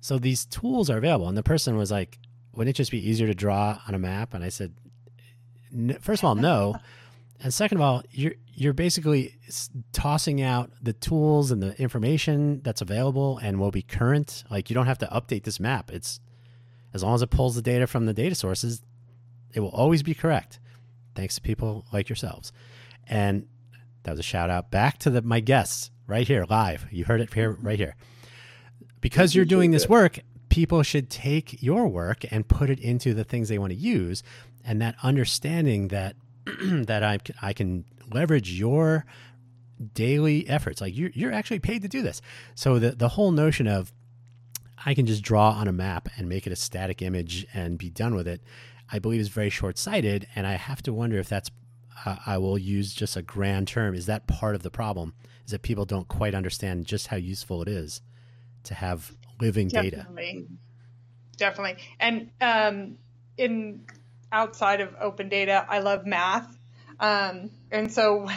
So 0.00 0.18
these 0.18 0.44
tools 0.44 0.88
are 0.88 0.98
available. 0.98 1.28
And 1.28 1.36
the 1.36 1.42
person 1.42 1.76
was 1.76 1.90
like, 1.90 2.18
wouldn't 2.52 2.74
it 2.74 2.76
just 2.76 2.90
be 2.90 3.08
easier 3.08 3.26
to 3.26 3.34
draw 3.34 3.80
on 3.88 3.94
a 3.94 3.98
map? 3.98 4.34
And 4.34 4.44
I 4.44 4.50
said, 4.50 4.74
first 6.00 6.22
of 6.22 6.26
all, 6.26 6.34
no. 6.34 6.76
And 7.44 7.52
second 7.52 7.78
of 7.78 7.82
all, 7.82 8.02
you're 8.12 8.34
you're 8.54 8.72
basically 8.72 9.36
tossing 9.92 10.40
out 10.40 10.70
the 10.80 10.92
tools 10.92 11.50
and 11.50 11.60
the 11.60 11.76
information 11.80 12.60
that's 12.62 12.80
available 12.80 13.38
and 13.38 13.58
will 13.58 13.72
be 13.72 13.82
current. 13.82 14.44
Like 14.48 14.70
you 14.70 14.74
don't 14.74 14.86
have 14.86 14.98
to 14.98 15.06
update 15.06 15.42
this 15.42 15.58
map. 15.58 15.90
It's 15.90 16.20
as 16.94 17.02
long 17.02 17.14
as 17.14 17.22
it 17.22 17.30
pulls 17.30 17.54
the 17.54 17.62
data 17.62 17.86
from 17.86 18.06
the 18.06 18.14
data 18.14 18.34
sources, 18.34 18.82
it 19.54 19.60
will 19.60 19.70
always 19.70 20.02
be 20.02 20.14
correct. 20.14 20.58
Thanks 21.14 21.34
to 21.36 21.42
people 21.42 21.84
like 21.92 22.08
yourselves. 22.08 22.52
And 23.06 23.46
that 24.02 24.12
was 24.12 24.20
a 24.20 24.24
shout 24.24 24.50
out 24.50 24.70
back 24.70 24.98
to 24.98 25.10
the, 25.10 25.22
my 25.22 25.40
guests 25.40 25.90
right 26.06 26.26
here 26.26 26.44
live. 26.48 26.86
You 26.90 27.04
heard 27.04 27.20
it 27.20 27.32
here 27.32 27.52
right 27.60 27.78
here 27.78 27.94
because 29.00 29.34
you're 29.34 29.44
doing 29.44 29.70
this 29.72 29.88
work, 29.88 30.20
people 30.48 30.82
should 30.82 31.10
take 31.10 31.62
your 31.62 31.86
work 31.88 32.24
and 32.30 32.48
put 32.48 32.70
it 32.70 32.78
into 32.80 33.12
the 33.12 33.24
things 33.24 33.48
they 33.48 33.58
want 33.58 33.72
to 33.72 33.78
use. 33.78 34.22
And 34.64 34.80
that 34.80 34.94
understanding 35.02 35.88
that 35.88 36.16
that 36.62 37.02
I, 37.02 37.18
I 37.40 37.52
can 37.52 37.84
leverage 38.12 38.52
your 38.52 39.04
daily 39.94 40.48
efforts, 40.48 40.80
like 40.80 40.96
you're, 40.96 41.10
you're 41.14 41.32
actually 41.32 41.58
paid 41.58 41.82
to 41.82 41.88
do 41.88 42.02
this. 42.02 42.22
So 42.54 42.78
the, 42.78 42.92
the 42.92 43.08
whole 43.08 43.32
notion 43.32 43.66
of 43.66 43.92
I 44.84 44.94
can 44.94 45.06
just 45.06 45.22
draw 45.22 45.50
on 45.50 45.68
a 45.68 45.72
map 45.72 46.08
and 46.16 46.28
make 46.28 46.46
it 46.46 46.52
a 46.52 46.56
static 46.56 47.02
image 47.02 47.46
and 47.54 47.78
be 47.78 47.90
done 47.90 48.14
with 48.14 48.26
it, 48.26 48.40
I 48.90 48.98
believe 48.98 49.20
is 49.20 49.28
very 49.28 49.50
short 49.50 49.78
sighted. 49.78 50.26
And 50.34 50.46
I 50.46 50.54
have 50.54 50.82
to 50.82 50.92
wonder 50.92 51.18
if 51.18 51.28
that's, 51.28 51.50
uh, 52.04 52.16
I 52.26 52.38
will 52.38 52.58
use 52.58 52.92
just 52.92 53.16
a 53.16 53.22
grand 53.22 53.68
term. 53.68 53.94
Is 53.94 54.06
that 54.06 54.26
part 54.26 54.54
of 54.54 54.62
the 54.62 54.70
problem? 54.70 55.14
Is 55.44 55.52
that 55.52 55.62
people 55.62 55.84
don't 55.84 56.08
quite 56.08 56.34
understand 56.34 56.86
just 56.86 57.08
how 57.08 57.16
useful 57.16 57.62
it 57.62 57.68
is? 57.68 58.02
to 58.64 58.74
have 58.74 59.12
living 59.40 59.68
Definitely. 59.68 60.22
data. 60.22 60.46
Definitely. 61.36 61.82
And 61.98 62.30
um, 62.40 62.98
in 63.36 63.84
outside 64.30 64.80
of 64.80 64.94
open 65.00 65.28
data, 65.28 65.66
I 65.68 65.80
love 65.80 66.06
math. 66.06 66.58
Um, 67.00 67.50
and 67.70 67.92
so 67.92 68.28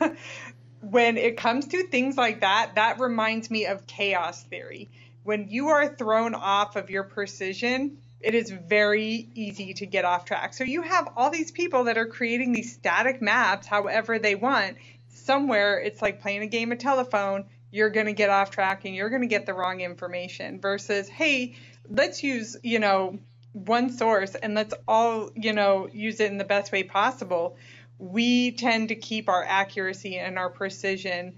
when 0.80 1.16
it 1.16 1.36
comes 1.36 1.68
to 1.68 1.86
things 1.86 2.16
like 2.16 2.40
that, 2.40 2.72
that 2.74 2.98
reminds 2.98 3.50
me 3.50 3.66
of 3.66 3.86
chaos 3.86 4.42
theory. 4.44 4.90
When 5.28 5.50
you 5.50 5.68
are 5.68 5.94
thrown 5.94 6.34
off 6.34 6.76
of 6.76 6.88
your 6.88 7.02
precision, 7.02 7.98
it 8.18 8.34
is 8.34 8.50
very 8.50 9.28
easy 9.34 9.74
to 9.74 9.84
get 9.84 10.06
off 10.06 10.24
track. 10.24 10.54
So 10.54 10.64
you 10.64 10.80
have 10.80 11.06
all 11.18 11.28
these 11.28 11.50
people 11.50 11.84
that 11.84 11.98
are 11.98 12.06
creating 12.06 12.52
these 12.52 12.72
static 12.72 13.20
maps 13.20 13.66
however 13.66 14.18
they 14.18 14.36
want. 14.36 14.78
Somewhere 15.10 15.80
it's 15.80 16.00
like 16.00 16.22
playing 16.22 16.44
a 16.44 16.46
game 16.46 16.72
of 16.72 16.78
telephone 16.78 17.44
you're 17.70 17.90
going 17.90 18.06
to 18.06 18.14
get 18.14 18.30
off 18.30 18.50
track 18.50 18.86
and 18.86 18.94
you're 18.94 19.10
going 19.10 19.20
to 19.20 19.28
get 19.28 19.44
the 19.44 19.52
wrong 19.52 19.82
information 19.82 20.62
versus, 20.62 21.10
hey, 21.10 21.56
let's 21.90 22.22
use, 22.22 22.56
you 22.62 22.78
know, 22.78 23.18
one 23.52 23.90
source 23.90 24.34
and 24.34 24.54
let's 24.54 24.72
all, 24.88 25.30
you 25.34 25.52
know, 25.52 25.90
use 25.92 26.20
it 26.20 26.30
in 26.30 26.38
the 26.38 26.44
best 26.44 26.72
way 26.72 26.84
possible. 26.84 27.58
We 27.98 28.52
tend 28.52 28.88
to 28.88 28.94
keep 28.94 29.28
our 29.28 29.44
accuracy 29.44 30.16
and 30.16 30.38
our 30.38 30.48
precision, 30.48 31.36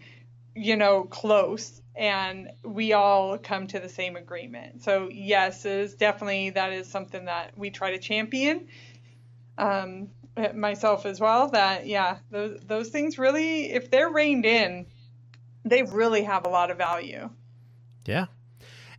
you 0.54 0.76
know, 0.76 1.02
close 1.02 1.80
and 2.00 2.50
we 2.64 2.94
all 2.94 3.36
come 3.36 3.66
to 3.66 3.78
the 3.78 3.88
same 3.88 4.16
agreement. 4.16 4.82
So, 4.82 5.10
yes, 5.12 5.66
is 5.66 5.94
definitely 5.94 6.50
that 6.50 6.72
is 6.72 6.88
something 6.88 7.26
that 7.26 7.52
we 7.56 7.68
try 7.68 7.90
to 7.90 7.98
champion. 7.98 8.68
Um, 9.58 10.08
myself 10.54 11.04
as 11.04 11.20
well 11.20 11.48
that 11.50 11.86
yeah 11.86 12.16
those 12.30 12.60
those 12.62 12.88
things 12.88 13.18
really 13.18 13.72
if 13.72 13.90
they're 13.90 14.08
reined 14.08 14.46
in 14.46 14.86
they 15.64 15.82
really 15.82 16.22
have 16.22 16.46
a 16.46 16.48
lot 16.48 16.70
of 16.70 16.78
value. 16.78 17.28
Yeah. 18.06 18.26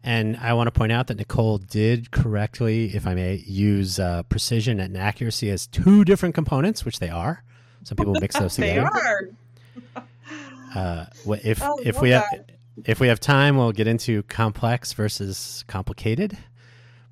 And 0.03 0.37
I 0.37 0.53
want 0.53 0.67
to 0.67 0.71
point 0.71 0.91
out 0.91 1.07
that 1.07 1.17
Nichole 1.17 1.67
did 1.67 2.11
correctly, 2.11 2.95
if 2.95 3.07
I 3.07 3.15
may, 3.15 3.35
use 3.47 3.97
uh, 3.99 4.23
precision 4.23 4.79
and 4.79 4.95
accuracy 4.95 5.49
as 5.49 5.65
two 5.65 6.03
different 6.05 6.35
components, 6.35 6.85
which 6.85 6.99
they 6.99 7.09
are. 7.09 7.43
Some 7.83 7.95
people 7.97 8.15
mix 8.19 8.37
those 8.37 8.55
together. 8.57 8.89
they 8.93 10.01
are. 10.01 10.05
Uh, 10.75 11.05
if 11.43 11.61
oh, 11.61 11.79
if 11.83 11.99
we 12.01 12.11
have 12.11 12.23
if 12.85 12.99
we 12.99 13.07
have 13.07 13.19
time, 13.19 13.57
we'll 13.57 13.71
get 13.71 13.87
into 13.87 14.23
complex 14.23 14.93
versus 14.93 15.63
complicated. 15.67 16.37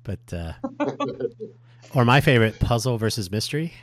But 0.02 0.32
uh, 0.32 0.52
or 1.94 2.04
my 2.04 2.20
favorite, 2.20 2.58
puzzle 2.58 2.98
versus 2.98 3.30
mystery. 3.30 3.74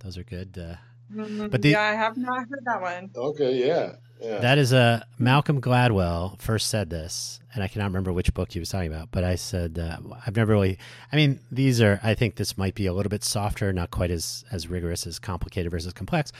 Those 0.00 0.16
are 0.16 0.24
good. 0.24 0.56
Uh, 0.58 0.76
mm-hmm. 1.12 1.48
But 1.48 1.62
the, 1.62 1.70
yeah, 1.70 1.80
I 1.80 1.94
have 1.94 2.16
not 2.16 2.48
heard 2.48 2.64
that 2.64 2.80
one. 2.80 3.10
Okay, 3.14 3.66
yeah. 3.66 3.94
That 4.20 4.58
is 4.58 4.72
a 4.72 5.06
Malcolm 5.18 5.60
Gladwell 5.60 6.40
first 6.40 6.68
said 6.68 6.90
this, 6.90 7.40
and 7.54 7.62
I 7.62 7.68
cannot 7.68 7.86
remember 7.86 8.12
which 8.12 8.34
book 8.34 8.52
he 8.52 8.58
was 8.58 8.68
talking 8.68 8.92
about. 8.92 9.10
But 9.10 9.24
I 9.24 9.36
said 9.36 9.78
uh, 9.78 9.98
I've 10.26 10.36
never 10.36 10.52
really. 10.52 10.78
I 11.12 11.16
mean, 11.16 11.40
these 11.50 11.80
are. 11.80 12.00
I 12.02 12.14
think 12.14 12.36
this 12.36 12.58
might 12.58 12.74
be 12.74 12.86
a 12.86 12.92
little 12.92 13.10
bit 13.10 13.22
softer, 13.22 13.72
not 13.72 13.90
quite 13.90 14.10
as 14.10 14.44
as 14.50 14.68
rigorous 14.68 15.06
as 15.06 15.18
complicated 15.18 15.70
versus 15.70 15.92
complex. 15.92 16.32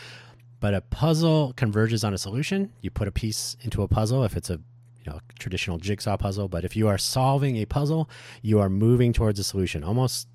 But 0.61 0.75
a 0.75 0.81
puzzle 0.81 1.53
converges 1.57 2.03
on 2.03 2.13
a 2.13 2.19
solution. 2.19 2.73
You 2.81 2.91
put 2.91 3.07
a 3.07 3.13
piece 3.13 3.57
into 3.61 3.83
a 3.83 3.89
puzzle 3.89 4.25
if 4.25 4.37
it's 4.37 4.51
a 4.51 4.61
you 5.09 5.15
know 5.15 5.21
traditional 5.39 5.79
jigsaw 5.79 6.17
puzzle. 6.17 6.49
But 6.49 6.65
if 6.65 6.77
you 6.77 6.89
are 6.89 6.99
solving 6.99 7.57
a 7.57 7.65
puzzle, 7.65 8.09
you 8.43 8.61
are 8.61 8.69
moving 8.69 9.13
towards 9.13 9.39
a 9.39 9.45
solution 9.45 9.83
almost 9.85 10.29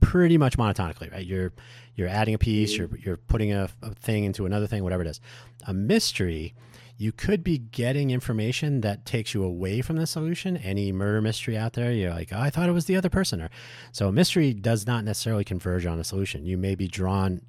pretty 0.00 0.38
much 0.38 0.56
monotonically, 0.56 1.10
right? 1.12 1.26
You're 1.26 1.52
you're 1.94 2.08
adding 2.08 2.34
a 2.34 2.38
piece, 2.38 2.76
you're 2.76 2.90
you're 2.98 3.16
putting 3.16 3.52
a, 3.52 3.68
a 3.82 3.94
thing 3.94 4.24
into 4.24 4.46
another 4.46 4.66
thing, 4.66 4.82
whatever 4.82 5.02
it 5.02 5.08
is. 5.08 5.20
A 5.66 5.74
mystery 5.74 6.54
you 6.96 7.12
could 7.12 7.42
be 7.42 7.56
getting 7.56 8.10
information 8.10 8.82
that 8.82 9.06
takes 9.06 9.32
you 9.32 9.42
away 9.42 9.80
from 9.80 9.96
the 9.96 10.06
solution. 10.06 10.58
Any 10.58 10.92
murder 10.92 11.22
mystery 11.22 11.56
out 11.56 11.72
there, 11.72 11.90
you're 11.92 12.10
like, 12.10 12.28
oh, 12.30 12.38
I 12.38 12.50
thought 12.50 12.68
it 12.68 12.72
was 12.72 12.84
the 12.84 12.96
other 12.96 13.08
person. 13.08 13.40
Or, 13.40 13.48
so 13.90 14.08
a 14.08 14.12
mystery 14.12 14.52
does 14.52 14.86
not 14.86 15.02
necessarily 15.02 15.42
converge 15.42 15.86
on 15.86 15.98
a 15.98 16.04
solution. 16.04 16.44
You 16.44 16.58
may 16.58 16.74
be 16.74 16.88
drawn 16.88 17.40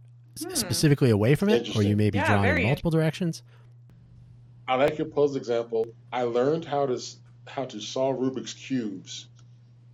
hmm. 0.42 0.54
specifically 0.54 1.10
away 1.10 1.36
from 1.36 1.50
it, 1.50 1.76
or 1.76 1.84
you 1.84 1.98
may 1.98 2.10
be 2.10 2.18
yeah, 2.18 2.28
drawn 2.28 2.46
in 2.46 2.64
multiple 2.64 2.92
directions. 2.92 3.44
I 4.72 4.76
like 4.76 4.98
your 4.98 5.08
puzzle 5.08 5.36
example. 5.36 5.86
I 6.14 6.24
learned 6.24 6.64
how 6.64 6.86
to 6.86 6.98
how 7.46 7.66
to 7.66 7.82
solve 7.82 8.16
Rubik's 8.20 8.54
cubes 8.54 9.28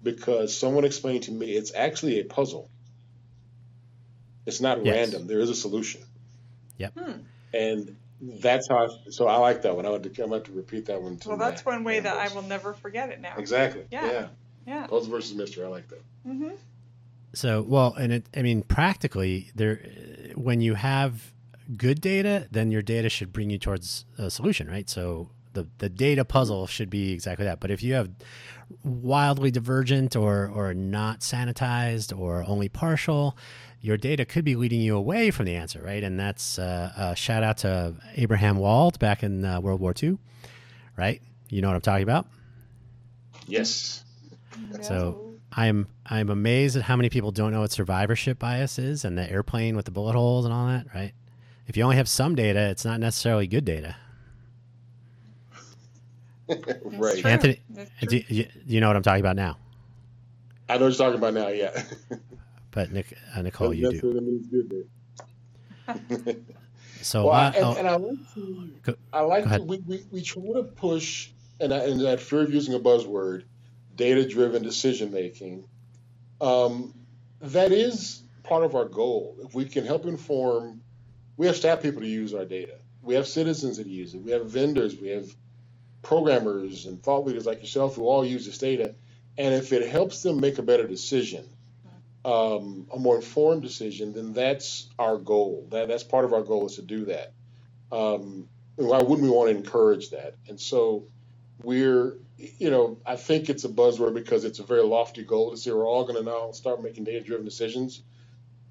because 0.03 0.55
someone 0.55 0.85
explained 0.85 1.23
to 1.23 1.31
me 1.31 1.47
it's 1.53 1.73
actually 1.73 2.19
a 2.19 2.25
puzzle. 2.25 2.69
It's 4.45 4.61
not 4.61 4.85
yes. 4.85 4.95
random. 4.95 5.25
There 5.25 5.39
is 5.39 5.49
a 5.49 5.55
solution. 5.55 6.01
Yep. 6.77 6.93
Hmm. 6.95 7.11
And 7.55 7.95
that's 8.21 8.67
how. 8.69 8.85
I, 8.85 9.09
so 9.09 9.27
I 9.27 9.37
like 9.37 9.63
that 9.63 9.75
one. 9.75 9.87
I 9.87 9.89
want 9.89 10.03
to. 10.03 10.23
I'm 10.23 10.29
going 10.29 10.43
to 10.43 10.51
repeat 10.51 10.85
that 10.85 11.01
one. 11.01 11.17
well, 11.25 11.37
that's 11.37 11.65
one 11.65 11.83
way 11.83 11.99
that 11.99 12.15
I 12.15 12.31
will 12.35 12.43
never 12.43 12.73
forget 12.73 13.09
it 13.09 13.19
now. 13.19 13.33
Exactly. 13.35 13.85
Yeah. 13.91 14.05
Yeah. 14.05 14.27
yeah. 14.67 14.85
Puzzle 14.85 15.09
versus 15.09 15.35
mystery. 15.35 15.65
I 15.65 15.69
like 15.69 15.87
that. 15.87 16.03
Mm-hmm. 16.27 16.51
So 17.33 17.63
well, 17.63 17.95
and 17.95 18.13
it. 18.13 18.29
I 18.35 18.43
mean, 18.43 18.61
practically, 18.61 19.49
there, 19.55 19.77
when 20.35 20.61
you 20.61 20.75
have 20.75 21.33
good 21.75 22.01
data, 22.01 22.47
then 22.51 22.71
your 22.71 22.81
data 22.81 23.09
should 23.09 23.33
bring 23.33 23.49
you 23.49 23.57
towards 23.57 24.05
a 24.17 24.29
solution, 24.29 24.67
right? 24.67 24.89
So 24.89 25.31
the 25.53 25.67
the 25.79 25.89
data 25.89 26.23
puzzle 26.23 26.67
should 26.67 26.89
be 26.89 27.11
exactly 27.11 27.45
that. 27.45 27.59
But 27.59 27.71
if 27.71 27.81
you 27.83 27.93
have 27.95 28.09
wildly 28.83 29.51
divergent 29.51 30.15
or 30.15 30.49
or 30.53 30.73
not 30.73 31.21
sanitized 31.21 32.17
or 32.17 32.43
only 32.47 32.69
partial, 32.69 33.37
your 33.81 33.97
data 33.97 34.25
could 34.25 34.45
be 34.45 34.55
leading 34.55 34.81
you 34.81 34.95
away 34.95 35.31
from 35.31 35.45
the 35.45 35.55
answer, 35.55 35.81
right? 35.81 36.03
And 36.03 36.19
that's 36.19 36.59
uh, 36.59 36.91
a 36.95 37.15
shout 37.15 37.43
out 37.43 37.57
to 37.59 37.95
Abraham 38.15 38.57
Wald 38.57 38.99
back 38.99 39.23
in 39.23 39.43
uh, 39.43 39.59
World 39.59 39.81
War 39.81 39.93
II, 40.01 40.17
right? 40.97 41.21
You 41.49 41.61
know 41.61 41.69
what 41.69 41.75
I'm 41.75 41.81
talking 41.81 42.03
about? 42.03 42.27
Yes. 43.47 44.03
So 44.81 45.35
I'm 45.51 45.87
I'm 46.05 46.29
amazed 46.29 46.75
at 46.75 46.83
how 46.83 46.95
many 46.95 47.09
people 47.09 47.31
don't 47.31 47.51
know 47.51 47.61
what 47.61 47.71
survivorship 47.71 48.39
bias 48.39 48.77
is 48.77 49.05
and 49.05 49.17
the 49.17 49.29
airplane 49.29 49.75
with 49.75 49.85
the 49.85 49.91
bullet 49.91 50.13
holes 50.13 50.45
and 50.45 50.53
all 50.53 50.67
that, 50.67 50.85
right? 50.93 51.13
If 51.67 51.75
you 51.75 51.83
only 51.83 51.97
have 51.97 52.07
some 52.07 52.33
data, 52.33 52.69
it's 52.69 52.85
not 52.85 52.99
necessarily 52.99 53.45
good 53.45 53.65
data. 53.65 53.95
right. 56.85 57.25
Anthony, 57.25 57.59
do 58.01 58.23
you, 58.29 58.47
you 58.65 58.79
know 58.79 58.87
what 58.87 58.95
I'm 58.95 59.03
talking 59.03 59.19
about 59.19 59.35
now? 59.35 59.57
I 60.69 60.77
know 60.77 60.85
what 60.85 60.97
you're 60.97 60.97
talking 60.97 61.17
about 61.17 61.33
now, 61.33 61.49
yeah. 61.49 61.83
But 62.71 62.91
Nick, 62.91 63.17
uh, 63.35 63.41
Nicole, 63.41 63.73
you 63.73 63.89
that's 63.89 64.01
do. 64.01 64.85
so 67.01 67.25
well, 67.25 67.33
I, 67.33 67.47
and, 67.47 67.77
and, 67.79 67.87
I 67.87 67.95
like 67.95 68.33
to, 68.35 68.69
go, 68.83 68.95
I 69.11 69.21
like 69.21 69.49
to, 69.49 69.63
we, 69.63 69.77
we, 69.87 70.03
we 70.11 70.21
try 70.21 70.43
to 70.53 70.61
push, 70.61 71.31
and, 71.59 71.73
I, 71.73 71.77
and 71.85 71.99
that 72.01 72.19
fear 72.19 72.41
of 72.41 72.53
using 72.53 72.75
a 72.75 72.79
buzzword, 72.79 73.45
data 73.95 74.27
driven 74.27 74.61
decision 74.61 75.11
making 75.11 75.65
Um, 76.39 76.93
that 77.41 77.71
is 77.71 78.21
part 78.43 78.63
of 78.63 78.75
our 78.75 78.85
goal. 78.85 79.37
If 79.43 79.55
we 79.55 79.65
can 79.65 79.83
help 79.83 80.05
inform, 80.05 80.81
we 81.37 81.45
have 81.45 81.55
staff 81.55 81.81
people 81.81 82.01
to 82.01 82.07
use 82.07 82.33
our 82.33 82.45
data. 82.45 82.73
We 83.01 83.15
have 83.15 83.27
citizens 83.27 83.77
that 83.77 83.87
use 83.87 84.13
it. 84.13 84.21
We 84.21 84.31
have 84.31 84.49
vendors. 84.49 84.99
We 84.99 85.09
have 85.09 85.33
programmers 86.01 86.85
and 86.85 87.01
thought 87.01 87.25
leaders 87.25 87.45
like 87.45 87.61
yourself 87.61 87.95
who 87.95 88.07
all 88.07 88.25
use 88.25 88.45
this 88.45 88.57
data. 88.57 88.95
And 89.37 89.53
if 89.53 89.71
it 89.71 89.87
helps 89.87 90.23
them 90.23 90.39
make 90.39 90.57
a 90.57 90.63
better 90.63 90.87
decision, 90.87 91.45
um, 92.25 92.87
a 92.91 92.97
more 92.97 93.15
informed 93.17 93.61
decision, 93.61 94.13
then 94.13 94.33
that's 94.33 94.87
our 94.97 95.17
goal. 95.17 95.67
That 95.71 95.87
that's 95.87 96.03
part 96.03 96.25
of 96.25 96.33
our 96.33 96.41
goal 96.41 96.65
is 96.65 96.75
to 96.75 96.81
do 96.81 97.05
that. 97.05 97.33
Um, 97.91 98.49
why 98.75 98.97
wouldn't 98.97 99.21
we 99.21 99.29
want 99.29 99.49
to 99.49 99.55
encourage 99.55 100.09
that? 100.09 100.35
And 100.49 100.59
so 100.59 101.05
we're, 101.63 102.17
you 102.37 102.69
know, 102.69 102.97
I 103.05 103.15
think 103.15 103.49
it's 103.49 103.63
a 103.63 103.69
buzzword 103.69 104.13
because 104.13 104.43
it's 104.43 104.59
a 104.59 104.63
very 104.63 104.83
lofty 104.83 105.23
goal 105.23 105.51
to 105.51 105.57
say 105.57 105.71
we're 105.71 105.87
all 105.87 106.03
going 106.03 106.23
to 106.23 106.29
now 106.29 106.51
start 106.51 106.83
making 106.83 107.05
data-driven 107.05 107.45
decisions. 107.45 108.01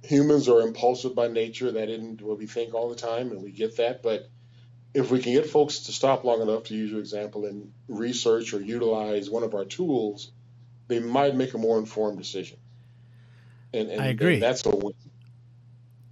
Humans 0.02 0.48
are 0.48 0.60
impulsive 0.60 1.14
by 1.14 1.28
nature. 1.28 1.72
That 1.72 1.88
isn't 1.88 2.22
what 2.22 2.38
we 2.38 2.46
think 2.46 2.74
all 2.74 2.88
the 2.88 2.96
time, 2.96 3.30
and 3.32 3.42
we 3.42 3.50
get 3.50 3.78
that. 3.78 4.02
But 4.02 4.28
if 4.94 5.10
we 5.10 5.20
can 5.20 5.32
get 5.32 5.50
folks 5.50 5.80
to 5.80 5.92
stop 5.92 6.24
long 6.24 6.40
enough, 6.40 6.64
to 6.64 6.74
use 6.74 6.90
your 6.90 7.00
example, 7.00 7.44
and 7.44 7.72
research 7.88 8.54
or 8.54 8.60
utilize 8.60 9.28
one 9.28 9.42
of 9.42 9.54
our 9.54 9.64
tools, 9.64 10.30
they 10.88 11.00
might 11.00 11.34
make 11.34 11.54
a 11.54 11.58
more 11.58 11.78
informed 11.78 12.18
decision. 12.18 12.58
And, 13.72 13.90
and 13.90 14.00
I 14.00 14.06
agree. 14.06 14.38
That's 14.38 14.64
a 14.64 14.70
win. 14.70 14.94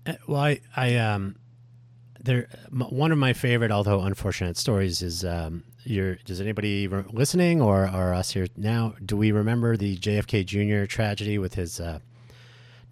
Uh, 0.06 0.14
well, 0.26 0.40
I, 0.40 0.60
I 0.76 0.96
um, 0.96 1.36
there 2.20 2.48
one 2.70 3.12
of 3.12 3.18
my 3.18 3.32
favorite, 3.32 3.70
although 3.70 4.02
unfortunate, 4.02 4.56
stories 4.56 5.02
is 5.02 5.24
um, 5.24 5.64
your. 5.84 6.16
Does 6.16 6.40
anybody 6.40 6.88
listening 6.88 7.62
or 7.62 7.88
or 7.88 8.12
us 8.12 8.32
here 8.32 8.48
now? 8.56 8.94
Do 9.04 9.16
we 9.16 9.32
remember 9.32 9.76
the 9.76 9.96
JFK 9.96 10.44
Jr. 10.44 10.86
tragedy 10.86 11.38
with 11.38 11.54
his 11.54 11.80
uh, 11.80 12.00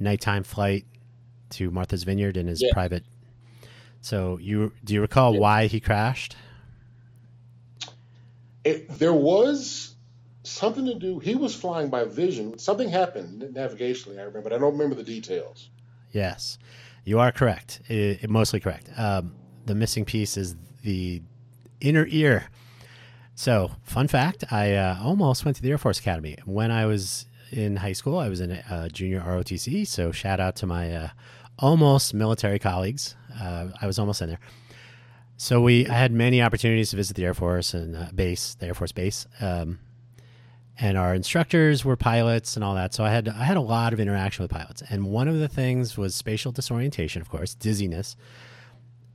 nighttime 0.03 0.45
flight 0.45 0.85
to 1.51 1.71
Martha's 1.71 2.05
Vineyard 2.05 2.37
in 2.37 2.47
his 2.47 2.63
yeah. 2.63 2.73
private? 2.73 3.05
So 4.01 4.39
you 4.39 4.73
do 4.85 4.95
you 4.95 5.01
recall 5.01 5.35
yeah. 5.35 5.41
why 5.41 5.67
he 5.67 5.81
crashed? 5.81 6.37
It, 8.65 8.89
there 8.91 9.13
was 9.13 9.95
something 10.45 10.87
to 10.87 10.95
do. 10.95 11.19
He 11.19 11.35
was 11.35 11.55
flying 11.55 11.89
by 11.89 12.05
vision. 12.05 12.59
Something 12.59 12.89
happened 12.89 13.43
navigationally. 13.55 14.19
I 14.19 14.23
remember, 14.23 14.43
but 14.43 14.53
I 14.53 14.59
don't 14.59 14.73
remember 14.73 14.95
the 14.95 15.03
details. 15.03 15.71
Yes. 16.13 16.59
You 17.05 17.19
are 17.19 17.33
correct. 17.33 17.81
It, 17.89 18.23
it, 18.23 18.31
mostly 18.31 18.61
correct. 18.61 18.91
Um, 18.97 19.35
the 19.67 19.75
missing 19.75 20.05
piece 20.05 20.37
is 20.37 20.57
the 20.83 21.23
inner 21.81 22.07
ear. 22.09 22.45
So, 23.35 23.73
fun 23.83 24.09
fact: 24.09 24.45
I 24.53 24.75
uh, 24.75 24.99
almost 25.03 25.45
went 25.45 25.57
to 25.57 25.63
the 25.63 25.71
Air 25.71 25.79
Force 25.79 25.99
Academy 25.99 26.37
when 26.45 26.71
I 26.71 26.87
was 26.87 27.27
in 27.53 27.77
high 27.77 27.93
school. 27.93 28.19
I 28.19 28.29
was 28.29 28.41
in 28.41 28.51
a, 28.53 28.65
a 28.71 28.89
junior 28.89 29.21
ROTC. 29.21 29.87
So, 29.87 30.13
shout 30.13 30.41
out 30.41 30.57
to 30.57 30.67
my 30.67 30.95
uh, 30.95 31.09
almost 31.59 32.15
military 32.15 32.59
colleagues. 32.59 33.15
Uh, 33.41 33.69
I 33.81 33.87
was 33.87 33.99
almost 33.99 34.23
in 34.23 34.29
there. 34.29 34.41
So 35.43 35.61
we 35.61 35.89
I 35.89 35.95
had 35.95 36.13
many 36.13 36.41
opportunities 36.41 36.91
to 36.91 36.97
visit 36.97 37.17
the 37.17 37.25
Air 37.25 37.35
Force 37.35 37.75
and 37.75 37.97
uh, 37.97 38.07
base, 38.15 38.55
the 38.55 38.67
Air 38.67 38.75
Force 38.75 38.93
base. 38.93 39.27
Um, 39.41 39.81
and 40.79 40.97
our 40.97 41.15
instructors 41.15 41.85
were 41.85 41.97
pilots 41.97 42.57
and 42.57 42.65
all 42.65 42.77
that. 42.77 42.95
So 42.95 43.05
I 43.05 43.11
had 43.11 43.29
I 43.29 43.43
had 43.43 43.57
a 43.57 43.61
lot 43.61 43.93
of 43.93 43.99
interaction 43.99 44.45
with 44.45 44.53
pilots, 44.53 44.83
and 44.89 45.07
one 45.07 45.27
of 45.27 45.41
the 45.41 45.49
things 45.49 45.99
was 45.99 46.15
spatial 46.15 46.53
disorientation, 46.53 47.23
of 47.23 47.29
course, 47.29 47.55
dizziness. 47.55 48.17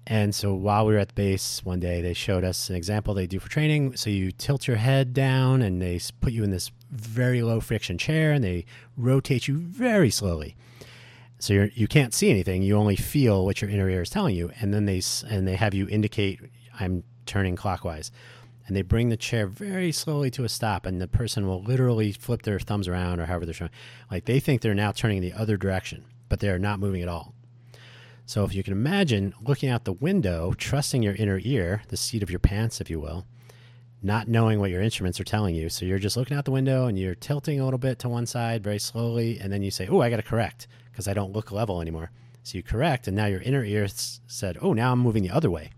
And 0.06 0.36
so 0.36 0.54
while 0.54 0.86
we 0.86 0.94
were 0.94 1.00
at 1.00 1.10
the 1.10 1.14
base 1.14 1.64
one 1.66 1.80
day, 1.80 2.02
they 2.02 2.14
showed 2.14 2.44
us 2.44 2.70
an 2.70 2.76
example 2.76 3.14
they 3.14 3.28
do 3.28 3.40
for 3.40 3.50
training. 3.50 3.98
So 3.98 4.10
you 4.10 4.32
tilt 4.32 4.68
your 4.68 4.78
head 4.78 5.14
down, 5.14 5.62
and 5.62 5.82
they 5.82 6.00
put 6.22 6.34
you 6.34 6.44
in 6.44 6.52
this 6.52 6.72
very 6.92 7.42
low 7.42 7.60
friction 7.60 7.98
chair, 7.98 8.32
and 8.32 8.44
they 8.44 8.66
rotate 8.96 9.48
you 9.48 9.58
very 9.58 10.10
slowly. 10.10 10.56
So 11.40 11.54
you're, 11.54 11.70
you 11.74 11.88
can't 11.88 12.14
see 12.14 12.30
anything; 12.30 12.62
you 12.64 12.76
only 12.78 12.96
feel 12.96 13.46
what 13.46 13.62
your 13.62 13.70
inner 13.70 13.90
ear 13.90 14.02
is 14.02 14.10
telling 14.10 14.36
you, 14.36 14.52
and 14.60 14.74
then 14.74 14.86
they 14.86 15.02
and 15.30 15.48
they 15.48 15.56
have 15.56 15.74
you 15.74 15.88
indicate 15.90 16.40
I'm 16.80 17.04
turning 17.26 17.56
clockwise. 17.56 18.12
And 18.66 18.76
they 18.76 18.82
bring 18.82 19.08
the 19.10 19.18
chair 19.18 19.48
very 19.48 19.94
slowly 19.94 20.30
to 20.32 20.44
a 20.44 20.50
stop 20.50 20.86
and 20.86 21.00
the 21.00 21.08
person 21.08 21.48
will 21.48 21.64
literally 21.64 22.12
flip 22.12 22.42
their 22.42 22.60
thumbs 22.60 22.88
around 22.88 23.22
or 23.22 23.26
however 23.26 23.46
they're 23.46 23.54
showing. 23.54 23.72
Like 24.12 24.26
they 24.26 24.42
think 24.42 24.62
they're 24.62 24.74
now 24.74 24.92
turning 24.92 25.22
the 25.22 25.34
other 25.34 25.56
direction 25.56 26.04
but 26.28 26.42
they 26.42 26.50
are 26.50 26.60
not 26.60 26.80
moving 26.80 27.02
at 27.02 27.08
all. 27.08 27.34
So 28.26 28.44
if 28.44 28.54
you 28.54 28.64
can 28.64 28.74
imagine 28.74 29.34
looking 29.42 29.70
out 29.70 29.86
the 29.86 29.94
window 29.94 30.54
trusting 30.58 31.02
your 31.02 31.16
inner 31.16 31.40
ear 31.44 31.84
the 31.88 31.96
seat 31.96 32.24
of 32.24 32.30
your 32.30 32.40
pants 32.40 32.82
if 32.82 32.90
you 32.90 33.00
will 33.00 33.26
not 34.02 34.28
knowing 34.28 34.60
what 34.60 34.70
your 34.70 34.82
instruments 34.82 35.20
are 35.20 35.26
telling 35.26 35.56
you 35.56 35.70
so 35.70 35.86
you're 35.86 36.00
just 36.00 36.18
looking 36.18 36.38
out 36.38 36.46
the 36.46 36.52
window 36.52 36.86
and 36.86 37.00
you're 37.00 37.16
tilting 37.16 37.60
a 37.60 37.64
little 37.64 37.80
bit 37.80 38.00
to 38.00 38.10
one 38.10 38.26
side 38.26 38.64
very 38.64 38.80
slowly 38.80 39.40
and 39.40 39.52
then 39.52 39.64
you 39.64 39.72
say 39.72 39.88
oh 39.88 40.02
i 40.02 40.10
got 40.10 40.18
to 40.18 40.24
correct 40.24 40.68
because 40.92 41.08
i 41.08 41.14
don't 41.14 41.34
look 41.34 41.52
level 41.52 41.82
anymore 41.82 42.12
so 42.44 42.58
you 42.58 42.64
correct 42.64 43.08
and 43.08 43.18
now 43.18 43.26
your 43.26 43.42
inner 43.42 43.64
ear 43.64 43.88
said 43.90 44.58
oh 44.62 44.74
now 44.74 44.92
i'm 44.92 45.00
moving 45.00 45.24
the 45.24 45.32
other 45.32 45.50
way 45.50 45.72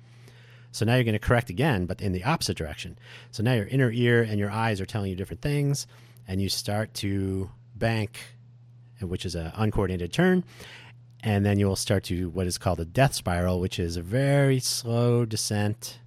so 0.72 0.86
now 0.86 0.96
you're 0.96 1.04
going 1.04 1.14
to 1.14 1.20
correct 1.20 1.50
again, 1.50 1.86
but 1.86 2.02
in 2.02 2.12
the 2.12 2.24
opposite 2.24 2.58
direction. 2.58 2.98
So 3.32 3.42
now 3.44 3.54
your 3.54 3.68
inner 3.68 3.92
ear 3.92 4.22
and 4.22 4.40
your 4.40 4.52
eyes 4.52 4.80
are 4.80 4.86
telling 4.86 5.10
you 5.10 5.16
different 5.16 5.42
things, 5.42 5.88
and 6.28 6.42
you 6.42 6.50
start 6.50 6.94
to 6.96 7.50
bank, 7.76 8.20
uh, 9.02 9.08
which 9.08 9.26
is 9.26 9.36
an 9.36 9.52
uncoordinated 9.56 10.14
turn. 10.14 10.44
And 11.22 11.46
then 11.46 11.60
you 11.60 11.68
will 11.68 11.76
start 11.76 12.04
to 12.06 12.30
what 12.30 12.48
is 12.48 12.58
called 12.58 12.80
a 12.80 12.86
death 12.86 13.14
spiral, 13.14 13.60
which 13.60 13.80
is 13.80 13.98
a 13.98 14.02
very 14.02 14.60
slow 14.60 15.26
descent 15.26 16.00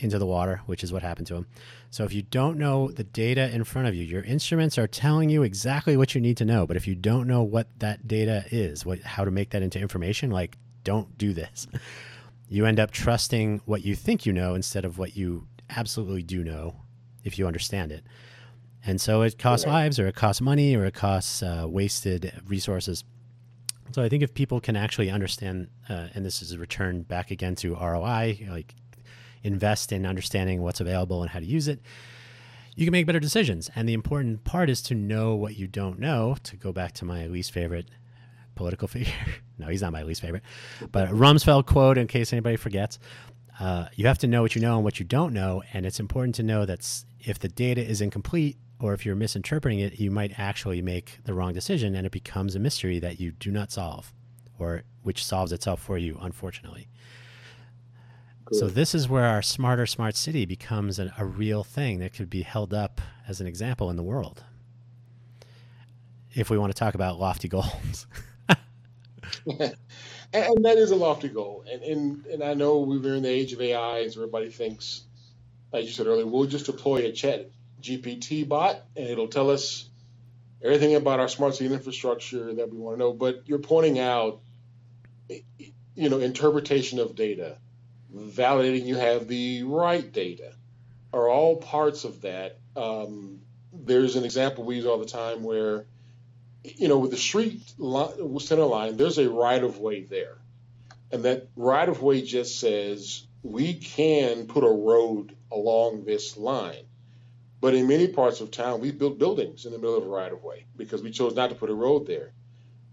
into 0.00 0.18
the 0.18 0.26
water, 0.26 0.60
which 0.66 0.82
is 0.82 0.92
what 0.92 1.02
happened 1.02 1.26
to 1.28 1.36
him. 1.36 1.46
So 1.90 2.04
if 2.04 2.12
you 2.12 2.22
don't 2.22 2.58
know 2.58 2.90
the 2.90 3.04
data 3.04 3.52
in 3.54 3.64
front 3.64 3.88
of 3.88 3.94
you, 3.94 4.04
your 4.04 4.22
instruments 4.22 4.78
are 4.78 4.86
telling 4.86 5.30
you 5.30 5.42
exactly 5.42 5.96
what 5.96 6.14
you 6.14 6.20
need 6.20 6.36
to 6.38 6.44
know. 6.44 6.66
But 6.66 6.76
if 6.76 6.86
you 6.86 6.94
don't 6.94 7.26
know 7.26 7.42
what 7.42 7.68
that 7.78 8.08
data 8.08 8.44
is, 8.50 8.84
what 8.84 9.00
how 9.00 9.24
to 9.24 9.30
make 9.30 9.50
that 9.50 9.62
into 9.62 9.78
information, 9.78 10.30
like 10.30 10.56
don't 10.84 11.16
do 11.18 11.32
this. 11.32 11.66
you 12.48 12.66
end 12.66 12.80
up 12.80 12.90
trusting 12.90 13.62
what 13.64 13.84
you 13.84 13.94
think 13.94 14.26
you 14.26 14.32
know 14.32 14.54
instead 14.54 14.84
of 14.84 14.98
what 14.98 15.16
you 15.16 15.46
absolutely 15.68 16.22
do 16.22 16.42
know 16.42 16.76
if 17.24 17.38
you 17.38 17.46
understand 17.46 17.92
it. 17.92 18.04
And 18.84 19.00
so 19.00 19.22
it 19.22 19.38
costs 19.38 19.66
right. 19.66 19.72
lives 19.72 19.98
or 19.98 20.06
it 20.06 20.14
costs 20.14 20.40
money 20.40 20.74
or 20.74 20.84
it 20.84 20.94
costs 20.94 21.42
uh, 21.42 21.66
wasted 21.68 22.32
resources. 22.46 23.04
So 23.92 24.02
I 24.02 24.08
think 24.08 24.22
if 24.22 24.34
people 24.34 24.60
can 24.60 24.76
actually 24.76 25.10
understand, 25.10 25.68
uh, 25.88 26.08
and 26.14 26.24
this 26.24 26.42
is 26.42 26.52
a 26.52 26.58
return 26.58 27.02
back 27.02 27.30
again 27.30 27.56
to 27.56 27.74
ROI, 27.74 28.46
like 28.48 28.74
invest 29.42 29.92
in 29.92 30.06
understanding 30.06 30.62
what's 30.62 30.80
available 30.80 31.22
and 31.22 31.30
how 31.30 31.40
to 31.40 31.46
use 31.46 31.68
it, 31.68 31.80
you 32.74 32.86
can 32.86 32.92
make 32.92 33.06
better 33.06 33.20
decisions. 33.20 33.70
And 33.74 33.88
the 33.88 33.94
important 33.94 34.44
part 34.44 34.70
is 34.70 34.80
to 34.82 34.94
know 34.94 35.34
what 35.34 35.56
you 35.56 35.66
don't 35.66 35.98
know, 35.98 36.36
to 36.44 36.56
go 36.56 36.72
back 36.72 36.92
to 36.94 37.04
my 37.04 37.26
least 37.26 37.52
favorite 37.52 37.90
political 38.54 38.88
figure. 38.94 39.12
no, 39.58 39.68
he's 39.68 39.82
not 39.82 39.92
my 39.92 40.02
least 40.02 40.20
favorite. 40.20 40.42
But 40.90 41.08
Rumsfeld 41.08 41.66
quote, 41.66 41.98
in 41.98 42.06
case 42.06 42.32
anybody 42.32 42.56
forgets, 42.56 42.98
uh, 43.58 43.86
you 43.94 44.06
have 44.06 44.18
to 44.18 44.26
know 44.26 44.40
what 44.40 44.54
you 44.54 44.62
know 44.62 44.76
and 44.76 44.84
what 44.84 44.98
you 44.98 45.04
don't 45.04 45.34
know, 45.34 45.62
and 45.74 45.84
it's 45.84 46.00
important 46.00 46.34
to 46.36 46.42
know 46.42 46.64
that 46.64 47.04
if 47.20 47.38
the 47.38 47.48
data 47.48 47.86
is 47.86 48.00
incomplete 48.00 48.56
or 48.80 48.94
if 48.94 49.04
you're 49.04 49.14
misinterpreting 49.14 49.80
it, 49.80 50.00
you 50.00 50.10
might 50.10 50.38
actually 50.38 50.80
make 50.80 51.18
the 51.24 51.34
wrong 51.34 51.52
decision, 51.52 51.94
and 51.94 52.06
it 52.06 52.12
becomes 52.12 52.54
a 52.54 52.58
mystery 52.58 52.98
that 52.98 53.20
you 53.20 53.32
do 53.32 53.50
not 53.50 53.70
solve, 53.70 54.14
or 54.58 54.84
which 55.02 55.22
solves 55.22 55.52
itself 55.52 55.82
for 55.82 55.98
you, 55.98 56.18
unfortunately. 56.22 56.88
Cool. 58.50 58.58
So 58.58 58.66
this 58.68 58.94
is 58.94 59.08
where 59.08 59.26
our 59.26 59.42
smarter 59.42 59.86
smart 59.86 60.16
city 60.16 60.44
becomes 60.44 60.98
a, 60.98 61.12
a 61.16 61.24
real 61.24 61.62
thing 61.62 62.00
that 62.00 62.12
could 62.12 62.28
be 62.28 62.42
held 62.42 62.74
up 62.74 63.00
as 63.28 63.40
an 63.40 63.46
example 63.46 63.90
in 63.90 63.96
the 63.96 64.02
world. 64.02 64.42
If 66.34 66.50
we 66.50 66.58
want 66.58 66.72
to 66.74 66.78
talk 66.78 66.94
about 66.94 67.18
lofty 67.18 67.48
goals. 67.48 68.06
and 69.46 70.64
that 70.64 70.76
is 70.76 70.90
a 70.90 70.96
lofty 70.96 71.28
goal. 71.28 71.64
And, 71.70 71.82
and 71.82 72.26
and 72.26 72.42
I 72.42 72.54
know 72.54 72.78
we're 72.78 73.14
in 73.14 73.22
the 73.22 73.28
age 73.28 73.52
of 73.52 73.60
AI, 73.60 74.00
as 74.00 74.16
everybody 74.16 74.50
thinks, 74.50 75.02
like 75.72 75.84
you 75.84 75.92
said 75.92 76.08
earlier, 76.08 76.26
we'll 76.26 76.46
just 76.46 76.66
deploy 76.66 77.06
a 77.06 77.12
chat 77.12 77.50
GPT 77.80 78.48
bot 78.48 78.82
and 78.96 79.06
it'll 79.06 79.28
tell 79.28 79.50
us 79.50 79.88
everything 80.62 80.96
about 80.96 81.20
our 81.20 81.28
smart 81.28 81.54
city 81.54 81.72
infrastructure 81.72 82.52
that 82.54 82.70
we 82.70 82.78
want 82.78 82.96
to 82.96 82.98
know. 82.98 83.12
But 83.12 83.42
you're 83.46 83.60
pointing 83.60 84.00
out, 84.00 84.40
you 85.28 86.08
know, 86.08 86.18
interpretation 86.18 86.98
of 86.98 87.14
data, 87.14 87.58
validating 88.14 88.86
you 88.86 88.96
have 88.96 89.28
the 89.28 89.62
right 89.64 90.10
data, 90.12 90.54
are 91.12 91.28
all 91.28 91.56
parts 91.56 92.04
of 92.04 92.22
that. 92.22 92.58
Um, 92.76 93.40
there's 93.72 94.16
an 94.16 94.24
example 94.24 94.64
we 94.64 94.76
use 94.76 94.86
all 94.86 94.98
the 94.98 95.06
time 95.06 95.42
where 95.42 95.86
you 96.62 96.88
know, 96.88 96.98
with 96.98 97.10
the 97.10 97.16
street 97.16 97.62
center 97.68 98.64
line, 98.64 98.96
there's 98.96 99.18
a 99.18 99.30
right 99.30 99.62
of 99.62 99.78
way 99.78 100.04
there. 100.04 100.38
And 101.10 101.24
that 101.24 101.48
right 101.56 101.88
of 101.88 102.02
way 102.02 102.22
just 102.22 102.60
says 102.60 103.26
we 103.42 103.74
can 103.74 104.46
put 104.46 104.64
a 104.64 104.70
road 104.70 105.34
along 105.50 106.04
this 106.04 106.36
line. 106.36 106.84
But 107.60 107.74
in 107.74 107.88
many 107.88 108.08
parts 108.08 108.40
of 108.40 108.50
town, 108.50 108.80
we 108.80 108.90
built 108.90 109.18
buildings 109.18 109.66
in 109.66 109.72
the 109.72 109.78
middle 109.78 109.96
of 109.96 110.04
a 110.04 110.08
right 110.08 110.32
of 110.32 110.42
way 110.42 110.66
because 110.76 111.02
we 111.02 111.10
chose 111.10 111.34
not 111.34 111.50
to 111.50 111.56
put 111.56 111.70
a 111.70 111.74
road 111.74 112.06
there. 112.06 112.32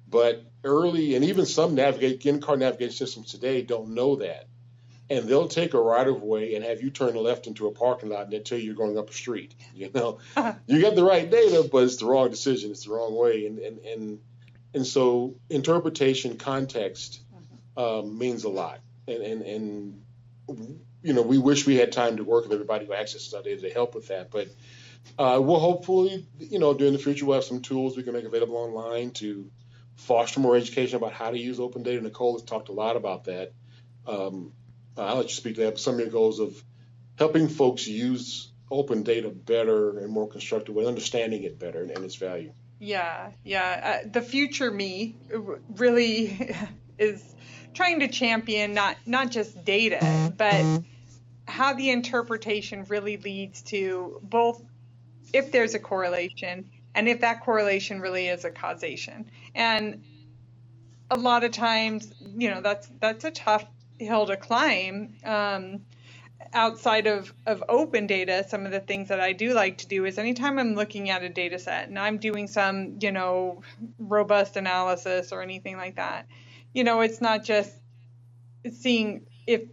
But 0.10 0.46
early, 0.64 1.16
and 1.16 1.26
even 1.26 1.46
some 1.46 1.76
navigate 1.76 2.26
in 2.26 2.42
car 2.42 2.58
navigation 2.58 2.96
systems 2.96 3.32
today 3.32 3.62
don't 3.62 3.94
know 3.94 4.18
that. 4.18 4.48
And 5.10 5.28
they'll 5.28 5.48
take 5.48 5.74
a 5.74 5.80
right 5.80 6.08
of 6.08 6.22
way 6.22 6.56
and 6.56 6.66
have 6.66 6.82
you 6.82 6.90
turn 6.90 7.16
left 7.16 7.48
into 7.48 7.68
a 7.68 7.72
parking 7.72 8.10
lot 8.10 8.24
and 8.24 8.32
they 8.34 8.40
tell 8.40 8.58
you 8.58 8.66
you're 8.66 8.76
going 8.76 8.98
up 8.98 9.10
a 9.10 9.14
street. 9.14 9.56
You 9.74 9.92
know, 9.94 10.20
you 10.68 10.82
got 10.82 10.96
the 10.96 11.04
right 11.04 11.30
data, 11.30 11.70
but 11.72 11.84
it's 11.84 11.98
the 11.98 12.08
wrong 12.08 12.30
decision. 12.30 12.72
It's 12.72 12.86
the 12.86 12.92
wrong 12.92 13.16
way, 13.16 13.46
and 13.46 13.60
and 13.60 13.80
and 13.80 14.20
and 14.74 14.88
so 14.88 15.36
interpretation, 15.50 16.38
context 16.38 17.22
um, 17.76 18.18
means 18.18 18.44
a 18.44 18.50
lot, 18.50 18.80
and 19.08 19.22
and 19.22 19.42
and 19.44 20.04
you 21.04 21.14
know 21.14 21.22
we 21.22 21.38
wish 21.38 21.68
we 21.68 21.76
had 21.76 21.92
time 21.92 22.18
to 22.18 22.24
work 22.24 22.46
with 22.46 22.54
everybody 22.54 22.88
who 22.88 22.94
accesses 22.94 23.34
our 23.36 23.44
data 23.44 23.62
to 23.62 23.70
help 23.70 23.96
with 23.96 24.08
that, 24.08 24.32
but. 24.32 24.48
Uh, 25.18 25.40
we'll 25.42 25.58
hopefully, 25.58 26.28
you 26.38 26.60
know, 26.60 26.74
during 26.74 26.92
the 26.92 27.00
future, 27.00 27.26
we'll 27.26 27.36
have 27.36 27.44
some 27.44 27.62
tools 27.62 27.96
we 27.96 28.04
can 28.04 28.12
make 28.12 28.26
available 28.26 28.58
online 28.58 29.10
to 29.10 29.50
foster 29.98 30.40
more 30.40 30.56
education 30.56 30.96
about 30.96 31.12
how 31.12 31.32
to 31.32 31.38
use 31.38 31.60
open 31.60 31.84
data. 31.84 32.02
Nichole 32.02 32.34
has 32.34 32.44
talked 32.44 32.70
a 32.70 32.72
lot 32.74 32.96
about 32.96 33.26
that. 33.26 33.52
Um, 34.06 34.54
I'll 34.98 35.18
let 35.18 35.26
you 35.26 35.36
speak 35.36 35.56
to 35.56 35.62
that. 35.62 35.72
but 35.72 35.80
Some 35.80 35.96
of 35.96 36.00
your 36.00 36.10
goals 36.10 36.40
of 36.40 36.62
helping 37.18 37.48
folks 37.48 37.88
use 37.88 38.52
open 38.70 39.04
data 39.04 39.30
better 39.30 39.98
and 39.98 40.10
more 40.10 40.28
constructive 40.28 40.76
way, 40.76 40.86
understanding 40.86 41.44
it 41.44 41.60
better 41.60 41.82
and, 41.82 41.92
and 41.92 42.04
its 42.04 42.16
value. 42.16 42.52
Yeah, 42.80 43.32
yeah. 43.44 44.02
Uh, 44.06 44.10
the 44.12 44.22
future 44.22 44.70
me 44.70 45.16
really 45.76 46.56
is 46.98 47.36
trying 47.74 48.02
to 48.02 48.08
champion 48.08 48.74
not 48.74 48.98
not 49.06 49.32
just 49.32 49.64
data, 49.66 50.34
but 50.38 50.84
how 51.48 51.74
the 51.74 51.90
interpretation 51.90 52.84
really 52.90 53.18
leads 53.18 53.62
to 53.64 54.20
both 54.22 54.62
if 55.34 55.52
there's 55.52 55.74
a 55.74 55.80
correlation 55.80 56.70
and 56.94 57.08
if 57.08 57.22
that 57.22 57.42
correlation 57.42 58.00
really 58.00 58.28
is 58.28 58.46
a 58.46 58.52
causation. 58.52 59.30
And 59.56 60.04
a 61.10 61.18
lot 61.18 61.44
of 61.44 61.52
times, 61.52 62.14
you 62.36 62.50
know, 62.50 62.62
that's 62.62 62.88
that's 63.00 63.24
a 63.24 63.32
tough 63.32 63.66
hill 64.00 64.26
to 64.28 64.38
climb. 64.38 65.16
Um, 65.24 65.82
outside 66.54 67.08
of, 67.08 67.34
of 67.46 67.64
open 67.68 68.08
data, 68.08 68.46
some 68.48 68.66
of 68.66 68.72
the 68.72 68.80
things 68.80 69.10
that 69.10 69.20
I 69.20 69.34
do 69.34 69.54
like 69.54 69.80
to 69.80 69.88
do 69.88 70.06
is 70.06 70.18
anytime 70.18 70.60
I'm 70.60 70.76
looking 70.76 71.10
at 71.10 71.24
a 71.24 71.30
data 71.30 71.60
set 71.60 71.90
and 71.90 71.98
I'm 71.98 72.18
doing 72.18 72.48
some, 72.48 72.98
you 73.02 73.12
know, 73.12 73.62
robust 74.00 74.56
analysis 74.56 75.32
or 75.32 75.42
anything 75.42 75.78
like 75.78 75.96
that, 75.96 76.28
you 76.74 76.84
know, 76.84 77.02
it's 77.02 77.22
not 77.22 77.44
just 77.44 77.74
seeing 78.72 79.26
if 79.46 79.64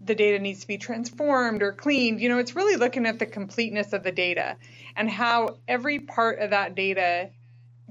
the 0.00 0.14
data 0.14 0.38
needs 0.38 0.60
to 0.60 0.66
be 0.66 0.78
transformed 0.78 1.62
or 1.62 1.72
cleaned. 1.72 2.20
You 2.20 2.28
know, 2.28 2.38
it's 2.38 2.56
really 2.56 2.76
looking 2.76 3.06
at 3.06 3.18
the 3.18 3.26
completeness 3.26 3.92
of 3.92 4.02
the 4.02 4.12
data 4.12 4.56
and 4.96 5.08
how 5.08 5.58
every 5.68 6.00
part 6.00 6.40
of 6.40 6.50
that 6.50 6.74
data 6.74 7.30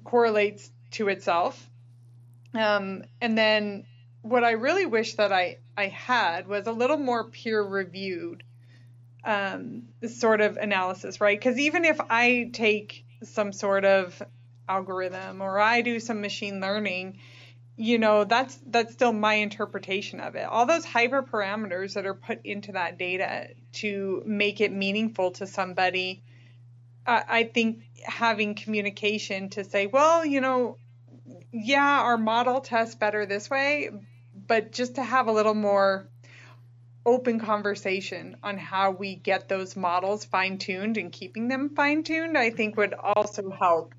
correlates 0.03 0.69
to 0.91 1.07
itself. 1.07 1.69
Um, 2.53 3.03
and 3.21 3.37
then 3.37 3.85
what 4.21 4.43
I 4.43 4.51
really 4.51 4.85
wish 4.85 5.15
that 5.15 5.31
I, 5.31 5.57
I 5.75 5.87
had 5.87 6.47
was 6.47 6.67
a 6.67 6.71
little 6.71 6.97
more 6.97 7.29
peer 7.29 7.61
reviewed 7.61 8.43
um, 9.23 9.83
sort 10.07 10.41
of 10.41 10.57
analysis, 10.57 11.21
right? 11.21 11.37
Because 11.37 11.57
even 11.59 11.85
if 11.85 11.99
I 12.09 12.49
take 12.53 13.05
some 13.23 13.51
sort 13.51 13.85
of 13.85 14.21
algorithm 14.67 15.41
or 15.41 15.59
I 15.59 15.81
do 15.81 15.99
some 15.99 16.21
machine 16.21 16.59
learning, 16.59 17.19
you 17.77 17.97
know 17.97 18.23
that's 18.25 18.59
that's 18.67 18.93
still 18.93 19.13
my 19.13 19.35
interpretation 19.35 20.19
of 20.19 20.35
it 20.35 20.43
all 20.43 20.65
those 20.65 20.85
hyperparameters 20.85 21.93
that 21.93 22.05
are 22.05 22.13
put 22.13 22.45
into 22.45 22.73
that 22.73 22.97
data 22.97 23.47
to 23.71 24.21
make 24.25 24.61
it 24.61 24.71
meaningful 24.71 25.31
to 25.31 25.47
somebody 25.47 26.21
I, 27.07 27.23
I 27.27 27.43
think 27.45 27.83
having 28.05 28.55
communication 28.55 29.49
to 29.51 29.63
say 29.63 29.87
well 29.87 30.25
you 30.25 30.41
know 30.41 30.77
yeah 31.51 32.01
our 32.01 32.17
model 32.17 32.61
tests 32.61 32.95
better 32.95 33.25
this 33.25 33.49
way 33.49 33.89
but 34.47 34.71
just 34.71 34.95
to 34.95 35.03
have 35.03 35.27
a 35.27 35.31
little 35.31 35.53
more 35.53 36.07
open 37.05 37.39
conversation 37.39 38.37
on 38.43 38.57
how 38.57 38.91
we 38.91 39.15
get 39.15 39.49
those 39.49 39.75
models 39.75 40.23
fine 40.25 40.57
tuned 40.57 40.97
and 40.97 41.11
keeping 41.11 41.47
them 41.47 41.69
fine 41.75 42.03
tuned, 42.03 42.37
I 42.37 42.51
think 42.51 42.77
would 42.77 42.93
also 42.93 43.49
help 43.49 43.95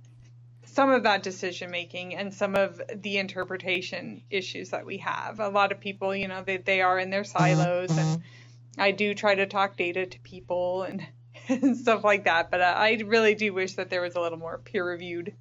some 0.64 0.90
of 0.90 1.02
that 1.02 1.22
decision 1.22 1.70
making 1.70 2.14
and 2.14 2.32
some 2.32 2.54
of 2.54 2.80
the 2.94 3.18
interpretation 3.18 4.22
issues 4.30 4.70
that 4.70 4.86
we 4.86 4.98
have. 4.98 5.40
A 5.40 5.48
lot 5.48 5.72
of 5.72 5.80
people, 5.80 6.14
you 6.14 6.28
know, 6.28 6.42
they, 6.42 6.56
they 6.56 6.80
are 6.80 6.98
in 6.98 7.10
their 7.10 7.22
mm-hmm. 7.22 7.38
silos, 7.38 7.90
and 7.90 8.20
mm-hmm. 8.20 8.80
I 8.80 8.92
do 8.92 9.14
try 9.14 9.34
to 9.34 9.46
talk 9.46 9.76
data 9.76 10.06
to 10.06 10.20
people 10.20 10.84
and, 10.84 11.06
and 11.48 11.76
stuff 11.76 12.04
like 12.04 12.24
that. 12.24 12.50
But 12.50 12.60
uh, 12.60 12.74
I 12.76 13.02
really 13.04 13.34
do 13.34 13.52
wish 13.52 13.74
that 13.74 13.90
there 13.90 14.00
was 14.00 14.14
a 14.14 14.20
little 14.20 14.38
more 14.38 14.58
peer 14.58 14.86
reviewed 14.86 15.34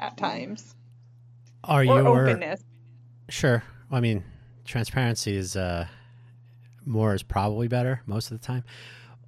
at 0.00 0.16
mm-hmm. 0.16 0.24
times. 0.24 0.74
Are 1.62 1.84
you 1.84 1.92
openness? 1.92 2.62
Sure. 3.28 3.62
I 3.90 4.00
mean, 4.00 4.24
transparency 4.64 5.36
is 5.36 5.56
uh, 5.56 5.86
more 6.84 7.14
is 7.14 7.22
probably 7.22 7.68
better 7.68 8.02
most 8.06 8.30
of 8.30 8.40
the 8.40 8.46
time. 8.46 8.64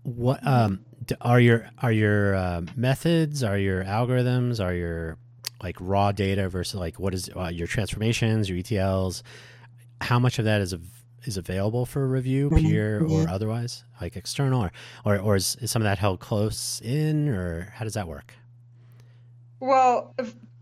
What 0.02 0.47
um, 0.47 0.85
are 1.20 1.40
your 1.40 1.69
are 1.78 1.93
your 1.93 2.35
uh, 2.35 2.62
methods? 2.77 3.43
Are 3.43 3.59
your 3.59 3.85
algorithms? 3.85 4.62
Are 4.62 4.74
your 4.74 5.19
like 5.62 5.77
raw 5.81 6.12
data 6.12 6.48
versus 6.48 6.78
like 6.78 6.98
what 6.98 7.15
is 7.15 7.31
uh, 7.35 7.48
your 7.48 7.66
transformations, 7.66 8.48
your 8.48 8.59
ETLs? 8.59 9.23
How 10.01 10.19
much 10.19 10.39
of 10.39 10.44
that 10.44 10.61
is 10.61 10.74
av- 10.74 11.05
is 11.24 11.36
available 11.39 11.86
for 11.86 12.06
review, 12.06 12.51
peer 12.51 13.02
or 13.02 13.28
otherwise, 13.28 13.85
like 14.01 14.16
external, 14.16 14.62
or 14.62 14.73
or, 15.05 15.19
or 15.19 15.36
is, 15.36 15.56
is 15.61 15.70
some 15.70 15.81
of 15.81 15.85
that 15.85 15.98
held 15.98 16.20
close 16.20 16.81
in, 16.82 17.28
or 17.28 17.73
how 17.74 17.85
does 17.85 17.94
that 17.94 18.06
work? 18.06 18.35
Well, 19.61 20.15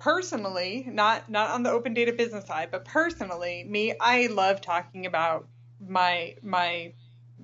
personally, 0.03 0.85
not 0.91 1.31
not 1.31 1.51
on 1.51 1.63
the 1.63 1.71
open 1.71 1.95
data 1.95 2.13
business 2.13 2.47
side, 2.47 2.69
but 2.71 2.85
personally, 2.85 3.65
me, 3.69 3.95
I 4.01 4.27
love 4.27 4.61
talking 4.61 5.07
about 5.07 5.47
my 5.81 6.35
my 6.43 6.93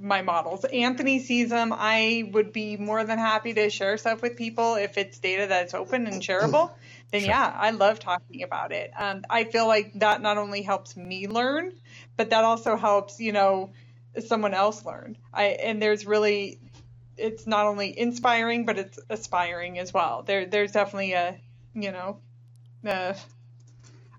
my 0.01 0.23
models. 0.23 0.65
Anthony 0.65 1.21
sees 1.21 1.51
them. 1.51 1.73
I 1.73 2.29
would 2.33 2.53
be 2.53 2.77
more 2.77 3.05
than 3.05 3.19
happy 3.19 3.53
to 3.55 3.71
share 3.71 3.97
stuff 3.97 4.23
with 4.23 4.37
people 4.37 4.75
if 4.75 4.99
it's 4.99 5.19
data 5.19 5.47
that's 5.47 5.75
open 5.75 6.07
and 6.07 6.21
shareable. 6.21 6.71
Then 7.13 7.23
Sure. 7.23 7.31
yeah, 7.31 7.57
I 7.57 7.71
love 7.71 8.01
talking 8.01 8.43
about 8.43 8.73
it. 8.73 8.91
Um, 8.99 9.23
I 9.31 9.45
feel 9.45 9.67
like 9.67 9.93
that 10.01 10.21
not 10.21 10.37
only 10.37 10.63
helps 10.63 10.97
me 10.97 11.29
learn, 11.29 11.73
but 12.17 12.31
that 12.31 12.45
also 12.45 12.77
helps 12.77 13.21
you 13.21 13.33
know 13.33 13.73
someone 14.27 14.55
else 14.55 14.85
learn. 14.85 15.17
I 15.33 15.45
and 15.45 15.81
there's 15.81 16.07
really 16.07 16.61
it's 17.17 17.47
not 17.47 17.67
only 17.67 17.97
inspiring 17.99 18.67
but 18.67 18.79
it's 18.79 18.99
aspiring 19.09 19.79
as 19.79 19.95
well. 19.95 20.25
There 20.25 20.45
there's 20.47 20.73
definitely 20.73 21.13
a 21.13 21.41
you 21.75 21.93
know 21.93 22.19
a, 22.85 23.17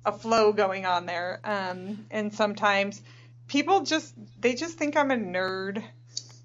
a 0.06 0.12
flow 0.12 0.52
going 0.54 0.86
on 0.86 1.06
there. 1.06 1.40
Um, 1.44 2.06
and 2.12 2.34
sometimes 2.34 3.02
people 3.48 3.82
just 3.82 4.14
they 4.40 4.56
just 4.56 4.78
think 4.78 4.96
I'm 4.96 5.12
a 5.12 5.16
nerd 5.16 5.84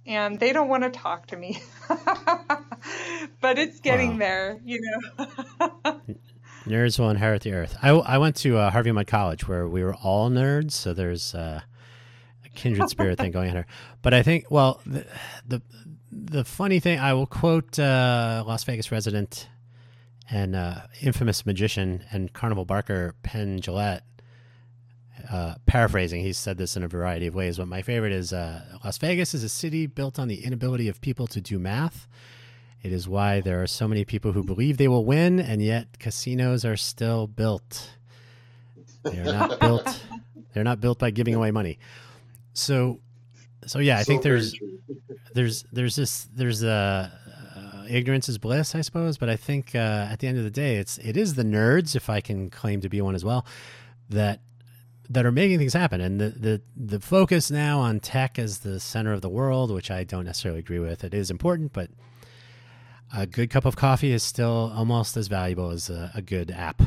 and 0.06 0.38
they 0.38 0.52
don't 0.52 0.68
want 0.68 0.82
to 0.84 0.90
talk 0.90 1.26
to 1.28 1.36
me. 1.36 1.62
but 3.40 3.58
it's 3.58 3.80
getting 3.80 4.12
Wow. 4.12 4.18
there, 4.18 4.60
you 4.64 4.80
know. 4.80 6.00
Nerds 6.66 6.98
will 6.98 7.10
inherit 7.10 7.42
the 7.42 7.52
earth. 7.52 7.76
I, 7.82 7.90
I 7.90 8.16
went 8.18 8.36
to 8.36 8.56
uh, 8.56 8.70
Harvey 8.70 8.90
Mudd 8.90 9.06
College 9.06 9.46
where 9.46 9.68
we 9.68 9.84
were 9.84 9.94
all 9.96 10.30
nerds, 10.30 10.72
so 10.72 10.94
there's 10.94 11.34
uh, 11.34 11.60
a 12.44 12.48
kindred 12.50 12.88
spirit 12.88 13.18
thing 13.18 13.32
going 13.32 13.50
on 13.50 13.54
here. 13.54 13.66
But 14.00 14.14
I 14.14 14.22
think, 14.22 14.50
well, 14.50 14.80
the 14.86 15.04
the, 15.46 15.62
the 16.10 16.44
funny 16.44 16.80
thing, 16.80 16.98
I 16.98 17.12
will 17.12 17.26
quote 17.26 17.78
uh, 17.78 18.44
Las 18.46 18.64
Vegas 18.64 18.90
resident 18.90 19.48
and 20.30 20.56
uh, 20.56 20.82
infamous 21.02 21.44
magician 21.44 22.04
and 22.10 22.32
carnival 22.32 22.64
barker 22.64 23.14
Penn 23.22 23.60
Jillette. 23.60 24.02
Uh, 25.30 25.54
paraphrasing, 25.64 26.20
he 26.20 26.32
said 26.32 26.58
this 26.58 26.76
in 26.76 26.82
a 26.82 26.88
variety 26.88 27.26
of 27.26 27.34
ways, 27.34 27.56
but 27.56 27.66
my 27.66 27.80
favorite 27.80 28.12
is 28.12 28.32
uh, 28.32 28.62
Las 28.84 28.98
Vegas 28.98 29.32
is 29.32 29.42
a 29.42 29.48
city 29.48 29.86
built 29.86 30.18
on 30.18 30.28
the 30.28 30.44
inability 30.44 30.88
of 30.88 31.00
people 31.00 31.26
to 31.28 31.40
do 31.40 31.58
math. 31.58 32.06
It 32.82 32.92
is 32.92 33.08
why 33.08 33.40
there 33.40 33.62
are 33.62 33.66
so 33.66 33.88
many 33.88 34.04
people 34.04 34.32
who 34.32 34.44
believe 34.44 34.76
they 34.76 34.88
will 34.88 35.06
win, 35.06 35.40
and 35.40 35.62
yet 35.62 35.98
casinos 35.98 36.66
are 36.66 36.76
still 36.76 37.26
built. 37.26 37.88
They 39.02 39.18
are 39.20 39.24
not 39.24 39.60
built. 39.60 40.04
They're 40.52 40.64
not 40.64 40.80
built 40.80 40.98
by 40.98 41.10
giving 41.10 41.34
away 41.34 41.50
money. 41.50 41.78
So, 42.52 43.00
so 43.66 43.78
yeah, 43.78 43.96
I 43.98 44.02
So 44.02 44.08
think 44.08 44.22
there's 44.22 44.54
there's 45.32 45.64
there's 45.72 45.96
this 45.96 46.28
there's 46.34 46.62
a 46.62 47.10
ignorance 47.88 48.28
is 48.28 48.38
bliss, 48.38 48.74
I 48.74 48.80
suppose. 48.80 49.18
But 49.18 49.28
I 49.28 49.36
think 49.36 49.74
uh, 49.74 50.08
at 50.10 50.18
the 50.20 50.28
end 50.28 50.38
of 50.38 50.44
the 50.44 50.50
day, 50.50 50.76
it's 50.76 50.98
it 50.98 51.16
is 51.16 51.34
the 51.34 51.44
nerds, 51.44 51.94
if 51.96 52.08
I 52.10 52.20
can 52.20 52.50
claim 52.50 52.80
to 52.80 52.88
be 52.88 53.00
one 53.00 53.14
as 53.14 53.24
well, 53.24 53.46
that 54.10 54.40
that 55.10 55.26
are 55.26 55.32
making 55.32 55.58
things 55.58 55.72
happen. 55.72 56.00
And 56.00 56.20
the 56.20 56.30
the 56.30 56.62
the 56.76 57.00
focus 57.00 57.50
now 57.50 57.80
on 57.80 58.00
tech 58.00 58.38
as 58.38 58.60
the 58.60 58.80
center 58.80 59.12
of 59.12 59.20
the 59.20 59.28
world, 59.28 59.70
which 59.70 59.90
I 59.90 60.04
don't 60.04 60.24
necessarily 60.24 60.60
agree 60.60 60.78
with. 60.78 61.04
It 61.04 61.14
is 61.14 61.30
important, 61.30 61.72
but 61.72 61.90
a 63.14 63.26
good 63.26 63.50
cup 63.50 63.64
of 63.64 63.76
coffee 63.76 64.12
is 64.12 64.22
still 64.22 64.72
almost 64.74 65.16
as 65.16 65.28
valuable 65.28 65.70
as 65.70 65.90
a, 65.90 66.10
a 66.14 66.22
good 66.22 66.50
app. 66.50 66.82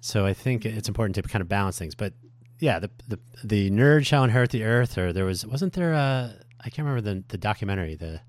So 0.00 0.26
I 0.26 0.34
think 0.34 0.64
it's 0.64 0.88
important 0.88 1.14
to 1.16 1.22
kind 1.22 1.42
of 1.42 1.48
balance 1.48 1.78
things. 1.78 1.94
But 1.94 2.12
yeah, 2.60 2.78
the 2.78 2.90
the 3.08 3.18
the 3.42 3.70
nerd 3.70 4.06
shall 4.06 4.24
inherit 4.24 4.50
the 4.50 4.64
earth. 4.64 4.96
Or 4.96 5.12
there 5.12 5.24
was 5.24 5.46
wasn't 5.46 5.72
there 5.72 5.92
a 5.92 6.34
I 6.60 6.70
can't 6.70 6.86
remember 6.86 7.00
the 7.00 7.24
the 7.28 7.38
documentary, 7.38 7.94
the 7.94 8.20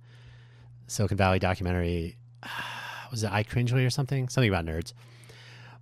Silicon 0.88 1.18
Valley 1.18 1.40
documentary. 1.40 2.18
Was 3.12 3.24
it 3.24 3.32
I 3.32 3.44
Cringely 3.44 3.86
or 3.86 3.90
something? 3.90 4.30
Something 4.30 4.50
about 4.50 4.66
nerds. 4.66 4.94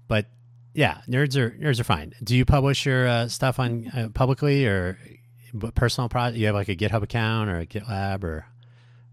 But 0.07 0.27
yeah, 0.73 1.01
nerds 1.07 1.35
are 1.38 1.51
nerds 1.51 1.80
are 1.80 1.85
fine. 1.85 2.13
Do 2.23 2.35
you 2.35 2.45
publish 2.45 2.85
your 2.85 3.07
uh, 3.07 3.27
stuff 3.27 3.59
on 3.59 3.88
uh, 3.88 4.09
publicly, 4.13 4.65
or 4.65 4.97
personal 5.73 6.09
project? 6.09 6.38
You 6.38 6.47
have 6.47 6.55
like 6.55 6.69
a 6.69 6.75
GitHub 6.75 7.01
account 7.01 7.49
or 7.49 7.59
a 7.59 7.65
GitLab 7.65 8.23
or 8.23 8.45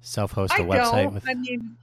self-host 0.01 0.55
a 0.55 0.62
website 0.62 1.05
don't. 1.05 1.15
with? 1.15 1.29
I 1.29 1.35
mean, 1.35 1.77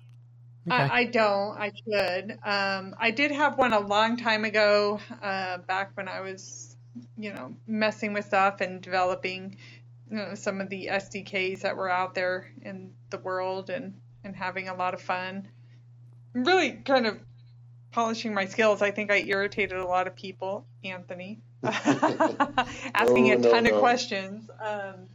Okay. 0.70 0.76
I, 0.76 0.98
I 0.98 1.04
don't. 1.06 1.58
I 1.58 1.72
should. 1.72 2.32
Um, 2.44 2.96
I 3.00 3.12
did 3.12 3.32
have 3.32 3.58
one 3.58 3.72
a 3.72 3.80
long 3.80 4.18
time 4.18 4.44
ago, 4.44 5.00
uh, 5.22 5.60
back 5.60 5.92
when 5.96 6.10
I 6.10 6.20
was, 6.20 6.76
you 7.18 7.34
know, 7.34 7.56
messing 7.68 8.12
with 8.12 8.26
stuff 8.26 8.60
and 8.60 8.82
developing 8.82 9.56
you 10.10 10.18
know, 10.18 10.36
some 10.36 10.62
of 10.62 10.70
the 10.70 10.90
SDKs 10.92 11.62
that 11.62 11.76
were 11.78 11.90
out 11.90 12.16
there 12.16 12.52
in 12.62 12.94
the 13.10 13.18
world 13.18 13.70
and, 13.70 14.00
and 14.24 14.36
having 14.36 14.70
a 14.70 14.76
lot 14.76 14.94
of 14.94 15.02
fun. 15.02 15.48
Really 16.34 16.72
kind 16.72 17.08
of 17.08 17.18
polishing 17.92 18.34
my 18.34 18.46
skills. 18.46 18.82
I 18.82 18.92
think 18.92 19.12
I 19.12 19.20
irritated 19.22 19.78
a 19.78 19.86
lot 19.86 20.08
of 20.08 20.16
people, 20.16 20.66
Anthony, 20.84 21.40
asking 21.64 23.28
No, 23.28 23.34
a 23.34 23.38
no, 23.38 23.52
ton 23.52 23.64
no. 23.64 23.74
of 23.74 23.80
questions. 23.80 24.50
Um, 24.60 25.08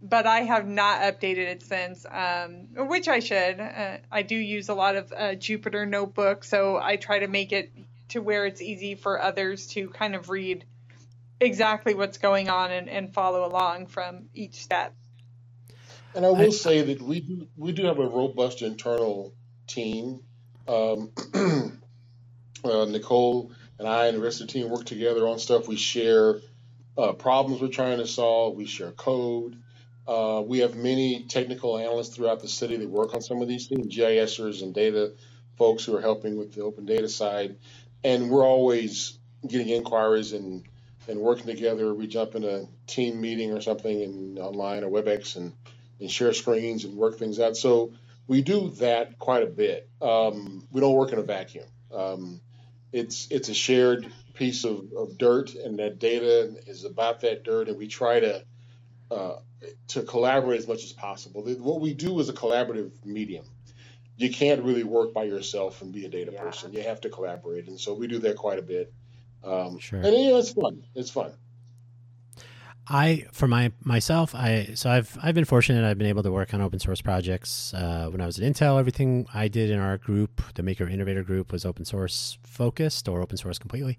but 0.00 0.26
I 0.26 0.40
have 0.40 0.66
not 0.66 1.00
updated 1.00 1.48
it 1.48 1.62
since, 1.62 2.06
um, 2.08 2.68
which 2.88 3.08
I 3.08 3.18
should. 3.18 3.58
Uh, 3.58 3.96
I 4.12 4.22
do 4.22 4.36
use 4.36 4.68
a 4.68 4.74
lot 4.74 4.94
of 4.94 5.12
uh, 5.12 5.34
Jupyter 5.34 5.88
Notebook, 5.88 6.44
so 6.44 6.76
I 6.76 6.96
try 6.96 7.20
to 7.20 7.26
make 7.26 7.52
it 7.52 7.72
to 8.10 8.20
where 8.20 8.46
it's 8.46 8.62
easy 8.62 8.94
for 8.94 9.20
others 9.20 9.66
to 9.68 9.88
kind 9.88 10.14
of 10.14 10.28
read 10.30 10.64
exactly 11.40 11.94
what's 11.94 12.18
going 12.18 12.48
on 12.48 12.70
and, 12.72 12.88
and 12.88 13.12
follow 13.14 13.46
along 13.46 13.86
from 13.88 14.28
each 14.34 14.54
step. 14.56 14.94
And 16.14 16.26
I 16.26 16.30
will 16.30 16.46
I- 16.46 16.50
say 16.50 16.82
that 16.82 17.02
we 17.02 17.20
do 17.20 17.48
we 17.56 17.72
do 17.72 17.86
have 17.86 17.98
a 17.98 18.08
robust 18.08 18.62
internal 18.62 19.34
team. 19.66 20.20
Um, 20.68 21.12
uh, 22.64 22.86
Nichole 22.86 23.52
and 23.78 23.88
I 23.88 24.06
and 24.08 24.18
the 24.18 24.22
rest 24.22 24.40
of 24.40 24.48
the 24.48 24.52
team 24.52 24.70
work 24.70 24.84
together 24.86 25.26
on 25.28 25.38
stuff. 25.38 25.68
We 25.68 25.76
share 25.76 26.40
uh, 26.98 27.14
problems 27.14 27.60
we're 27.62 27.68
trying 27.68 27.98
to 27.98 28.06
solve. 28.06 28.56
We 28.56 28.66
share 28.66 28.92
code. 28.92 29.56
Uh, 30.06 30.42
we 30.46 30.60
have 30.60 30.76
many 30.76 31.24
technical 31.24 31.78
analysts 31.78 32.16
throughout 32.16 32.40
the 32.40 32.48
city 32.48 32.76
that 32.78 32.90
work 32.90 33.14
on 33.14 33.22
some 33.22 33.42
of 33.42 33.48
these 33.48 33.68
things, 33.68 33.94
GISers 33.94 34.62
and 34.62 34.74
data 34.74 35.12
folks 35.58 35.84
who 35.84 35.96
are 35.96 36.00
helping 36.02 36.38
with 36.38 36.54
the 36.54 36.62
open 36.62 36.86
data 36.86 37.08
side. 37.08 37.56
And 38.04 38.30
we're 38.30 38.46
always 38.46 39.18
getting 39.48 39.68
inquiries 39.70 40.32
and, 40.34 40.64
and 41.08 41.18
working 41.20 41.46
together. 41.46 41.94
We 41.94 42.06
jump 42.06 42.34
in 42.34 42.44
a 42.44 42.66
team 42.86 43.20
meeting 43.20 43.52
or 43.52 43.60
something 43.60 44.02
and 44.02 44.38
online 44.38 44.84
or 44.84 44.90
WebEx 44.90 45.36
and, 45.36 45.52
and 46.00 46.10
share 46.10 46.32
screens 46.32 46.84
and 46.84 46.94
work 46.94 47.18
things 47.18 47.40
out. 47.40 47.56
So 47.56 47.92
we 48.26 48.42
do 48.42 48.70
that 48.78 49.18
quite 49.18 49.42
a 49.42 49.46
bit. 49.46 49.88
Um, 50.02 50.66
we 50.70 50.80
don't 50.80 50.94
work 50.94 51.12
in 51.12 51.18
a 51.18 51.22
vacuum. 51.22 51.64
Um, 51.92 52.40
it's 52.92 53.28
it's 53.30 53.48
a 53.48 53.54
shared 53.54 54.10
piece 54.34 54.64
of, 54.64 54.92
of 54.96 55.18
dirt, 55.18 55.54
and 55.54 55.78
that 55.78 55.98
data 55.98 56.54
is 56.66 56.84
about 56.84 57.20
that 57.20 57.42
dirt, 57.44 57.68
and 57.68 57.76
we 57.76 57.88
try 57.88 58.20
to 58.20 58.44
uh, 59.10 59.36
to 59.88 60.02
collaborate 60.02 60.58
as 60.60 60.68
much 60.68 60.84
as 60.84 60.92
possible. 60.92 61.42
What 61.42 61.80
we 61.80 61.94
do 61.94 62.18
is 62.20 62.28
a 62.28 62.32
collaborative 62.32 62.92
medium. 63.04 63.44
You 64.16 64.30
can't 64.30 64.62
really 64.62 64.84
work 64.84 65.12
by 65.14 65.24
yourself 65.24 65.80
and 65.82 65.92
be 65.92 66.04
a 66.04 66.08
data 66.08 66.32
Yeah. 66.32 66.42
person. 66.42 66.72
You 66.72 66.82
have 66.82 67.00
to 67.02 67.08
collaborate, 67.08 67.68
and 67.68 67.78
so 67.80 67.94
we 67.94 68.06
do 68.06 68.18
that 68.20 68.36
quite 68.36 68.58
a 68.58 68.62
bit. 68.62 68.92
Um, 69.44 69.78
Sure. 69.78 70.00
And 70.00 70.14
you 70.16 70.30
know, 70.30 70.38
it's 70.38 70.52
fun. 70.52 70.82
It's 70.94 71.10
fun. 71.10 71.32
I 72.90 73.26
for 73.32 73.46
my 73.46 73.70
myself, 73.84 74.34
I 74.34 74.70
so 74.74 74.88
I've 74.88 75.16
I've 75.22 75.34
been 75.34 75.44
fortunate. 75.44 75.84
I've 75.84 75.98
been 75.98 76.06
able 76.06 76.22
to 76.22 76.32
work 76.32 76.54
on 76.54 76.62
open 76.62 76.78
source 76.78 77.02
projects. 77.02 77.74
Uh, 77.74 78.08
when 78.10 78.20
I 78.20 78.26
was 78.26 78.38
at 78.38 78.50
Intel, 78.50 78.78
everything 78.78 79.26
I 79.34 79.48
did 79.48 79.70
in 79.70 79.78
our 79.78 79.98
group, 79.98 80.42
the 80.54 80.62
Maker 80.62 80.88
Innovator 80.88 81.22
Group, 81.22 81.52
was 81.52 81.66
open 81.66 81.84
source 81.84 82.38
focused 82.44 83.06
or 83.08 83.20
open 83.20 83.36
source 83.36 83.58
completely. 83.58 83.98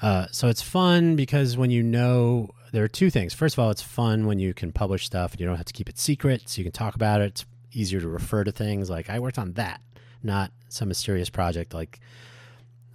Uh, 0.00 0.26
so 0.30 0.48
it's 0.48 0.62
fun 0.62 1.16
because 1.16 1.56
when 1.56 1.70
you 1.70 1.82
know 1.82 2.50
there 2.72 2.84
are 2.84 2.88
two 2.88 3.10
things. 3.10 3.34
First 3.34 3.56
of 3.56 3.58
all, 3.58 3.70
it's 3.70 3.82
fun 3.82 4.26
when 4.26 4.38
you 4.38 4.54
can 4.54 4.70
publish 4.70 5.04
stuff 5.04 5.32
and 5.32 5.40
you 5.40 5.46
don't 5.46 5.56
have 5.56 5.66
to 5.66 5.72
keep 5.72 5.88
it 5.88 5.98
secret, 5.98 6.48
so 6.48 6.60
you 6.60 6.64
can 6.64 6.72
talk 6.72 6.94
about 6.94 7.20
it. 7.20 7.24
It's 7.24 7.46
easier 7.72 8.00
to 8.00 8.08
refer 8.08 8.44
to 8.44 8.52
things 8.52 8.88
like 8.88 9.10
I 9.10 9.18
worked 9.18 9.38
on 9.38 9.54
that, 9.54 9.80
not 10.22 10.52
some 10.68 10.86
mysterious 10.86 11.28
project 11.28 11.74
like. 11.74 11.98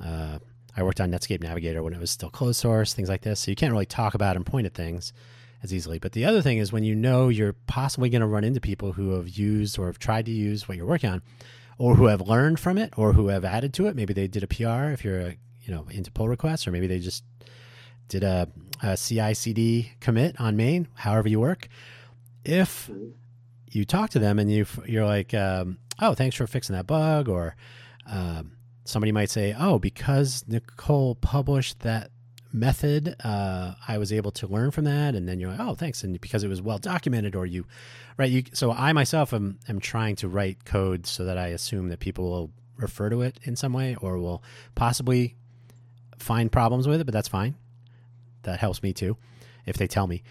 Uh, 0.02 0.40
I 0.76 0.84
worked 0.84 1.00
on 1.00 1.12
Netscape 1.12 1.42
Navigator 1.42 1.82
when 1.82 1.94
it 1.94 2.00
was 2.00 2.12
still 2.12 2.30
closed 2.30 2.60
source, 2.60 2.94
things 2.94 3.10
like 3.10 3.22
this. 3.22 3.40
So 3.40 3.52
you 3.52 3.56
can't 3.56 3.72
really 3.72 3.86
talk 3.86 4.14
about 4.14 4.36
and 4.36 4.46
point 4.46 4.66
at 4.66 4.74
things 4.74 5.14
as 5.64 5.74
easily. 5.74 6.00
But 6.00 6.12
the 6.14 6.26
other 6.26 6.42
thing 6.42 6.58
is 6.58 6.72
when 6.72 6.84
you 6.84 6.96
know 6.96 7.30
you're 7.30 7.56
possibly 7.68 8.10
going 8.10 8.22
to 8.22 8.28
run 8.28 8.44
into 8.44 8.60
people 8.60 8.94
who 8.94 9.12
have 9.12 9.30
used 9.30 9.78
or 9.80 9.88
have 9.88 10.00
tried 10.00 10.26
to 10.26 10.32
use 10.32 10.68
what 10.68 10.78
you're 10.78 10.86
working 10.86 11.10
on, 11.10 11.22
or 11.78 11.96
who 11.96 12.06
have 12.06 12.22
learned 12.22 12.60
from 12.60 12.78
it, 12.78 12.94
or 12.98 13.14
who 13.14 13.28
have 13.28 13.44
added 13.44 13.74
to 13.74 13.88
it. 13.88 13.96
Maybe 13.96 14.14
they 14.14 14.28
did 14.28 14.44
a 14.44 14.48
PR 14.48 14.92
if 14.94 15.04
you're 15.04 15.20
a, 15.20 15.38
you 15.62 15.74
know 15.74 15.88
into 15.92 16.12
pull 16.12 16.30
requests, 16.30 16.68
or 16.68 16.72
maybe 16.72 16.88
they 16.88 17.00
just 17.00 17.24
did 18.08 18.24
a, 18.24 18.48
a 18.84 18.96
CI/CD 18.96 19.92
commit 20.00 20.40
on 20.40 20.56
main. 20.56 20.88
However 20.94 21.28
you 21.28 21.40
work, 21.40 21.68
if 22.46 22.90
you 23.72 23.84
talk 23.84 24.10
to 24.12 24.20
them 24.20 24.40
and 24.40 24.52
you 24.52 24.66
you're 24.86 25.06
like, 25.06 25.34
um, 25.34 25.80
oh, 26.00 26.14
thanks 26.14 26.36
for 26.36 26.48
fixing 26.48 26.76
that 26.76 26.88
bug, 26.88 27.28
or 27.28 27.56
um, 28.06 28.52
somebody 28.86 29.12
might 29.12 29.30
say, 29.30 29.54
oh, 29.58 29.80
because 29.80 30.44
Nichole 30.48 31.20
published 31.20 31.82
that 31.82 32.12
method, 32.54 33.16
uh, 33.24 33.74
I 33.88 33.98
was 33.98 34.14
able 34.14 34.32
to 34.32 34.48
learn 34.48 34.72
from 34.72 34.86
that, 34.86 35.16
and 35.16 35.28
then 35.28 35.40
you're 35.40 35.52
like, 35.52 35.60
oh, 35.60 35.76
thanks, 35.76 36.04
and 36.04 36.20
because 36.22 36.44
it 36.44 36.48
was 36.48 36.62
well 36.62 36.78
documented, 36.78 37.36
or 37.36 37.46
you, 37.46 37.66
right? 38.18 38.32
You 38.32 38.44
so 38.54 38.72
I 38.72 38.94
myself 38.94 39.34
am 39.34 39.60
am 39.68 39.80
trying 39.80 40.16
to 40.18 40.30
write 40.30 40.64
code 40.64 41.06
so 41.06 41.26
that 41.26 41.38
I 41.38 41.48
assume 41.48 41.90
that 41.90 42.00
people 42.00 42.30
will 42.30 42.52
refer 42.78 43.10
to 43.10 43.22
it 43.22 43.40
in 43.44 43.56
some 43.56 43.74
way, 43.74 43.96
or 44.00 44.18
will 44.18 44.42
possibly 44.76 45.36
find 46.18 46.52
problems 46.52 46.88
with 46.88 47.02
it, 47.02 47.04
but 47.06 47.14
that's 47.14 47.28
fine. 47.28 47.56
That 48.44 48.60
helps 48.60 48.82
me 48.82 48.94
too, 48.94 49.18
if 49.66 49.78
they 49.78 49.88
tell 49.88 50.08
me. 50.08 50.24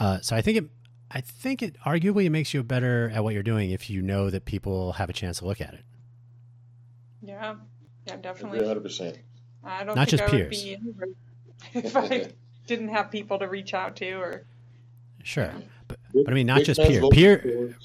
Uh, 0.00 0.20
so 0.20 0.34
I 0.34 0.42
think 0.42 0.58
it, 0.58 0.64
I 1.10 1.20
think 1.20 1.62
it 1.62 1.76
arguably 1.84 2.24
it 2.24 2.30
makes 2.30 2.52
you 2.54 2.62
better 2.62 3.10
at 3.14 3.22
what 3.22 3.34
you're 3.34 3.42
doing 3.42 3.70
if 3.70 3.88
you 3.90 4.02
know 4.02 4.30
that 4.30 4.44
people 4.44 4.92
have 4.92 5.10
a 5.10 5.12
chance 5.12 5.38
to 5.38 5.46
look 5.46 5.60
at 5.60 5.74
it. 5.74 5.84
Yeah, 7.22 7.56
yeah, 8.08 8.14
Agree 8.14 8.22
definitely. 8.22 8.60
100%. 8.60 9.16
I 9.64 9.84
don't 9.84 9.96
Not 9.96 10.08
think 10.08 10.20
just 10.20 10.22
I 10.22 10.36
would 10.36 10.50
peers. 10.50 10.62
be 10.62 10.76
if 11.74 11.96
I 11.96 12.30
didn't 12.66 12.88
have 12.88 13.10
people 13.10 13.38
to 13.38 13.48
reach 13.48 13.74
out 13.74 13.96
to 13.96 14.12
or 14.12 14.44
Sure, 15.24 15.52
but, 15.88 15.98
but 16.14 16.28
I 16.30 16.32
mean 16.34 16.46
not 16.46 16.58
big 16.58 16.66
just 16.66 16.80
fans 16.80 17.06
peer. 17.12 17.38
Peer. 17.38 17.76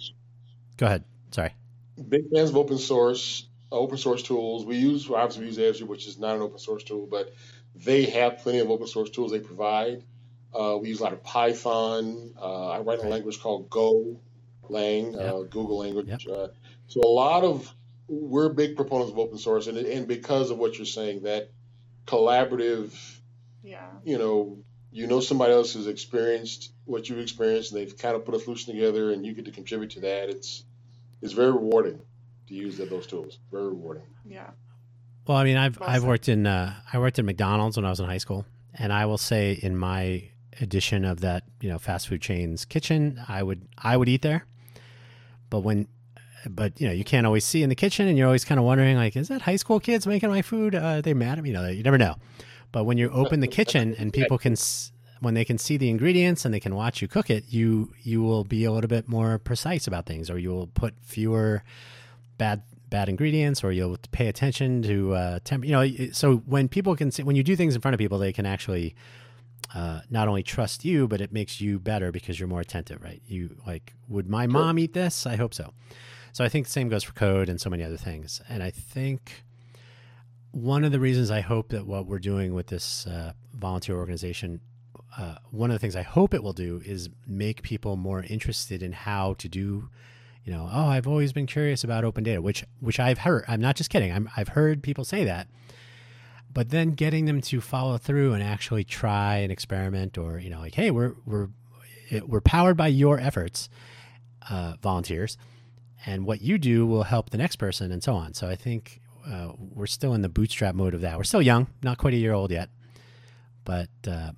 Go 0.77 0.85
ahead. 0.85 1.03
Sorry. 1.31 1.53
big 2.09 2.29
fans 2.33 2.49
of 2.51 2.57
open 2.57 2.77
source, 2.77 3.47
uh, 3.71 3.75
open 3.75 3.97
source 3.97 4.21
tools. 4.23 4.65
We 4.65 4.77
use 4.77 5.09
obviously 5.09 5.41
we 5.41 5.47
use 5.47 5.59
Azure, 5.59 5.85
which 5.87 6.07
is 6.07 6.19
not 6.19 6.35
an 6.35 6.41
open 6.41 6.59
source 6.59 6.83
tool, 6.83 7.07
but 7.09 7.33
they 7.75 8.05
have 8.05 8.37
plenty 8.37 8.59
of 8.59 8.69
open 8.69 8.87
source 8.87 9.09
tools 9.09 9.31
they 9.31 9.39
provide. 9.39 10.03
Uh, 10.53 10.77
we 10.79 10.89
use 10.89 10.99
a 10.99 11.03
lot 11.03 11.13
of 11.13 11.23
Python. 11.23 12.33
Uh, 12.39 12.69
I 12.69 12.79
write 12.79 12.99
in 12.99 13.07
a 13.07 13.09
language 13.09 13.41
called 13.41 13.69
Go, 13.71 14.19
Lang, 14.69 15.17
uh, 15.17 15.39
Google 15.49 15.79
language. 15.79 16.27
Uh, 16.27 16.49
so 16.87 17.01
a 17.03 17.07
lot 17.09 17.43
of 17.43 17.73
we're 18.21 18.49
big 18.49 18.75
proponents 18.75 19.11
of 19.11 19.19
open 19.19 19.37
source, 19.37 19.67
and 19.67 19.77
and 19.77 20.07
because 20.07 20.51
of 20.51 20.57
what 20.57 20.77
you're 20.77 20.85
saying, 20.85 21.23
that 21.23 21.49
collaborative, 22.05 22.93
yeah. 23.63 23.87
you 24.03 24.17
know, 24.17 24.57
you 24.91 25.07
know 25.07 25.19
somebody 25.19 25.53
else 25.53 25.73
has 25.73 25.87
experienced 25.87 26.71
what 26.85 27.09
you've 27.09 27.19
experienced, 27.19 27.71
and 27.71 27.81
they've 27.81 27.97
kind 27.97 28.15
of 28.15 28.25
put 28.25 28.35
a 28.35 28.39
solution 28.39 28.73
together, 28.73 29.11
and 29.11 29.25
you 29.25 29.33
get 29.33 29.45
to 29.45 29.51
contribute 29.51 29.91
to 29.91 30.01
that. 30.01 30.29
It's 30.29 30.63
it's 31.21 31.33
very 31.33 31.51
rewarding 31.51 31.99
to 32.47 32.53
use 32.53 32.77
those 32.77 33.07
tools. 33.07 33.39
Very 33.51 33.67
rewarding. 33.67 34.03
Yeah. 34.25 34.49
Well, 35.27 35.37
I 35.37 35.43
mean, 35.43 35.57
I've 35.57 35.79
Well 35.79 35.89
I've 35.89 36.03
worked 36.03 36.29
in 36.29 36.45
uh, 36.45 36.75
I 36.91 36.99
worked 36.99 37.19
at 37.19 37.25
McDonald's 37.25 37.77
when 37.77 37.85
I 37.85 37.89
was 37.89 37.99
in 37.99 38.05
high 38.05 38.17
school, 38.17 38.45
and 38.73 38.91
I 38.91 39.05
will 39.05 39.17
say 39.17 39.53
in 39.53 39.75
my 39.77 40.29
edition 40.61 41.03
of 41.03 41.21
that 41.21 41.43
you 41.61 41.69
know 41.69 41.79
fast 41.79 42.07
food 42.07 42.21
chain's 42.21 42.65
kitchen, 42.65 43.21
I 43.27 43.41
would 43.41 43.67
I 43.77 43.97
would 43.97 44.09
eat 44.09 44.21
there, 44.21 44.45
but 45.49 45.59
when 45.59 45.87
but 46.49 46.79
you 46.79 46.87
know 46.87 46.93
you 46.93 47.03
can't 47.03 47.25
always 47.25 47.45
see 47.45 47.63
in 47.63 47.69
the 47.69 47.75
kitchen, 47.75 48.07
and 48.07 48.17
you're 48.17 48.27
always 48.27 48.45
kind 48.45 48.59
of 48.59 48.65
wondering 48.65 48.95
like, 48.97 49.15
is 49.15 49.27
that 49.27 49.41
high 49.41 49.55
school 49.55 49.79
kids 49.79 50.07
making 50.07 50.29
my 50.29 50.41
food? 50.41 50.75
Uh, 50.75 50.79
are 50.79 51.01
they 51.01 51.13
mad 51.13 51.37
at 51.37 51.43
me? 51.43 51.49
You 51.49 51.55
know, 51.55 51.67
you 51.67 51.83
never 51.83 51.97
know. 51.97 52.15
But 52.71 52.85
when 52.85 52.97
you 52.97 53.09
open 53.09 53.39
the 53.39 53.47
kitchen 53.47 53.95
and 53.97 54.11
people 54.19 54.37
can 54.37 54.55
when 55.19 55.33
they 55.33 55.45
can 55.45 55.57
see 55.57 55.77
the 55.77 55.89
ingredients 55.89 56.43
and 56.43 56.53
they 56.53 56.59
can 56.59 56.75
watch 56.75 57.01
you 57.01 57.07
cook 57.07 57.29
it, 57.29 57.45
you 57.49 57.93
you 58.01 58.21
will 58.21 58.43
be 58.43 58.65
a 58.65 58.71
little 58.71 58.89
bit 58.89 59.07
more 59.07 59.39
precise 59.39 59.87
about 59.87 60.05
things, 60.05 60.29
or 60.29 60.37
you 60.37 60.49
will 60.49 60.67
put 60.67 60.93
fewer 61.01 61.63
bad 62.37 62.63
bad 62.89 63.09
ingredients 63.09 63.63
or 63.63 63.71
you'll 63.71 63.97
pay 64.11 64.27
attention 64.27 64.83
to 64.83 65.13
uh, 65.13 65.39
temp. 65.43 65.65
You 65.65 65.71
know, 65.71 66.11
so 66.11 66.37
when 66.45 66.67
people 66.67 66.95
can 66.95 67.11
see 67.11 67.23
when 67.23 67.35
you 67.35 67.43
do 67.43 67.55
things 67.55 67.75
in 67.75 67.81
front 67.81 67.95
of 67.95 67.99
people, 67.99 68.19
they 68.19 68.31
can 68.33 68.45
actually 68.45 68.95
uh, 69.73 70.01
not 70.11 70.27
only 70.27 70.43
trust 70.43 70.85
you, 70.85 71.07
but 71.07 71.19
it 71.19 71.31
makes 71.31 71.59
you 71.59 71.79
better 71.79 72.11
because 72.11 72.39
you're 72.39 72.47
more 72.47 72.61
attentive, 72.61 73.01
right? 73.01 73.21
You 73.25 73.57
like, 73.65 73.93
would 74.07 74.29
my 74.29 74.45
mom 74.45 74.77
eat 74.77 74.93
this? 74.93 75.25
I 75.25 75.35
hope 75.35 75.53
so. 75.53 75.73
So 76.33 76.43
I 76.43 76.49
think 76.49 76.65
the 76.65 76.71
same 76.71 76.89
goes 76.89 77.03
for 77.03 77.13
code 77.13 77.47
and 77.47 77.61
so 77.61 77.69
many 77.69 77.83
other 77.83 77.97
things. 77.97 78.41
And 78.49 78.61
I 78.61 78.71
think 78.71 79.43
one 80.51 80.83
of 80.83 80.91
the 80.91 80.99
reasons 80.99 81.31
I 81.31 81.41
hope 81.41 81.69
that 81.69 81.85
what 81.85 82.07
we're 82.07 82.19
doing 82.19 82.53
with 82.53 82.67
this 82.67 83.07
uh, 83.07 83.33
volunteer 83.53 83.95
organization, 83.95 84.59
uh, 85.17 85.35
one 85.51 85.69
of 85.69 85.75
the 85.75 85.79
things 85.79 85.95
I 85.95 86.01
hope 86.01 86.33
it 86.33 86.43
will 86.43 86.53
do 86.53 86.81
is 86.83 87.09
make 87.27 87.61
people 87.61 87.95
more 87.97 88.23
interested 88.23 88.81
in 88.81 88.91
how 88.91 89.35
to 89.35 89.47
do 89.47 89.89
you 90.43 90.51
know, 90.51 90.69
oh, 90.69 90.87
I've 90.87 91.07
always 91.07 91.31
been 91.31 91.45
curious 91.45 91.85
about 91.85 92.03
open 92.03 92.23
data, 92.23 92.41
which 92.41 92.65
which 92.81 92.99
I've 92.99 93.19
heard. 93.19 93.45
I'm 93.47 93.61
not 93.61 93.77
just 93.77 93.89
kidding. 93.89 94.11
I'm, 94.11 94.29
I've 94.35 94.49
heard 94.49 94.83
people 94.83 95.05
say 95.05 95.23
that, 95.23 95.47
but 96.53 96.69
then 96.69 96.91
getting 96.91 97.25
them 97.25 97.39
to 97.43 97.61
follow 97.61 97.97
through 97.97 98.33
and 98.33 98.43
actually 98.43 98.83
try 98.83 99.37
and 99.37 99.53
experiment, 99.53 100.17
or 100.17 100.39
you 100.39 100.49
know, 100.49 100.59
like, 100.59 100.75
hey, 100.75 100.91
we're 100.91 101.13
we're 101.25 101.47
we're 102.25 102.41
powered 102.41 102.75
by 102.75 102.87
your 102.87 103.21
efforts, 103.21 103.69
uh, 104.49 104.73
volunteers, 104.81 105.37
and 106.05 106.25
what 106.25 106.41
you 106.41 106.57
do 106.57 106.85
will 106.85 107.03
help 107.03 107.29
the 107.29 107.37
next 107.37 107.57
person, 107.57 107.91
and 107.91 108.03
so 108.03 108.13
on. 108.13 108.33
So 108.33 108.47
I 108.47 108.55
think 108.55 109.01
uh, 109.27 109.51
we're 109.57 109.87
still 109.87 110.13
in 110.13 110.21
the 110.21 110.29
bootstrap 110.29 110.75
mode 110.75 110.93
of 110.93 111.01
that. 111.01 111.17
We're 111.17 111.23
still 111.23 111.41
young, 111.41 111.67
not 111.81 111.97
quite 111.97 112.13
a 112.13 112.17
year 112.17 112.33
old 112.33 112.51
yet, 112.51 112.69
but 113.63 113.89
uh, 114.07 114.31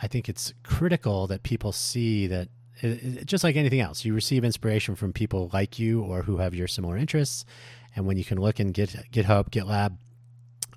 I 0.00 0.08
think 0.08 0.28
it's 0.28 0.52
critical 0.62 1.26
that 1.28 1.42
people 1.42 1.72
see 1.72 2.26
that 2.26 2.48
it, 2.80 3.26
just 3.26 3.44
like 3.44 3.56
anything 3.56 3.80
else, 3.80 4.04
you 4.04 4.14
receive 4.14 4.44
inspiration 4.44 4.94
from 4.96 5.12
people 5.12 5.50
like 5.52 5.78
you 5.78 6.02
or 6.02 6.22
who 6.22 6.38
have 6.38 6.54
your 6.54 6.68
similar 6.68 6.96
interests. 6.96 7.44
And 7.94 8.06
when 8.06 8.18
you 8.18 8.24
can 8.24 8.38
look 8.38 8.60
in 8.60 8.72
Git, 8.72 8.90
GitHub, 9.10 9.50
GitLab, 9.50 9.96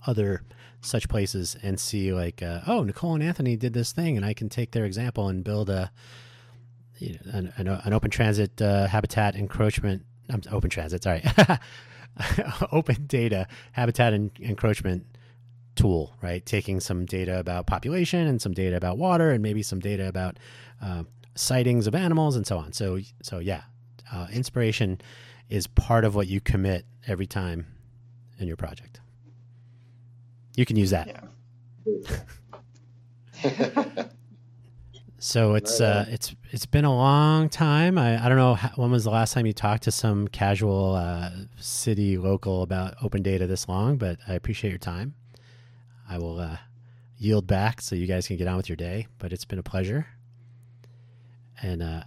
other 0.07 0.43
such 0.81 1.09
places 1.09 1.57
and 1.61 1.77
see 1.77 2.13
like, 2.13 2.41
uh, 2.41 2.61
oh, 2.65 2.83
Nichole 2.83 3.15
and 3.15 3.23
Anthony 3.23 3.57
did 3.57 3.73
this 3.73 3.91
thing, 3.91 4.15
and 4.15 4.25
I 4.25 4.33
can 4.33 4.47
take 4.47 4.71
their 4.71 4.85
example 4.85 5.27
and 5.27 5.43
build 5.43 5.69
a 5.69 5.91
you 6.99 7.13
know, 7.13 7.19
an, 7.33 7.53
an, 7.57 7.67
an, 7.67 7.93
open 7.93 8.11
transit 8.11 8.61
uh, 8.61 8.87
habitat 8.87 9.35
encroachment. 9.35 10.03
Um, 10.31 10.41
open 10.51 10.69
transit, 10.69 11.03
sorry, 11.03 11.23
open 12.71 13.07
data 13.07 13.47
habitat 13.71 14.13
en- 14.13 14.31
encroachment 14.39 15.05
tool, 15.75 16.15
right? 16.21 16.45
Taking 16.45 16.79
some 16.79 17.05
data 17.05 17.39
about 17.39 17.65
population 17.65 18.27
and 18.27 18.41
some 18.41 18.51
data 18.51 18.75
about 18.75 18.97
water 18.97 19.31
and 19.31 19.41
maybe 19.41 19.63
some 19.63 19.79
data 19.79 20.07
about 20.07 20.37
uh, 20.81 21.03
sightings 21.35 21.87
of 21.87 21.95
animals 21.95 22.35
and 22.35 22.45
so 22.45 22.57
on. 22.57 22.73
So, 22.73 22.99
so 23.23 23.39
yeah, 23.39 23.61
uh, 24.11 24.27
inspiration 24.31 24.99
is 25.49 25.67
part 25.67 26.05
of 26.05 26.15
what 26.15 26.27
you 26.27 26.41
commit 26.41 26.85
every 27.07 27.25
time 27.25 27.65
in 28.37 28.47
your 28.47 28.57
project. 28.57 28.99
You 30.55 30.65
can 30.65 30.75
use 30.75 30.91
that. 30.91 31.23
Yeah. 33.45 34.03
so 35.19 35.55
it's 35.55 35.81
uh, 35.81 36.05
it's 36.07 36.33
it's 36.51 36.65
been 36.65 36.85
a 36.85 36.95
long 36.95 37.49
time. 37.49 37.97
I, 37.97 38.23
I 38.23 38.29
don't 38.29 38.37
know 38.37 38.55
how, 38.55 38.69
when 38.75 38.91
was 38.91 39.03
the 39.03 39.09
last 39.11 39.33
time 39.33 39.45
you 39.45 39.53
talked 39.53 39.83
to 39.83 39.91
some 39.91 40.27
casual 40.27 40.95
uh, 40.95 41.29
city 41.57 42.17
local 42.17 42.61
about 42.63 42.95
open 43.03 43.21
data 43.21 43.45
this 43.45 43.67
long, 43.67 43.97
but 43.97 44.17
I 44.27 44.33
appreciate 44.33 44.69
your 44.69 44.79
time. 44.79 45.13
I 46.09 46.17
will 46.17 46.39
uh, 46.39 46.57
yield 47.17 47.45
back 47.47 47.81
so 47.81 47.95
you 47.95 48.07
guys 48.07 48.27
can 48.27 48.37
get 48.37 48.47
on 48.47 48.57
with 48.57 48.69
your 48.69 48.77
day. 48.77 49.07
But 49.19 49.33
it's 49.33 49.45
been 49.45 49.59
a 49.59 49.63
pleasure. 49.63 50.07
And 51.61 51.83
uh, 51.83 52.03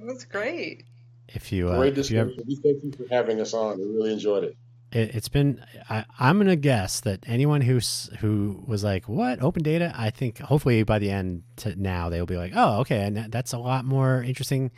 it 0.00 0.06
was 0.06 0.24
great. 0.24 0.84
If 1.28 1.52
you 1.52 1.68
uh, 1.68 1.76
great 1.76 1.94
discussion, 1.94 2.42
we 2.46 2.56
thank 2.56 2.82
you 2.82 2.92
for 2.92 3.12
having 3.12 3.40
us 3.40 3.52
on. 3.52 3.78
We 3.78 3.84
really 3.84 4.12
enjoyed 4.12 4.44
it. 4.44 4.56
It 4.90 5.12
has 5.12 5.28
been. 5.28 5.64
I, 5.88 6.04
I'm 6.18 6.38
gonna 6.38 6.56
guess 6.56 7.00
that 7.00 7.24
anyone 7.26 7.60
who's 7.60 8.10
who 8.20 8.62
was 8.66 8.82
like, 8.82 9.08
"What 9.08 9.42
open 9.42 9.62
data?" 9.62 9.92
I 9.96 10.10
think 10.10 10.38
hopefully 10.38 10.82
by 10.82 10.98
the 10.98 11.10
end 11.10 11.42
to 11.56 11.76
now 11.76 12.08
they'll 12.08 12.26
be 12.26 12.36
like, 12.36 12.52
"Oh, 12.54 12.80
okay," 12.80 13.02
and 13.02 13.30
that's 13.30 13.52
a 13.52 13.58
lot 13.58 13.84
more 13.84 14.22
interesting 14.22 14.70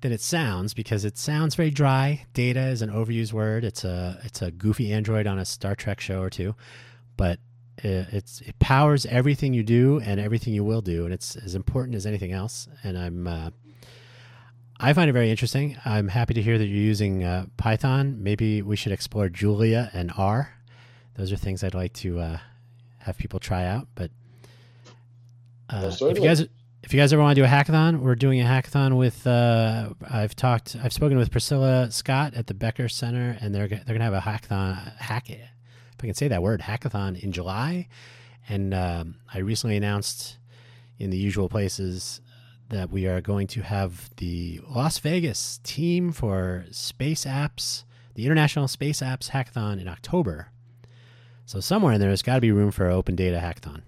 than 0.00 0.12
it 0.12 0.20
sounds 0.20 0.74
because 0.74 1.04
it 1.04 1.16
sounds 1.18 1.54
very 1.54 1.70
dry. 1.70 2.26
Data 2.32 2.60
is 2.60 2.82
an 2.82 2.90
overused 2.90 3.32
word. 3.32 3.64
It's 3.64 3.84
a 3.84 4.20
it's 4.24 4.42
a 4.42 4.50
goofy 4.50 4.92
android 4.92 5.26
on 5.26 5.38
a 5.38 5.44
Star 5.44 5.74
Trek 5.74 6.00
show 6.00 6.20
or 6.20 6.30
two, 6.30 6.54
but 7.16 7.38
it's 7.78 8.40
it 8.42 8.58
powers 8.58 9.06
everything 9.06 9.54
you 9.54 9.62
do 9.62 10.00
and 10.00 10.20
everything 10.20 10.54
you 10.54 10.64
will 10.64 10.82
do, 10.82 11.04
and 11.04 11.12
it's 11.12 11.36
as 11.36 11.54
important 11.54 11.94
as 11.96 12.06
anything 12.06 12.32
else. 12.32 12.68
And 12.84 12.98
I'm 12.98 13.26
uh, 13.26 13.50
I 14.82 14.92
find 14.94 15.08
it 15.08 15.12
very 15.12 15.30
interesting. 15.30 15.76
I'm 15.84 16.08
happy 16.08 16.34
to 16.34 16.42
hear 16.42 16.58
that 16.58 16.66
you're 16.66 16.76
using 16.76 17.22
uh, 17.22 17.46
Python. 17.56 18.22
Maybe 18.22 18.62
we 18.62 18.74
should 18.74 18.90
explore 18.90 19.28
Julia 19.28 19.88
and 19.92 20.12
R. 20.16 20.52
Those 21.14 21.32
are 21.32 21.36
things 21.36 21.62
I'd 21.62 21.74
like 21.74 21.92
to 21.94 22.18
uh, 22.18 22.38
have 22.98 23.16
people 23.16 23.38
try 23.38 23.64
out. 23.64 23.86
But 23.94 24.10
uh, 25.70 25.92
if 26.00 26.18
you 26.18 26.24
guys 26.24 26.40
if 26.82 26.92
you 26.92 26.98
guys 26.98 27.12
ever 27.12 27.22
want 27.22 27.36
to 27.36 27.40
do 27.40 27.44
a 27.44 27.48
hackathon, 27.48 28.00
we're 28.00 28.16
doing 28.16 28.40
a 28.40 28.44
hackathon 28.44 28.98
with. 28.98 29.24
Uh, 29.24 29.90
I've 30.10 30.34
talked. 30.34 30.76
I've 30.82 30.92
spoken 30.92 31.16
with 31.16 31.30
Priscilla 31.30 31.90
Scott 31.92 32.34
at 32.34 32.48
the 32.48 32.54
Becker 32.54 32.88
Center, 32.88 33.38
and 33.40 33.54
they're 33.54 33.68
they're 33.68 33.84
gonna 33.86 34.02
have 34.02 34.14
a 34.14 34.20
hackathon 34.20 34.96
hack 34.96 35.30
it 35.30 35.42
if 36.02 36.02
I 36.02 36.06
can 36.08 36.14
say 36.14 36.26
that 36.26 36.42
word, 36.42 36.60
hackathon 36.60 37.22
in 37.22 37.30
July. 37.30 37.86
And 38.48 38.74
um, 38.74 39.14
I 39.32 39.38
recently 39.38 39.76
announced 39.76 40.38
in 40.98 41.10
the 41.10 41.16
usual 41.16 41.48
places 41.48 42.20
that 42.72 42.90
we 42.90 43.06
are 43.06 43.20
going 43.20 43.46
to 43.46 43.62
have 43.62 44.10
the 44.16 44.60
Las 44.66 44.98
Vegas 44.98 45.60
team 45.62 46.10
for 46.10 46.64
space 46.70 47.24
apps, 47.24 47.84
the 48.14 48.24
International 48.24 48.66
Space 48.66 49.00
Apps 49.00 49.30
Hackathon 49.30 49.80
in 49.80 49.88
October. 49.88 50.48
So 51.44 51.60
somewhere 51.60 51.92
in 51.92 52.00
there, 52.00 52.08
there's 52.08 52.22
got 52.22 52.36
to 52.36 52.40
be 52.40 52.50
room 52.50 52.70
for 52.70 52.86
an 52.86 52.92
open 52.92 53.14
data 53.14 53.38
hackathon. 53.38 53.82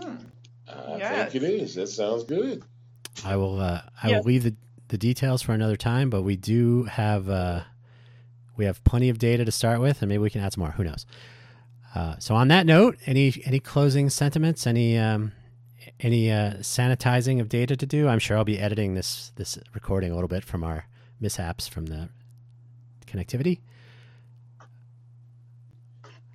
Hmm. 0.00 0.16
I 0.68 0.96
yes. 0.96 1.32
think 1.32 1.42
it 1.42 1.46
is. 1.46 1.74
That 1.74 1.88
sounds 1.88 2.24
good. 2.24 2.62
I 3.24 3.36
will. 3.36 3.60
Uh, 3.60 3.82
I 4.00 4.12
will 4.12 4.22
leave 4.22 4.44
the, 4.44 4.54
the 4.88 4.98
details 4.98 5.42
for 5.42 5.52
another 5.52 5.76
time, 5.76 6.10
but 6.10 6.22
we 6.22 6.36
do 6.36 6.84
have. 6.84 7.28
Uh, 7.28 7.62
we 8.56 8.64
have 8.64 8.82
plenty 8.84 9.08
of 9.08 9.18
data 9.18 9.44
to 9.44 9.52
start 9.52 9.80
with, 9.80 10.02
and 10.02 10.08
maybe 10.08 10.18
we 10.18 10.30
can 10.30 10.40
add 10.40 10.52
some 10.52 10.62
more. 10.62 10.72
Who 10.72 10.84
knows? 10.84 11.04
Uh, 11.94 12.16
so 12.18 12.36
on 12.36 12.48
that 12.48 12.64
note, 12.64 12.96
any 13.06 13.42
any 13.44 13.58
closing 13.58 14.08
sentiments? 14.08 14.66
Any 14.68 14.96
um, 14.96 15.32
any 16.00 16.30
uh, 16.30 16.54
sanitizing 16.54 17.40
of 17.40 17.48
data 17.48 17.76
to 17.76 17.86
do? 17.86 18.08
I'm 18.08 18.18
sure 18.18 18.36
I'll 18.36 18.44
be 18.44 18.58
editing 18.58 18.94
this 18.94 19.32
this 19.36 19.58
recording 19.74 20.10
a 20.10 20.14
little 20.14 20.28
bit 20.28 20.44
from 20.44 20.64
our 20.64 20.86
mishaps 21.20 21.66
from 21.66 21.86
the 21.86 22.08
connectivity. 23.06 23.60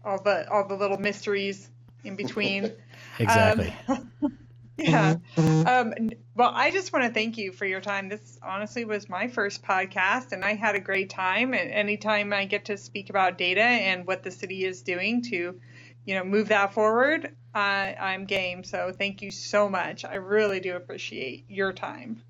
All 0.03 0.21
the 0.21 0.49
all 0.51 0.67
the 0.67 0.75
little 0.75 0.97
mysteries 0.97 1.69
in 2.03 2.15
between. 2.15 2.71
exactly. 3.19 3.73
Um, 3.87 4.11
yeah. 4.77 5.15
Um, 5.37 5.93
well, 6.35 6.51
I 6.53 6.71
just 6.71 6.91
want 6.91 7.05
to 7.05 7.13
thank 7.13 7.37
you 7.37 7.51
for 7.51 7.65
your 7.65 7.79
time. 7.79 8.09
This 8.09 8.39
honestly 8.41 8.85
was 8.85 9.07
my 9.07 9.27
first 9.27 9.63
podcast, 9.63 10.31
and 10.31 10.43
I 10.43 10.55
had 10.55 10.75
a 10.75 10.79
great 10.79 11.09
time. 11.09 11.53
And 11.53 11.71
anytime 11.71 12.33
I 12.33 12.45
get 12.45 12.65
to 12.65 12.77
speak 12.77 13.09
about 13.09 13.37
data 13.37 13.61
and 13.61 14.05
what 14.05 14.23
the 14.23 14.31
city 14.31 14.65
is 14.65 14.81
doing 14.81 15.21
to, 15.23 15.59
you 16.05 16.15
know, 16.15 16.23
move 16.23 16.49
that 16.49 16.73
forward, 16.73 17.35
uh, 17.55 17.57
I'm 17.57 18.25
game. 18.25 18.63
So 18.63 18.91
thank 18.91 19.21
you 19.21 19.31
so 19.31 19.69
much. 19.69 20.05
I 20.05 20.15
really 20.15 20.59
do 20.59 20.75
appreciate 20.75 21.45
your 21.47 21.73
time. 21.73 22.21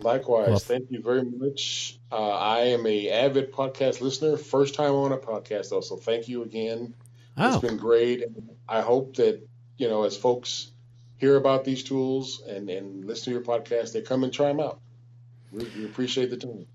Likewise, 0.00 0.48
well, 0.48 0.58
thank 0.58 0.90
you 0.90 1.02
very 1.02 1.24
much. 1.24 1.98
Uh, 2.12 2.30
I 2.30 2.58
am 2.66 2.86
a 2.86 3.10
avid 3.10 3.52
podcast 3.52 4.00
listener, 4.00 4.36
first 4.36 4.74
time 4.74 4.92
on 4.92 5.12
a 5.12 5.16
podcast 5.16 5.70
though. 5.70 5.80
So 5.80 5.96
thank 5.96 6.28
you 6.28 6.42
again. 6.44 6.94
Oh. 7.36 7.48
It's 7.48 7.62
been 7.62 7.76
great. 7.76 8.24
I 8.68 8.80
hope 8.80 9.16
that 9.16 9.42
you 9.76 9.88
know, 9.88 10.04
as 10.04 10.16
folks 10.16 10.72
hear 11.18 11.36
about 11.36 11.64
these 11.64 11.82
tools 11.82 12.42
and, 12.46 12.68
and 12.68 13.04
listen 13.04 13.24
to 13.24 13.30
your 13.30 13.40
podcast, 13.40 13.92
they 13.92 14.02
come 14.02 14.24
and 14.24 14.32
try 14.32 14.48
them 14.48 14.60
out. 14.60 14.80
We, 15.52 15.64
we 15.76 15.84
appreciate 15.84 16.30
the 16.30 16.36
time. 16.36 16.66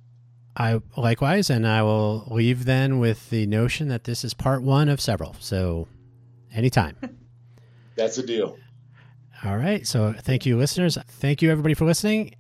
I 0.56 0.82
likewise, 0.96 1.50
and 1.50 1.68
I 1.68 1.82
will 1.82 2.28
leave 2.30 2.66
then 2.66 3.00
with 3.00 3.30
the 3.30 3.48
notion 3.48 3.88
that 3.88 4.04
this 4.04 4.24
is 4.24 4.34
part 4.34 4.62
one 4.62 4.88
of 4.88 5.02
several. 5.02 5.36
So, 5.40 5.88
anytime. 6.54 6.96
That's 7.96 8.18
a 8.18 8.26
deal. 8.26 8.58
All 9.44 9.58
right. 9.58 9.86
So, 9.86 10.14
thank 10.18 10.46
you, 10.46 10.58
listeners. 10.58 10.98
Thank 11.08 11.42
you, 11.42 11.52
everybody, 11.52 11.74
for 11.74 11.86
listening. 11.86 12.36